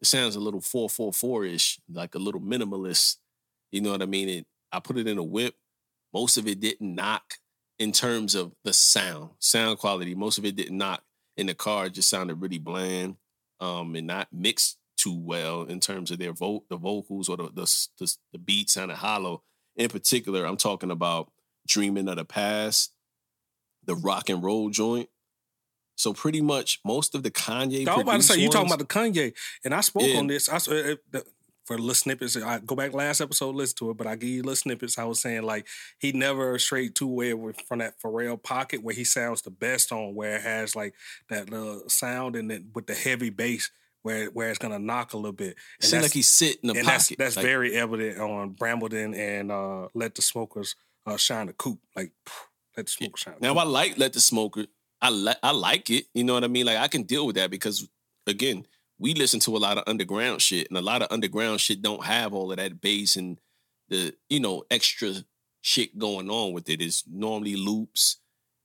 It 0.00 0.06
sounds 0.06 0.36
a 0.36 0.40
little 0.40 0.60
444-ish, 0.60 1.80
like 1.92 2.14
a 2.14 2.18
little 2.18 2.40
minimalist. 2.40 3.16
You 3.70 3.80
know 3.80 3.92
what 3.92 4.02
I 4.02 4.06
mean? 4.06 4.28
It 4.28 4.46
I 4.70 4.80
put 4.80 4.96
it 4.96 5.06
in 5.06 5.18
a 5.18 5.22
whip. 5.22 5.54
Most 6.12 6.36
of 6.36 6.46
it 6.46 6.60
didn't 6.60 6.94
knock 6.94 7.34
in 7.78 7.92
terms 7.92 8.34
of 8.34 8.52
the 8.64 8.72
sound, 8.72 9.30
sound 9.38 9.78
quality. 9.78 10.14
Most 10.14 10.38
of 10.38 10.44
it 10.44 10.56
didn't 10.56 10.76
knock 10.78 11.02
in 11.36 11.46
the 11.46 11.54
car. 11.54 11.86
It 11.86 11.94
just 11.94 12.10
sounded 12.10 12.36
really 12.36 12.58
bland 12.58 13.16
um, 13.60 13.94
and 13.94 14.06
not 14.06 14.28
mixed 14.32 14.78
too 14.96 15.18
well 15.18 15.62
in 15.62 15.80
terms 15.80 16.10
of 16.10 16.18
their 16.18 16.32
vote, 16.32 16.64
the 16.68 16.76
vocals 16.76 17.28
or 17.28 17.36
the, 17.36 17.44
the, 17.54 17.86
the, 17.98 18.14
the 18.32 18.38
beat 18.38 18.70
sounded 18.70 18.96
hollow. 18.96 19.42
In 19.76 19.88
particular, 19.88 20.44
I'm 20.44 20.56
talking 20.58 20.90
about 20.90 21.32
Dreaming 21.66 22.08
of 22.08 22.16
the 22.16 22.24
Past, 22.24 22.92
the 23.84 23.94
rock 23.94 24.28
and 24.28 24.42
roll 24.42 24.70
joint. 24.70 25.08
So 25.96 26.12
pretty 26.12 26.40
much 26.40 26.80
most 26.84 27.14
of 27.14 27.22
the 27.22 27.30
Kanye. 27.30 27.86
I 27.86 27.94
was 27.94 28.02
about 28.02 28.16
to 28.16 28.22
say 28.22 28.40
you 28.40 28.48
talking 28.48 28.68
about 28.68 28.78
the 28.78 28.84
Kanye, 28.84 29.34
and 29.64 29.74
I 29.74 29.80
spoke 29.82 30.04
Yeah. 30.04 30.18
on 30.18 30.26
this. 30.26 30.48
I 30.48 30.56
uh, 30.56 30.94
uh, 31.14 31.20
for 31.64 31.78
little 31.78 31.94
snippets. 31.94 32.36
I 32.36 32.58
go 32.58 32.74
back 32.74 32.92
last 32.92 33.20
episode, 33.20 33.54
listen 33.54 33.76
to 33.78 33.90
it, 33.90 33.96
but 33.96 34.06
I 34.06 34.16
give 34.16 34.28
you 34.30 34.42
little 34.42 34.56
snippets. 34.56 34.98
I 34.98 35.04
was 35.04 35.20
saying 35.20 35.42
like 35.42 35.66
he 35.98 36.12
never 36.12 36.58
strayed 36.58 36.94
too 36.94 37.06
away 37.08 37.54
from 37.66 37.78
that 37.78 38.00
Pharrell 38.00 38.42
pocket 38.42 38.82
where 38.82 38.94
he 38.94 39.04
sounds 39.04 39.42
the 39.42 39.50
best 39.50 39.92
on, 39.92 40.14
where 40.14 40.36
it 40.36 40.42
has 40.42 40.74
like 40.74 40.94
that 41.28 41.50
little 41.50 41.88
sound 41.88 42.36
and 42.36 42.50
then 42.50 42.70
with 42.74 42.86
the 42.86 42.94
heavy 42.94 43.30
bass 43.30 43.70
where 44.02 44.26
where 44.30 44.50
it's 44.50 44.58
gonna 44.58 44.78
knock 44.80 45.12
a 45.12 45.16
little 45.16 45.32
bit. 45.32 45.50
It 45.50 45.56
And 45.82 45.90
seemed 45.90 46.02
like 46.02 46.12
he's 46.12 46.28
sitting 46.28 46.58
in 46.64 46.68
the 46.74 46.78
and 46.80 46.86
pocket. 46.86 47.16
that's 47.18 47.34
that's 47.34 47.36
Like, 47.36 47.44
very 47.46 47.74
evident 47.76 48.18
on 48.18 48.50
Brambleton 48.54 49.14
and 49.16 49.52
uh, 49.52 49.88
Let 49.94 50.14
the 50.16 50.22
Smokers 50.22 50.74
uh, 51.06 51.16
Shine 51.16 51.46
the 51.46 51.52
Coop. 51.52 51.78
Like 51.94 52.10
Let 52.76 52.86
the 52.86 52.92
Smokers 52.92 53.20
Shine. 53.20 53.34
The 53.40 53.52
Now. 53.54 53.60
I 53.60 53.64
like 53.64 53.98
Let 53.98 54.12
the 54.12 54.20
Smoker. 54.20 54.66
I 55.00 55.10
like 55.10 55.38
I 55.42 55.52
like 55.52 55.90
it. 55.90 56.06
You 56.14 56.24
know 56.24 56.34
what 56.34 56.42
I 56.44 56.48
mean? 56.48 56.66
Like 56.66 56.78
I 56.78 56.88
can 56.88 57.04
deal 57.04 57.26
with 57.26 57.36
that 57.36 57.50
because 57.50 57.88
again, 58.26 58.66
we 59.02 59.14
listen 59.14 59.40
to 59.40 59.56
a 59.56 59.58
lot 59.58 59.78
of 59.78 59.84
underground 59.88 60.40
shit, 60.40 60.68
and 60.68 60.78
a 60.78 60.80
lot 60.80 61.02
of 61.02 61.08
underground 61.10 61.60
shit 61.60 61.82
don't 61.82 62.04
have 62.04 62.32
all 62.32 62.52
of 62.52 62.58
that 62.58 62.80
bass 62.80 63.16
and 63.16 63.40
the 63.88 64.14
you 64.30 64.38
know 64.38 64.62
extra 64.70 65.12
shit 65.60 65.98
going 65.98 66.30
on 66.30 66.52
with 66.52 66.68
it. 66.68 66.80
It's 66.80 67.02
normally 67.10 67.56
loops 67.56 68.18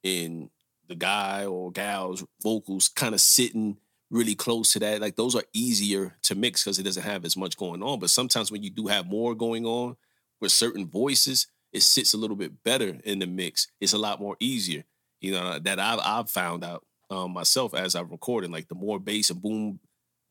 and 0.04 0.52
the 0.88 0.96
guy 0.96 1.46
or 1.46 1.72
gal's 1.72 2.24
vocals 2.42 2.88
kind 2.88 3.16
of 3.16 3.20
sitting 3.20 3.78
really 4.12 4.36
close 4.36 4.74
to 4.74 4.80
that. 4.80 5.02
Like 5.02 5.16
those 5.16 5.36
are 5.36 5.44
easier 5.54 6.16
to 6.22 6.36
mix 6.36 6.64
because 6.64 6.78
it 6.78 6.84
doesn't 6.84 7.04
have 7.04 7.26
as 7.26 7.36
much 7.36 7.58
going 7.58 7.82
on. 7.82 8.00
But 8.00 8.12
sometimes 8.12 8.52
when 8.52 8.62
you 8.62 8.70
do 8.70 8.86
have 8.86 9.08
more 9.08 9.34
going 9.34 9.66
on 9.66 9.98
with 10.40 10.52
certain 10.52 10.88
voices, 10.88 11.48
it 11.74 11.82
sits 11.82 12.14
a 12.14 12.18
little 12.18 12.38
bit 12.38 12.64
better 12.64 13.00
in 13.04 13.18
the 13.18 13.28
mix. 13.28 13.68
It's 13.82 13.94
a 13.94 13.98
lot 13.98 14.22
more 14.22 14.38
easier. 14.40 14.84
You 15.20 15.32
know 15.32 15.58
that 15.58 15.80
I've 15.80 16.00
I've 16.04 16.30
found 16.30 16.64
out 16.64 16.86
um, 17.10 17.32
myself 17.32 17.74
as 17.74 17.96
I'm 17.96 18.10
recording. 18.10 18.52
Like 18.52 18.68
the 18.68 18.76
more 18.76 19.00
bass 19.00 19.32
and 19.32 19.42
boom, 19.42 19.80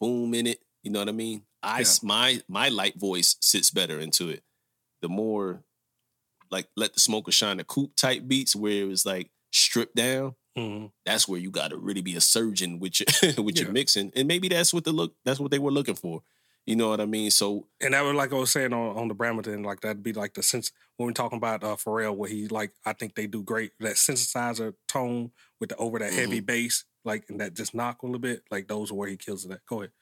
boom 0.00 0.34
in 0.34 0.46
it. 0.46 0.60
You 0.82 0.90
know 0.90 1.00
what 1.00 1.08
I 1.08 1.12
mean? 1.12 1.42
I 1.62 1.80
Yeah. 1.80 1.86
my 2.02 2.42
my 2.48 2.68
light 2.68 2.98
voice 2.98 3.36
sits 3.40 3.70
better 3.70 3.98
into 4.00 4.28
it. 4.28 4.42
The 5.02 5.08
more 5.08 5.64
like 6.50 6.68
let 6.76 6.94
the 6.94 7.00
smoker 7.00 7.32
shine 7.32 7.56
the 7.56 7.64
coupe 7.64 7.96
type 7.96 8.26
beats 8.28 8.54
where 8.54 8.72
it 8.82 8.88
was 8.88 9.04
like 9.04 9.30
stripped 9.52 9.96
down. 9.96 10.34
Mhm. 10.56 10.90
That's 11.04 11.26
where 11.28 11.40
you 11.40 11.50
got 11.50 11.68
to 11.68 11.76
really 11.76 12.00
be 12.02 12.16
a 12.16 12.20
surgeon 12.20 12.78
with 12.78 13.00
your 13.00 13.06
with 13.44 13.58
your 13.58 13.70
mixing, 13.72 14.12
and 14.14 14.26
maybe 14.28 14.48
that's 14.48 14.72
what 14.72 14.84
the 14.84 14.92
look. 14.92 15.14
That's 15.24 15.40
what 15.40 15.50
they 15.50 15.58
were 15.58 15.72
looking 15.72 15.96
for. 15.96 16.22
You 16.66 16.74
know 16.74 16.88
what 16.88 17.00
I 17.00 17.06
mean? 17.06 17.30
So 17.30 17.68
And 17.80 17.94
that 17.94 18.02
was 18.02 18.14
like 18.14 18.32
I 18.32 18.36
was 18.36 18.50
saying 18.50 18.72
on, 18.72 18.96
on 18.96 19.08
the 19.08 19.14
Brambleton, 19.14 19.64
like 19.64 19.80
that'd 19.80 20.02
be 20.02 20.12
like 20.12 20.34
the 20.34 20.42
sense 20.42 20.72
when 20.96 21.06
we're 21.06 21.12
talking 21.12 21.38
about 21.38 21.62
uh, 21.62 21.76
Pharrell, 21.76 22.16
where 22.16 22.28
he 22.28 22.48
like 22.48 22.72
I 22.84 22.92
think 22.92 23.14
they 23.14 23.28
do 23.28 23.42
great 23.44 23.70
that 23.78 23.94
synthesizer 23.94 24.74
tone 24.88 25.30
with 25.60 25.70
the 25.70 25.76
over 25.76 26.00
that 26.00 26.12
heavy 26.12 26.40
bass, 26.40 26.84
like 27.04 27.24
and 27.28 27.40
that 27.40 27.54
just 27.54 27.74
knock 27.74 28.02
a 28.02 28.06
little 28.06 28.18
bit. 28.18 28.42
Like 28.50 28.66
those 28.66 28.90
are 28.90 28.94
where 28.94 29.08
he 29.08 29.16
kills 29.16 29.44
it 29.44 29.52
at. 29.52 29.64
Go 29.66 29.80
ahead. 29.80 29.92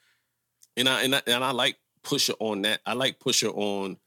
and 0.77 0.89
I 0.89 1.03
and 1.03 1.15
I, 1.15 1.23
and 1.27 1.45
I 1.45 1.51
like 1.51 1.77
Pusha 2.03 2.35
on 2.41 2.63
that. 2.63 2.81
I 2.87 2.95
like 2.95 3.19
Pusha 3.19 3.55
on 3.55 3.99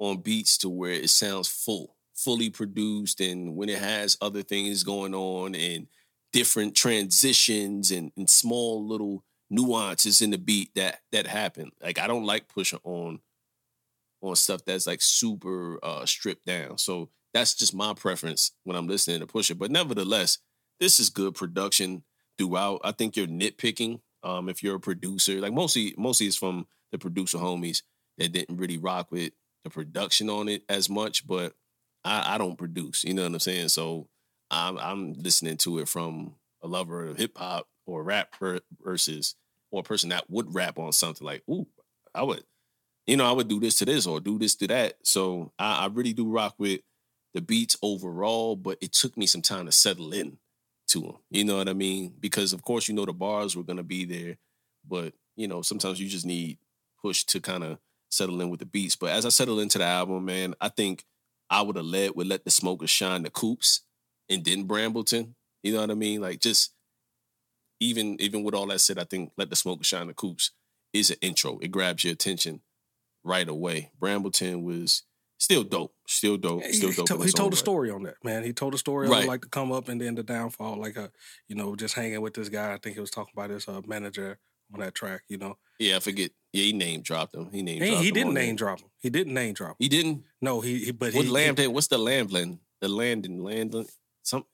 on 0.00 0.22
beats 0.22 0.58
to 0.58 0.68
where 0.68 0.90
it 0.90 1.10
sounds 1.10 1.48
full, 1.48 1.94
fully 2.14 2.50
produced, 2.50 3.20
and 3.20 3.54
when 3.54 3.68
it 3.68 3.78
has 3.78 4.16
other 4.20 4.42
things 4.42 4.82
going 4.82 5.14
on 5.14 5.54
and 5.54 5.86
different 6.32 6.74
transitions 6.74 7.92
and, 7.92 8.10
and 8.16 8.28
small 8.28 8.84
little 8.84 9.22
nuances 9.54 10.20
in 10.20 10.30
the 10.30 10.38
beat 10.38 10.74
that 10.74 11.00
that 11.12 11.26
happen. 11.26 11.70
Like 11.82 11.98
I 11.98 12.06
don't 12.06 12.26
like 12.26 12.48
pushing 12.48 12.80
on 12.84 13.20
on 14.20 14.36
stuff 14.36 14.64
that's 14.64 14.86
like 14.86 15.02
super 15.02 15.78
uh 15.82 16.06
stripped 16.06 16.46
down. 16.46 16.78
So 16.78 17.10
that's 17.34 17.54
just 17.54 17.74
my 17.74 17.92
preference 17.94 18.52
when 18.62 18.76
I'm 18.76 18.86
listening 18.86 19.20
to 19.20 19.26
Pusha. 19.26 19.58
But 19.58 19.70
nevertheless, 19.70 20.38
this 20.80 21.00
is 21.00 21.10
good 21.10 21.34
production 21.34 22.04
throughout. 22.38 22.80
I 22.84 22.92
think 22.92 23.16
you're 23.16 23.26
nitpicking 23.26 24.00
um, 24.22 24.48
if 24.48 24.62
you're 24.62 24.76
a 24.76 24.80
producer. 24.80 25.40
Like 25.40 25.52
mostly, 25.52 25.94
mostly 25.98 26.28
it's 26.28 26.36
from 26.36 26.66
the 26.92 26.98
producer 26.98 27.38
homies 27.38 27.82
that 28.18 28.32
didn't 28.32 28.56
really 28.56 28.78
rock 28.78 29.10
with 29.10 29.32
the 29.64 29.70
production 29.70 30.30
on 30.30 30.48
it 30.48 30.62
as 30.68 30.88
much. 30.88 31.26
But 31.26 31.54
I, 32.04 32.34
I 32.34 32.38
don't 32.38 32.56
produce, 32.56 33.02
you 33.02 33.14
know 33.14 33.22
what 33.22 33.32
I'm 33.32 33.40
saying? 33.40 33.68
So 33.68 34.08
I'm, 34.50 34.78
I'm 34.78 35.12
listening 35.14 35.56
to 35.58 35.80
it 35.80 35.88
from 35.88 36.36
a 36.62 36.68
lover 36.68 37.06
of 37.06 37.18
hip 37.18 37.36
hop 37.36 37.66
or 37.84 38.04
rap 38.04 38.36
ver- 38.38 38.60
versus 38.80 39.34
or 39.74 39.80
a 39.80 39.84
person 39.84 40.10
that 40.10 40.30
would 40.30 40.54
rap 40.54 40.78
on 40.78 40.92
something 40.92 41.26
like, 41.26 41.42
ooh, 41.50 41.66
I 42.14 42.22
would, 42.22 42.44
you 43.06 43.16
know, 43.16 43.28
I 43.28 43.32
would 43.32 43.48
do 43.48 43.58
this 43.58 43.74
to 43.76 43.84
this 43.84 44.06
or 44.06 44.20
do 44.20 44.38
this 44.38 44.54
to 44.56 44.68
that. 44.68 44.94
So 45.02 45.52
I, 45.58 45.84
I 45.84 45.86
really 45.86 46.12
do 46.12 46.30
rock 46.30 46.54
with 46.58 46.80
the 47.34 47.40
beats 47.40 47.76
overall, 47.82 48.54
but 48.54 48.78
it 48.80 48.92
took 48.92 49.16
me 49.16 49.26
some 49.26 49.42
time 49.42 49.66
to 49.66 49.72
settle 49.72 50.12
in 50.12 50.38
to 50.88 51.00
them. 51.00 51.16
You 51.28 51.44
know 51.44 51.56
what 51.56 51.68
I 51.68 51.72
mean? 51.72 52.14
Because 52.20 52.52
of 52.52 52.62
course 52.62 52.86
you 52.86 52.94
know 52.94 53.04
the 53.04 53.12
bars 53.12 53.56
were 53.56 53.64
gonna 53.64 53.82
be 53.82 54.04
there, 54.04 54.36
but 54.88 55.12
you 55.34 55.48
know 55.48 55.60
sometimes 55.60 56.00
you 56.00 56.08
just 56.08 56.24
need 56.24 56.58
push 57.02 57.24
to 57.24 57.40
kind 57.40 57.64
of 57.64 57.78
settle 58.10 58.40
in 58.40 58.50
with 58.50 58.60
the 58.60 58.66
beats. 58.66 58.94
But 58.94 59.10
as 59.10 59.26
I 59.26 59.30
settle 59.30 59.58
into 59.58 59.78
the 59.78 59.84
album, 59.84 60.24
man, 60.24 60.54
I 60.60 60.68
think 60.68 61.04
I 61.50 61.62
would 61.62 61.74
have 61.74 61.84
led 61.84 62.12
with 62.14 62.28
"Let 62.28 62.44
the 62.44 62.52
Smokers 62.52 62.90
Shine" 62.90 63.24
the 63.24 63.30
Coupes 63.30 63.80
and 64.30 64.44
then 64.44 64.68
Brambleton. 64.68 65.34
You 65.64 65.72
know 65.72 65.80
what 65.80 65.90
I 65.90 65.94
mean? 65.94 66.20
Like 66.20 66.38
just 66.40 66.70
even 67.84 68.20
even 68.20 68.42
with 68.42 68.54
all 68.54 68.66
that 68.66 68.80
said, 68.80 68.98
I 68.98 69.04
think 69.04 69.32
"Let 69.36 69.50
the 69.50 69.56
Smoke 69.56 69.84
Shine" 69.84 70.06
the 70.08 70.14
Coupes 70.14 70.50
is 70.92 71.10
an 71.10 71.16
intro. 71.20 71.58
It 71.58 71.68
grabs 71.70 72.04
your 72.04 72.12
attention 72.12 72.60
right 73.22 73.48
away. 73.48 73.90
Brambleton 74.00 74.62
was 74.62 75.02
still 75.38 75.64
dope, 75.64 75.94
still 76.06 76.36
dope, 76.36 76.62
He, 76.62 76.72
still 76.72 76.90
he 76.90 76.96
dope. 76.96 77.06
told, 77.06 77.24
he 77.24 77.32
told 77.32 77.52
a 77.52 77.56
right. 77.56 77.58
story 77.58 77.90
on 77.90 78.02
that, 78.04 78.16
man. 78.22 78.44
He 78.44 78.52
told 78.52 78.74
a 78.74 78.78
story 78.78 79.08
Right. 79.08 79.22
on 79.22 79.26
like 79.28 79.42
the 79.42 79.48
come 79.48 79.72
up 79.72 79.88
and 79.88 80.00
then 80.00 80.14
the 80.14 80.22
downfall, 80.22 80.78
like 80.80 80.96
uh, 80.96 81.08
you 81.48 81.56
know, 81.56 81.74
just 81.76 81.94
hanging 81.94 82.20
with 82.20 82.34
this 82.34 82.48
guy. 82.48 82.72
I 82.72 82.78
think 82.78 82.94
he 82.94 83.00
was 83.00 83.10
talking 83.10 83.32
about 83.36 83.50
his 83.50 83.68
uh, 83.68 83.80
manager 83.86 84.38
on 84.72 84.80
that 84.80 84.94
track, 84.94 85.22
you 85.28 85.38
know. 85.38 85.58
Yeah, 85.78 85.96
I 85.96 86.00
forget. 86.00 86.30
Yeah, 86.52 86.62
he 86.64 86.72
name 86.72 87.02
dropped 87.02 87.34
him. 87.34 87.50
He 87.50 87.62
name 87.62 87.82
He, 87.82 87.96
he 87.96 88.10
didn't 88.12 88.34
name 88.34 88.54
drop 88.56 88.80
him. 88.80 88.88
He 89.00 89.10
didn't 89.10 89.34
name 89.34 89.54
drop 89.54 89.72
him. 89.72 89.76
He 89.80 89.88
didn't. 89.88 90.22
No, 90.40 90.60
he, 90.60 90.84
he 90.84 90.92
but 90.92 91.12
What 91.14 91.26
he, 91.26 91.54
he 91.62 91.66
What's 91.66 91.88
the 91.88 91.98
Landland? 91.98 92.60
The 92.80 92.88
Landon 92.88 93.42
Landon. 93.42 93.86
Some 94.22 94.44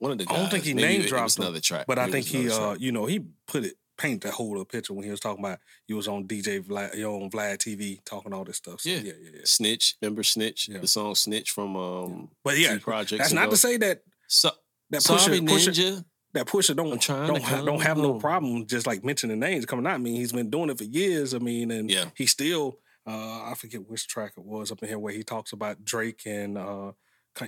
one 0.00 0.10
of 0.12 0.18
the. 0.18 0.24
Guys. 0.26 0.36
I 0.36 0.40
don't 0.40 0.50
think 0.50 0.64
he 0.64 0.74
Maybe 0.74 0.98
name 0.98 1.06
dropped 1.08 1.38
him, 1.38 1.42
another 1.44 1.60
track. 1.60 1.86
But 1.86 1.98
I 2.00 2.06
Maybe 2.06 2.22
think 2.22 2.34
it 2.34 2.38
was 2.38 2.46
he, 2.46 2.48
another 2.48 2.64
uh, 2.64 2.68
track. 2.72 2.80
you 2.80 2.92
know, 2.92 3.06
he 3.06 3.20
put 3.46 3.64
it 3.64 3.74
paint 3.96 4.22
that 4.22 4.32
whole 4.32 4.64
picture 4.64 4.94
when 4.94 5.04
he 5.04 5.10
was 5.10 5.20
talking 5.20 5.44
about 5.44 5.58
you 5.86 5.94
was 5.94 6.08
on 6.08 6.26
DJ 6.26 6.60
Vlad, 6.64 6.96
you 6.96 7.06
on 7.06 7.30
Vlad 7.30 7.58
TV 7.58 8.02
talking 8.04 8.32
all 8.32 8.44
this 8.44 8.56
stuff. 8.56 8.80
So, 8.80 8.88
Yeah. 8.90 8.96
yeah, 9.00 9.12
yeah, 9.22 9.30
yeah. 9.34 9.40
Snitch. 9.44 9.94
Remember 10.02 10.22
Snitch? 10.22 10.68
Yeah. 10.68 10.78
The 10.78 10.88
song 10.88 11.14
Snitch 11.14 11.50
from 11.50 11.76
um. 11.76 12.30
But 12.42 12.58
yeah, 12.58 12.70
Three 12.70 12.78
projects 12.80 13.18
that's 13.22 13.32
not 13.34 13.50
to 13.50 13.56
say 13.56 13.76
that 13.76 14.02
So, 14.26 14.50
that 14.90 15.02
sorry, 15.02 15.40
Pusha, 15.40 15.46
Pusha 15.48 15.68
Ninja. 15.68 16.04
that 16.32 16.46
Pusha 16.46 16.74
don't 16.74 17.00
trying 17.00 17.26
don't 17.26 17.36
to 17.36 17.42
ha- 17.42 17.56
come 17.56 17.66
don't 17.66 17.82
have 17.82 17.98
no 17.98 18.12
home. 18.12 18.20
problem 18.20 18.66
just 18.66 18.86
like 18.86 19.04
mentioning 19.04 19.38
names 19.38 19.66
coming 19.66 19.86
out. 19.86 19.94
I 19.94 19.98
mean, 19.98 20.16
he's 20.16 20.32
been 20.32 20.48
doing 20.48 20.70
it 20.70 20.78
for 20.78 20.84
years. 20.84 21.34
I 21.34 21.38
mean, 21.38 21.70
and 21.70 21.90
Yeah. 21.90 22.06
he 22.16 22.24
still 22.26 22.78
uh, 23.06 23.50
I 23.50 23.54
forget 23.56 23.86
which 23.88 24.06
track 24.08 24.32
it 24.38 24.44
was 24.44 24.70
up 24.72 24.82
in 24.82 24.88
here 24.88 24.98
where 24.98 25.12
he 25.12 25.22
talks 25.24 25.52
about 25.52 25.84
Drake 25.84 26.22
and 26.26 26.56
uh, 26.56 26.92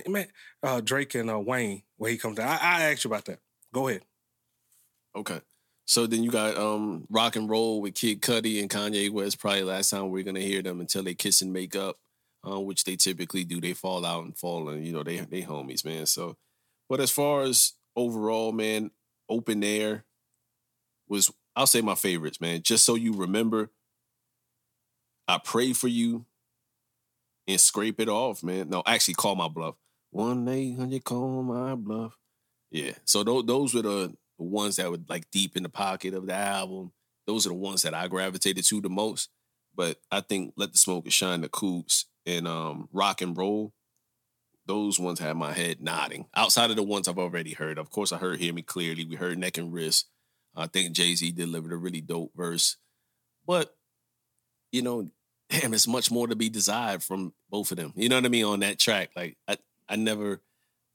man, 0.07 0.27
uh, 0.61 0.81
Drake 0.81 1.15
and 1.15 1.29
uh, 1.29 1.39
Wayne 1.39 1.83
where 1.97 2.11
he 2.11 2.17
comes 2.17 2.37
down. 2.37 2.47
I, 2.49 2.57
I 2.61 2.91
asked 2.91 3.03
you 3.03 3.09
about 3.09 3.25
that. 3.25 3.39
Go 3.73 3.87
ahead. 3.87 4.01
Okay. 5.15 5.39
So 5.85 6.07
then 6.07 6.23
you 6.23 6.31
got 6.31 6.57
um 6.57 7.05
rock 7.09 7.35
and 7.35 7.49
roll 7.49 7.81
with 7.81 7.95
Kid 7.95 8.21
Cudi 8.21 8.61
and 8.61 8.69
Kanye 8.69 9.11
West. 9.11 9.39
Probably 9.39 9.63
last 9.63 9.89
time 9.89 10.09
we're 10.09 10.23
gonna 10.23 10.39
hear 10.39 10.61
them 10.61 10.79
until 10.79 11.03
they 11.03 11.13
kiss 11.13 11.41
and 11.41 11.51
make 11.51 11.75
up, 11.75 11.97
uh, 12.47 12.59
which 12.59 12.83
they 12.85 12.95
typically 12.95 13.43
do. 13.43 13.59
They 13.59 13.73
fall 13.73 14.05
out 14.05 14.23
and 14.23 14.37
fall, 14.37 14.69
and 14.69 14.85
you 14.85 14.93
know 14.93 15.03
they 15.03 15.17
they 15.19 15.41
homies, 15.41 15.83
man. 15.83 16.05
So, 16.05 16.37
but 16.89 16.99
as 16.99 17.11
far 17.11 17.41
as 17.41 17.73
overall, 17.95 18.53
man, 18.53 18.91
open 19.29 19.63
air 19.63 20.05
was 21.07 21.31
I'll 21.55 21.67
say 21.67 21.81
my 21.81 21.95
favorites, 21.95 22.39
man. 22.39 22.61
Just 22.61 22.85
so 22.85 22.95
you 22.95 23.13
remember, 23.13 23.69
I 25.27 25.37
pray 25.37 25.73
for 25.73 25.89
you 25.89 26.25
and 27.47 27.59
scrape 27.59 27.99
it 27.99 28.09
off, 28.09 28.43
man. 28.43 28.69
No, 28.69 28.83
actually, 28.85 29.15
call 29.15 29.35
my 29.35 29.47
bluff. 29.47 29.75
One 30.11 30.47
eight 30.47 30.77
hundred 30.77 31.03
call 31.03 31.43
my 31.43 31.75
bluff. 31.75 32.15
Yeah. 32.71 32.91
So 33.05 33.23
those 33.23 33.45
those 33.45 33.73
were 33.73 33.81
the 33.81 34.15
the 34.37 34.43
ones 34.43 34.77
that 34.77 34.89
were 34.89 34.99
like 35.07 35.29
deep 35.31 35.55
in 35.55 35.63
the 35.63 35.69
pocket 35.69 36.13
of 36.13 36.27
the 36.27 36.33
album. 36.33 36.91
Those 37.25 37.45
are 37.45 37.49
the 37.49 37.55
ones 37.55 37.83
that 37.83 37.93
I 37.93 38.07
gravitated 38.07 38.63
to 38.65 38.81
the 38.81 38.89
most. 38.89 39.29
But 39.75 39.97
I 40.11 40.21
think 40.21 40.53
Let 40.55 40.71
the 40.71 40.77
Smoke 40.77 41.09
Shine 41.09 41.41
the 41.41 41.49
Coupes 41.49 42.05
and 42.25 42.47
um, 42.47 42.89
Rock 42.91 43.21
and 43.21 43.35
Roll, 43.35 43.73
those 44.67 44.99
ones 44.99 45.19
had 45.19 45.35
my 45.35 45.53
head 45.53 45.81
nodding. 45.81 46.27
Outside 46.35 46.69
of 46.69 46.75
the 46.75 46.83
ones 46.83 47.07
I've 47.07 47.17
already 47.17 47.53
heard. 47.53 47.79
Of 47.79 47.89
course, 47.89 48.11
I 48.11 48.17
heard 48.17 48.39
Hear 48.39 48.53
Me 48.53 48.61
Clearly. 48.61 49.05
We 49.05 49.15
heard 49.15 49.37
Neck 49.37 49.57
and 49.57 49.73
Wrist. 49.73 50.09
I 50.55 50.67
think 50.67 50.93
Jay 50.93 51.15
Z 51.15 51.31
delivered 51.31 51.71
a 51.71 51.77
really 51.77 52.01
dope 52.01 52.31
verse. 52.35 52.77
But, 53.47 53.75
you 54.71 54.83
know, 54.83 55.09
damn, 55.53 55.73
it's 55.73 55.87
much 55.87 56.11
more 56.11 56.27
to 56.27 56.35
be 56.35 56.49
desired 56.49 57.03
from 57.03 57.33
both 57.49 57.71
of 57.71 57.77
them. 57.77 57.93
You 57.95 58.09
know 58.09 58.17
what 58.17 58.25
I 58.25 58.29
mean? 58.29 58.45
On 58.45 58.59
that 58.61 58.79
track. 58.79 59.11
Like 59.15 59.37
I, 59.47 59.57
I 59.87 59.95
never 59.95 60.41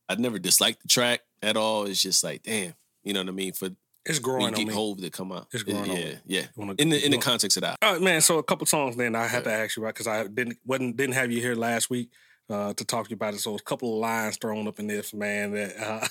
I 0.08 0.16
never 0.16 0.38
disliked 0.38 0.82
the 0.82 0.88
track 0.88 1.20
at 1.42 1.56
all. 1.56 1.84
It's 1.84 2.02
just 2.02 2.24
like, 2.24 2.42
damn, 2.42 2.74
you 3.04 3.12
know 3.12 3.20
what 3.20 3.28
I 3.28 3.32
mean? 3.32 3.52
For 3.52 3.70
it's 4.04 4.18
growing 4.18 4.54
on 4.54 4.66
me. 4.66 4.72
Hove 4.72 5.00
to 5.02 5.10
come 5.10 5.32
out. 5.32 5.48
It's 5.52 5.62
growing 5.62 5.90
yeah, 5.90 6.14
yeah. 6.26 6.46
Wanna, 6.56 6.74
in 6.78 6.88
the 6.88 7.04
in 7.04 7.12
the 7.12 7.18
context 7.18 7.56
of 7.58 7.62
that. 7.62 7.78
All 7.82 7.92
right, 7.92 8.02
man. 8.02 8.20
So 8.20 8.38
a 8.38 8.42
couple 8.42 8.66
songs 8.66 8.96
then 8.96 9.14
I 9.14 9.26
had 9.26 9.44
to 9.44 9.52
ask 9.52 9.76
you 9.76 9.82
about 9.82 9.94
because 9.94 10.06
I 10.06 10.26
didn't 10.26 10.58
wasn't 10.64 10.96
didn't 10.96 11.14
have 11.14 11.30
you 11.30 11.40
here 11.40 11.54
last 11.54 11.90
week 11.90 12.10
uh, 12.48 12.72
to 12.72 12.84
talk 12.84 13.06
to 13.06 13.10
you 13.10 13.16
about 13.16 13.34
it. 13.34 13.40
So 13.40 13.54
a 13.54 13.60
couple 13.60 13.94
of 13.94 14.00
lines 14.00 14.38
thrown 14.38 14.66
up 14.66 14.78
in 14.78 14.86
this, 14.86 15.12
man. 15.12 15.52
That 15.52 15.76
uh, 15.78 16.06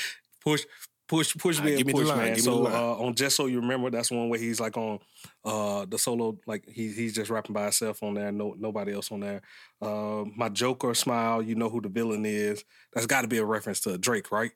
push 0.44 0.64
push 1.12 1.36
push 1.36 1.60
me 1.60 1.74
and 1.74 1.88
push, 1.88 2.08
man. 2.08 2.38
So 2.38 2.66
uh, 2.66 2.96
on 3.04 3.14
just 3.14 3.36
so 3.36 3.46
you 3.46 3.60
remember, 3.60 3.90
that's 3.90 4.10
one 4.10 4.28
where 4.28 4.40
he's 4.40 4.60
like 4.60 4.76
on 4.76 4.98
uh, 5.44 5.86
the 5.86 5.98
solo, 5.98 6.38
like 6.46 6.64
he 6.68 6.88
he's 6.90 7.14
just 7.14 7.30
rapping 7.30 7.52
by 7.52 7.64
himself 7.64 8.02
on 8.02 8.14
there. 8.14 8.32
No 8.32 8.54
nobody 8.58 8.92
else 8.94 9.12
on 9.12 9.20
there. 9.20 9.42
Uh, 9.80 10.24
my 10.36 10.48
Joker 10.48 10.94
smile, 10.94 11.42
you 11.42 11.54
know 11.54 11.68
who 11.68 11.80
the 11.80 11.88
villain 11.88 12.24
is. 12.24 12.64
That's 12.92 13.06
got 13.06 13.22
to 13.22 13.28
be 13.28 13.38
a 13.38 13.44
reference 13.44 13.80
to 13.80 13.98
Drake, 13.98 14.32
right? 14.32 14.52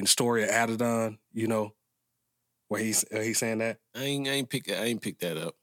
in 0.00 0.04
the 0.04 0.08
story 0.08 0.42
of 0.42 0.50
Adidon, 0.50 1.18
you 1.32 1.46
know, 1.46 1.74
where 2.68 2.80
he's 2.80 3.04
uh, 3.14 3.20
he's 3.20 3.38
saying 3.38 3.58
that. 3.58 3.78
I 3.94 4.02
ain't 4.02 4.28
I 4.28 4.32
ain't 4.32 4.48
pick 4.48 4.70
I 4.70 4.84
ain't 4.84 5.02
pick 5.02 5.18
that 5.20 5.36
up. 5.36 5.54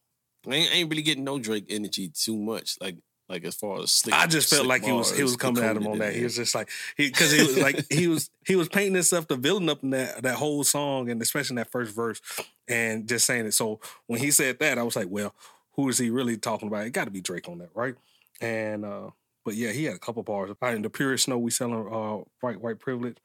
I 0.47 0.53
ain't, 0.53 0.71
I 0.71 0.75
ain't 0.75 0.89
really 0.89 1.01
getting 1.01 1.23
no 1.23 1.39
Drake 1.39 1.65
energy 1.69 2.09
too 2.09 2.37
much. 2.37 2.75
Like 2.79 2.97
like 3.29 3.43
as 3.43 3.55
far 3.55 3.81
as 3.81 3.91
slick, 3.91 4.15
I 4.15 4.27
just 4.27 4.49
felt 4.49 4.67
like 4.67 4.83
he 4.83 4.91
was 4.91 5.15
he 5.15 5.23
was 5.23 5.35
coming 5.35 5.63
at 5.63 5.75
him 5.75 5.87
on 5.87 5.99
that. 5.99 6.15
He 6.15 6.23
was 6.23 6.35
just 6.35 6.55
like 6.55 6.69
he 6.95 7.07
because 7.07 7.31
he 7.31 7.39
was 7.39 7.57
like 7.57 7.85
he 7.91 8.07
was 8.07 8.29
he 8.45 8.55
was 8.55 8.69
painting 8.69 8.95
himself 8.95 9.27
the 9.27 9.35
villain 9.35 9.69
up 9.69 9.83
in 9.83 9.91
that 9.91 10.23
that 10.23 10.35
whole 10.35 10.63
song 10.63 11.09
and 11.09 11.21
especially 11.21 11.53
in 11.53 11.57
that 11.57 11.71
first 11.71 11.95
verse 11.95 12.21
and 12.67 13.07
just 13.07 13.25
saying 13.25 13.45
it. 13.45 13.53
So 13.53 13.79
when 14.07 14.19
he 14.19 14.31
said 14.31 14.59
that, 14.59 14.77
I 14.77 14.83
was 14.83 14.95
like, 14.95 15.07
well, 15.09 15.33
who 15.73 15.89
is 15.89 15.97
he 15.97 16.09
really 16.09 16.37
talking 16.37 16.67
about? 16.67 16.85
It 16.85 16.91
got 16.91 17.05
to 17.05 17.11
be 17.11 17.21
Drake 17.21 17.47
on 17.49 17.59
that, 17.59 17.69
right? 17.75 17.95
And 18.41 18.85
uh 18.85 19.09
but 19.45 19.55
yeah, 19.55 19.71
he 19.71 19.85
had 19.85 19.95
a 19.95 19.99
couple 19.99 20.23
bars. 20.23 20.51
In 20.61 20.81
the 20.81 20.89
purest 20.89 21.25
snow, 21.25 21.37
we 21.37 21.51
selling 21.51 21.87
uh 21.91 22.23
white 22.41 22.61
white 22.61 22.79
privilege 22.79 23.17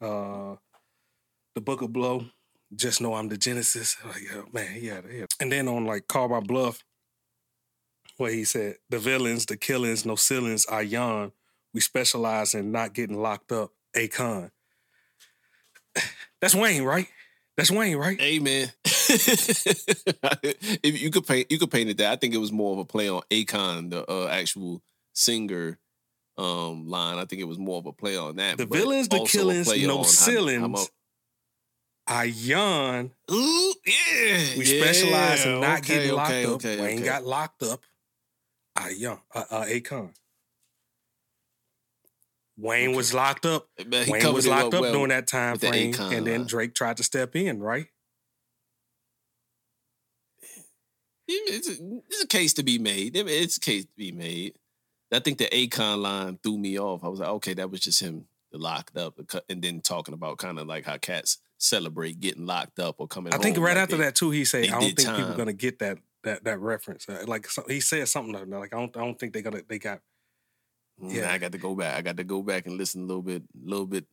uh, 0.00 0.56
the 1.54 1.60
Book 1.60 1.82
of 1.82 1.92
Blow. 1.92 2.24
Just 2.74 3.00
know 3.00 3.14
I'm 3.14 3.28
the 3.28 3.36
Genesis. 3.36 3.96
Like, 4.04 4.22
oh, 4.34 4.44
man, 4.52 4.72
he 4.72 4.86
had 4.86 5.04
it. 5.04 5.32
And 5.40 5.50
then 5.50 5.68
on 5.68 5.84
like 5.84 6.06
Call 6.08 6.28
My 6.28 6.40
Bluff, 6.40 6.84
where 8.20 8.30
he 8.30 8.44
said, 8.44 8.76
the 8.90 8.98
villains, 8.98 9.46
the 9.46 9.56
killings, 9.56 10.04
no 10.04 10.14
ceilings 10.14 10.66
I 10.70 10.82
yawn. 10.82 11.32
We 11.72 11.80
specialize 11.80 12.54
in 12.54 12.70
not 12.70 12.92
getting 12.92 13.20
locked 13.20 13.50
up. 13.50 13.72
Akon. 13.96 14.50
That's 16.40 16.54
Wayne, 16.54 16.84
right? 16.84 17.08
That's 17.56 17.70
Wayne, 17.70 17.96
right? 17.96 18.20
Hey 18.20 18.38
man. 18.38 18.72
if 18.84 21.02
you 21.02 21.10
could 21.10 21.26
paint 21.26 21.50
you 21.50 21.58
could 21.58 21.70
paint 21.70 21.90
it 21.90 21.98
that. 21.98 22.12
I 22.12 22.16
think 22.16 22.34
it 22.34 22.38
was 22.38 22.52
more 22.52 22.72
of 22.72 22.78
a 22.78 22.84
play 22.84 23.08
on 23.08 23.22
Akon, 23.30 23.90
the 23.90 24.10
uh, 24.10 24.28
actual 24.28 24.82
singer 25.12 25.78
um, 26.38 26.88
line. 26.88 27.18
I 27.18 27.24
think 27.24 27.42
it 27.42 27.48
was 27.48 27.58
more 27.58 27.78
of 27.78 27.86
a 27.86 27.92
play 27.92 28.16
on 28.16 28.36
that. 28.36 28.58
The 28.58 28.66
villains, 28.66 29.08
the 29.08 29.24
killings, 29.24 29.68
no 29.84 30.02
ceilings. 30.02 30.90
I 32.06 32.24
yawn. 32.24 33.10
Ooh, 33.30 33.74
yeah. 33.86 34.56
We 34.56 34.64
yeah, 34.64 34.82
specialize 34.82 35.46
in 35.46 35.60
not 35.60 35.80
okay, 35.80 35.94
getting 35.94 36.14
locked 36.14 36.30
okay, 36.30 36.44
up. 36.44 36.50
Okay, 36.52 36.80
Wayne 36.80 37.04
got 37.04 37.24
locked 37.24 37.62
up. 37.62 37.80
I 38.80 38.90
yawn. 38.90 39.18
Uh, 39.34 39.44
uh, 39.50 39.64
Akon. 39.64 40.14
Wayne 42.56 42.94
was 42.94 43.14
locked 43.14 43.46
up. 43.46 43.68
Wayne 43.86 44.32
was 44.32 44.46
locked 44.46 44.74
up 44.74 44.82
well 44.82 44.92
during 44.92 45.08
that 45.08 45.26
time 45.26 45.58
frame, 45.58 45.92
the 45.92 46.08
and 46.08 46.26
then 46.26 46.44
Drake 46.44 46.74
tried 46.74 46.96
to 46.98 47.02
step 47.02 47.34
in, 47.36 47.60
right? 47.60 47.86
It's 51.26 51.68
a, 51.68 51.76
it's 52.08 52.24
a 52.24 52.26
case 52.26 52.54
to 52.54 52.62
be 52.62 52.78
made. 52.78 53.16
It's 53.16 53.56
a 53.56 53.60
case 53.60 53.84
to 53.84 53.92
be 53.96 54.12
made. 54.12 54.56
I 55.12 55.20
think 55.20 55.38
the 55.38 55.46
Akon 55.46 56.02
line 56.02 56.38
threw 56.42 56.58
me 56.58 56.78
off. 56.78 57.04
I 57.04 57.08
was 57.08 57.20
like, 57.20 57.28
okay, 57.28 57.54
that 57.54 57.70
was 57.70 57.80
just 57.80 58.00
him 58.00 58.26
locked 58.52 58.96
up, 58.96 59.18
and 59.48 59.62
then 59.62 59.80
talking 59.80 60.14
about 60.14 60.38
kind 60.38 60.58
of 60.58 60.66
like 60.66 60.84
how 60.84 60.98
cats 60.98 61.38
celebrate 61.58 62.20
getting 62.20 62.46
locked 62.46 62.78
up 62.78 62.96
or 62.98 63.06
coming. 63.06 63.32
I 63.32 63.38
think 63.38 63.58
right 63.58 63.76
like 63.76 63.82
after 63.82 63.96
they, 63.96 64.04
that 64.04 64.16
too, 64.16 64.30
he 64.30 64.44
said, 64.44 64.66
"I 64.66 64.70
don't 64.72 64.80
think 64.82 65.00
time. 65.00 65.16
people 65.16 65.32
are 65.32 65.36
gonna 65.36 65.52
get 65.52 65.78
that 65.78 65.98
that 66.24 66.44
that 66.44 66.60
reference." 66.60 67.08
Uh, 67.08 67.24
like 67.26 67.48
so, 67.48 67.64
he 67.68 67.80
said 67.80 68.08
something 68.08 68.32
like, 68.32 68.46
like 68.46 68.74
"I 68.74 68.78
don't 68.78 68.96
I 68.96 69.00
don't 69.00 69.18
think 69.18 69.32
they 69.32 69.42
got 69.42 69.54
they 69.68 69.78
got." 69.78 70.00
Mm, 71.02 71.14
yeah, 71.14 71.32
I 71.32 71.38
got 71.38 71.52
to 71.52 71.58
go 71.58 71.74
back. 71.74 71.96
I 71.96 72.02
got 72.02 72.16
to 72.18 72.24
go 72.24 72.42
back 72.42 72.66
and 72.66 72.76
listen 72.76 73.02
a 73.02 73.06
little 73.06 73.22
bit, 73.22 73.42
a 73.42 73.68
little 73.68 73.86
bit 73.86 74.04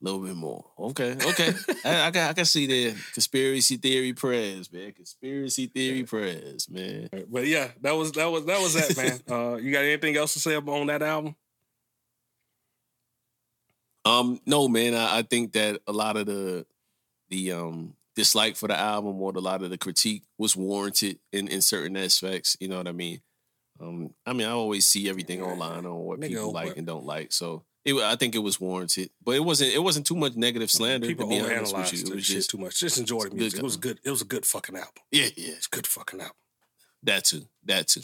a 0.00 0.04
little 0.04 0.26
bit 0.26 0.36
more. 0.36 0.64
Okay, 0.78 1.12
okay. 1.12 1.52
I, 1.84 2.06
I, 2.06 2.10
can 2.10 2.30
I 2.30 2.32
can 2.32 2.44
see 2.44 2.66
the 2.66 2.94
conspiracy 3.12 3.76
theory 3.76 4.12
prayers, 4.12 4.70
man. 4.72 4.92
Conspiracy 4.92 5.66
theory 5.66 6.02
prayers, 6.04 6.68
man. 6.68 7.08
But 7.28 7.46
yeah, 7.46 7.68
that 7.80 7.92
was 7.92 8.12
that 8.12 8.26
was 8.26 8.44
that 8.46 8.60
was 8.60 8.74
that, 8.74 8.96
man. 8.96 9.20
uh, 9.30 9.56
you 9.56 9.72
got 9.72 9.84
anything 9.84 10.16
else 10.16 10.34
to 10.34 10.40
say 10.40 10.54
about 10.54 10.80
on 10.80 10.86
that 10.88 11.02
album? 11.02 11.36
Um, 14.04 14.40
no, 14.44 14.68
man. 14.68 14.94
I, 14.94 15.18
I 15.18 15.22
think 15.22 15.52
that 15.52 15.80
a 15.86 15.92
lot 15.92 16.16
of 16.16 16.26
the 16.26 16.66
the 17.30 17.52
um 17.52 17.94
dislike 18.14 18.56
for 18.56 18.68
the 18.68 18.76
album 18.76 19.20
or 19.20 19.32
a 19.34 19.40
lot 19.40 19.62
of 19.62 19.70
the 19.70 19.78
critique 19.78 20.24
was 20.38 20.56
warranted 20.56 21.18
in 21.32 21.48
in 21.48 21.60
certain 21.60 21.96
aspects. 21.96 22.56
You 22.60 22.68
know 22.68 22.78
what 22.78 22.88
I 22.88 22.92
mean? 22.92 23.20
Um, 23.80 24.14
I 24.24 24.32
mean, 24.32 24.46
I 24.46 24.52
always 24.52 24.86
see 24.86 25.08
everything 25.08 25.42
online 25.42 25.84
on 25.84 25.96
what 25.96 26.20
Nigga, 26.20 26.28
people 26.28 26.52
like 26.52 26.76
and 26.76 26.86
don't 26.86 27.04
like. 27.04 27.32
So 27.32 27.64
it, 27.84 27.94
I 27.96 28.16
think 28.16 28.34
it 28.34 28.38
was 28.38 28.60
warranted, 28.60 29.10
but 29.22 29.34
it 29.34 29.44
wasn't. 29.44 29.72
It 29.74 29.82
wasn't 29.82 30.06
too 30.06 30.16
much 30.16 30.36
negative 30.36 30.70
slander. 30.70 31.06
People 31.06 31.28
overanalyze 31.28 32.08
it 32.08 32.14
was 32.14 32.26
just 32.26 32.50
too 32.50 32.58
much. 32.58 32.78
Just 32.78 32.98
enjoy 32.98 33.24
the 33.24 33.34
music. 33.34 33.60
It 33.60 33.62
was 33.62 33.76
good. 33.76 34.00
It 34.04 34.10
was 34.10 34.22
a 34.22 34.26
good 34.26 34.46
fucking 34.46 34.76
album. 34.76 35.02
Yeah, 35.10 35.28
yeah, 35.36 35.52
it's 35.52 35.66
a 35.66 35.70
good 35.70 35.86
fucking 35.86 36.20
album. 36.20 36.36
That 37.02 37.24
too. 37.24 37.42
That 37.64 37.88
too. 37.88 38.02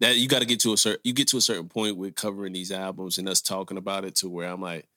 That 0.00 0.16
you 0.16 0.28
got 0.28 0.40
to 0.40 0.46
get 0.46 0.60
to 0.60 0.72
a 0.72 0.76
certain. 0.76 1.00
You 1.04 1.12
get 1.12 1.28
to 1.28 1.36
a 1.36 1.42
certain 1.42 1.68
point 1.68 1.96
with 1.96 2.14
covering 2.14 2.54
these 2.54 2.72
albums 2.72 3.18
and 3.18 3.28
us 3.28 3.40
talking 3.40 3.76
about 3.76 4.04
it 4.04 4.16
to 4.16 4.28
where 4.28 4.48
I'm 4.48 4.62
like, 4.62 4.88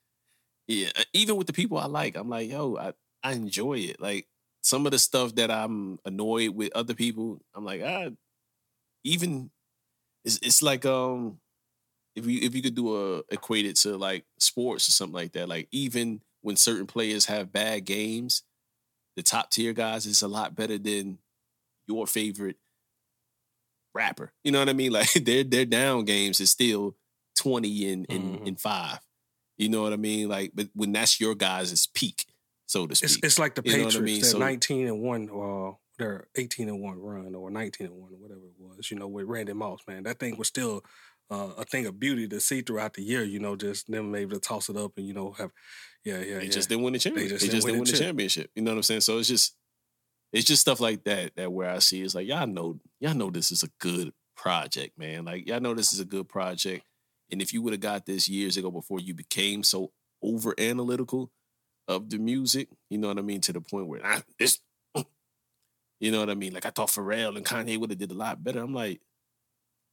yeah. 0.67 0.89
Even 1.13 1.35
with 1.35 1.47
the 1.47 1.53
people 1.53 1.77
I 1.77 1.85
like, 1.85 2.15
I'm 2.15 2.29
like, 2.29 2.49
yo, 2.49 2.77
I 2.77 2.93
I 3.23 3.33
enjoy 3.33 3.75
it. 3.75 4.01
Like 4.01 4.27
some 4.63 4.85
of 4.85 4.91
the 4.93 4.99
stuff 4.99 5.35
that 5.35 5.51
I'm 5.51 5.99
annoyed 6.05 6.55
with 6.55 6.71
other 6.73 6.93
people, 6.93 7.41
I'm 7.53 7.65
like, 7.65 7.81
ah, 7.85 8.09
even 9.03 9.51
it's 10.25 10.39
it's 10.41 10.61
like 10.61 10.85
um 10.85 11.39
if 12.15 12.25
you 12.25 12.39
if 12.41 12.55
you 12.55 12.61
could 12.61 12.75
do 12.75 12.95
a 12.95 13.23
equate 13.29 13.65
it 13.65 13.75
to 13.77 13.97
like 13.97 14.23
sports 14.39 14.87
or 14.87 14.93
something 14.93 15.13
like 15.13 15.33
that, 15.33 15.49
like 15.49 15.67
even 15.71 16.21
when 16.41 16.55
certain 16.55 16.87
players 16.87 17.25
have 17.25 17.51
bad 17.51 17.85
games, 17.85 18.43
the 19.15 19.23
top 19.23 19.51
tier 19.51 19.73
guys 19.73 20.05
is 20.05 20.21
a 20.21 20.27
lot 20.27 20.55
better 20.55 20.77
than 20.77 21.17
your 21.87 22.07
favorite 22.07 22.57
rapper. 23.93 24.31
You 24.43 24.51
know 24.51 24.59
what 24.59 24.69
I 24.69 24.73
mean? 24.73 24.91
Like 24.93 25.11
their 25.13 25.43
their 25.43 25.65
down 25.65 26.05
games 26.05 26.39
is 26.39 26.51
still 26.51 26.95
20 27.37 27.91
and 27.91 28.05
and, 28.09 28.23
mm-hmm. 28.23 28.47
and 28.47 28.59
five. 28.59 28.99
You 29.57 29.69
know 29.69 29.83
what 29.83 29.93
I 29.93 29.97
mean? 29.97 30.29
Like, 30.29 30.51
but 30.55 30.69
when 30.73 30.93
that's 30.93 31.19
your 31.19 31.35
guys' 31.35 31.87
peak, 31.93 32.25
so 32.65 32.87
to 32.87 32.95
speak. 32.95 33.09
It's, 33.09 33.19
it's 33.23 33.39
like 33.39 33.55
the 33.55 33.63
Patriots. 33.63 33.95
I 33.95 33.99
mean? 33.99 34.21
They're 34.21 34.29
so, 34.31 34.37
19 34.37 34.87
and 34.87 35.01
one, 35.01 35.29
or 35.29 35.77
they're 35.97 36.27
18 36.35 36.69
and 36.69 36.81
one 36.81 36.99
run 36.99 37.35
or 37.35 37.51
19 37.51 37.87
and 37.87 37.95
one, 37.95 38.13
or 38.13 38.17
whatever 38.17 38.41
it 38.41 38.53
was. 38.57 38.89
You 38.89 38.97
know, 38.97 39.07
with 39.07 39.25
Randy 39.25 39.53
Moss, 39.53 39.81
man, 39.87 40.03
that 40.03 40.19
thing 40.19 40.37
was 40.37 40.47
still 40.47 40.83
uh, 41.29 41.49
a 41.57 41.65
thing 41.65 41.85
of 41.85 41.99
beauty 41.99 42.27
to 42.27 42.39
see 42.39 42.61
throughout 42.61 42.93
the 42.93 43.03
year. 43.03 43.23
You 43.23 43.39
know, 43.39 43.55
just 43.55 43.89
them 43.89 44.13
able 44.15 44.33
to 44.33 44.39
toss 44.39 44.69
it 44.69 44.77
up 44.77 44.93
and 44.97 45.07
you 45.07 45.13
know 45.13 45.31
have, 45.33 45.51
yeah, 46.03 46.19
yeah. 46.19 46.39
They 46.39 46.45
yeah. 46.45 46.51
just 46.51 46.69
didn't 46.69 46.83
win 46.83 46.93
the 46.93 46.99
championship. 46.99 47.39
They 47.39 47.45
just, 47.45 47.51
they 47.51 47.57
just 47.57 47.67
didn't 47.67 47.81
win, 47.81 47.91
the, 47.91 47.97
championship. 47.97 48.51
You 48.55 48.61
know 48.63 48.71
what 48.71 48.77
I'm 48.77 48.83
saying? 48.83 49.01
So 49.01 49.17
it's 49.19 49.27
just, 49.27 49.55
it's 50.31 50.45
just 50.45 50.61
stuff 50.61 50.79
like 50.79 51.03
that 51.03 51.35
that 51.35 51.51
where 51.51 51.69
I 51.69 51.79
see 51.79 52.01
it's 52.01 52.15
like 52.15 52.27
y'all 52.27 52.47
know, 52.47 52.79
y'all 52.99 53.15
know 53.15 53.29
this 53.29 53.51
is 53.51 53.63
a 53.63 53.69
good 53.79 54.13
project, 54.35 54.97
man. 54.97 55.25
Like 55.25 55.47
y'all 55.47 55.61
know 55.61 55.73
this 55.73 55.93
is 55.93 55.99
a 55.99 56.05
good 56.05 56.27
project. 56.27 56.85
And 57.31 57.41
if 57.41 57.53
you 57.53 57.61
would 57.61 57.73
have 57.73 57.79
got 57.79 58.05
this 58.05 58.27
years 58.27 58.57
ago 58.57 58.69
before 58.69 58.99
you 58.99 59.13
became 59.13 59.63
so 59.63 59.91
over 60.21 60.53
analytical 60.59 61.31
of 61.87 62.09
the 62.09 62.17
music, 62.17 62.69
you 62.89 62.97
know 62.97 63.07
what 63.07 63.17
I 63.17 63.21
mean, 63.21 63.41
to 63.41 63.53
the 63.53 63.61
point 63.61 63.87
where 63.87 64.05
I, 64.05 64.21
this, 64.39 64.59
you 65.99 66.11
know 66.11 66.19
what 66.19 66.29
I 66.29 66.35
mean. 66.35 66.53
Like 66.53 66.65
I 66.65 66.69
thought 66.69 66.89
Pharrell 66.89 67.35
and 67.35 67.45
Kanye 67.45 67.79
would 67.79 67.89
have 67.89 67.99
did 67.99 68.11
a 68.11 68.15
lot 68.15 68.43
better. 68.43 68.59
I'm 68.59 68.73
like, 68.73 69.01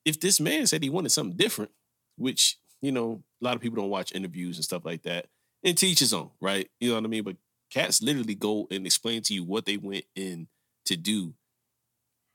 if 0.05 0.21
this 0.21 0.41
man 0.41 0.67
said 0.67 0.83
he 0.83 0.91
wanted 0.91 1.11
something 1.11 1.37
different, 1.37 1.71
which 2.17 2.59
you 2.81 2.93
know 2.93 3.23
a 3.41 3.45
lot 3.45 3.57
of 3.57 3.61
people 3.61 3.83
don't 3.83 3.91
watch 3.91 4.15
interviews 4.15 4.57
and 4.57 4.65
stuff 4.65 4.85
like 4.85 5.03
that, 5.03 5.27
and 5.65 5.77
teach 5.77 5.99
his 5.99 6.15
own, 6.15 6.31
right? 6.41 6.69
You 6.81 6.91
know 6.91 6.95
what 6.97 7.05
I 7.05 7.09
mean. 7.09 7.25
But 7.25 7.37
cats 7.71 8.03
literally 8.03 8.35
go 8.35 8.67
and 8.71 8.87
explain 8.87 9.23
to 9.23 9.35
you 9.35 9.45
what 9.45 9.67
they 9.67 9.77
went 9.77 10.05
in 10.15 10.49
to 10.87 10.97
do, 10.97 11.35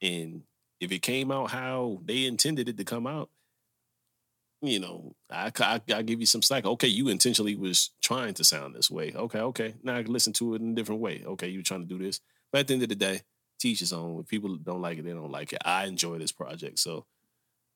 and 0.01 0.43
if 0.80 0.91
it 0.91 1.01
came 1.01 1.32
out 1.32 1.51
how 1.51 2.01
they 2.06 2.26
intended 2.26 2.70
it 2.70 2.78
to 2.78 2.84
come 2.84 3.08
out, 3.08 3.30
you 4.62 4.80
know, 4.80 5.16
I, 5.30 5.51
I, 5.60 5.82
I 5.93 6.01
give 6.01 6.20
you 6.20 6.26
some 6.26 6.41
slack. 6.41 6.66
Okay, 6.66 6.88
you 6.88 7.08
intentionally 7.10 7.56
was 7.56 7.91
trying 8.01 8.34
to 8.36 8.43
sound 8.43 8.76
this 8.76 8.89
way. 8.89 9.14
Okay, 9.16 9.39
okay. 9.39 9.76
Now 9.84 9.97
I 9.97 10.03
can 10.03 10.14
listen 10.14 10.34
to 10.34 10.56
it 10.56 10.62
in 10.62 10.72
a 10.72 10.76
different 10.76 11.01
way. 11.01 11.24
Okay, 11.26 11.47
you 11.49 11.60
were 11.60 11.64
trying 11.64 11.88
to 11.88 11.97
do 11.97 12.03
this. 12.03 12.20
But 12.51 12.60
at 12.60 12.68
the 12.68 12.74
end 12.74 12.84
of 12.84 12.89
the 12.89 12.95
day, 12.95 13.22
teach 13.60 13.80
his 13.80 13.93
own. 13.93 14.20
If 14.22 14.28
people 14.28 14.56
don't 14.58 14.82
like 14.82 14.97
it, 14.97 15.06
they 15.06 15.12
don't 15.14 15.32
like 15.32 15.53
it. 15.53 15.62
I 15.66 15.86
enjoy 15.86 16.18
this 16.18 16.32
project. 16.32 16.80
So 16.80 17.06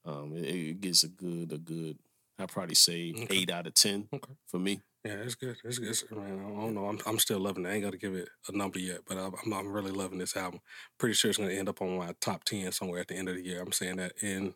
um 0.05 0.33
it, 0.35 0.45
it 0.45 0.81
gets 0.81 1.03
a 1.03 1.09
good, 1.09 1.51
a 1.51 1.57
good, 1.57 1.97
I'd 2.39 2.49
probably 2.49 2.75
say 2.75 3.13
Okay. 3.15 3.27
eight 3.37 3.51
out 3.51 3.67
of 3.67 3.73
ten 3.73 4.07
Okay. 4.13 4.33
for 4.47 4.59
me. 4.59 4.81
Yeah, 5.05 5.13
it's 5.13 5.35
good. 5.35 5.55
It's 5.63 5.77
good. 5.79 5.89
It's- 5.89 6.03
man, 6.11 6.39
I 6.45 6.61
don't 6.61 6.73
know. 6.73 6.85
I'm, 6.87 6.99
I'm 7.05 7.19
still 7.19 7.39
loving 7.39 7.65
it. 7.65 7.69
I 7.69 7.73
ain't 7.73 7.83
got 7.83 7.91
to 7.91 7.97
give 7.97 8.13
it 8.15 8.27
a 8.49 8.55
number 8.57 8.79
yet, 8.79 8.99
but 9.07 9.17
I'm, 9.17 9.33
I'm, 9.45 9.53
I'm 9.53 9.71
really 9.71 9.91
loving 9.91 10.17
this 10.19 10.35
album. 10.35 10.59
Pretty 10.97 11.13
sure 11.13 11.29
it's 11.29 11.37
going 11.37 11.49
to 11.49 11.57
end 11.57 11.69
up 11.69 11.81
on 11.81 11.97
my 11.97 12.13
top 12.19 12.43
10 12.43 12.71
somewhere 12.73 12.99
at 12.99 13.07
the 13.07 13.15
end 13.15 13.29
of 13.29 13.35
the 13.35 13.41
year. 13.45 13.61
I'm 13.61 13.71
saying 13.71 13.95
that 13.97 14.13
in, 14.21 14.55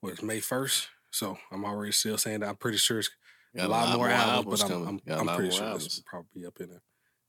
what, 0.00 0.22
May 0.22 0.38
1st? 0.40 0.86
So 1.10 1.38
I'm 1.50 1.64
already 1.64 1.92
still 1.92 2.18
saying 2.18 2.40
that. 2.40 2.48
I'm 2.48 2.56
pretty 2.56 2.78
sure 2.78 2.98
it's 3.00 3.10
Got 3.56 3.66
a 3.66 3.68
lot, 3.68 3.96
more 3.96 4.08
albums, 4.08 4.62
but 4.62 4.70
I'm, 4.70 4.84
coming. 4.84 5.00
I'm, 5.08 5.12
a 5.12 5.30
I'm 5.32 5.36
pretty 5.36 5.50
sure 5.50 5.64
albums. 5.64 5.84
this 5.84 5.96
will 5.96 6.04
probably 6.06 6.28
be 6.34 6.46
up 6.46 6.60
in 6.60 6.68
there. 6.68 6.82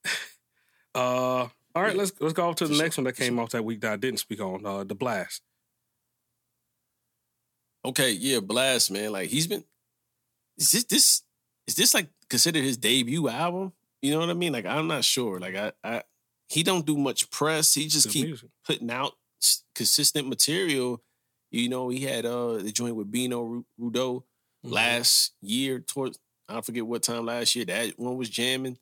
uh, 0.95 0.99
all 0.99 1.51
right, 1.75 1.93
Yeah, 1.93 1.99
let's 1.99 2.11
let's 2.19 2.33
go 2.33 2.47
off 2.47 2.57
to 2.57 2.67
the 2.67 2.77
next 2.77 2.97
one 2.97 3.05
that 3.05 3.15
came 3.15 3.39
off 3.39 3.49
that 3.51 3.65
week 3.65 3.81
that 3.81 3.93
I 3.93 3.95
didn't 3.95 4.19
speak 4.19 4.39
on. 4.39 4.63
Uh, 4.63 4.83
the 4.83 4.95
Blxst. 4.95 5.41
Okay, 7.83 8.11
yeah, 8.11 8.37
Blxst, 8.37 8.91
man. 8.91 9.11
Like 9.13 9.29
he's 9.29 9.47
been 9.47 9.63
is 10.57 10.71
this 10.71 10.83
this 10.83 11.23
is 11.65 11.75
this 11.75 11.93
like 11.95 12.09
considered 12.29 12.63
his 12.63 12.77
debut 12.77 13.27
album? 13.27 13.73
You 14.01 14.11
know 14.11 14.19
what 14.19 14.29
I 14.29 14.33
mean? 14.33 14.53
Like 14.53 14.65
I'm 14.67 14.87
not 14.87 15.03
sure. 15.03 15.39
Like 15.39 15.55
I 15.55 15.71
I 15.83 16.03
he 16.49 16.61
don't 16.61 16.85
do 16.85 16.97
much 16.97 17.31
press. 17.31 17.73
He 17.73 17.87
just 17.87 18.07
Good 18.07 18.13
keep 18.13 18.25
music. 18.27 18.49
putting 18.65 18.91
out 18.91 19.13
consistent 19.73 20.27
material. 20.27 21.01
You 21.51 21.69
know, 21.69 21.89
he 21.89 21.99
had 22.01 22.25
uh 22.25 22.53
the 22.57 22.71
joint 22.71 22.95
with 22.95 23.11
Bino 23.11 23.41
Ru- 23.41 23.65
Rudo 23.79 24.23
Mhm. 24.65 24.71
last 24.71 25.33
year 25.41 25.79
towards 25.79 26.17
I 26.47 26.61
forget 26.61 26.85
what 26.85 27.03
time 27.03 27.25
last 27.25 27.55
year 27.55 27.65
that 27.65 27.97
one 27.99 28.17
was 28.17 28.29
jamming. 28.29 28.77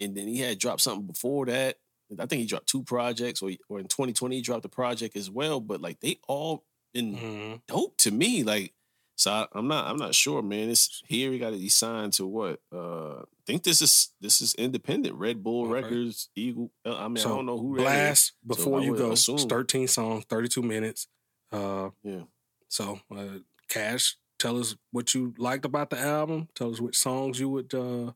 And 0.00 0.16
then 0.16 0.28
he 0.28 0.38
had 0.38 0.58
dropped 0.58 0.80
something 0.82 1.06
before 1.06 1.46
that. 1.46 1.78
I 2.18 2.26
think 2.26 2.40
he 2.40 2.46
dropped 2.46 2.68
two 2.68 2.82
projects 2.82 3.42
or 3.42 3.50
or 3.68 3.80
in 3.80 3.86
2020 3.88 4.36
he 4.36 4.42
dropped 4.42 4.64
a 4.64 4.68
project 4.68 5.16
as 5.16 5.30
well, 5.30 5.60
but 5.60 5.80
like 5.80 6.00
they 6.00 6.18
all 6.28 6.64
been 6.92 7.16
Mhm. 7.16 7.62
dope 7.66 7.96
to 7.98 8.10
me. 8.10 8.42
Like, 8.44 8.72
so 9.16 9.30
I, 9.32 9.46
I'm 9.52 9.66
not, 9.68 9.86
I'm 9.86 9.96
not 9.96 10.14
sure, 10.14 10.42
man. 10.42 10.70
It's 10.70 11.02
here. 11.08 11.32
He 11.32 11.38
got 11.38 11.50
to 11.50 11.56
be 11.58 11.68
signed 11.68 12.12
to 12.14 12.26
what? 12.26 12.60
Uh, 12.72 13.20
I 13.22 13.42
think 13.46 13.62
this 13.64 13.80
is 13.82 14.10
this 14.20 14.40
is 14.40 14.54
independent. 14.54 15.14
Red 15.16 15.42
Bull 15.42 15.64
Okay. 15.64 15.72
Records, 15.72 16.28
Eagle. 16.36 16.70
uh, 16.84 16.96
I 16.96 17.08
mean, 17.08 17.16
So, 17.16 17.32
I 17.32 17.36
don't 17.36 17.46
know 17.46 17.58
who. 17.58 17.76
Blxst, 17.78 18.32
before 18.46 18.80
I 18.80 18.84
you 18.84 18.96
go, 18.96 19.10
it's 19.12 19.22
assume- 19.28 19.48
13 19.48 19.88
songs, 19.88 20.24
32 20.28 20.62
minutes. 20.62 21.08
Uh, 21.54 21.90
Yeah. 22.02 22.22
So, 22.68 23.00
uh, 23.14 23.38
Cash, 23.68 24.16
tell 24.38 24.58
us 24.58 24.74
what 24.90 25.14
you 25.14 25.34
liked 25.38 25.64
about 25.64 25.90
the 25.90 25.98
album. 25.98 26.48
Tell 26.54 26.70
us 26.72 26.80
which 26.80 26.96
songs 26.98 27.38
you 27.38 27.48
would 27.48 27.72
uh, 27.74 28.12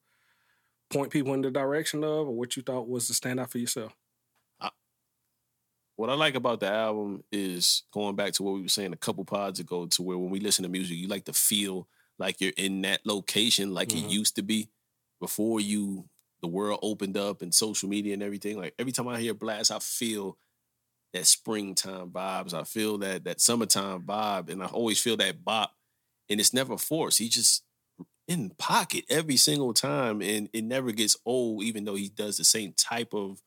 point 0.91 1.11
people 1.12 1.34
in 1.34 1.43
the 1.43 1.51
direction 1.51 2.03
of, 2.03 2.28
or 2.28 2.32
what 2.36 2.57
you 2.57 2.62
thought 2.62 2.89
was 2.89 3.07
the 3.09 3.14
standout 3.14 3.51
for 3.51 3.59
yourself. 3.59 3.95
What 5.97 6.11
I 6.11 6.14
like 6.14 6.36
about 6.36 6.61
the 6.61 6.70
album 6.70 7.24
is 7.32 7.82
going 7.93 8.14
back 8.14 8.32
to 8.34 8.43
what 8.45 8.55
we 8.55 8.62
were 8.62 8.68
saying 8.68 8.93
a 8.93 8.97
couple 8.97 9.24
pods 9.24 9.59
ago, 9.59 9.86
to 9.86 10.03
where 10.03 10.16
when 10.16 10.30
we 10.30 10.39
listen 10.39 10.62
to 10.62 10.68
music, 10.68 10.97
you 10.97 11.09
like 11.09 11.24
to 11.24 11.32
feel 11.32 11.89
like 12.18 12.41
you're 12.41 12.53
in 12.57 12.82
that 12.82 13.05
location, 13.05 13.74
like 13.74 13.89
Mhm. 13.89 14.05
it 14.05 14.11
used 14.11 14.36
to 14.36 14.43
be 14.43 14.68
before 15.20 15.61
you 15.61 16.09
the 16.41 16.47
world 16.47 16.78
opened 16.82 17.16
up 17.16 17.43
and 17.43 17.53
social 17.53 17.89
media 17.89 18.14
and 18.14 18.22
everything. 18.22 18.57
Like 18.57 18.74
every 18.78 18.93
time 18.93 19.09
I 19.09 19.20
hear 19.20 19.34
Blxst, 19.34 19.74
I 19.74 19.80
feel 19.80 20.39
that 21.12 21.26
springtime 21.26 22.11
vibes. 22.11 22.54
I 22.54 22.64
feel 22.64 22.98
that 22.98 23.24
that 23.24 23.40
summertime 23.40 24.02
vibe, 24.02 24.50
and 24.50 24.62
I 24.62 24.66
always 24.66 25.00
feel 25.00 25.16
that 25.18 25.44
bop. 25.44 25.72
And 26.30 26.40
it's 26.40 26.52
never 26.52 26.76
forced. 26.76 27.18
He 27.18 27.28
just 27.28 27.64
in 28.26 28.50
pocket 28.59 29.04
every 29.09 29.36
single 29.36 29.72
time, 29.72 30.20
and 30.20 30.48
it 30.52 30.64
never 30.64 30.92
gets 30.92 31.16
old. 31.24 31.62
Even 31.64 31.84
though 31.84 31.94
he 31.94 32.09
does 32.09 32.36
the 32.36 32.44
same 32.44 32.74
type 32.74 33.14
of 33.14 33.40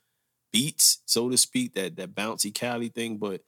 beats, 0.52 1.02
so 1.06 1.30
to 1.30 1.38
speak, 1.38 1.76
that 1.76 1.96
that 1.98 2.16
bouncy 2.16 2.54
Cali 2.54 2.90
thing. 2.90 3.18
But 3.18 3.42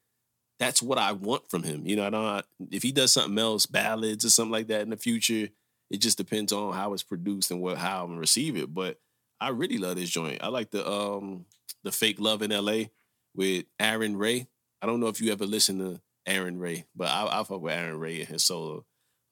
that's 0.59 0.81
what 0.81 0.97
I 0.97 1.11
want 1.13 1.49
from 1.49 1.63
him. 1.63 1.85
You 1.87 1.95
know, 1.95 2.07
I 2.07 2.09
don't. 2.09 2.45
If 2.71 2.83
he 2.83 2.91
does 2.91 3.13
something 3.13 3.37
else, 3.39 3.65
ballads 3.65 4.25
or 4.25 4.29
something 4.29 4.51
like 4.51 4.67
that 4.67 4.81
in 4.81 4.89
the 4.91 4.97
future, 4.97 5.49
it 5.89 5.97
just 5.97 6.17
depends 6.17 6.53
on 6.53 6.73
how 6.73 6.93
it's 6.93 7.03
produced 7.03 7.51
and 7.51 7.61
what 7.61 7.77
how 7.77 8.05
I'm 8.05 8.17
receive 8.17 8.55
it. 8.55 8.73
But 8.73 8.99
I 9.41 9.49
really 9.49 9.77
love 9.77 9.95
this 9.95 10.09
joint. 10.09 10.39
I 10.41 10.47
like 10.47 10.71
the 10.71 10.89
um 10.89 11.45
the 11.83 11.91
fake 11.91 12.19
love 12.19 12.41
in 12.41 12.51
L.A. 12.51 12.91
with 13.35 13.65
Arin 13.79 14.17
Ray. 14.17 14.47
I 14.81 14.85
don't 14.85 14.99
know 14.99 15.07
if 15.07 15.21
you 15.21 15.31
ever 15.31 15.45
listen 15.45 15.79
to 15.79 16.01
Arin 16.27 16.59
Ray, 16.59 16.85
but 16.95 17.07
I, 17.07 17.39
I 17.39 17.43
fuck 17.43 17.61
with 17.61 17.73
Arin 17.73 17.99
Ray 17.99 18.19
and 18.19 18.29
his 18.29 18.43
solo 18.43 18.85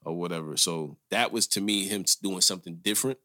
or 0.04 0.16
whatever. 0.16 0.56
So 0.56 0.96
that 1.10 1.32
was 1.32 1.46
to 1.48 1.60
me 1.60 1.86
him 1.86 2.04
doing 2.22 2.40
something 2.40 2.76
different 2.82 3.18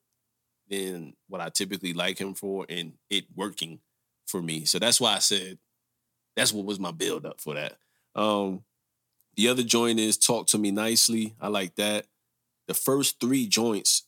than 0.69 1.13
what 1.27 1.41
I 1.41 1.49
typically 1.49 1.93
like 1.93 2.19
him 2.19 2.33
for, 2.33 2.65
and 2.69 2.93
it 3.09 3.25
working 3.35 3.79
for 4.25 4.41
me. 4.41 4.65
So 4.65 4.79
that's 4.79 4.99
why 4.99 5.15
I 5.15 5.19
said 5.19 5.57
that's 6.35 6.53
what 6.53 6.65
was 6.65 6.79
my 6.79 6.91
build 6.91 7.25
up 7.25 7.41
for 7.41 7.55
that. 7.55 7.77
Um, 8.15 8.63
the 9.35 9.49
other 9.49 9.63
joint 9.63 9.99
is 9.99 10.17
Talk 10.17 10.47
to 10.47 10.57
Me 10.57 10.71
Nicely. 10.71 11.35
I 11.39 11.47
like 11.47 11.75
that. 11.75 12.05
The 12.67 12.73
first 12.73 13.19
three 13.19 13.47
joints 13.47 14.06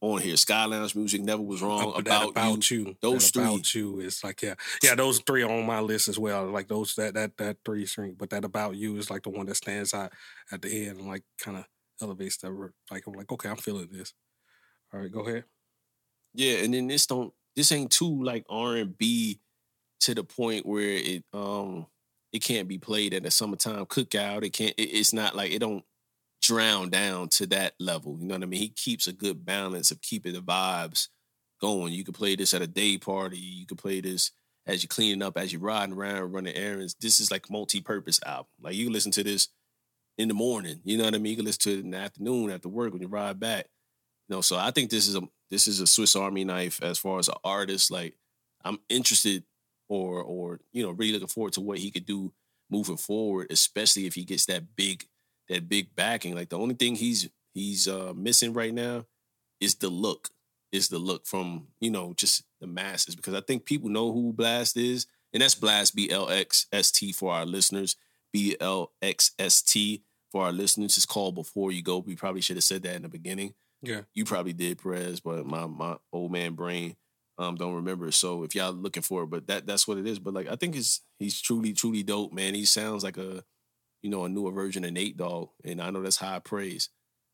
on 0.00 0.20
here, 0.20 0.36
Sky 0.36 0.64
Lounge 0.64 0.94
Music 0.94 1.20
Never 1.20 1.42
Was 1.42 1.62
Wrong, 1.62 1.92
About, 1.96 2.30
about 2.30 2.70
you. 2.70 2.78
you, 2.86 2.96
Those 3.02 3.30
that 3.32 3.40
about 3.40 3.74
you 3.74 4.00
is 4.00 4.24
like 4.24 4.42
yeah, 4.42 4.54
yeah. 4.82 4.94
Those 4.94 5.20
three 5.20 5.42
are 5.42 5.50
on 5.50 5.66
my 5.66 5.80
list 5.80 6.08
as 6.08 6.18
well. 6.18 6.46
Like 6.46 6.68
those 6.68 6.94
that 6.94 7.14
that 7.14 7.36
that 7.36 7.58
three 7.64 7.84
string, 7.86 8.16
but 8.18 8.30
that 8.30 8.44
about 8.44 8.76
you 8.76 8.96
is 8.96 9.10
like 9.10 9.22
the 9.22 9.30
one 9.30 9.46
that 9.46 9.56
stands 9.56 9.92
out 9.92 10.12
at 10.50 10.62
the 10.62 10.86
end 10.86 10.98
and 10.98 11.08
like 11.08 11.22
kind 11.38 11.58
of 11.58 11.64
elevates 12.00 12.38
that. 12.38 12.70
Like 12.90 13.06
I'm 13.06 13.12
like 13.12 13.30
okay, 13.30 13.48
I'm 13.48 13.56
feeling 13.56 13.88
this. 13.92 14.14
All 14.92 15.00
right, 15.00 15.12
go 15.12 15.20
ahead. 15.20 15.44
Yeah, 16.34 16.58
and 16.58 16.72
then 16.72 16.86
this 16.86 17.06
don't 17.06 17.32
this 17.54 17.72
ain't 17.72 17.90
too 17.90 18.22
like 18.22 18.44
R 18.48 18.76
and 18.76 18.96
B 18.96 19.40
to 20.00 20.14
the 20.14 20.24
point 20.24 20.64
where 20.64 20.88
it 20.88 21.24
um 21.34 21.86
it 22.32 22.42
can't 22.42 22.68
be 22.68 22.78
played 22.78 23.12
at 23.12 23.26
a 23.26 23.30
summertime 23.30 23.86
cookout. 23.86 24.44
It 24.44 24.50
can't. 24.50 24.74
It, 24.78 24.84
it's 24.84 25.12
not 25.12 25.34
like 25.36 25.52
it 25.52 25.58
don't 25.58 25.84
drown 26.50 26.90
down 26.90 27.28
to 27.28 27.46
that 27.46 27.74
level. 27.78 28.16
You 28.18 28.26
know 28.26 28.34
what 28.34 28.42
I 28.42 28.46
mean? 28.46 28.58
He 28.58 28.70
keeps 28.70 29.06
a 29.06 29.12
good 29.12 29.44
balance 29.46 29.92
of 29.92 30.02
keeping 30.02 30.32
the 30.32 30.40
vibes 30.40 31.06
going. 31.60 31.92
You 31.92 32.02
can 32.02 32.12
play 32.12 32.34
this 32.34 32.52
at 32.52 32.60
a 32.60 32.66
day 32.66 32.98
party. 32.98 33.38
You 33.38 33.66
can 33.66 33.76
play 33.76 34.00
this 34.00 34.32
as 34.66 34.82
you're 34.82 34.88
cleaning 34.88 35.22
up, 35.22 35.38
as 35.38 35.52
you're 35.52 35.62
riding 35.62 35.94
around, 35.94 36.32
running 36.32 36.56
errands. 36.56 36.96
This 37.00 37.20
is 37.20 37.30
like 37.30 37.48
multi-purpose 37.48 38.18
album. 38.26 38.48
Like 38.60 38.74
you 38.74 38.86
can 38.86 38.92
listen 38.92 39.12
to 39.12 39.22
this 39.22 39.46
in 40.18 40.26
the 40.26 40.34
morning. 40.34 40.80
You 40.82 40.98
know 40.98 41.04
what 41.04 41.14
I 41.14 41.18
mean? 41.18 41.30
You 41.30 41.36
can 41.36 41.44
listen 41.44 41.62
to 41.62 41.78
it 41.78 41.84
in 41.84 41.92
the 41.92 41.98
afternoon 41.98 42.50
after 42.50 42.68
work 42.68 42.92
when 42.92 43.00
you 43.00 43.06
ride 43.06 43.38
back. 43.38 43.66
You 44.28 44.34
know, 44.34 44.40
so 44.40 44.56
I 44.56 44.72
think 44.72 44.90
this 44.90 45.06
is 45.06 45.14
a 45.14 45.22
this 45.50 45.68
is 45.68 45.78
a 45.78 45.86
Swiss 45.86 46.16
Army 46.16 46.42
knife 46.42 46.82
as 46.82 46.98
far 46.98 47.20
as 47.20 47.28
an 47.28 47.34
artist. 47.44 47.92
Like 47.92 48.16
I'm 48.64 48.80
interested 48.88 49.44
or 49.88 50.20
or 50.20 50.58
you 50.72 50.82
know 50.82 50.90
really 50.90 51.12
looking 51.12 51.28
forward 51.28 51.52
to 51.52 51.60
what 51.60 51.78
he 51.78 51.92
could 51.92 52.06
do 52.06 52.32
moving 52.68 52.96
forward, 52.96 53.46
especially 53.50 54.06
if 54.06 54.14
he 54.14 54.24
gets 54.24 54.46
that 54.46 54.74
big 54.74 55.04
that 55.50 55.68
big 55.68 55.94
backing. 55.94 56.34
Like 56.34 56.48
the 56.48 56.58
only 56.58 56.74
thing 56.74 56.94
he's 56.94 57.28
he's 57.52 57.86
uh 57.86 58.14
missing 58.16 58.54
right 58.54 58.72
now 58.72 59.04
is 59.60 59.74
the 59.74 59.90
look. 59.90 60.30
Is 60.72 60.88
the 60.88 60.98
look 60.98 61.26
from 61.26 61.66
you 61.80 61.90
know 61.90 62.14
just 62.16 62.44
the 62.60 62.66
masses 62.66 63.16
because 63.16 63.34
I 63.34 63.40
think 63.40 63.64
people 63.66 63.90
know 63.90 64.12
who 64.12 64.32
Blxst 64.32 64.76
is, 64.76 65.06
and 65.32 65.42
that's 65.42 65.56
Blxst 65.56 65.94
B 65.94 66.08
L 66.10 66.30
X 66.30 66.66
S 66.72 66.90
T 66.90 67.12
for 67.12 67.32
our 67.32 67.44
listeners. 67.44 67.96
B 68.32 68.56
L 68.60 68.92
X 69.02 69.32
S 69.38 69.60
T 69.60 70.04
for 70.30 70.44
our 70.44 70.52
listeners. 70.52 70.96
It's 70.96 71.06
called 71.06 71.34
Before 71.34 71.72
You 71.72 71.82
Go. 71.82 71.98
We 71.98 72.14
probably 72.14 72.40
should 72.40 72.56
have 72.56 72.64
said 72.64 72.84
that 72.84 72.94
in 72.94 73.02
the 73.02 73.08
beginning. 73.08 73.54
Yeah. 73.82 74.02
You 74.14 74.24
probably 74.24 74.52
did, 74.52 74.80
Perez, 74.80 75.18
but 75.18 75.44
my 75.44 75.66
my 75.66 75.96
old 76.12 76.30
man 76.30 76.54
brain 76.54 76.94
um 77.38 77.56
don't 77.56 77.74
remember. 77.74 78.12
So 78.12 78.44
if 78.44 78.54
y'all 78.54 78.72
looking 78.72 79.02
for 79.02 79.24
it, 79.24 79.30
but 79.30 79.48
that 79.48 79.66
that's 79.66 79.88
what 79.88 79.98
it 79.98 80.06
is. 80.06 80.20
But 80.20 80.34
like 80.34 80.48
I 80.48 80.54
think 80.54 80.76
he's 80.76 81.00
he's 81.18 81.40
truly 81.40 81.72
truly 81.72 82.04
dope, 82.04 82.32
man. 82.32 82.54
He 82.54 82.64
sounds 82.64 83.02
like 83.02 83.16
a 83.16 83.42
you 84.02 84.10
know 84.10 84.24
a 84.24 84.28
newer 84.28 84.52
version 84.52 84.84
of 84.84 84.92
Nate 84.92 85.16
Dogg, 85.16 85.50
and 85.64 85.80
I 85.80 85.90
know 85.90 86.02
that's 86.02 86.16
high 86.16 86.38
praise. 86.38 86.88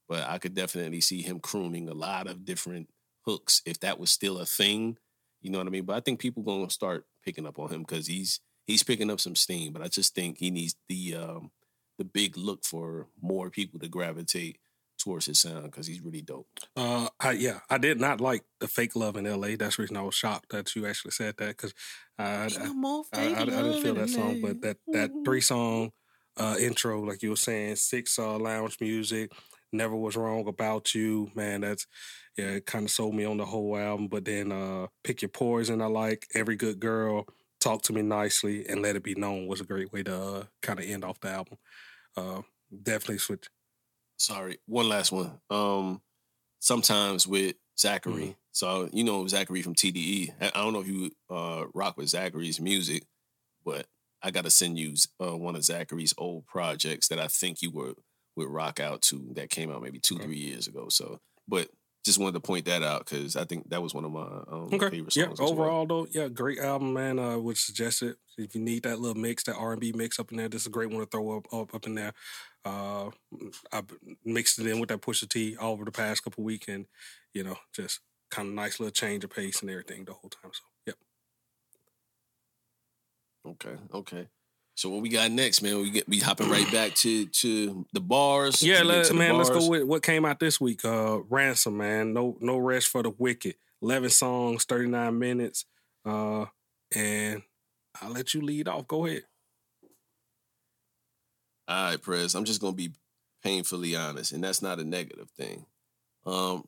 But 0.09 0.29
I 0.29 0.39
could 0.39 0.55
definitely 0.55 1.01
see 1.01 1.23
him 1.23 1.41
crooning 1.41 1.89
a 1.89 1.95
lot 1.95 2.29
of 2.29 2.45
different 2.45 2.89
hooks 3.23 3.61
if 3.67 3.81
that 3.81 3.99
was 3.99 4.11
still 4.11 4.39
a 4.39 4.47
thing. 4.47 4.99
You 5.41 5.51
know 5.51 5.59
what 5.59 5.67
I 5.67 5.71
mean? 5.71 5.85
But 5.85 5.97
I 5.97 6.01
think 6.01 6.21
people 6.21 6.43
gonna 6.43 6.71
start 6.71 7.07
picking 7.25 7.47
up 7.47 7.59
on 7.59 7.71
him 7.71 7.81
because 7.81 8.07
he's 8.07 8.41
he's 8.67 8.83
picking 8.83 9.11
up 9.11 9.21
some 9.21 9.35
steam. 9.35 9.73
But 9.73 9.83
I 9.83 9.89
just 9.89 10.15
think 10.15 10.39
he 10.39 10.51
needs 10.51 10.77
the 10.89 11.17
um 11.17 11.51
the 11.99 12.05
big 12.05 12.37
look 12.37 12.65
for 12.65 13.07
more 13.21 13.51
people 13.51 13.81
to 13.81 13.89
gravitate 13.89 14.59
towards 14.99 15.27
his 15.27 15.41
sound 15.41 15.65
because 15.65 15.87
he's 15.87 16.01
really 16.01 16.23
dope. 16.23 16.49
Uh, 16.75 17.09
I, 17.21 17.33
yeah, 17.33 17.61
I 17.69 17.79
did 17.79 18.01
not 18.01 18.21
like 18.21 18.45
the 18.61 18.69
fake 18.69 18.97
love 18.97 19.17
in 19.17 19.27
L.A. 19.27 19.57
That's 19.57 19.77
the 19.77 19.83
reason 19.83 19.97
I 19.97 20.03
was 20.03 20.15
shocked 20.15 20.51
that 20.51 20.75
you 20.75 20.87
actually 20.87 21.13
said 21.13 21.37
that 21.39 21.49
because 21.49 21.75
I, 22.19 22.25
I, 22.25 22.49
no 22.73 23.05
I, 23.13 23.21
I, 23.21 23.43
I 23.43 23.45
didn't 23.45 23.83
feel 23.83 23.95
that 23.95 24.11
song, 24.11 24.41
but 24.41 24.61
that 24.63 24.79
that 24.93 25.11
three 25.25 25.41
song 25.41 25.93
uh, 26.37 26.57
intro, 26.59 27.03
like 27.03 27.23
you 27.23 27.31
were 27.31 27.37
saying, 27.37 27.77
six 27.77 28.19
uh, 28.19 28.39
lounge 28.39 28.79
music, 28.81 29.33
never 29.73 29.97
was 29.97 30.17
wrong 30.17 30.47
about 30.49 30.95
you, 30.95 31.31
man. 31.35 31.63
That's 31.63 31.87
yeah, 32.37 32.53
it 32.53 32.67
kind 32.67 32.85
of 32.85 32.91
sold 32.91 33.15
me 33.15 33.25
on 33.25 33.39
the 33.39 33.45
whole 33.45 33.77
album. 33.77 34.09
But 34.09 34.25
then 34.25 34.53
uh, 34.53 34.89
pick 35.05 35.23
your 35.23 35.31
poison, 35.31 35.81
I 35.81 35.87
like 35.87 36.27
every 36.35 36.57
good 36.57 36.81
girl. 36.81 37.27
Talk 37.61 37.83
to 37.83 37.93
me 37.93 38.03
nicely 38.03 38.67
and 38.69 38.83
let 38.83 38.97
it 38.97 39.03
be 39.03 39.15
known 39.15 39.47
was 39.47 39.61
a 39.61 39.65
great 39.65 39.93
way 39.93 40.03
to 40.05 40.17
uh, 40.17 40.45
kind 40.63 40.79
of 40.79 40.85
end 40.85 41.05
off 41.05 41.21
the 41.21 41.31
album. 41.31 41.59
Uh, 42.17 42.43
definitely 42.83 43.19
switch. 43.19 43.47
Sorry, 44.19 44.59
one 44.67 44.89
last 44.89 45.13
one. 45.13 45.41
Um, 45.51 46.01
sometimes 46.61 47.27
with 47.27 47.57
Zacari. 47.79 48.03
Mm-hmm. 48.03 48.31
So 48.53 48.89
you 48.93 49.05
know 49.05 49.25
Zacari 49.25 49.63
from 49.63 49.75
TDE. 49.75 50.33
I 50.41 50.51
don't 50.51 50.73
know 50.73 50.81
if 50.81 50.89
you 50.89 51.11
uh, 51.31 51.65
rock 51.75 51.97
with 51.97 52.07
Zacari's 52.07 52.61
music, 52.61 53.05
but 53.65 53.87
I 54.27 54.33
got 54.33 54.43
to 54.43 54.51
send 54.51 54.77
you 54.77 54.95
uh, 55.25 55.37
one 55.37 55.55
of 55.55 55.63
Zacari's 55.63 56.13
old 56.19 56.47
projects 56.47 57.07
that 57.09 57.21
I 57.21 57.29
think 57.29 57.63
you 57.63 57.71
were 57.71 57.95
would 58.35 58.49
rock 58.49 58.81
out 58.81 59.01
to 59.03 59.31
that 59.35 59.51
came 59.51 59.71
out 59.71 59.83
maybe 59.83 60.01
two, 60.01 60.17
okay. 60.17 60.25
three 60.25 60.37
years 60.37 60.67
ago. 60.67 60.89
So, 60.89 61.21
but 61.47 61.69
just 62.05 62.19
wanted 62.19 62.33
to 62.33 62.41
point 62.41 62.65
that 62.65 62.83
out 62.83 63.05
because 63.05 63.37
I 63.37 63.45
think 63.45 63.71
that 63.71 63.81
was 63.81 63.95
one 63.95 64.05
of 64.05 64.11
my 64.11 64.21
um, 64.21 64.69
okay. 64.73 64.91
favorite 64.91 65.13
songs. 65.13 65.39
Yeah, 65.39 65.47
overall 65.47 65.87
well. 65.87 66.05
though, 66.05 66.07
yeah, 66.11 66.27
great 66.27 66.59
album, 66.59 66.93
man. 66.93 67.21
I 67.21 67.35
uh, 67.35 67.39
would 67.39 67.57
suggest 67.57 68.03
it 68.03 68.17
if 68.37 68.57
you 68.57 68.61
need 68.61 68.83
that 68.83 68.99
little 68.99 69.21
mix, 69.21 69.45
that 69.45 69.55
R 69.55 69.73
and 69.73 69.81
B 69.81 69.93
mix 69.95 70.19
up 70.19 70.33
in 70.33 70.39
there. 70.39 70.49
This 70.49 70.63
is 70.63 70.67
a 70.67 70.71
great 70.71 70.91
one 70.91 70.99
to 70.99 71.07
throw 71.07 71.37
up 71.37 71.47
up, 71.55 71.73
up 71.73 71.87
in 71.87 71.95
there. 71.95 72.13
Uh, 72.65 73.11
I 73.73 73.83
mixed 74.25 74.59
it 74.59 74.67
in 74.67 74.81
with 74.81 74.89
that 74.89 75.03
push 75.03 75.23
Pusha 75.23 75.29
T 75.29 75.57
all 75.57 75.73
over 75.73 75.85
the 75.85 75.93
past 75.93 76.25
couple 76.25 76.43
weeks, 76.43 76.67
and 76.67 76.87
you 77.33 77.45
know, 77.45 77.59
just 77.73 78.01
kind 78.33 78.49
of 78.49 78.55
nice 78.55 78.81
little 78.81 78.91
change 78.91 79.23
of 79.23 79.31
pace 79.31 79.61
and 79.61 79.71
everything 79.71 80.05
the 80.05 80.15
whole 80.15 80.31
time. 80.31 80.51
So. 80.53 80.63
Okay. 83.47 83.77
Okay. 83.95 84.29
So 84.75 84.91
what 84.91 85.01
we 85.01 85.09
got 85.09 85.31
next, 85.31 85.63
man? 85.63 85.79
We 85.79 85.91
get 85.91 86.09
we 86.09 86.19
hopping 86.19 86.51
right 86.51 86.71
back 86.71 86.95
to 86.97 87.27
to 87.27 87.87
the 87.95 88.01
bars. 88.01 88.63
Yeah, 88.63 88.83
let, 88.83 89.13
man. 89.15 89.33
Bars. 89.33 89.49
Let's 89.49 89.65
go 89.65 89.71
with 89.71 89.85
what 89.85 90.03
came 90.03 90.27
out 90.27 90.39
this 90.39 90.61
week. 90.61 90.85
Uh, 90.85 91.21
Ransom, 91.31 91.79
man. 91.79 92.13
No 92.13 92.37
no 92.41 92.59
rest 92.59 92.89
for 92.89 93.03
the 93.03 93.11
wicked. 93.11 93.55
Eleven 93.81 94.11
songs, 94.11 94.65
thirty 94.65 94.89
nine 94.89 95.19
minutes. 95.19 95.65
Uh, 96.05 96.47
and 96.95 97.43
I'll 98.01 98.11
let 98.11 98.35
you 98.35 98.43
lead 98.43 98.69
off. 98.69 98.87
Go 98.87 99.07
ahead. 99.07 99.23
All 101.69 101.91
right, 101.91 102.01
Press. 102.01 102.35
I'm 102.35 102.45
just 102.45 102.61
gonna 102.61 102.77
be 102.77 102.93
painfully 103.43 103.97
honest, 103.97 104.33
and 104.33 104.45
that's 104.45 104.61
not 104.61 104.79
a 104.79 104.85
negative 104.85 105.31
thing. 105.31 105.65
Um, 106.27 106.65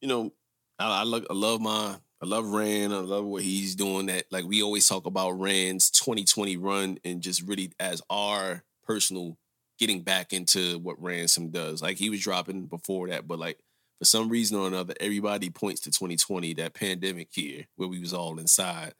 you 0.00 0.08
know, 0.08 0.32
I, 0.78 1.00
I, 1.00 1.04
look, 1.04 1.26
I 1.30 1.34
love 1.34 1.60
my 1.60 1.96
I 2.20 2.26
love 2.26 2.46
Rand. 2.46 2.92
I 2.92 2.98
love 2.98 3.24
what 3.24 3.42
he's 3.42 3.74
doing. 3.76 4.06
That 4.06 4.24
like 4.30 4.44
we 4.44 4.62
always 4.62 4.88
talk 4.88 5.06
about 5.06 5.38
Rand's 5.38 5.90
2020 5.90 6.56
run 6.56 6.98
and 7.04 7.22
just 7.22 7.42
really 7.42 7.72
as 7.78 8.02
our 8.10 8.64
personal 8.84 9.38
getting 9.78 10.02
back 10.02 10.32
into 10.32 10.78
what 10.80 11.00
Ransom 11.00 11.50
does. 11.50 11.80
Like 11.80 11.96
he 11.96 12.10
was 12.10 12.20
dropping 12.20 12.66
before 12.66 13.08
that, 13.08 13.28
but 13.28 13.38
like 13.38 13.58
for 13.98 14.04
some 14.04 14.28
reason 14.28 14.58
or 14.58 14.66
another, 14.66 14.94
everybody 15.00 15.50
points 15.50 15.80
to 15.82 15.90
2020, 15.90 16.54
that 16.54 16.74
pandemic 16.74 17.36
year 17.36 17.66
where 17.76 17.88
we 17.88 18.00
was 18.00 18.12
all 18.12 18.38
inside, 18.38 18.94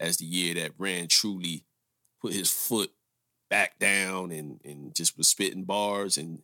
as 0.00 0.16
the 0.16 0.24
year 0.24 0.54
that 0.54 0.72
Rand 0.76 1.10
truly 1.10 1.64
put 2.20 2.32
his 2.32 2.50
foot 2.50 2.90
back 3.50 3.78
down 3.78 4.32
and 4.32 4.60
and 4.64 4.94
just 4.94 5.16
was 5.16 5.28
spitting 5.28 5.64
bars 5.64 6.18
and 6.18 6.40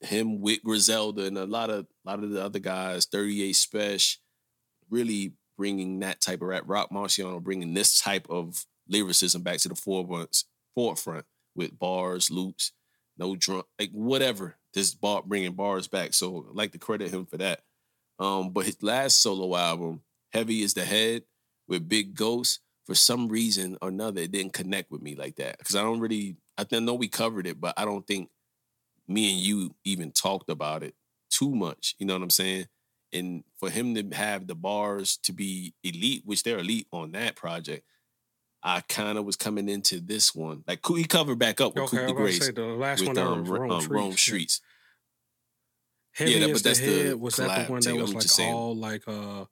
him 0.00 0.40
with 0.40 0.62
Griselda 0.62 1.24
and 1.24 1.36
a 1.36 1.44
lot 1.44 1.68
of 1.68 1.86
a 2.06 2.08
lot 2.08 2.24
of 2.24 2.30
the 2.30 2.42
other 2.42 2.58
guys, 2.58 3.04
38 3.04 3.54
Spesh 3.54 4.16
really 4.90 5.32
bringing 5.56 6.00
that 6.00 6.20
type 6.20 6.40
of 6.42 6.48
rap. 6.48 6.64
Roc 6.66 6.90
Marciano 6.90 7.42
bringing 7.42 7.74
this 7.74 8.00
type 8.00 8.26
of 8.30 8.64
lyricism 8.88 9.42
back 9.42 9.58
to 9.58 9.68
the 9.68 9.74
forefront, 9.74 10.44
forefront 10.74 11.26
with 11.54 11.78
bars, 11.78 12.30
loops, 12.30 12.72
no 13.18 13.36
drum, 13.36 13.62
like 13.78 13.90
whatever. 13.92 14.56
This 14.74 14.94
bar 14.94 15.22
bringing 15.26 15.52
bars 15.52 15.88
back. 15.88 16.14
So 16.14 16.46
I 16.48 16.52
like 16.52 16.72
to 16.72 16.78
credit 16.78 17.10
him 17.10 17.26
for 17.26 17.38
that. 17.38 17.62
Um, 18.18 18.50
but 18.50 18.66
his 18.66 18.82
last 18.82 19.20
solo 19.20 19.56
album, 19.56 20.02
Heavy 20.32 20.62
is 20.62 20.74
the 20.74 20.84
Head, 20.84 21.22
with 21.68 21.88
Big 21.88 22.14
Ghost, 22.14 22.60
for 22.86 22.94
some 22.94 23.28
reason 23.28 23.76
or 23.82 23.88
another, 23.88 24.22
it 24.22 24.32
didn't 24.32 24.54
connect 24.54 24.90
with 24.90 25.02
me 25.02 25.14
like 25.14 25.36
that. 25.36 25.58
Because 25.58 25.76
I 25.76 25.82
don't 25.82 26.00
really, 26.00 26.36
I 26.56 26.64
know 26.80 26.94
we 26.94 27.08
covered 27.08 27.46
it, 27.46 27.60
but 27.60 27.74
I 27.76 27.84
don't 27.84 28.06
think 28.06 28.30
me 29.06 29.32
and 29.32 29.40
you 29.40 29.74
even 29.84 30.10
talked 30.10 30.48
about 30.48 30.82
it 30.82 30.94
too 31.30 31.54
much. 31.54 31.94
You 31.98 32.06
know 32.06 32.14
what 32.14 32.22
I'm 32.22 32.30
saying? 32.30 32.66
And 33.12 33.44
for 33.58 33.70
him 33.70 33.94
to 33.94 34.16
have 34.16 34.46
the 34.46 34.54
bars 34.54 35.18
to 35.24 35.32
be 35.32 35.74
elite, 35.82 36.22
which 36.24 36.42
they're 36.42 36.58
elite 36.58 36.86
on 36.92 37.12
that 37.12 37.36
project, 37.36 37.84
I 38.62 38.80
kind 38.82 39.18
of 39.18 39.24
was 39.24 39.36
coming 39.36 39.68
into 39.68 40.00
this 40.00 40.34
one 40.34 40.64
like 40.66 40.84
he 40.86 41.04
covered 41.04 41.38
back 41.38 41.60
up 41.60 41.74
with 41.74 41.84
okay, 41.94 42.06
Coup 42.06 42.14
Grace 42.14 42.44
say 42.44 42.52
the 42.52 42.62
last 42.62 43.00
with, 43.00 43.16
one 43.16 43.18
um, 43.18 43.44
Rome, 43.44 43.70
um, 43.70 43.86
Rome 43.88 44.12
Streets. 44.16 44.60
Yeah, 46.18 46.26
yeah 46.26 46.46
that, 46.46 46.52
but 46.54 46.62
that's 46.64 46.80
the 46.80 47.14
was 47.14 47.36
that 47.36 47.66
the 47.66 47.72
one 47.72 47.80
that 47.80 47.94
was 47.94 48.38
like 48.38 48.48
all 48.48 48.76
like 48.76 49.02
uh, 49.06 49.44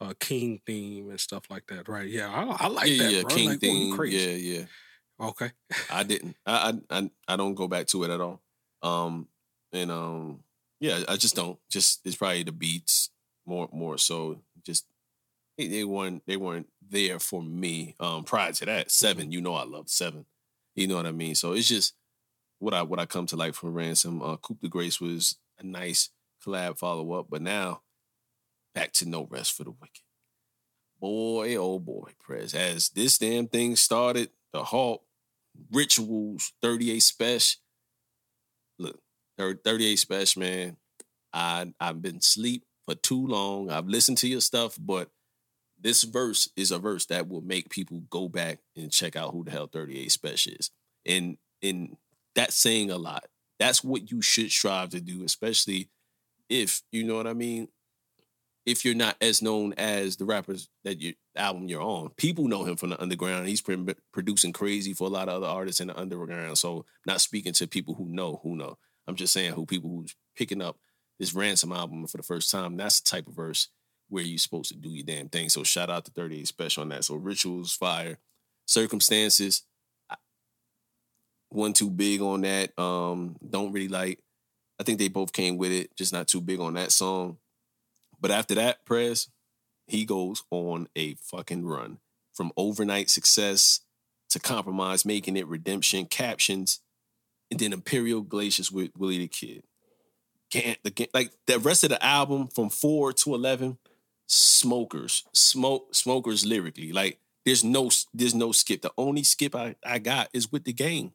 uh 0.00 0.14
King 0.18 0.60
theme 0.64 1.10
and 1.10 1.20
stuff 1.20 1.44
like 1.50 1.66
that, 1.66 1.88
right? 1.88 2.08
Yeah, 2.08 2.30
I, 2.30 2.64
I 2.64 2.68
like 2.68 2.88
yeah, 2.88 3.02
that. 3.02 3.12
Yeah, 3.12 3.22
bro. 3.22 3.30
King 3.36 3.48
like, 3.50 3.60
theme. 3.60 4.04
Yeah, 4.06 4.30
yeah. 4.30 4.64
Okay. 5.20 5.50
I 5.90 6.02
didn't. 6.02 6.36
I, 6.46 6.74
I 6.90 7.10
I 7.28 7.36
don't 7.36 7.54
go 7.54 7.68
back 7.68 7.86
to 7.88 8.04
it 8.04 8.10
at 8.10 8.20
all. 8.20 8.40
Um 8.82 9.28
and 9.72 9.90
um 9.90 10.40
yeah, 10.80 11.00
I 11.08 11.16
just 11.16 11.36
don't. 11.36 11.58
Just 11.70 12.00
it's 12.04 12.16
probably 12.16 12.42
the 12.42 12.52
beats 12.52 13.10
more 13.46 13.68
more 13.72 13.98
so. 13.98 14.40
Just 14.64 14.86
they, 15.56 15.68
they 15.68 15.84
weren't 15.84 16.22
they 16.26 16.36
weren't 16.36 16.68
there 16.88 17.18
for 17.18 17.42
me. 17.42 17.94
Um, 18.00 18.24
prior 18.24 18.52
to 18.52 18.66
that, 18.66 18.90
seven, 18.90 19.32
you 19.32 19.40
know 19.40 19.54
I 19.54 19.64
love 19.64 19.88
seven. 19.88 20.26
You 20.74 20.86
know 20.86 20.96
what 20.96 21.06
I 21.06 21.12
mean? 21.12 21.34
So 21.34 21.52
it's 21.52 21.68
just 21.68 21.94
what 22.58 22.74
I 22.74 22.82
what 22.82 23.00
I 23.00 23.06
come 23.06 23.26
to 23.26 23.36
like 23.36 23.54
from 23.54 23.74
Ransom. 23.74 24.22
Uh 24.22 24.36
Coup 24.36 24.58
de 24.60 24.68
Grace 24.68 25.00
was 25.00 25.38
a 25.58 25.64
nice 25.64 26.10
collab 26.44 26.78
follow 26.78 27.12
up, 27.12 27.26
but 27.30 27.42
now 27.42 27.82
back 28.74 28.92
to 28.92 29.08
no 29.08 29.26
rest 29.30 29.54
for 29.54 29.64
the 29.64 29.70
wicked. 29.70 30.02
Boy, 31.00 31.56
oh 31.56 31.78
boy, 31.78 32.10
Prez. 32.18 32.54
As 32.54 32.90
this 32.90 33.18
damn 33.18 33.48
thing 33.48 33.76
started, 33.76 34.30
the 34.52 34.64
halt, 34.64 35.02
rituals, 35.70 36.52
38 36.62 37.00
Spesh. 37.00 37.56
Look, 39.38 39.64
38 39.64 39.96
special, 39.96 40.42
man. 40.42 40.76
I 41.32 41.72
I've 41.80 42.00
been 42.00 42.20
sleep 42.20 42.64
for 42.86 42.94
too 42.94 43.26
long. 43.26 43.70
I've 43.70 43.86
listened 43.86 44.18
to 44.18 44.28
your 44.28 44.40
stuff, 44.40 44.78
but 44.80 45.10
this 45.78 46.04
verse 46.04 46.48
is 46.56 46.70
a 46.70 46.78
verse 46.78 47.06
that 47.06 47.28
will 47.28 47.42
make 47.42 47.68
people 47.68 48.02
go 48.10 48.28
back 48.28 48.60
and 48.74 48.90
check 48.90 49.16
out 49.16 49.32
who 49.32 49.44
the 49.44 49.50
hell 49.50 49.66
38 49.66 50.10
special 50.10 50.52
is. 50.58 50.70
And 51.04 51.36
and 51.62 51.96
that's 52.34 52.56
saying 52.56 52.90
a 52.90 52.96
lot. 52.96 53.24
That's 53.58 53.84
what 53.84 54.10
you 54.10 54.22
should 54.22 54.50
strive 54.50 54.90
to 54.90 55.00
do, 55.00 55.24
especially 55.24 55.88
if 56.48 56.82
you 56.92 57.04
know 57.04 57.16
what 57.16 57.26
I 57.26 57.32
mean. 57.34 57.68
If 58.64 58.84
you're 58.84 58.96
not 58.96 59.16
as 59.20 59.42
known 59.42 59.74
as 59.74 60.16
the 60.16 60.24
rappers 60.24 60.68
that 60.82 61.00
your 61.00 61.12
album 61.36 61.68
you're 61.68 61.80
on, 61.80 62.10
people 62.16 62.48
know 62.48 62.64
him 62.64 62.74
from 62.74 62.90
the 62.90 63.00
underground. 63.00 63.46
He's 63.46 63.62
producing 64.12 64.52
crazy 64.52 64.92
for 64.92 65.06
a 65.06 65.10
lot 65.10 65.28
of 65.28 65.36
other 65.36 65.46
artists 65.46 65.80
in 65.80 65.86
the 65.86 65.98
underground. 65.98 66.58
So, 66.58 66.84
not 67.06 67.20
speaking 67.20 67.52
to 67.52 67.68
people 67.68 67.94
who 67.94 68.06
know, 68.06 68.40
who 68.42 68.56
know. 68.56 68.76
I'm 69.06 69.16
just 69.16 69.32
saying 69.32 69.52
who 69.52 69.66
people 69.66 69.90
who's 69.90 70.14
picking 70.36 70.62
up 70.62 70.76
this 71.18 71.34
ransom 71.34 71.72
album 71.72 72.06
for 72.06 72.16
the 72.16 72.22
first 72.22 72.50
time. 72.50 72.76
That's 72.76 73.00
the 73.00 73.08
type 73.08 73.26
of 73.26 73.34
verse 73.34 73.68
where 74.08 74.22
you're 74.22 74.38
supposed 74.38 74.70
to 74.70 74.76
do 74.76 74.90
your 74.90 75.04
damn 75.04 75.28
thing. 75.28 75.48
So 75.48 75.62
shout 75.62 75.90
out 75.90 76.04
to 76.04 76.10
38 76.10 76.46
Special 76.46 76.82
on 76.82 76.90
that. 76.90 77.04
So 77.04 77.16
rituals, 77.16 77.72
fire, 77.72 78.18
circumstances. 78.66 79.62
One 81.48 81.72
too 81.72 81.90
big 81.90 82.20
on 82.20 82.42
that. 82.42 82.78
Um, 82.78 83.36
don't 83.48 83.72
really 83.72 83.88
like. 83.88 84.20
I 84.78 84.82
think 84.82 84.98
they 84.98 85.08
both 85.08 85.32
came 85.32 85.56
with 85.56 85.72
it, 85.72 85.96
just 85.96 86.12
not 86.12 86.28
too 86.28 86.40
big 86.40 86.60
on 86.60 86.74
that 86.74 86.92
song. 86.92 87.38
But 88.20 88.30
after 88.30 88.54
that, 88.56 88.84
press, 88.84 89.28
he 89.86 90.04
goes 90.04 90.42
on 90.50 90.88
a 90.96 91.14
fucking 91.14 91.64
run 91.64 91.98
from 92.34 92.52
overnight 92.56 93.08
success 93.08 93.80
to 94.30 94.38
compromise, 94.38 95.04
making 95.04 95.36
it 95.36 95.46
redemption, 95.46 96.04
captions, 96.06 96.80
and 97.50 97.60
then 97.60 97.72
Imperial 97.72 98.22
Glaciers 98.22 98.72
with 98.72 98.90
Willie 98.96 99.18
the 99.18 99.28
Kid 99.28 99.62
can't 100.50 100.78
the 100.82 101.08
like 101.12 101.32
the 101.46 101.58
rest 101.58 101.84
of 101.84 101.90
the 101.90 102.04
album 102.04 102.48
from 102.48 102.68
four 102.68 103.12
to 103.12 103.34
eleven, 103.34 103.78
smokers, 104.26 105.24
smoke 105.32 105.94
smokers 105.94 106.46
lyrically. 106.46 106.92
Like 106.92 107.18
there's 107.44 107.64
no 107.64 107.90
there's 108.14 108.34
no 108.34 108.52
skip. 108.52 108.82
The 108.82 108.92
only 108.96 109.22
skip 109.22 109.54
I, 109.54 109.76
I 109.84 109.98
got 109.98 110.28
is 110.32 110.50
with 110.50 110.64
the 110.64 110.72
game. 110.72 111.12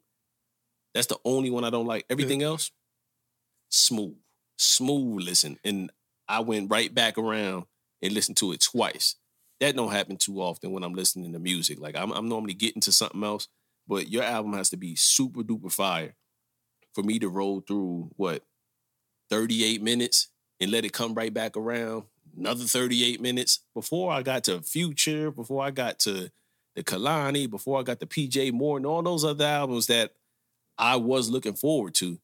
That's 0.94 1.06
the 1.06 1.18
only 1.24 1.50
one 1.50 1.64
I 1.64 1.70
don't 1.70 1.86
like. 1.86 2.04
Everything 2.10 2.42
yeah. 2.42 2.48
else, 2.48 2.70
smooth, 3.70 4.16
smooth 4.58 5.22
listen. 5.22 5.58
And 5.64 5.90
I 6.28 6.40
went 6.40 6.70
right 6.70 6.94
back 6.94 7.16
around 7.16 7.64
and 8.02 8.12
listened 8.12 8.36
to 8.38 8.52
it 8.52 8.60
twice. 8.60 9.16
That 9.60 9.76
don't 9.76 9.92
happen 9.92 10.16
too 10.16 10.42
often 10.42 10.72
when 10.72 10.82
I'm 10.82 10.94
listening 10.94 11.32
to 11.32 11.38
music. 11.38 11.80
Like 11.80 11.96
I'm, 11.96 12.12
I'm 12.12 12.28
normally 12.28 12.52
getting 12.52 12.82
to 12.82 12.92
something 12.92 13.22
else, 13.24 13.48
but 13.88 14.10
your 14.10 14.24
album 14.24 14.52
has 14.54 14.68
to 14.70 14.76
be 14.76 14.94
super 14.96 15.42
duper 15.42 15.72
fire 15.72 16.14
for 16.94 17.02
me 17.02 17.18
to 17.18 17.28
roll 17.28 17.60
through 17.60 18.10
what 18.16 18.42
38 19.30 19.82
minutes 19.82 20.28
and 20.60 20.70
let 20.70 20.84
it 20.84 20.92
come 20.92 21.14
right 21.14 21.32
back 21.32 21.56
around 21.56 22.04
another 22.36 22.64
38 22.64 23.20
minutes 23.20 23.60
before 23.74 24.12
I 24.12 24.22
got 24.22 24.44
to 24.44 24.60
Future, 24.60 25.30
before 25.30 25.62
I 25.64 25.70
got 25.70 25.98
to 26.00 26.30
the 26.74 26.82
Kehlani, 26.82 27.48
before 27.48 27.78
I 27.78 27.82
got 27.82 28.00
to 28.00 28.06
PJ 28.06 28.52
Morton, 28.52 28.86
all 28.86 29.02
those 29.02 29.24
other 29.24 29.44
albums 29.44 29.86
that 29.88 30.12
I 30.78 30.96
was 30.96 31.30
looking 31.30 31.54
forward 31.54 31.94
to. 31.96 32.18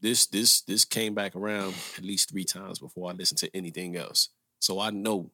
This 0.00 0.26
this 0.26 0.60
this 0.60 0.84
came 0.84 1.14
back 1.14 1.34
around 1.34 1.74
at 1.96 2.04
least 2.04 2.30
three 2.30 2.44
times 2.44 2.78
before 2.78 3.10
I 3.10 3.14
listened 3.14 3.38
to 3.38 3.56
anything 3.56 3.96
else. 3.96 4.28
So 4.60 4.78
I 4.78 4.90
know 4.90 5.32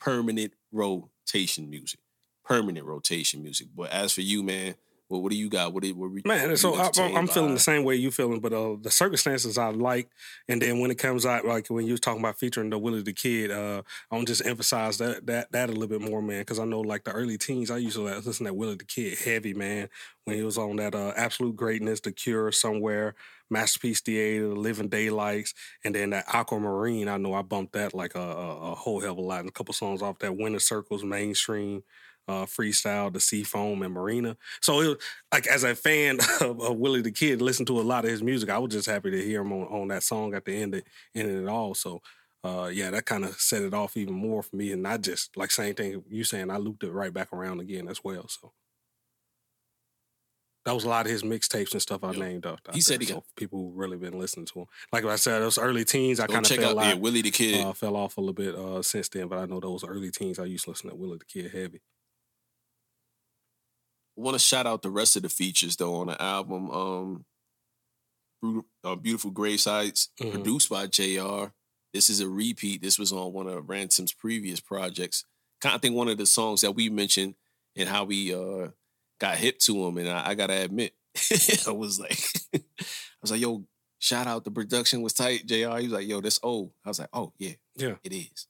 permanent 0.00 0.54
rotation 0.72 1.70
music, 1.70 2.00
permanent 2.44 2.86
rotation 2.86 3.42
music. 3.42 3.68
But 3.76 3.90
as 3.90 4.12
for 4.12 4.22
you, 4.22 4.42
man, 4.42 4.74
well, 5.10 5.20
what 5.20 5.32
do 5.32 5.36
you 5.36 5.50
got? 5.50 5.74
What, 5.74 5.84
what, 5.84 6.12
what 6.12 6.24
man? 6.24 6.56
So 6.56 6.76
I, 6.76 6.88
am 7.18 7.26
feeling 7.26 7.52
the 7.52 7.58
same 7.58 7.82
way 7.82 7.96
you 7.96 8.12
feeling, 8.12 8.38
but 8.38 8.52
uh, 8.52 8.76
the 8.80 8.92
circumstances 8.92 9.58
I 9.58 9.70
like, 9.70 10.08
and 10.48 10.62
then 10.62 10.78
when 10.78 10.92
it 10.92 10.98
comes 10.98 11.26
out, 11.26 11.44
like 11.44 11.66
when 11.66 11.84
you 11.84 11.92
was 11.92 12.00
talking 12.00 12.20
about 12.20 12.38
featuring 12.38 12.70
the 12.70 12.78
Willie 12.78 13.02
the 13.02 13.12
Kid, 13.12 13.50
uh, 13.50 13.82
I 14.10 14.14
want 14.14 14.28
to 14.28 14.32
just 14.32 14.46
emphasize 14.46 14.98
that 14.98 15.26
that 15.26 15.50
that 15.50 15.68
a 15.68 15.72
little 15.72 15.88
bit 15.88 16.00
more, 16.00 16.22
man, 16.22 16.42
because 16.42 16.60
I 16.60 16.64
know 16.64 16.80
like 16.80 17.02
the 17.02 17.10
early 17.10 17.36
teens, 17.38 17.72
I 17.72 17.78
used 17.78 17.96
to 17.96 18.02
listen 18.02 18.32
to 18.32 18.44
that 18.44 18.54
Willie 18.54 18.76
the 18.76 18.84
Kid 18.84 19.18
heavy, 19.18 19.52
man, 19.52 19.88
when 20.24 20.36
he 20.36 20.44
was 20.44 20.56
on 20.56 20.76
that 20.76 20.94
uh, 20.94 21.12
Absolute 21.16 21.56
Greatness, 21.56 22.00
The 22.00 22.12
Cure, 22.12 22.52
Somewhere, 22.52 23.16
Masterpiece 23.50 24.00
Theater, 24.00 24.54
Living 24.54 24.88
Daylights, 24.88 25.54
and 25.82 25.92
then 25.92 26.10
that 26.10 26.26
Aquamarine. 26.32 27.08
I 27.08 27.16
know 27.16 27.34
I 27.34 27.42
bumped 27.42 27.72
that 27.72 27.94
like 27.94 28.14
a, 28.14 28.20
a, 28.20 28.72
a 28.72 28.74
whole 28.76 29.00
hell 29.00 29.12
of 29.12 29.18
a 29.18 29.22
lot, 29.22 29.40
and 29.40 29.48
a 29.48 29.52
couple 29.52 29.74
songs 29.74 30.02
off 30.02 30.20
that 30.20 30.36
Winter 30.36 30.60
Circles, 30.60 31.02
Mainstream 31.02 31.82
uh, 32.28 32.46
freestyle, 32.46 33.12
the 33.12 33.20
Sea 33.20 33.42
Foam, 33.42 33.82
and 33.82 33.92
Marina. 33.92 34.36
So, 34.60 34.80
it, 34.80 34.98
like 35.32 35.46
as 35.46 35.64
a 35.64 35.74
fan 35.74 36.18
of, 36.40 36.60
of, 36.60 36.76
Willie 36.76 37.02
the 37.02 37.10
Kid, 37.10 37.42
listen 37.42 37.66
to 37.66 37.80
a 37.80 37.82
lot 37.82 38.04
of 38.04 38.10
his 38.10 38.22
music. 38.22 38.50
I 38.50 38.58
was 38.58 38.72
just 38.72 38.88
happy 38.88 39.10
to 39.10 39.22
hear 39.22 39.40
him 39.40 39.52
on, 39.52 39.66
on 39.68 39.88
that 39.88 40.02
song 40.02 40.34
at 40.34 40.44
the 40.44 40.54
end 40.54 40.74
of, 40.74 40.82
end 41.14 41.30
of 41.30 41.42
it 41.42 41.48
all. 41.48 41.74
So, 41.74 42.00
uh, 42.44 42.70
yeah, 42.72 42.90
that 42.90 43.04
kind 43.04 43.24
of 43.24 43.34
set 43.40 43.62
it 43.62 43.74
off 43.74 43.96
even 43.96 44.14
more 44.14 44.42
for 44.42 44.56
me. 44.56 44.72
And 44.72 44.82
not 44.82 45.02
just 45.02 45.36
like 45.36 45.50
same 45.50 45.74
thing 45.74 46.02
you 46.08 46.24
saying, 46.24 46.50
I 46.50 46.56
looped 46.56 46.84
it 46.84 46.92
right 46.92 47.12
back 47.12 47.32
around 47.32 47.60
again 47.60 47.88
as 47.88 48.02
well. 48.02 48.28
So. 48.28 48.52
That 50.66 50.74
was 50.74 50.84
a 50.84 50.90
lot 50.90 51.06
of 51.06 51.12
his 51.12 51.22
mixtapes 51.22 51.72
and 51.72 51.80
stuff 51.80 52.04
I 52.04 52.12
named 52.12 52.44
off. 52.44 52.60
He 52.74 52.82
said 52.82 53.00
he 53.00 53.06
got 53.06 53.24
people 53.34 53.58
who 53.58 53.72
really 53.74 53.96
been 53.96 54.18
listening 54.18 54.44
to 54.46 54.60
him. 54.60 54.66
Like 54.92 55.06
I 55.06 55.16
said, 55.16 55.40
those 55.40 55.56
early 55.56 55.86
teens, 55.86 56.20
I 56.20 56.26
kind 56.26 56.44
of 56.44 56.54
fell 56.54 56.78
out. 56.78 56.86
Yeah, 56.86 56.94
Willie 56.94 57.22
the 57.22 57.30
Kid 57.30 57.64
uh, 57.64 57.72
fell 57.72 57.96
off 57.96 58.18
a 58.18 58.20
little 58.20 58.34
bit 58.34 58.54
uh, 58.54 58.82
since 58.82 59.08
then, 59.08 59.26
but 59.28 59.38
I 59.38 59.46
know 59.46 59.58
those 59.58 59.84
early 59.84 60.10
teens 60.10 60.38
I 60.38 60.44
used 60.44 60.64
to 60.64 60.70
listen 60.70 60.90
to 60.90 60.96
Willie 60.96 61.16
the 61.16 61.24
Kid 61.24 61.50
heavy 61.50 61.80
want 64.16 64.34
to 64.34 64.38
shout 64.38 64.66
out 64.66 64.82
the 64.82 64.90
rest 64.90 65.16
of 65.16 65.22
the 65.22 65.28
features 65.28 65.76
though 65.76 65.96
on 65.96 66.08
the 66.08 66.20
album. 66.20 66.70
Um, 66.70 67.24
uh, 68.84 68.94
Beautiful 68.96 69.30
Grave 69.30 69.60
Sites, 69.60 70.08
mm-hmm. 70.20 70.32
produced 70.32 70.70
by 70.70 70.86
JR. 70.86 71.52
This 71.92 72.08
is 72.08 72.20
a 72.20 72.28
repeat. 72.28 72.82
This 72.82 72.98
was 72.98 73.12
on 73.12 73.32
one 73.32 73.48
of 73.48 73.68
Ransom's 73.68 74.12
previous 74.12 74.60
projects. 74.60 75.24
Kind 75.60 75.74
of 75.74 75.82
think 75.82 75.94
one 75.94 76.08
of 76.08 76.18
the 76.18 76.26
songs 76.26 76.62
that 76.62 76.72
we 76.72 76.88
mentioned 76.88 77.34
and 77.76 77.88
how 77.88 78.04
we 78.04 78.34
uh, 78.34 78.68
got 79.18 79.36
hip 79.36 79.58
to 79.60 79.86
him. 79.86 79.98
And 79.98 80.08
I, 80.08 80.30
I 80.30 80.34
gotta 80.34 80.62
admit, 80.62 80.94
I 81.66 81.72
was 81.72 82.00
like, 82.00 82.18
I 82.54 82.60
was 83.20 83.30
like, 83.30 83.40
yo, 83.40 83.64
shout 83.98 84.26
out 84.26 84.44
the 84.44 84.50
production 84.50 85.02
was 85.02 85.12
tight. 85.12 85.46
JR. 85.46 85.54
He 85.54 85.88
was 85.88 85.92
like, 85.92 86.08
yo, 86.08 86.20
this 86.20 86.40
old. 86.42 86.72
I 86.84 86.88
was 86.88 86.98
like, 86.98 87.10
oh 87.12 87.32
yeah, 87.38 87.54
yeah, 87.76 87.94
it 88.02 88.12
is. 88.12 88.46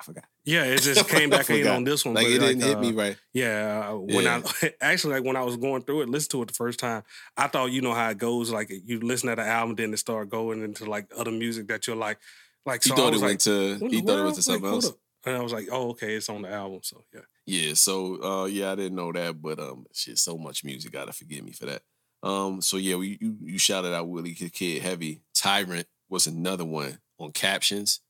I 0.00 0.04
forgot. 0.04 0.24
Yeah, 0.44 0.64
it 0.64 0.82
just 0.82 1.08
came 1.08 1.30
back 1.30 1.48
in 1.48 1.66
on 1.66 1.84
this 1.84 2.04
one. 2.04 2.14
Like 2.14 2.26
it 2.26 2.38
didn't 2.38 2.60
like, 2.60 2.68
hit 2.68 2.76
uh, 2.76 2.80
me 2.80 2.92
right. 2.92 3.16
Yeah, 3.32 3.92
when 3.92 4.24
yeah. 4.24 4.42
I 4.62 4.72
actually 4.80 5.14
like 5.14 5.24
when 5.24 5.36
I 5.36 5.42
was 5.42 5.56
going 5.56 5.82
through 5.82 6.02
it, 6.02 6.08
listen 6.08 6.30
to 6.32 6.42
it 6.42 6.48
the 6.48 6.54
first 6.54 6.78
time, 6.78 7.02
I 7.36 7.48
thought 7.48 7.72
you 7.72 7.80
know 7.80 7.94
how 7.94 8.10
it 8.10 8.18
goes. 8.18 8.50
Like 8.50 8.70
you 8.70 9.00
listen 9.00 9.30
to 9.30 9.36
the 9.36 9.42
album, 9.42 9.74
then 9.74 9.92
it 9.92 9.98
start 9.98 10.28
going 10.28 10.62
into 10.62 10.84
like 10.84 11.10
other 11.16 11.30
music 11.30 11.68
that 11.68 11.86
you're 11.86 11.96
like, 11.96 12.18
like. 12.66 12.82
So 12.82 12.94
he 12.94 13.00
thought 13.00 13.14
it 13.14 13.20
went 13.20 13.40
to. 13.40 13.76
He 13.88 14.02
thought 14.02 14.18
it 14.18 14.24
went 14.24 14.36
to 14.36 14.42
something 14.42 14.64
like, 14.64 14.84
else. 14.84 14.92
And 15.26 15.36
I 15.36 15.40
was 15.40 15.54
like, 15.54 15.68
oh, 15.72 15.90
okay, 15.90 16.14
it's 16.14 16.28
on 16.28 16.42
the 16.42 16.50
album. 16.50 16.80
So 16.82 17.04
yeah. 17.14 17.20
Yeah. 17.46 17.74
So 17.74 18.22
uh, 18.22 18.44
yeah, 18.44 18.72
I 18.72 18.74
didn't 18.74 18.96
know 18.96 19.12
that, 19.12 19.40
but 19.40 19.58
um, 19.58 19.86
shit, 19.94 20.18
so 20.18 20.36
much 20.36 20.62
music. 20.62 20.92
Gotta 20.92 21.14
forgive 21.14 21.44
me 21.44 21.52
for 21.52 21.66
that. 21.66 21.82
Um, 22.22 22.60
so 22.60 22.76
yeah, 22.76 22.96
we, 22.96 23.16
you 23.18 23.36
you 23.40 23.58
shouted 23.58 23.94
out 23.94 24.08
Willie 24.08 24.34
Kid 24.34 24.82
Heavy. 24.82 25.22
Tyrant 25.34 25.86
was 26.10 26.26
another 26.26 26.66
one 26.66 26.98
on 27.18 27.32
captions. 27.32 28.00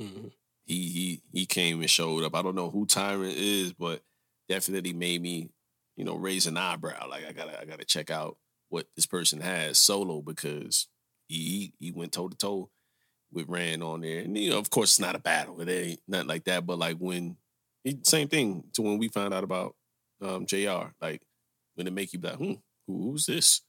Mm-hmm 0.00 0.28
he 0.64 0.88
he 0.88 1.22
he 1.32 1.46
came 1.46 1.80
and 1.80 1.90
showed 1.90 2.24
up. 2.24 2.34
I 2.34 2.42
don't 2.42 2.54
know 2.54 2.70
who 2.70 2.86
Tyrant 2.86 3.36
is, 3.36 3.72
but 3.72 4.02
definitely 4.48 4.92
made 4.92 5.22
me, 5.22 5.50
you 5.96 6.04
know, 6.04 6.16
raise 6.16 6.46
an 6.46 6.56
eyebrow. 6.56 7.08
Like 7.08 7.26
I 7.26 7.32
gotta 7.32 7.60
I 7.60 7.64
gotta 7.64 7.84
check 7.84 8.10
out 8.10 8.36
what 8.68 8.86
this 8.96 9.06
person 9.06 9.40
has 9.40 9.78
solo 9.78 10.22
because 10.22 10.88
he 11.28 11.74
he 11.78 11.90
went 11.90 12.12
toe 12.12 12.28
to 12.28 12.36
toe 12.36 12.70
with 13.32 13.48
Rand 13.48 13.82
on 13.82 14.00
there. 14.00 14.20
And 14.20 14.36
you 14.38 14.50
know, 14.50 14.58
of 14.58 14.70
course, 14.70 14.92
it's 14.92 15.00
not 15.00 15.16
a 15.16 15.20
battle. 15.20 15.60
It 15.60 15.68
ain't 15.68 16.00
nothing 16.08 16.28
like 16.28 16.44
that. 16.44 16.64
But 16.64 16.78
like 16.78 16.96
when 16.96 17.36
same 18.02 18.28
thing 18.28 18.64
to 18.74 18.82
when 18.82 18.98
we 18.98 19.08
found 19.08 19.34
out 19.34 19.44
about 19.44 19.74
um, 20.22 20.46
Jr. 20.46 20.92
Like 21.00 21.22
when 21.74 21.86
it 21.86 21.92
make 21.92 22.12
you 22.12 22.20
like, 22.20 22.36
hmm, 22.36 22.54
who's 22.86 23.26
this? 23.26 23.60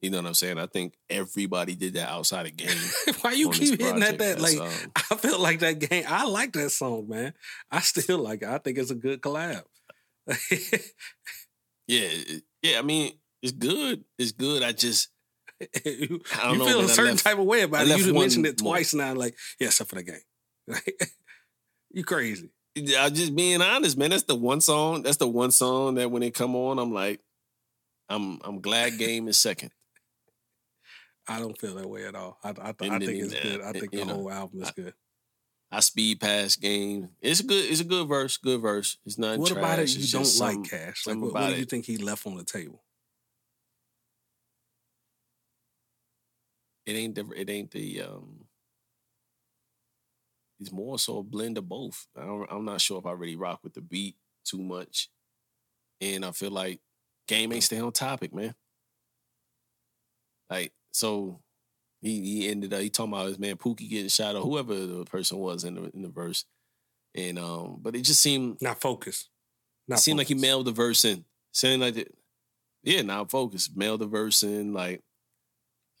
You 0.00 0.08
know 0.08 0.18
what 0.18 0.26
I'm 0.28 0.34
saying? 0.34 0.58
I 0.58 0.66
think 0.66 0.94
everybody 1.10 1.74
did 1.74 1.94
that 1.94 2.08
outside 2.08 2.46
of 2.46 2.56
game. 2.56 2.68
Why 3.20 3.32
you 3.32 3.50
keep 3.50 3.78
hitting 3.78 4.02
at 4.02 4.18
that? 4.18 4.40
Like 4.40 4.58
um, 4.58 4.70
I 4.96 5.16
felt 5.16 5.40
like 5.40 5.60
that 5.60 5.78
game. 5.78 6.04
I 6.08 6.24
like 6.24 6.52
that 6.54 6.70
song, 6.70 7.08
man. 7.08 7.34
I 7.70 7.80
still 7.80 8.18
like 8.18 8.42
it. 8.42 8.48
I 8.48 8.58
think 8.58 8.78
it's 8.78 8.90
a 8.90 8.94
good 8.94 9.20
collab. 9.20 9.62
yeah, 11.86 12.08
yeah. 12.62 12.78
I 12.78 12.82
mean, 12.82 13.12
it's 13.42 13.52
good. 13.52 14.04
It's 14.18 14.32
good. 14.32 14.62
I 14.62 14.72
just 14.72 15.10
you, 15.84 16.20
I 16.42 16.52
you 16.52 16.58
know, 16.58 16.64
feel 16.64 16.80
a 16.80 16.88
certain 16.88 17.12
left, 17.12 17.24
type 17.24 17.38
of 17.38 17.44
way 17.44 17.62
about 17.62 17.86
it. 17.86 17.98
You 17.98 18.14
mentioned 18.14 18.46
it 18.46 18.56
twice 18.56 18.94
more. 18.94 19.04
now. 19.04 19.14
Like, 19.14 19.36
yeah, 19.58 19.66
except 19.66 19.90
for 19.90 19.96
the 19.96 20.02
game. 20.02 20.80
you 21.90 22.04
crazy. 22.04 22.50
I'm 22.96 23.12
just 23.12 23.36
being 23.36 23.60
honest, 23.60 23.98
man. 23.98 24.10
That's 24.10 24.22
the 24.22 24.36
one 24.36 24.62
song. 24.62 25.02
That's 25.02 25.18
the 25.18 25.28
one 25.28 25.50
song 25.50 25.96
that 25.96 26.10
when 26.10 26.22
it 26.22 26.32
come 26.32 26.56
on, 26.56 26.78
I'm 26.78 26.94
like, 26.94 27.20
I'm 28.08 28.40
I'm 28.44 28.60
glad 28.62 28.96
game 28.96 29.28
is 29.28 29.36
second. 29.36 29.72
I 31.30 31.38
don't 31.38 31.56
feel 31.56 31.76
that 31.76 31.88
way 31.88 32.06
at 32.06 32.16
all. 32.16 32.38
I, 32.42 32.48
I, 32.48 32.68
I 32.70 32.72
think 32.72 33.22
it's 33.22 33.40
good. 33.40 33.60
I 33.62 33.70
think 33.70 33.92
the 33.92 34.04
know, 34.04 34.14
whole 34.14 34.32
album 34.32 34.62
is 34.62 34.72
good. 34.72 34.94
I 35.70 35.78
speed 35.78 36.20
past 36.20 36.60
game. 36.60 37.10
It's 37.20 37.38
a 37.38 37.44
good. 37.44 37.70
It's 37.70 37.80
a 37.80 37.84
good 37.84 38.08
verse. 38.08 38.36
Good 38.36 38.60
verse. 38.60 38.98
It's 39.06 39.16
not. 39.16 39.38
What 39.38 39.52
trash. 39.52 39.62
about 39.62 39.78
it? 39.78 39.96
You 39.96 40.08
don't 40.08 40.40
like 40.40 40.68
Cash? 40.68 41.06
Like, 41.06 41.18
what, 41.18 41.32
what 41.32 41.50
do 41.50 41.56
you 41.56 41.64
think 41.64 41.86
he 41.86 41.98
left 41.98 42.26
on 42.26 42.36
the 42.36 42.42
table? 42.42 42.82
It 46.84 46.94
ain't 46.94 47.14
the. 47.14 47.30
It 47.36 47.48
ain't 47.48 47.70
the. 47.70 48.02
um 48.02 48.46
It's 50.58 50.72
more 50.72 50.98
so 50.98 51.18
a 51.18 51.22
blend 51.22 51.58
of 51.58 51.68
both. 51.68 52.08
I 52.16 52.24
am 52.50 52.64
not 52.64 52.80
sure 52.80 52.98
if 52.98 53.06
I 53.06 53.12
really 53.12 53.36
rock 53.36 53.60
with 53.62 53.74
the 53.74 53.80
beat 53.80 54.16
too 54.44 54.60
much, 54.60 55.08
and 56.00 56.24
I 56.24 56.32
feel 56.32 56.50
like 56.50 56.80
game 57.28 57.52
ain't 57.52 57.62
stay 57.62 57.78
on 57.78 57.92
topic, 57.92 58.34
man. 58.34 58.56
Like 60.50 60.72
so 60.92 61.40
he 62.00 62.20
he 62.20 62.48
ended 62.48 62.72
up 62.72 62.80
he 62.80 62.90
talking 62.90 63.12
about 63.12 63.26
his 63.26 63.38
man 63.38 63.56
Pookie 63.56 63.88
getting 63.88 64.08
shot 64.08 64.36
or 64.36 64.42
whoever 64.42 64.74
the 64.74 65.04
person 65.04 65.38
was 65.38 65.64
in 65.64 65.74
the 65.74 65.90
in 65.94 66.02
the 66.02 66.08
verse. 66.08 66.44
And 67.14 67.38
um, 67.38 67.78
but 67.82 67.96
it 67.96 68.02
just 68.02 68.22
seemed 68.22 68.62
not 68.62 68.80
focused. 68.80 69.28
Not 69.88 69.98
it 69.98 70.02
seemed 70.02 70.18
focused. 70.18 70.30
like 70.30 70.40
he 70.40 70.46
mailed 70.46 70.66
the 70.66 70.72
verse 70.72 71.04
in. 71.04 71.24
Saying 71.52 71.80
like 71.80 71.96
it, 71.96 72.14
yeah, 72.82 73.02
not 73.02 73.30
focused. 73.30 73.76
Mailed 73.76 74.00
the 74.00 74.06
verse 74.06 74.42
in, 74.42 74.72
like 74.72 75.02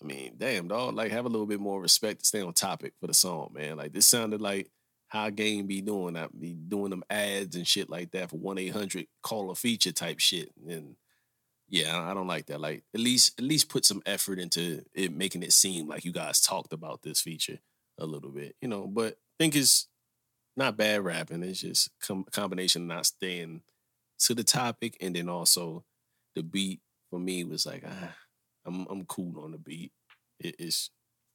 I 0.02 0.06
mean, 0.06 0.34
damn 0.38 0.68
dog, 0.68 0.94
like 0.94 1.10
have 1.10 1.26
a 1.26 1.28
little 1.28 1.46
bit 1.46 1.60
more 1.60 1.80
respect 1.80 2.20
to 2.20 2.26
stay 2.26 2.40
on 2.40 2.52
topic 2.52 2.94
for 3.00 3.06
the 3.06 3.14
song, 3.14 3.50
man. 3.52 3.76
Like 3.76 3.92
this 3.92 4.06
sounded 4.06 4.40
like 4.40 4.70
how 5.08 5.28
game 5.30 5.66
be 5.66 5.80
doing. 5.80 6.16
I 6.16 6.28
be 6.38 6.54
doing 6.54 6.90
them 6.90 7.02
ads 7.10 7.56
and 7.56 7.66
shit 7.66 7.90
like 7.90 8.12
that 8.12 8.30
for 8.30 8.36
one 8.36 8.58
eight 8.58 8.72
hundred 8.72 9.06
call 9.22 9.50
a 9.50 9.54
feature 9.54 9.92
type 9.92 10.20
shit. 10.20 10.50
And 10.68 10.94
yeah, 11.70 12.10
I 12.10 12.14
don't 12.14 12.26
like 12.26 12.46
that. 12.46 12.60
Like 12.60 12.82
at 12.92 13.00
least 13.00 13.38
at 13.38 13.44
least 13.44 13.68
put 13.68 13.84
some 13.84 14.02
effort 14.04 14.38
into 14.38 14.84
it, 14.92 15.12
making 15.12 15.44
it 15.44 15.52
seem 15.52 15.86
like 15.86 16.04
you 16.04 16.12
guys 16.12 16.40
talked 16.40 16.72
about 16.72 17.02
this 17.02 17.20
feature 17.20 17.60
a 17.98 18.04
little 18.04 18.30
bit, 18.30 18.56
you 18.60 18.68
know. 18.68 18.86
But 18.86 19.12
I 19.14 19.34
think 19.38 19.54
it's 19.54 19.86
not 20.56 20.76
bad 20.76 21.02
rapping. 21.02 21.44
It's 21.44 21.60
just 21.60 21.90
com- 22.00 22.26
combination 22.32 22.82
of 22.82 22.88
not 22.88 23.06
staying 23.06 23.62
to 24.20 24.34
the 24.34 24.42
topic, 24.42 24.96
and 25.00 25.14
then 25.14 25.28
also 25.28 25.84
the 26.34 26.42
beat 26.42 26.80
for 27.08 27.20
me 27.20 27.44
was 27.44 27.66
like, 27.66 27.84
ah, 27.86 28.16
I'm 28.66 28.86
I'm 28.90 29.04
cool 29.06 29.40
on 29.40 29.52
the 29.52 29.58
beat. 29.58 29.92
It, 30.40 30.56
it's 30.58 30.90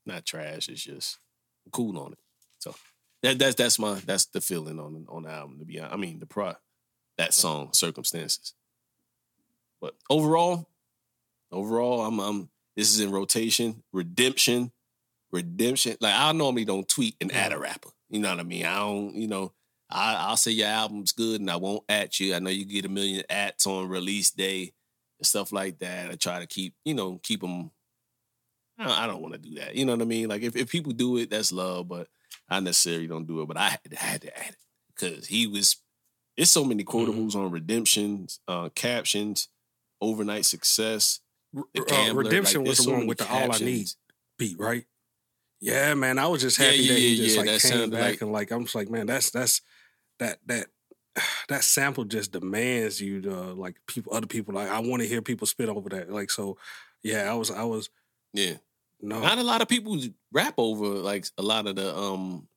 not 0.06 0.26
trash. 0.26 0.68
It's 0.68 0.84
just 0.84 1.18
I'm 1.66 1.72
cool 1.72 1.98
on 1.98 2.12
it. 2.12 2.20
So 2.60 2.76
that 3.24 3.40
that's 3.40 3.56
that's 3.56 3.80
my 3.80 4.02
that's 4.06 4.26
the 4.26 4.42
feeling 4.42 4.80
on 4.80 5.06
on 5.08 5.24
the 5.24 5.30
album. 5.30 5.60
To 5.60 5.66
be 5.66 5.80
honest, 5.80 5.94
I 5.94 5.98
mean 5.98 6.20
the 6.20 6.26
pro 6.26 6.56
that 7.18 7.34
song 7.34 7.70
circumstances. 7.72 8.54
But 9.82 9.96
overall, 10.10 10.68
overall, 11.52 12.06
I'm, 12.06 12.20
I'm 12.20 12.50
this 12.76 12.94
is 12.94 13.00
in 13.00 13.12
rotation. 13.12 13.84
Redemption, 13.94 14.72
redemption. 15.32 15.98
Like 16.00 16.14
I 16.16 16.32
normally 16.32 16.66
don't 16.66 16.88
tweet 16.88 17.16
and 17.22 17.34
add 17.34 17.54
a 17.54 17.60
rapper. 17.60 17.90
You 18.10 18.20
know 18.20 18.30
what 18.30 18.40
I 18.40 18.44
mean? 18.44 18.66
I 18.66 18.78
don't. 18.78 19.16
You 19.16 19.28
know, 19.28 19.54
I, 19.90 20.16
I'll 20.16 20.38
say 20.38 20.52
your 20.52 20.68
album's 20.68 21.12
good 21.12 21.42
and 21.42 21.50
I 21.50 21.56
won't 21.58 21.84
at 21.90 22.20
you. 22.20 22.36
I 22.36 22.40
know 22.40 22.50
you 22.50 22.66
get 22.66 22.86
a 22.86 22.90
million 22.90 23.24
ads 23.30 23.66
on 23.66 23.90
release 23.90 24.32
day 24.32 24.74
and 25.20 25.26
stuff 25.26 25.52
like 25.52 25.80
that. 25.80 26.12
I 26.12 26.16
try 26.16 26.40
to 26.40 26.48
keep 26.48 26.74
you 26.84 26.94
know 26.94 27.20
keep 27.24 27.42
them 27.42 27.72
I 28.78 28.84
don't, 28.84 29.00
I 29.00 29.08
don't 29.08 29.22
want 29.22 29.34
to 29.34 29.40
do 29.40 29.56
that. 29.56 29.76
You 29.76 29.86
know 29.86 29.94
what 29.94 30.02
I 30.02 30.06
mean? 30.06 30.28
Like 30.28 30.42
if, 30.42 30.56
if 30.56 30.70
people 30.70 30.92
do 30.92 31.18
it, 31.18 31.30
that's 31.30 31.52
love, 31.52 31.88
but 31.88 32.08
I 32.50 32.60
necessarily 32.60 33.08
don't 33.08 33.28
do 33.28 33.42
it. 33.42 33.48
But 33.48 33.58
I 33.58 33.70
had 33.70 33.84
to, 33.90 34.04
I 34.04 34.06
had 34.06 34.22
to 34.24 34.38
add 34.38 34.50
it 34.50 34.58
because 34.96 35.28
he 35.28 35.48
was. 35.48 35.78
It's 36.38 36.52
so 36.52 36.66
many 36.66 36.84
quotables 36.84 37.30
mm-hmm. 37.30 37.40
on 37.40 37.52
redemptions, 37.52 38.42
uh, 38.50 38.68
captions, 38.76 39.48
overnight 40.10 40.46
success. 40.46 41.20
Uh, 41.56 42.14
redemption 42.14 42.62
like, 42.62 42.70
was 42.70 42.78
the 42.78 42.84
so 42.84 42.92
one 42.92 43.08
with 43.08 43.20
the 43.20 43.26
captions. 43.26 43.62
all 43.62 43.68
I 43.68 43.72
need 43.72 43.88
beat, 44.38 44.60
right? 44.60 44.86
Yeah, 45.62 45.94
man. 45.94 46.20
I 46.20 46.28
was 46.28 46.42
just 46.42 46.58
happy 46.58 46.78
yeah, 46.78 46.82
yeah, 46.84 46.94
that 46.94 47.00
he 47.00 47.16
just 47.16 47.36
yeah, 47.38 47.52
like 47.52 47.62
came 47.62 47.90
back 47.90 48.02
like, 48.02 48.22
and 48.22 48.32
like 48.32 48.52
I'm 48.52 48.64
just 48.64 48.76
like, 48.76 48.90
man, 48.90 49.08
that's 49.08 49.32
that's 49.32 49.62
that 50.20 50.40
that 50.48 50.68
that 51.50 51.64
sample 51.64 52.04
just 52.04 52.32
demands 52.32 53.02
you 53.02 53.22
to 53.22 53.34
like 53.54 53.76
people 53.88 54.14
other 54.14 54.28
people 54.28 54.54
like 54.54 54.70
I 54.70 54.80
want 54.80 55.02
to 55.02 55.08
hear 55.08 55.22
people 55.22 55.48
spit 55.48 55.70
over 55.70 55.90
that. 55.90 56.12
Like 56.12 56.30
so 56.30 56.58
yeah, 57.04 57.32
I 57.32 57.36
was 57.36 57.52
I 57.52 57.64
was 57.64 57.90
Yeah. 58.34 58.56
No. 59.02 59.20
Not 59.20 59.38
a 59.38 59.44
lot 59.44 59.62
of 59.62 59.68
people 59.68 60.00
rap 60.32 60.56
over 60.58 60.86
like 60.88 61.28
a 61.38 61.44
lot 61.44 61.68
of 61.68 61.76
the 61.76 61.96
um 61.96 62.48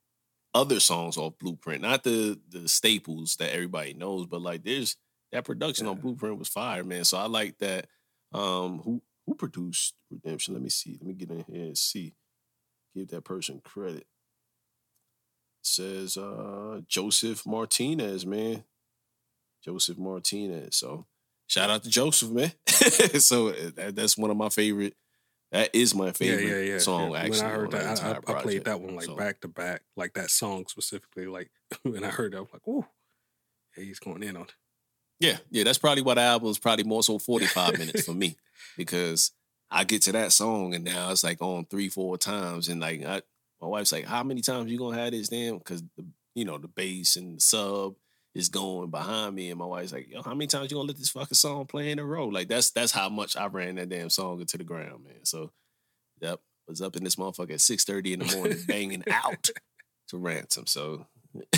other 0.55 0.81
songs 0.81 1.17
off 1.17 1.39
Blueprint. 1.39 1.83
Not 1.83 2.05
the 2.05 2.39
the 2.49 2.69
staples 2.69 3.37
that 3.37 3.53
everybody 3.53 3.95
knows, 3.95 4.27
but 4.27 4.41
like 4.41 4.65
there's 4.65 4.97
that 5.33 5.45
production 5.45 5.87
yeah. 5.87 5.93
on 5.93 6.01
Blueprint 6.01 6.39
was 6.39 6.49
fire, 6.49 6.85
man. 6.85 7.05
So 7.05 7.19
I 7.19 7.27
like 7.27 7.59
that. 7.59 7.87
Um 8.33 8.81
who 8.85 9.03
who 9.27 9.35
produced 9.35 9.95
Redemption? 10.11 10.55
Let 10.55 10.63
me 10.63 10.71
see. 10.71 10.99
Let 11.01 11.07
me 11.07 11.15
get 11.15 11.31
in 11.31 11.45
here 11.51 11.65
and 11.65 11.79
see. 11.79 12.15
Give 12.95 13.09
that 13.09 13.25
person 13.25 13.61
credit 13.65 14.07
says 15.69 16.17
uh 16.17 16.81
Joseph 16.89 17.47
Martinez, 17.47 18.27
man. 18.27 18.65
Joseph 19.65 19.99
Martinez. 19.99 20.77
So 20.77 21.07
shout 21.47 21.71
out 21.71 21.83
to 21.85 21.91
Joseph, 21.91 22.31
man. 22.31 22.53
so 22.67 23.49
uh, 23.49 23.71
that, 23.77 23.93
that's 23.95 24.17
one 24.17 24.31
of 24.31 24.37
my 24.37 24.49
favorite. 24.49 24.95
That 25.51 25.75
is 25.75 25.95
my 25.95 26.13
favorite 26.13 26.47
yeah, 26.47 26.57
yeah, 26.57 26.73
yeah. 26.73 26.79
song. 26.79 27.13
Yeah. 27.13 27.21
Actually, 27.21 27.39
when 27.39 27.47
I 27.47 27.55
heard 27.55 27.71
that, 27.71 28.05
I, 28.05 28.33
I, 28.33 28.43
played 28.43 28.65
that 28.67 28.81
one 28.81 28.97
like 28.97 29.07
so. 29.07 29.17
back 29.17 29.41
to 29.41 29.49
back, 29.49 29.83
like 29.97 30.13
that 30.15 30.31
song 30.31 30.67
specifically. 30.69 31.27
Like 31.27 31.51
when 31.83 32.05
I 32.05 32.11
heard 32.11 32.33
that, 32.33 32.39
I 32.39 32.41
was 32.41 32.51
like, 32.53 32.69
"Ooh, 32.69 32.85
yeah, 33.77 33.85
he's 33.85 33.99
going 33.99 34.23
in 34.23 34.37
on 34.37 34.43
it." 34.43 34.55
Yeah, 35.21 35.39
yeah, 35.51 35.65
that's 35.65 35.79
probably 35.79 36.03
why 36.03 36.15
the 36.15 36.21
album 36.21 36.49
is 36.49 36.59
probably 36.59 36.85
more 36.85 37.03
so 37.03 37.19
forty 37.19 37.47
five 37.47 37.79
minutes 37.79 38.05
for 38.05 38.15
me 38.15 38.37
because 38.77 39.33
I 39.71 39.85
get 39.85 40.03
to 40.03 40.13
that 40.13 40.33
song 40.33 40.75
and 40.75 40.85
now 40.85 41.11
it's 41.11 41.25
like 41.25 41.43
on 41.43 41.67
three, 41.67 41.89
four 41.89 42.17
times, 42.17 42.69
and 42.69 42.81
like 42.81 43.05
I, 43.05 43.23
my 43.61 43.67
wife's 43.67 43.93
like, 43.93 44.07
"How 44.07 44.23
many 44.23 44.41
times 44.41 44.71
you 44.71 44.79
gonna 44.79 44.97
have 44.97 45.13
this 45.13 45.29
damn?" 45.29 45.59
Because 45.59 45.83
you 46.35 46.45
know 46.45 46.59
the 46.59 46.69
bass 46.69 47.17
and 47.17 47.37
the 47.37 47.41
sub 47.41 47.95
is 48.35 48.49
going 48.49 48.91
behind 48.91 49.35
me, 49.35 49.51
and 49.51 49.59
my 49.59 49.65
wife's 49.67 49.93
like, 49.93 50.09
"Yo, 50.09 50.23
how 50.23 50.35
many 50.35 50.47
times 50.47 50.71
you 50.71 50.77
gonna 50.77 50.87
let 50.87 50.97
this 50.97 51.11
fucking 51.11 51.35
song 51.35 51.67
play 51.67 51.91
in 51.91 51.99
a 51.99 52.05
row?" 52.05 52.29
Like 52.29 52.49
that's 52.49 52.71
that's 52.71 52.93
how 52.93 53.09
much 53.09 53.37
I 53.37 53.47
ran 53.47 53.75
that 53.75 53.89
damn 53.89 54.11
song 54.11 54.41
into 54.41 54.57
the 54.57 54.65
ground, 54.65 55.05
man. 55.05 55.25
So, 55.25 55.51
yep, 56.21 56.41
was 56.69 56.81
up 56.81 56.97
in 56.97 57.05
this 57.05 57.17
motherfucker 57.17 57.55
at 57.55 57.61
six 57.61 57.85
thirty 57.85 58.13
in 58.13 58.21
the 58.21 58.37
morning, 58.37 58.59
banging 58.67 59.05
out 59.11 59.51
to 60.09 60.17
ransom. 60.17 60.67
So, 60.67 61.07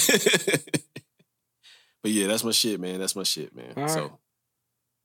but 2.02 2.10
yeah, 2.10 2.26
that's 2.26 2.44
my 2.44 2.50
shit, 2.50 2.80
man. 2.80 2.98
That's 2.98 3.16
my 3.16 3.22
shit, 3.22 3.54
man. 3.54 3.72
All 3.76 3.88
so, 3.88 4.00
right. 4.02 4.10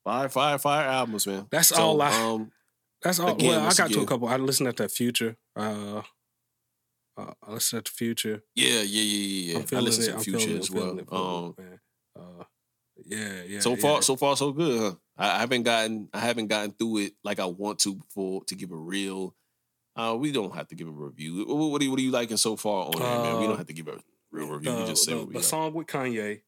fire, 0.03 0.29
fire, 0.29 0.57
fire 0.57 0.87
albums, 0.87 1.27
man. 1.27 1.47
That's 1.49 1.69
so, 1.69 1.81
all 1.81 2.01
I. 2.01 2.11
Um, 2.21 2.51
that's 3.01 3.19
all. 3.19 3.33
Again, 3.33 3.49
well, 3.49 3.59
I 3.61 3.73
got 3.73 3.79
again, 3.79 3.97
to 3.97 4.01
a 4.01 4.05
couple. 4.07 4.27
I 4.27 4.37
listened 4.37 4.75
to 4.75 4.83
that 4.83 4.91
Future. 4.91 5.35
Uh, 5.55 6.01
uh, 7.17 7.33
I 7.47 7.51
listen 7.51 7.81
to 7.81 7.91
Future. 7.91 8.43
Yeah, 8.55 8.67
yeah, 8.67 8.81
yeah, 8.81 9.53
yeah. 9.53 9.63
yeah. 9.71 9.77
I 9.77 9.81
listen 9.81 10.05
to 10.05 10.13
I'm 10.15 10.23
Future 10.23 10.57
as 10.57 10.71
well. 10.71 10.99
It, 10.99 11.07
um, 11.11 11.55
uh, 12.17 12.43
yeah, 13.05 13.43
yeah. 13.47 13.59
So 13.59 13.75
far, 13.75 14.01
so 14.01 14.15
far, 14.15 14.37
so 14.37 14.51
good. 14.51 14.79
Huh? 14.79 14.95
I, 15.17 15.37
I, 15.37 15.39
haven't 15.39 15.63
gotten, 15.63 16.09
I 16.13 16.19
haven't 16.19 16.47
gotten 16.47 16.71
through 16.71 16.97
it 16.97 17.13
like 17.23 17.39
I 17.39 17.45
want 17.45 17.79
to 17.79 17.95
before 17.95 18.43
to 18.45 18.55
give 18.55 18.71
a 18.71 18.75
real. 18.75 19.35
Uh, 19.95 20.15
we 20.19 20.31
don't 20.31 20.53
have 20.55 20.67
to 20.69 20.75
give 20.75 20.87
a 20.87 20.91
review. 20.91 21.45
What, 21.45 21.71
what, 21.71 21.81
are, 21.81 21.85
you, 21.85 21.91
what 21.91 21.99
are 21.99 22.03
you 22.03 22.11
liking 22.11 22.37
so 22.37 22.55
far 22.55 22.87
on 22.87 23.01
uh, 23.01 23.05
it, 23.05 23.23
man? 23.23 23.39
We 23.39 23.43
don't 23.45 23.53
uh, 23.53 23.57
have 23.57 23.67
to 23.67 23.73
give 23.73 23.87
a 23.87 23.97
real 24.31 24.49
review. 24.49 24.71
The, 24.71 24.77
we 24.77 24.85
just 24.87 25.05
say 25.05 25.13
the, 25.13 25.25
the 25.25 25.43
song 25.43 25.73
with 25.73 25.87
Kanye. 25.87 26.41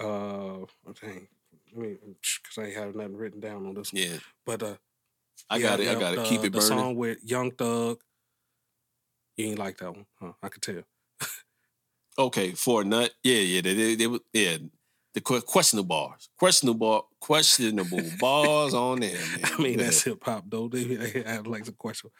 Uh, 0.00 0.66
dang, 1.00 1.28
I 1.74 1.78
mean, 1.78 1.98
because 2.42 2.58
I 2.58 2.64
ain't 2.64 2.76
have 2.76 2.94
nothing 2.94 3.16
written 3.16 3.40
down 3.40 3.66
on 3.66 3.74
this 3.74 3.92
one. 3.92 4.02
Yeah, 4.02 4.16
but 4.46 4.62
uh, 4.62 4.76
I 5.48 5.60
got 5.60 5.80
it. 5.80 5.88
I 5.88 5.94
got 5.98 6.14
it. 6.14 6.24
Keep 6.24 6.44
it 6.44 6.52
burning. 6.52 6.52
The 6.52 6.60
song 6.62 6.96
with 6.96 7.18
Young 7.22 7.50
Thug 7.50 7.98
you 9.40 9.46
ain't 9.46 9.58
like 9.58 9.78
that 9.78 9.92
one, 9.92 10.06
huh? 10.20 10.32
I 10.42 10.48
could 10.48 10.62
tell. 10.62 10.82
okay, 12.18 12.52
for 12.52 12.82
a 12.82 12.84
nut, 12.84 13.10
yeah, 13.22 13.38
yeah, 13.38 13.60
they, 13.62 13.74
they, 13.74 13.94
they, 13.94 14.18
yeah. 14.32 14.56
The 15.12 15.20
questionable 15.20 15.88
bars, 15.88 16.28
questionable, 16.38 17.08
questionable 17.20 18.02
bars 18.20 18.74
on 18.74 19.00
there. 19.00 19.10
Man. 19.18 19.40
I 19.42 19.62
mean, 19.62 19.78
yeah. 19.78 19.84
that's 19.84 20.04
hip 20.04 20.22
hop 20.22 20.44
though. 20.46 20.68
They, 20.68 20.84
they 20.84 21.22
have 21.22 21.48
like 21.48 21.64
some 21.64 21.74
question. 21.74 22.10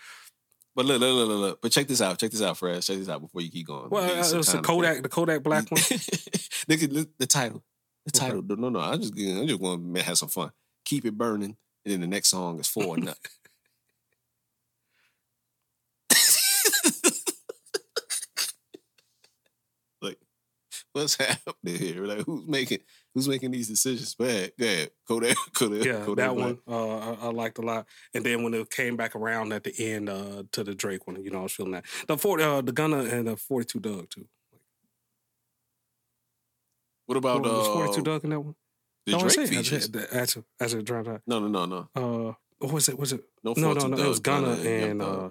But 0.74 0.86
look, 0.86 1.00
look, 1.00 1.14
look, 1.14 1.28
look, 1.28 1.40
look. 1.40 1.62
But 1.62 1.70
check 1.70 1.86
this 1.86 2.00
out. 2.00 2.18
Check 2.18 2.32
this 2.32 2.42
out, 2.42 2.56
Fred. 2.56 2.82
Check 2.82 2.96
this 2.98 3.08
out 3.08 3.20
before 3.20 3.42
you 3.42 3.50
keep 3.50 3.68
going. 3.68 3.90
Well, 3.90 4.02
uh, 4.02 4.28
it 4.28 4.36
was 4.36 4.50
the 4.50 4.60
Kodak, 4.60 5.02
the 5.02 5.08
Kodak 5.08 5.42
Black 5.44 5.70
one. 5.70 5.80
Look 6.68 6.82
at 6.82 6.90
the, 6.90 7.08
the 7.18 7.26
title. 7.26 7.62
The 8.06 8.12
title. 8.12 8.38
Okay. 8.38 8.60
No, 8.60 8.68
no. 8.68 8.80
I'm 8.80 9.00
just, 9.00 9.12
I'm 9.14 9.46
just 9.46 9.60
going 9.60 9.94
to 9.94 10.02
have 10.02 10.18
some 10.18 10.28
fun. 10.28 10.50
Keep 10.84 11.04
it 11.04 11.18
burning, 11.18 11.56
and 11.84 11.92
then 11.92 12.00
the 12.00 12.06
next 12.06 12.28
song 12.28 12.58
is 12.58 12.68
for 12.68 12.96
a 12.96 13.00
nut. 13.00 13.18
what's 20.92 21.16
happening 21.16 21.76
here? 21.76 22.04
Like 22.04 22.24
who's 22.26 22.46
making 22.46 22.78
who's 23.14 23.28
making 23.28 23.50
these 23.50 23.68
decisions? 23.68 24.14
Bad, 24.14 24.52
bad. 24.58 24.90
Kodak, 25.06 25.36
Kodak, 25.54 25.84
yeah, 25.84 26.04
Kodak 26.04 26.26
that 26.26 26.36
one 26.36 26.58
uh, 26.68 26.98
I, 26.98 27.26
I, 27.26 27.30
liked 27.30 27.58
a 27.58 27.62
lot. 27.62 27.86
And 28.14 28.24
then 28.24 28.42
when 28.42 28.54
it 28.54 28.70
came 28.70 28.96
back 28.96 29.14
around 29.16 29.52
at 29.52 29.64
the 29.64 29.74
end 29.78 30.08
uh, 30.08 30.44
to 30.52 30.64
the 30.64 30.74
Drake 30.74 31.06
one, 31.06 31.22
you 31.22 31.30
know, 31.30 31.40
I 31.40 31.42
was 31.44 31.52
feeling 31.52 31.72
that 31.72 31.84
the 32.06 32.16
forty, 32.16 32.44
uh, 32.44 32.60
the 32.60 32.72
Gunna 32.72 33.04
and 33.04 33.28
the 33.28 33.36
Forty 33.36 33.66
Two 33.66 33.80
Dugg 33.80 34.10
too. 34.10 34.26
What 37.10 37.16
about 37.16 37.42
what, 37.42 37.50
uh, 37.50 37.64
Forty 37.64 37.92
Two 37.92 38.02
Dugg 38.02 38.22
in 38.22 38.30
that 38.30 38.38
one? 38.38 38.54
The 39.04 39.12
no, 39.12 39.18
Drake 39.18 39.48
features 39.48 39.90
as 40.12 40.36
a, 40.36 40.44
as 40.60 40.74
a 40.74 40.80
drum 40.80 41.18
No, 41.26 41.40
no, 41.40 41.48
no, 41.48 41.64
no. 41.66 41.88
Uh, 42.28 42.34
what 42.60 42.72
was 42.72 42.88
it? 42.88 42.96
Was 42.96 43.12
it? 43.12 43.24
No, 43.42 43.52
no, 43.56 43.72
no, 43.72 43.88
no. 43.88 43.96
It 43.96 44.06
was 44.06 44.20
Gunna, 44.20 44.54
Gunna 44.54 44.60
and, 44.60 44.90
and 44.90 45.02
uh, 45.02 45.30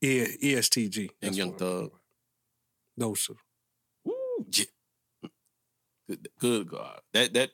e- 0.00 0.36
ESTG 0.42 1.10
and 1.22 1.36
Young 1.36 1.52
Thug. 1.52 1.92
Those 2.96 3.24
two. 3.24 3.36
Good, 6.08 6.28
good 6.40 6.68
God, 6.68 7.00
that 7.12 7.34
that 7.34 7.50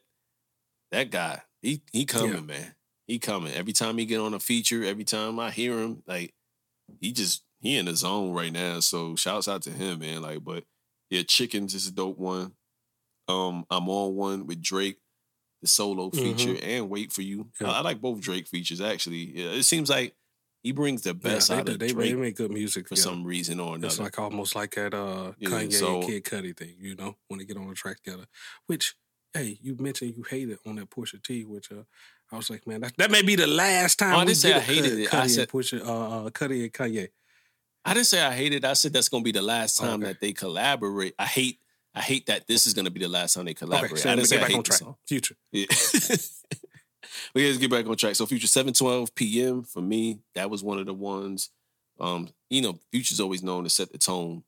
that 0.90 1.10
guy, 1.10 1.42
he 1.60 1.82
he 1.92 2.06
coming, 2.06 2.32
yeah. 2.32 2.40
man. 2.40 2.74
He 3.06 3.18
coming. 3.18 3.52
Every 3.52 3.74
time 3.74 3.98
he 3.98 4.06
get 4.06 4.20
on 4.20 4.32
a 4.32 4.40
feature, 4.40 4.82
every 4.82 5.04
time 5.04 5.38
I 5.38 5.50
hear 5.50 5.78
him, 5.78 6.02
like 6.06 6.32
he 7.02 7.12
just 7.12 7.42
he 7.60 7.76
in 7.76 7.84
the 7.84 7.96
zone 7.96 8.32
right 8.32 8.50
now. 8.50 8.80
So 8.80 9.14
shouts 9.14 9.46
out 9.46 9.60
to 9.64 9.70
him, 9.70 9.98
man. 9.98 10.22
Like, 10.22 10.42
but 10.42 10.64
yeah, 11.10 11.20
chickens 11.22 11.74
is 11.74 11.86
a 11.86 11.92
dope 11.92 12.16
one. 12.16 12.52
Um, 13.28 13.64
I'm 13.70 13.88
on 13.88 14.14
one 14.14 14.46
with 14.46 14.62
Drake, 14.62 14.98
the 15.62 15.68
solo 15.68 16.10
feature, 16.10 16.50
mm-hmm. 16.50 16.68
and 16.68 16.90
wait 16.90 17.12
for 17.12 17.22
you. 17.22 17.48
Yeah. 17.60 17.70
I, 17.70 17.78
I, 17.78 17.80
like 17.80 18.00
both 18.00 18.20
Drake 18.20 18.46
features 18.46 18.80
actually. 18.80 19.38
Yeah, 19.38 19.50
it 19.50 19.64
seems 19.64 19.90
like 19.90 20.14
he 20.62 20.72
brings 20.72 21.02
the 21.02 21.14
best 21.14 21.48
yeah, 21.48 21.56
they, 21.56 21.60
out 21.60 21.68
of 21.68 21.78
they, 21.78 21.92
Drake. 21.92 22.10
They 22.10 22.16
make 22.16 22.36
good 22.36 22.50
music 22.50 22.88
for 22.88 22.96
some 22.96 23.24
reason 23.24 23.60
or 23.60 23.76
another. 23.76 23.86
It's 23.86 24.00
like 24.00 24.18
almost 24.18 24.56
like 24.56 24.74
that 24.74 24.94
uh, 24.94 25.32
yeah, 25.38 25.48
Kanye 25.48 25.72
so, 25.72 26.00
and 26.00 26.06
Kid 26.06 26.24
Cudi 26.24 26.56
thing, 26.56 26.74
you 26.80 26.96
know, 26.96 27.16
when 27.28 27.38
they 27.38 27.44
get 27.44 27.56
on 27.56 27.68
the 27.68 27.74
track 27.74 28.02
together. 28.02 28.26
Which, 28.66 28.96
hey, 29.32 29.58
you 29.62 29.76
mentioned 29.78 30.14
you 30.16 30.24
hated 30.28 30.58
on 30.66 30.76
that 30.76 30.90
Pusha 30.90 31.22
T, 31.22 31.44
which 31.44 31.70
uh, 31.70 31.84
I 32.32 32.36
was 32.36 32.50
like, 32.50 32.66
man, 32.66 32.80
that, 32.80 32.96
that 32.96 33.10
may 33.12 33.22
be 33.22 33.36
the 33.36 33.46
last 33.46 34.00
time. 34.00 34.14
Oh, 34.14 34.18
I 34.18 34.24
didn't 34.24 34.38
say 34.38 34.54
I 34.54 34.58
hated 34.58 34.92
Cudi, 34.92 35.04
it. 35.04 35.10
Cudi 35.10 35.20
I 35.20 35.26
said 35.28 35.48
Pusha, 35.48 35.86
uh, 35.86 36.26
uh, 36.26 36.30
Cudi 36.30 36.62
and 36.62 36.72
Kanye. 36.72 37.08
I 37.84 37.94
didn't 37.94 38.06
say 38.06 38.20
I 38.20 38.32
hated. 38.34 38.64
it. 38.64 38.66
I 38.66 38.72
said 38.72 38.92
that's 38.92 39.08
gonna 39.08 39.22
be 39.22 39.30
the 39.30 39.42
last 39.42 39.78
time 39.78 40.02
okay. 40.02 40.06
that 40.06 40.20
they 40.20 40.32
collaborate. 40.32 41.14
I 41.18 41.26
hate. 41.26 41.60
I 41.96 42.02
hate 42.02 42.26
that 42.26 42.46
this 42.46 42.66
is 42.66 42.74
gonna 42.74 42.90
be 42.90 43.00
the 43.00 43.08
last 43.08 43.34
time 43.34 43.46
they 43.46 43.54
collaborate. 43.54 43.92
Okay, 43.92 44.00
so 44.02 44.10
I 44.10 44.16
didn't 44.16 44.28
say 44.28 44.38
I 44.38 44.48
hate 44.48 44.56
on 44.56 44.62
track. 44.62 44.82
Future. 45.06 45.34
Yeah. 45.50 45.64
yeah, 47.34 47.46
let's 47.46 47.56
get 47.56 47.70
back 47.70 47.86
on 47.86 47.96
track. 47.96 48.14
So 48.14 48.26
Future 48.26 48.46
712 48.46 49.14
PM 49.14 49.62
for 49.62 49.80
me, 49.80 50.20
that 50.34 50.50
was 50.50 50.62
one 50.62 50.78
of 50.78 50.84
the 50.84 50.92
ones. 50.92 51.50
Um, 51.98 52.28
you 52.50 52.60
know, 52.60 52.78
Future's 52.92 53.18
always 53.18 53.42
known 53.42 53.64
to 53.64 53.70
set 53.70 53.92
the 53.92 53.98
tone, 53.98 54.44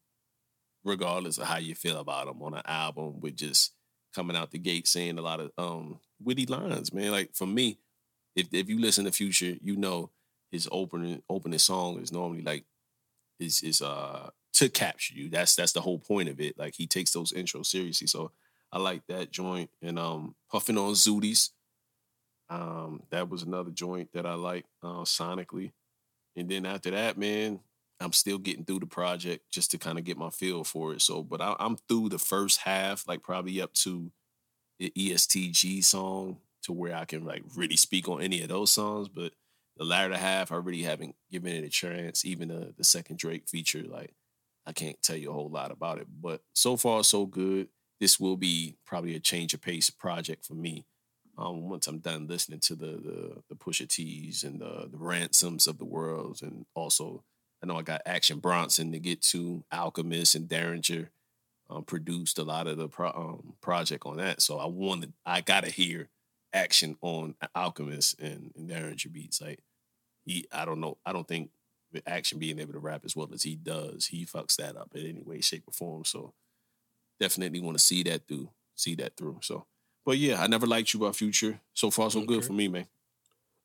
regardless 0.85 1.39
of 1.39 1.47
how 1.47 1.57
you 1.57 1.75
feel 1.75 1.99
about 1.99 2.29
him 2.29 2.43
on 2.43 2.53
an 2.53 2.63
album, 2.67 3.19
with 3.21 3.37
just 3.37 3.73
coming 4.15 4.37
out 4.37 4.51
the 4.51 4.59
gate 4.59 4.87
saying 4.87 5.19
a 5.19 5.23
lot 5.23 5.41
of 5.41 5.51
um 5.57 6.01
witty 6.23 6.45
lines, 6.45 6.93
man. 6.93 7.13
Like 7.13 7.31
for 7.35 7.47
me, 7.47 7.79
if 8.37 8.49
if 8.53 8.69
you 8.69 8.79
listen 8.79 9.07
to 9.07 9.13
Future, 9.13 9.57
you 9.63 9.75
know 9.75 10.11
his 10.53 10.69
opening 10.71 11.23
opening 11.31 11.59
song 11.59 11.99
is 11.99 12.13
normally 12.13 12.43
like 12.43 12.65
is 13.41 13.63
is 13.63 13.81
uh 13.81 14.29
to 14.55 14.69
capture 14.69 15.15
you. 15.15 15.29
That's 15.29 15.55
that's 15.57 15.73
the 15.73 15.81
whole 15.81 15.99
point 15.99 16.29
of 16.29 16.41
it. 16.41 16.59
Like 16.59 16.75
he 16.77 16.87
takes 16.87 17.13
those 17.13 17.33
intros 17.33 17.67
seriously. 17.67 18.07
So 18.07 18.33
I 18.73 18.79
like 18.79 19.03
that 19.09 19.31
joint. 19.31 19.71
And 19.83 19.99
um 19.99 20.35
puffing 20.51 20.79
on 20.79 20.93
Zootiez. 20.93 21.51
Um, 22.51 23.03
that 23.11 23.29
was 23.29 23.43
another 23.43 23.71
joint 23.71 24.11
that 24.15 24.25
I 24.25 24.35
like 24.35 24.65
uh, 24.83 25.05
sonically. 25.05 25.73
And 26.35 26.49
then 26.49 26.65
after 26.65 26.91
that, 26.93 27.19
man, 27.19 27.61
I'm 28.01 28.13
still 28.13 28.39
getting 28.39 28.65
through 28.65 28.81
the 28.81 28.87
project 28.87 29.51
just 29.51 29.71
to 29.73 29.79
kind 29.79 29.99
of 29.99 30.05
get 30.05 30.17
my 30.17 30.31
feel 30.31 30.65
for 30.65 30.93
it. 30.95 31.03
So, 31.03 31.23
but 31.23 31.41
I, 31.41 31.57
am 31.59 31.77
through 31.89 32.11
the 32.11 32.19
first 32.19 32.61
half, 32.61 33.07
like 33.09 33.23
probably 33.23 33.61
up 33.61 33.73
to 33.75 34.11
the 34.79 34.93
ESTG 34.97 35.85
song 35.85 36.39
to 36.63 36.73
where 36.73 36.95
I 36.95 37.05
can 37.05 37.25
like 37.25 37.43
really 37.57 37.77
speak 37.77 38.09
on 38.09 38.23
any 38.23 38.43
of 38.43 38.49
those 38.49 38.71
songs. 38.71 39.09
But 39.09 39.33
the 39.77 39.85
latter 39.85 40.17
half, 40.17 40.53
I 40.53 40.57
really 40.57 40.83
haven't 40.83 41.17
given 41.31 41.53
it 41.53 41.65
a 41.65 41.69
chance. 41.69 42.25
Even 42.25 42.49
the 42.49 42.73
the 42.77 42.85
second 42.85 43.19
Drake 43.19 43.49
feature, 43.49 43.83
like 43.83 44.15
I 44.69 44.73
can't 44.73 45.03
tell 45.03 45.17
you 45.17 45.31
a 45.31 45.33
whole 45.33 45.49
lot 45.49 45.71
about 45.71 45.99
it. 45.99 46.07
But 46.21 46.43
so 46.53 46.77
far, 46.77 47.03
so 47.03 47.25
good. 47.25 47.69
This 48.01 48.21
will 48.21 48.37
be 48.37 48.77
probably 48.87 49.15
a 49.17 49.21
change 49.21 49.55
of 49.55 49.63
pace 49.63 49.89
project 49.89 50.45
for 50.45 50.55
me. 50.55 50.85
Um, 51.39 51.69
once 51.69 51.87
I'm 51.87 52.01
done 52.01 52.27
listening 52.27 52.61
to 52.61 52.75
the 52.75 52.87
the, 52.87 53.43
the 53.49 53.55
Pusha 53.55 53.89
T's 53.89 54.45
and 54.45 54.61
the 54.61 54.89
the 54.91 54.99
ransoms 54.99 55.67
of 55.67 55.79
the 55.79 55.85
world, 55.87 56.41
and 56.43 56.67
also 56.75 57.25
I 57.63 57.67
know 57.67 57.77
I 57.77 57.83
got 57.83 58.03
Action 58.05 58.41
Bronson 58.41 58.93
to 58.93 58.99
get 58.99 59.23
to, 59.23 59.65
Alchemist 59.73 60.35
and 60.35 60.49
Daringer 60.49 61.09
um, 61.71 61.85
produced 61.85 62.39
a 62.39 62.45
lot 62.45 62.67
of 62.67 62.77
the 62.77 62.89
pro- 62.89 63.09
um, 63.09 63.55
project 63.61 64.05
on 64.07 64.19
that. 64.19 64.43
So 64.43 64.59
I 64.59 64.67
wanted, 64.67 65.13
I 65.25 65.41
gotta 65.41 65.71
hear 65.71 66.09
Action 66.53 66.97
on 67.01 67.35
Alchemist 67.55 68.21
and, 68.21 68.53
and 68.57 68.69
Daringer 68.69 69.13
beats. 69.13 69.41
Like 69.41 69.61
he, 70.25 70.47
I 70.53 70.65
don't 70.65 70.81
know, 70.81 70.99
I 71.07 71.13
don't 71.13 71.27
think 71.27 71.51
Action 72.07 72.39
being 72.39 72.59
able 72.59 72.75
to 72.75 72.79
rap 72.79 73.03
as 73.05 73.17
well 73.17 73.29
as 73.33 73.43
he 73.43 73.57
does, 73.57 74.07
he 74.07 74.27
fucks 74.27 74.57
that 74.57 74.77
up 74.77 74.95
in 74.95 75.07
any 75.07 75.23
way, 75.23 75.41
shape, 75.41 75.65
or 75.67 75.73
form. 75.73 76.05
So 76.05 76.35
definitely 77.21 77.61
want 77.61 77.79
to 77.79 77.83
see 77.85 78.03
that 78.05 78.27
through, 78.29 78.51
see 78.75 78.95
that 78.97 79.17
through. 79.17 79.39
So, 79.43 79.67
but 80.05 80.19
yeah, 80.19 80.43
I 80.43 80.47
never 80.47 80.67
liked 80.67 80.93
you 80.95 81.01
by 81.01 81.13
Future. 81.13 81.61
So 81.75 81.91
far, 81.91 82.11
so 82.11 82.25
good 82.25 82.45
for 82.45 82.53
me, 82.53 82.69
man. 82.69 82.87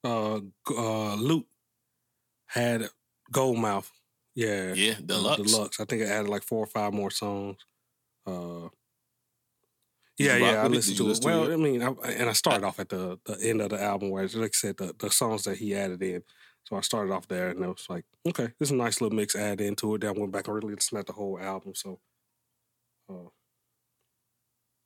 Uh, 0.04 0.42
uh, 0.70 1.16
Luke 1.16 1.48
had 2.48 2.90
Gold 3.32 3.58
Mouth. 3.60 3.92
Yeah, 4.36 4.74
Yeah, 4.74 4.94
uh, 4.94 5.02
deluxe. 5.06 5.52
Deluxe. 5.52 5.80
I 5.80 5.86
think 5.86 6.02
it 6.02 6.10
added 6.10 6.30
like 6.30 6.44
four 6.44 6.64
or 6.64 6.68
five 6.68 6.94
more 6.94 7.12
songs. 7.12 7.58
Uh, 8.26 8.70
yeah, 10.18 10.38
yeah, 10.38 10.64
I 10.64 10.68
listened 10.68 10.98
to 10.98 11.04
it. 11.06 11.08
listen 11.08 11.24
to 11.24 11.28
Well, 11.28 11.52
it? 11.52 11.54
I 11.54 11.58
mean, 11.58 11.82
I, 11.82 11.88
and 12.12 12.30
I 12.30 12.34
started 12.34 12.66
off 12.66 12.80
at 12.80 12.90
the 12.90 13.20
the 13.26 13.38
end 13.42 13.62
of 13.62 13.70
the 13.70 13.82
album 13.82 14.12
where, 14.12 14.28
like 14.28 14.52
I 14.54 14.54
said, 14.54 14.78
the, 14.78 14.94
the 14.98 15.10
songs 15.10 15.44
that 15.44 15.58
he 15.58 15.76
added 15.76 16.02
in. 16.04 16.24
So 16.66 16.76
I 16.78 16.82
started 16.82 17.14
off 17.14 17.28
there, 17.28 17.50
and 17.50 17.64
it 17.64 17.68
was 17.68 17.90
like, 17.90 18.06
okay, 18.28 18.54
this 18.60 18.70
is 18.70 18.72
a 18.72 18.76
nice 18.76 19.02
little 19.02 19.16
mix 19.16 19.36
add 19.36 19.62
into 19.62 19.96
it. 19.96 20.02
Then 20.02 20.16
I 20.16 20.20
went 20.20 20.32
back 20.32 20.48
and 20.48 20.56
really 20.56 20.76
listened 20.76 21.00
to 21.00 21.04
the 21.06 21.14
whole 21.14 21.40
album. 21.40 21.76
So, 21.76 22.00
uh, 23.10 23.30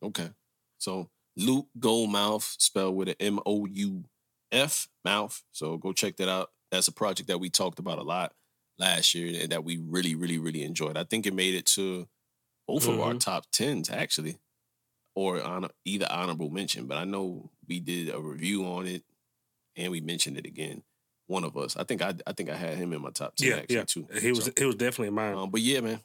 Okay. 0.03 0.29
So 0.77 1.09
Luke 1.35 1.67
Goldmouth, 1.79 2.59
spelled 2.61 2.95
with 2.95 3.09
an 3.09 3.15
M 3.19 3.39
O 3.45 3.65
U 3.65 4.03
F 4.51 4.87
mouth. 5.03 5.43
So 5.51 5.77
go 5.77 5.93
check 5.93 6.17
that 6.17 6.29
out. 6.29 6.51
That's 6.71 6.87
a 6.87 6.91
project 6.93 7.27
that 7.27 7.39
we 7.39 7.49
talked 7.49 7.79
about 7.79 7.99
a 7.99 8.03
lot 8.03 8.33
last 8.77 9.13
year 9.15 9.41
and 9.41 9.51
that 9.51 9.63
we 9.63 9.77
really, 9.77 10.15
really, 10.15 10.37
really 10.37 10.63
enjoyed. 10.63 10.97
I 10.97 11.03
think 11.03 11.25
it 11.25 11.33
made 11.33 11.55
it 11.55 11.65
to 11.67 12.07
both 12.67 12.87
of 12.87 12.99
our 12.99 13.13
Mhm. 13.13 13.19
top 13.19 13.45
tens 13.51 13.89
actually, 13.89 14.37
or 15.15 15.41
on 15.43 15.69
either 15.85 16.07
honorable 16.09 16.49
mention. 16.51 16.87
But 16.87 16.97
I 16.97 17.05
know 17.05 17.51
we 17.67 17.79
did 17.79 18.09
a 18.09 18.21
review 18.21 18.65
on 18.65 18.87
it 18.87 19.05
and 19.75 19.91
we 19.91 20.01
mentioned 20.01 20.37
it 20.37 20.45
again. 20.47 20.83
One 21.27 21.43
of 21.43 21.55
us. 21.57 21.75
I 21.77 21.83
think 21.83 22.01
I 22.01 22.13
I 22.25 22.31
think 22.33 22.49
I 22.49 22.55
had 22.55 22.77
him 22.77 22.93
in 22.93 23.01
my 23.01 23.09
top 23.11 23.35
ten 23.35 23.47
yeah, 23.49 23.55
actually 23.57 23.75
yeah, 23.75 23.83
too. 23.83 24.07
he 24.21 24.31
was 24.31 24.45
So- 24.45 24.51
he 24.57 24.65
was 24.65 24.75
definitely 24.75 25.11
mine. 25.11 25.35
um, 25.35 25.49
but 25.51 25.61
yeah, 25.61 25.81
man. 25.81 25.99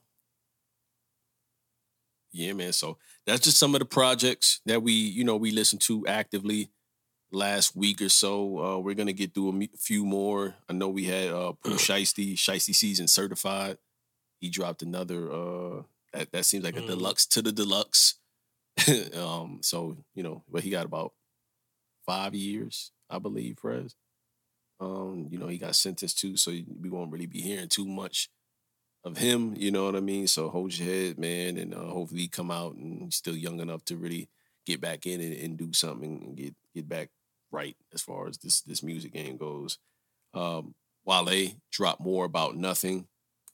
Yeah, 2.32 2.54
man. 2.54 2.72
So 2.72 2.98
that's 3.26 3.40
just 3.42 3.58
some 3.58 3.74
of 3.74 3.78
the 3.80 3.84
projects 3.84 4.60
that 4.66 4.82
we, 4.82 4.92
you 4.92 5.22
know, 5.24 5.36
we 5.36 5.50
listened 5.50 5.82
to 5.82 6.06
actively 6.06 6.70
last 7.30 7.76
week 7.76 8.00
or 8.00 8.08
so. 8.08 8.58
Uh, 8.58 8.78
we're 8.78 8.94
gonna 8.94 9.12
get 9.12 9.34
through 9.34 9.50
a 9.62 9.68
few 9.78 10.04
more. 10.04 10.54
I 10.68 10.72
know 10.72 10.88
we 10.88 11.04
had 11.04 11.28
uh 11.28 11.52
Pooh 11.52 11.74
Shiesty, 11.76 12.34
Shiesty 12.34 12.74
season 12.74 13.06
certified. 13.06 13.78
He 14.40 14.48
dropped 14.48 14.82
another 14.82 15.30
uh 15.30 15.82
that, 16.12 16.32
that 16.32 16.44
seems 16.46 16.64
like 16.64 16.76
a 16.76 16.80
Mhm. 16.80 16.86
deluxe 16.88 17.26
to 17.26 17.42
the 17.42 17.52
deluxe. 17.52 18.14
um, 19.14 19.58
so, 19.62 19.98
you 20.14 20.22
know, 20.22 20.42
but 20.50 20.62
he 20.62 20.70
got 20.70 20.86
about 20.86 21.12
five 22.06 22.34
years, 22.34 22.90
I 23.10 23.18
believe, 23.18 23.56
Prez. 23.56 23.94
Um, 24.82 25.28
you 25.30 25.38
know, 25.38 25.46
he 25.46 25.58
got 25.58 25.76
sentenced 25.76 26.18
to, 26.18 26.36
so 26.36 26.50
we 26.50 26.90
won't 26.90 27.12
really 27.12 27.26
be 27.26 27.40
hearing 27.40 27.68
too 27.68 27.86
much 27.86 28.28
of 29.04 29.16
him. 29.16 29.54
You 29.56 29.70
know 29.70 29.84
what 29.84 29.94
I 29.94 30.00
mean? 30.00 30.26
So 30.26 30.48
hold 30.48 30.76
your 30.76 30.92
head, 30.92 31.18
man, 31.18 31.56
and 31.56 31.72
uh, 31.72 31.84
hopefully 31.84 32.22
he 32.22 32.28
come 32.28 32.50
out 32.50 32.74
and 32.74 33.04
he's 33.04 33.14
still 33.14 33.36
young 33.36 33.60
enough 33.60 33.84
to 33.86 33.96
really 33.96 34.28
get 34.66 34.80
back 34.80 35.06
in 35.06 35.20
and, 35.20 35.34
and 35.34 35.56
do 35.56 35.72
something 35.72 36.22
and 36.24 36.36
get 36.36 36.54
get 36.74 36.88
back 36.88 37.10
right 37.52 37.76
as 37.94 38.02
far 38.02 38.26
as 38.26 38.38
this 38.38 38.62
this 38.62 38.82
music 38.82 39.12
game 39.12 39.36
goes. 39.36 39.78
Um, 40.34 40.74
Wale 41.04 41.52
dropped 41.70 42.00
more 42.00 42.24
about 42.24 42.56
nothing. 42.56 43.06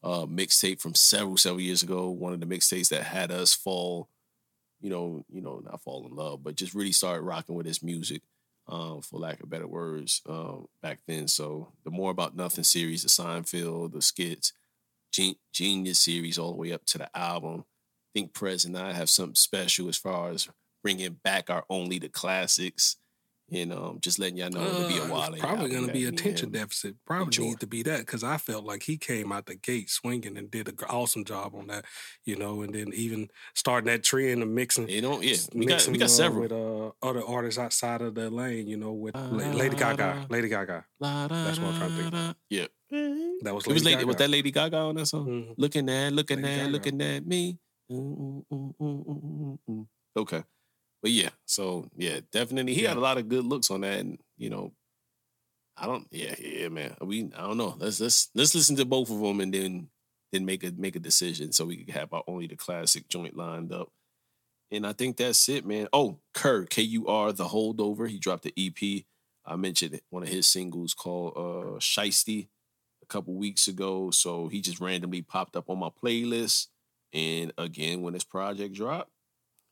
Uh, 0.03 0.25
mixtape 0.27 0.81
from 0.81 0.95
several 0.95 1.37
several 1.37 1.61
years 1.61 1.83
ago. 1.83 2.09
One 2.09 2.33
of 2.33 2.41
the 2.41 2.47
mixtapes 2.47 2.89
that 2.89 3.03
had 3.03 3.31
us 3.31 3.53
fall, 3.53 4.09
you 4.81 4.89
know, 4.89 5.27
you 5.29 5.43
know, 5.43 5.61
not 5.63 5.83
fall 5.83 6.07
in 6.07 6.15
love, 6.17 6.43
but 6.43 6.57
just 6.57 6.73
really 6.73 6.93
started 6.93 7.23
rocking 7.23 7.55
with 7.55 7.67
his 7.67 7.83
music. 7.83 8.23
Um, 8.71 9.01
for 9.01 9.19
lack 9.19 9.43
of 9.43 9.49
better 9.49 9.67
words, 9.67 10.21
um, 10.29 10.67
back 10.83 10.99
then. 11.07 11.27
So 11.27 11.73
the 11.85 11.91
more 11.91 12.11
about 12.11 12.37
nothing 12.37 12.65
series, 12.65 13.03
the 13.03 13.09
Seinfeld, 13.09 13.93
the 13.93 14.03
skits, 14.03 14.53
Gen- 15.11 15.37
Genius 15.55 16.01
series, 16.01 16.39
all 16.39 16.53
the 16.53 16.59
way 16.59 16.73
up 16.73 16.85
to 16.87 16.99
the 16.99 17.17
album. 17.17 17.65
I 17.65 18.21
think 18.21 18.35
Prez 18.35 18.67
and 18.67 18.77
I 18.77 18.93
have 18.93 19.09
something 19.09 19.37
special 19.37 19.89
as 19.89 19.97
far 19.97 20.29
as 20.31 20.49
bringing 20.83 21.15
back 21.25 21.49
our 21.49 21.65
only 21.71 21.99
the 21.99 22.11
classics, 22.11 22.97
and 23.51 23.73
um, 23.73 23.99
just 24.01 24.19
letting 24.19 24.37
y'all 24.37 24.51
know 24.51 24.61
it'll 24.63 24.89
be 24.89 24.99
a 24.99 25.05
Uh, 25.05 25.09
while. 25.09 25.33
Probably 25.39 25.71
going 25.71 25.87
to 25.87 25.93
be 25.93 26.05
attention 26.05 26.51
deficit. 26.51 26.97
Probably 27.07 27.25
enjoy. 27.27 27.43
need 27.45 27.61
to 27.61 27.67
be 27.67 27.83
that 27.85 28.01
because 28.01 28.23
I 28.23 28.37
felt 28.37 28.65
like 28.65 28.83
he 28.83 28.97
came 28.99 29.33
out 29.33 29.47
the 29.47 29.55
gate 29.55 29.89
swinging 29.91 30.37
and 30.37 30.51
did 30.51 30.69
an 30.69 30.77
awesome 30.91 31.25
job 31.25 31.55
on 31.55 31.69
that, 31.69 31.85
you 32.25 32.37
know, 32.37 32.63
and 32.63 32.75
then 32.75 32.93
even 32.95 33.29
starting 33.55 33.87
that 33.87 34.03
trend 34.05 34.43
of 34.43 34.49
mixing. 34.49 34.89
you 34.89 35.01
don't. 35.01 35.23
Yeah, 35.23 35.37
we 35.55 35.67
got 35.67 35.87
we 35.89 35.99
got 35.99 36.07
uh, 36.07 36.09
several. 36.09 36.43
with 36.43 36.53
uh, 36.53 36.91
other 37.07 37.25
artists 37.27 37.59
outside 37.59 38.03
of 38.03 38.15
the 38.15 38.29
lane, 38.31 38.67
you 38.69 38.77
know, 38.77 38.93
with 38.93 39.15
La- 39.15 39.53
Lady 39.53 39.77
Gaga. 39.77 40.27
Lady 40.29 40.49
Gaga. 40.49 40.85
That's 41.01 41.59
what 41.59 41.75
I'm 41.75 41.79
trying 41.79 42.11
to 42.11 42.11
think. 42.11 42.37
Yeah, 42.51 42.67
That 43.43 43.55
was 43.55 43.67
it 43.67 43.73
was 43.73 43.85
Lady 43.85 43.97
lady. 43.97 44.05
Was 44.05 44.17
that 44.17 44.31
Lady 44.31 44.51
Gaga 44.51 44.77
on 44.77 44.95
that 44.97 45.07
song? 45.07 45.27
Mhm. 45.27 45.55
Looking 45.57 45.89
at, 45.89 46.13
looking 46.13 46.43
Lady 46.43 46.49
at, 46.49 46.59
Gaga. 46.67 46.73
looking 46.73 47.01
at 47.03 47.27
me. 47.27 47.59
Mm, 47.91 48.45
mm, 48.53 49.59
mm. 49.69 49.87
Okay, 50.17 50.43
but 51.03 51.11
yeah, 51.11 51.31
so 51.47 51.89
yeah, 51.97 52.21
definitely, 52.33 52.75
he 52.75 52.83
had 52.83 52.97
a 52.97 53.01
lot 53.01 53.19
of 53.19 53.29
good 53.29 53.45
looks 53.45 53.71
on 53.71 53.83
that, 53.83 54.01
and 54.01 54.19
you 54.37 54.51
know, 54.51 54.73
I 55.77 55.87
don't, 55.87 56.07
yeah, 56.11 56.35
yeah, 56.39 56.69
man, 56.69 56.97
we, 57.01 57.31
I 57.37 57.43
don't 57.43 57.57
know. 57.57 57.77
Let's 57.79 58.01
let's 58.01 58.31
let's 58.35 58.55
listen 58.55 58.77
to 58.77 58.85
both 58.85 59.11
of 59.11 59.21
them 59.21 59.41
and 59.41 59.55
then 59.55 59.89
then 60.33 60.45
make 60.45 60.65
a 60.65 60.73
make 60.77 60.97
a 60.97 61.01
decision 61.01 61.53
so 61.53 61.67
we 61.67 61.85
can 61.85 61.95
have 61.95 62.13
our 62.13 62.25
only 62.27 62.47
the 62.47 62.57
classic 62.57 63.09
joint 63.09 63.37
lined 63.37 63.73
up. 63.73 63.91
And 64.71 64.87
I 64.87 64.93
think 64.93 65.17
that's 65.17 65.49
it, 65.49 65.65
man. 65.65 65.89
Oh, 65.93 66.19
Kur, 66.35 66.67
K 66.67 66.83
U 66.83 67.07
R, 67.07 67.33
the 67.33 67.45
holdover. 67.45 68.09
He 68.09 68.19
dropped 68.19 68.45
the 68.45 68.53
EP. 68.57 69.05
I 69.47 69.57
mentioned 69.57 70.01
one 70.11 70.23
of 70.23 70.29
his 70.29 70.47
singles 70.47 70.95
called 70.95 71.35
uh 71.37 71.79
Shiesty 71.79 72.49
a 73.03 73.07
couple 73.07 73.35
weeks 73.35 73.69
ago. 73.69 74.11
So 74.11 74.49
he 74.49 74.61
just 74.61 74.81
randomly 74.81 75.23
popped 75.23 75.57
up 75.57 75.71
on 75.71 75.79
my 75.79 75.89
playlist. 75.89 76.67
And 77.15 77.53
again, 77.57 78.03
when 78.03 78.13
this 78.13 78.25
project 78.25 78.75
dropped, 78.75 79.11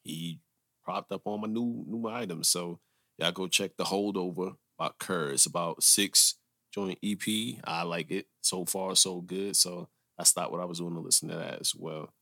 he 0.03 0.41
popped 0.87 1.13
up 1.13 1.23
on 1.25 1.41
my 1.41 1.49
new 1.49 1.85
new 1.87 2.09
items. 2.09 2.49
So 2.49 2.79
y'all 3.19 3.33
go 3.33 3.49
check 3.49 3.77
the 3.77 3.85
holdover 3.85 4.57
by 4.79 4.91
Kur. 4.99 5.31
It's 5.31 5.47
about 5.47 5.83
six 5.83 6.37
joint 6.73 6.99
EP. 7.03 7.59
I 7.65 7.83
like 7.83 8.11
it. 8.11 8.27
So 8.43 8.65
far, 8.65 8.95
so 8.97 9.21
good. 9.21 9.57
So 9.57 9.89
I 10.19 10.25
stopped 10.25 10.53
what 10.53 10.61
I 10.61 10.67
was 10.67 10.79
doing 10.79 10.95
to 10.95 11.01
listen 11.01 11.29
to 11.29 11.37
that 11.37 11.61
as 11.61 11.75
well. 11.75 12.13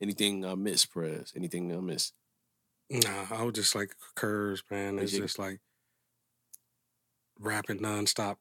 Anything 0.00 0.44
I 0.44 0.54
miss, 0.54 0.84
Prez? 0.86 1.32
Anything 1.36 1.72
I 1.72 1.80
miss? 1.80 2.12
Nah, 2.90 3.26
I 3.30 3.42
was 3.42 3.54
just 3.54 3.74
like 3.74 3.94
curves, 4.14 4.62
man. 4.70 4.98
It's 4.98 5.12
just 5.12 5.38
like 5.38 5.60
rapping 7.38 7.78
nonstop. 7.78 8.36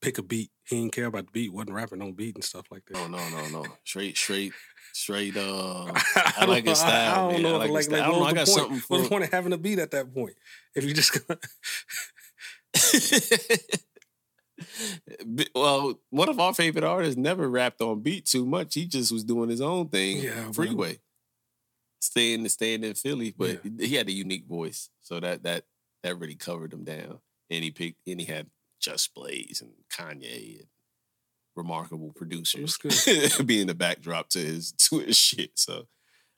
Pick 0.00 0.18
a 0.18 0.22
beat. 0.22 0.50
He 0.64 0.76
didn't 0.76 0.92
care 0.92 1.06
about 1.06 1.26
the 1.26 1.32
beat. 1.32 1.52
wasn't 1.52 1.72
rapping 1.72 2.00
on 2.02 2.12
beat 2.12 2.36
and 2.36 2.44
stuff 2.44 2.66
like 2.70 2.84
that. 2.86 2.94
No, 2.94 3.08
no, 3.08 3.28
no, 3.30 3.48
no. 3.48 3.64
Straight, 3.84 4.16
straight, 4.16 4.52
straight. 4.92 5.36
Uh, 5.36 5.86
I, 6.16 6.34
I 6.38 6.44
like 6.44 6.64
his 6.66 6.80
know. 6.80 6.86
I- 6.86 6.88
style, 6.88 7.28
I 7.28 7.32
don't 7.32 7.32
man. 7.32 7.42
know 7.42 7.54
I 7.54 7.66
like 7.66 7.70
like, 7.70 7.90
like. 7.90 8.02
I 8.02 8.06
don't 8.06 8.20
know. 8.20 8.26
I 8.26 8.32
got 8.32 8.46
the 8.46 8.52
point? 8.52 8.60
something 8.60 8.82
What's 8.88 9.02
the 9.04 9.08
point 9.08 9.24
of 9.24 9.30
having 9.32 9.52
a 9.52 9.58
beat 9.58 9.78
at 9.80 9.90
that 9.90 10.14
point? 10.14 10.34
If 10.74 10.84
you 10.84 10.94
just 10.94 11.18
well, 15.54 16.00
one 16.10 16.28
of 16.28 16.40
our 16.40 16.54
favorite 16.54 16.84
artists 16.84 17.16
never 17.16 17.48
rapped 17.48 17.80
on 17.80 18.00
beat 18.00 18.26
too 18.26 18.46
much. 18.46 18.74
He 18.74 18.86
just 18.86 19.12
was 19.12 19.24
doing 19.24 19.50
his 19.50 19.60
own 19.60 19.88
thing. 19.88 20.18
Yeah, 20.18 20.50
freeway, 20.52 20.98
staying 22.00 22.48
staying 22.48 22.84
in 22.84 22.94
Philly, 22.94 23.34
but 23.36 23.60
he 23.78 23.94
had 23.94 24.08
a 24.08 24.12
unique 24.12 24.46
voice, 24.46 24.90
so 25.00 25.20
that 25.20 25.42
that 25.44 25.64
that 26.02 26.18
really 26.18 26.34
covered 26.36 26.72
him 26.72 26.84
down. 26.84 27.18
And 27.50 27.64
he 27.64 27.70
picked, 27.70 28.06
and 28.06 28.20
he 28.20 28.26
had 28.26 28.46
Just 28.80 29.14
Blaze 29.14 29.60
and 29.62 29.72
Kanye 29.92 30.58
and 30.60 30.66
remarkable 31.56 32.12
producers 32.14 32.78
being 33.44 33.66
the 33.66 33.74
backdrop 33.74 34.28
to 34.30 34.38
his 34.38 34.72
to 34.78 35.00
his 35.00 35.16
shit. 35.16 35.50
So, 35.54 35.86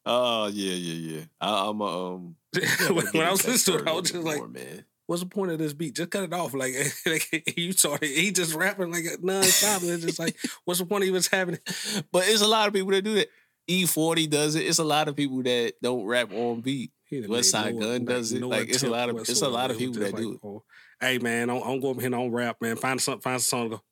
oh 0.06 0.46
yeah, 0.48 0.72
yeah, 0.74 1.16
yeah. 1.18 1.24
I, 1.40 1.68
I'm 1.68 1.80
a, 1.80 2.14
um. 2.14 2.36
when, 2.88 3.06
when 3.12 3.26
I 3.26 3.30
was 3.30 3.46
listening 3.46 3.78
to 3.78 3.84
it, 3.84 3.88
I 3.88 3.92
was 3.92 4.10
just 4.10 4.24
like, 4.24 4.38
more, 4.38 4.48
man. 4.48 4.84
"What's 5.06 5.22
the 5.22 5.28
point 5.28 5.52
of 5.52 5.58
this 5.58 5.72
beat? 5.72 5.94
Just 5.96 6.10
cut 6.10 6.24
it 6.24 6.32
off." 6.32 6.54
Like, 6.54 6.74
like 7.06 7.54
you 7.56 7.72
saw 7.72 7.94
it, 7.94 8.04
he 8.04 8.30
just 8.32 8.54
rapping 8.54 8.90
like 8.90 9.04
nonstop. 9.22 9.82
It's 9.88 10.04
just 10.04 10.18
like, 10.18 10.36
what's 10.64 10.80
the 10.80 10.86
point 10.86 11.04
of 11.04 11.08
even 11.08 11.22
having 11.30 11.54
it? 11.54 12.04
But 12.10 12.24
it's 12.26 12.42
a 12.42 12.48
lot 12.48 12.68
of 12.68 12.74
people 12.74 12.90
that 12.90 13.02
do 13.02 13.14
that. 13.14 13.28
E40 13.68 14.28
does 14.28 14.56
it. 14.56 14.66
It's 14.66 14.80
a 14.80 14.84
lot 14.84 15.06
of 15.06 15.14
people 15.14 15.42
that 15.44 15.74
don't 15.80 16.04
rap 16.04 16.32
on 16.32 16.60
beat. 16.60 16.90
He 17.04 17.20
done 17.20 17.30
West 17.30 17.54
made 17.54 17.60
Side 17.60 17.78
Gun 17.78 18.04
does 18.04 18.32
it. 18.32 18.42
Like, 18.42 18.68
it's 18.68 18.82
a 18.82 18.88
lot 18.90 19.10
of- 19.10 19.18
it's 19.18 19.42
a 19.42 19.48
lot 19.48 19.70
of 19.70 19.76
whatsoever. 19.76 19.84
It 19.84 19.88
was 19.88 19.96
people 19.98 20.18
that 20.18 20.40
do 20.42 20.56
it. 20.56 20.62
Hey 21.00 21.18
man, 21.18 21.50
I'm, 21.50 21.62
I'm 21.62 21.80
going 21.80 21.98
here 22.00 22.14
on 22.14 22.30
rap, 22.30 22.56
man. 22.60 22.76
Find 22.76 23.00
some, 23.00 23.20
find. 23.20 23.40
To 23.40 23.68
go. 23.68 23.82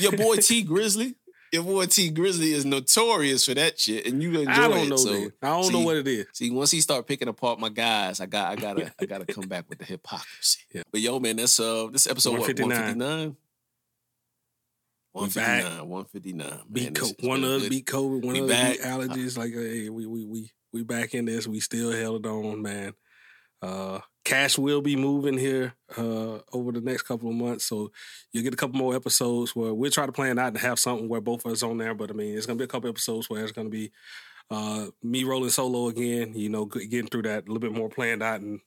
Your 0.00 0.12
boy 0.12 0.36
T 0.36 0.62
Grizzly. 0.62 1.14
Your 1.52 1.62
boy 1.62 1.86
T 1.86 2.10
Grizzly 2.10 2.52
is 2.52 2.64
notorious 2.64 3.44
for 3.44 3.54
that 3.54 3.78
shit, 3.78 4.06
and 4.06 4.22
you 4.22 4.40
enjoy 4.40 4.50
I 4.50 4.68
don't 4.68 4.78
it. 4.86 4.88
know. 4.88 4.96
so, 4.96 5.12
that. 5.12 5.32
I 5.42 5.60
don't 5.60 5.72
know 5.72 5.80
what 5.80 5.96
it 5.96 6.08
is. 6.08 6.26
See, 6.32 6.50
once 6.50 6.70
he 6.72 6.80
start 6.80 7.06
picking 7.06 7.28
apart 7.28 7.60
my 7.60 7.68
guys, 7.68 8.20
I 8.20 8.26
got, 8.26 8.50
I 8.50 8.56
gotta, 8.60 8.92
I 9.00 9.06
gotta 9.06 9.26
come 9.26 9.46
back 9.46 9.68
with 9.68 9.78
the 9.78 9.84
hypocrisy. 9.84 10.60
Yeah. 10.72 10.82
But 10.90 11.00
yo, 11.00 11.20
man, 11.20 11.36
that's 11.36 11.60
uh, 11.60 11.88
this 11.92 12.08
episode 12.08 12.38
159. 12.40 12.98
159? 12.98 13.36
We 15.12 15.20
159, 15.20 15.88
159. 15.88 16.48
Man, 16.48 16.60
Beat 16.72 16.94
co- 16.96 17.28
one 17.28 17.44
of 17.44 17.50
us 17.62 17.68
beat 17.68 17.86
COVID, 17.86 18.24
one 18.24 18.32
We 18.34 18.40
of 18.40 18.50
us 18.50 18.76
beat 18.76 18.80
allergies. 18.84 19.38
Like, 19.38 19.52
hey, 19.52 19.88
we 19.88 20.06
we 20.06 20.24
we 20.24 20.50
we 20.72 20.82
back 20.82 21.14
in 21.14 21.26
this. 21.26 21.46
We 21.46 21.60
still 21.60 21.92
held 21.92 22.26
on, 22.26 22.62
man. 22.62 22.94
Uh, 23.62 24.00
Cash 24.24 24.56
will 24.56 24.80
be 24.80 24.96
moving 24.96 25.36
here 25.36 25.74
uh, 25.98 26.38
over 26.52 26.72
the 26.72 26.80
next 26.80 27.02
couple 27.02 27.28
of 27.28 27.34
months, 27.34 27.66
so 27.66 27.92
you'll 28.32 28.42
get 28.42 28.54
a 28.54 28.56
couple 28.56 28.78
more 28.78 28.96
episodes 28.96 29.54
where 29.54 29.74
we'll 29.74 29.90
try 29.90 30.06
to 30.06 30.12
plan 30.12 30.38
out 30.38 30.48
and 30.48 30.58
have 30.58 30.78
something 30.78 31.08
where 31.08 31.20
both 31.20 31.44
of 31.44 31.52
us 31.52 31.62
on 31.62 31.76
there. 31.76 31.94
But 31.94 32.10
I 32.10 32.14
mean, 32.14 32.36
it's 32.36 32.46
gonna 32.46 32.56
be 32.56 32.64
a 32.64 32.68
couple 32.68 32.88
episodes 32.88 33.28
where 33.28 33.42
it's 33.42 33.52
gonna 33.52 33.68
be 33.68 33.92
uh, 34.50 34.86
me 35.02 35.24
rolling 35.24 35.50
solo 35.50 35.88
again. 35.88 36.32
You 36.34 36.48
know, 36.48 36.64
getting 36.64 37.06
through 37.06 37.22
that 37.22 37.44
a 37.44 37.46
little 37.46 37.60
bit 37.60 37.72
more 37.72 37.90
planned 37.90 38.22
out 38.22 38.40
and 38.40 38.60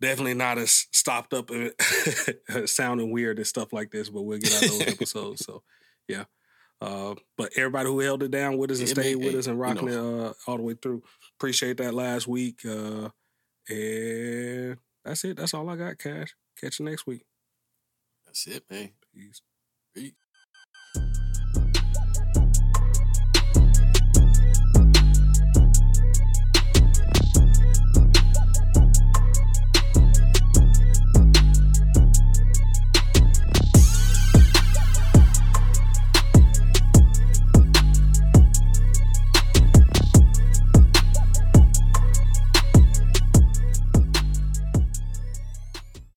definitely 0.00 0.34
not 0.34 0.56
as 0.56 0.86
stopped 0.92 1.34
up 1.34 1.50
and 1.50 1.72
sounding 2.68 3.10
weird 3.10 3.38
and 3.38 3.46
stuff 3.46 3.72
like 3.72 3.90
this. 3.90 4.08
But 4.08 4.22
we'll 4.22 4.38
get 4.38 4.54
out 4.54 4.60
those 4.62 4.86
episodes. 4.86 5.44
So 5.44 5.62
yeah. 6.06 6.24
Uh, 6.80 7.14
but 7.36 7.52
everybody 7.56 7.88
who 7.88 8.00
held 8.00 8.22
it 8.22 8.30
down 8.30 8.56
with 8.56 8.70
us 8.70 8.78
and 8.78 8.88
stayed 8.88 9.16
with 9.16 9.34
us 9.34 9.46
and 9.46 9.60
rocking 9.60 9.88
it 9.88 9.96
uh, 9.96 10.32
all 10.46 10.56
the 10.56 10.62
way 10.62 10.74
through. 10.74 11.02
Appreciate 11.38 11.76
that 11.76 11.92
last 11.92 12.26
week. 12.26 12.64
Uh, 12.64 13.10
and 13.70 14.76
that's 15.04 15.24
it. 15.24 15.36
That's 15.36 15.54
all 15.54 15.68
I 15.68 15.76
got, 15.76 15.98
Cash. 15.98 16.34
Catch 16.60 16.80
you 16.80 16.84
next 16.86 17.06
week. 17.06 17.22
That's 18.26 18.46
it, 18.46 18.64
man. 18.70 18.90
Peace. 19.14 19.40
Peace. 19.94 20.12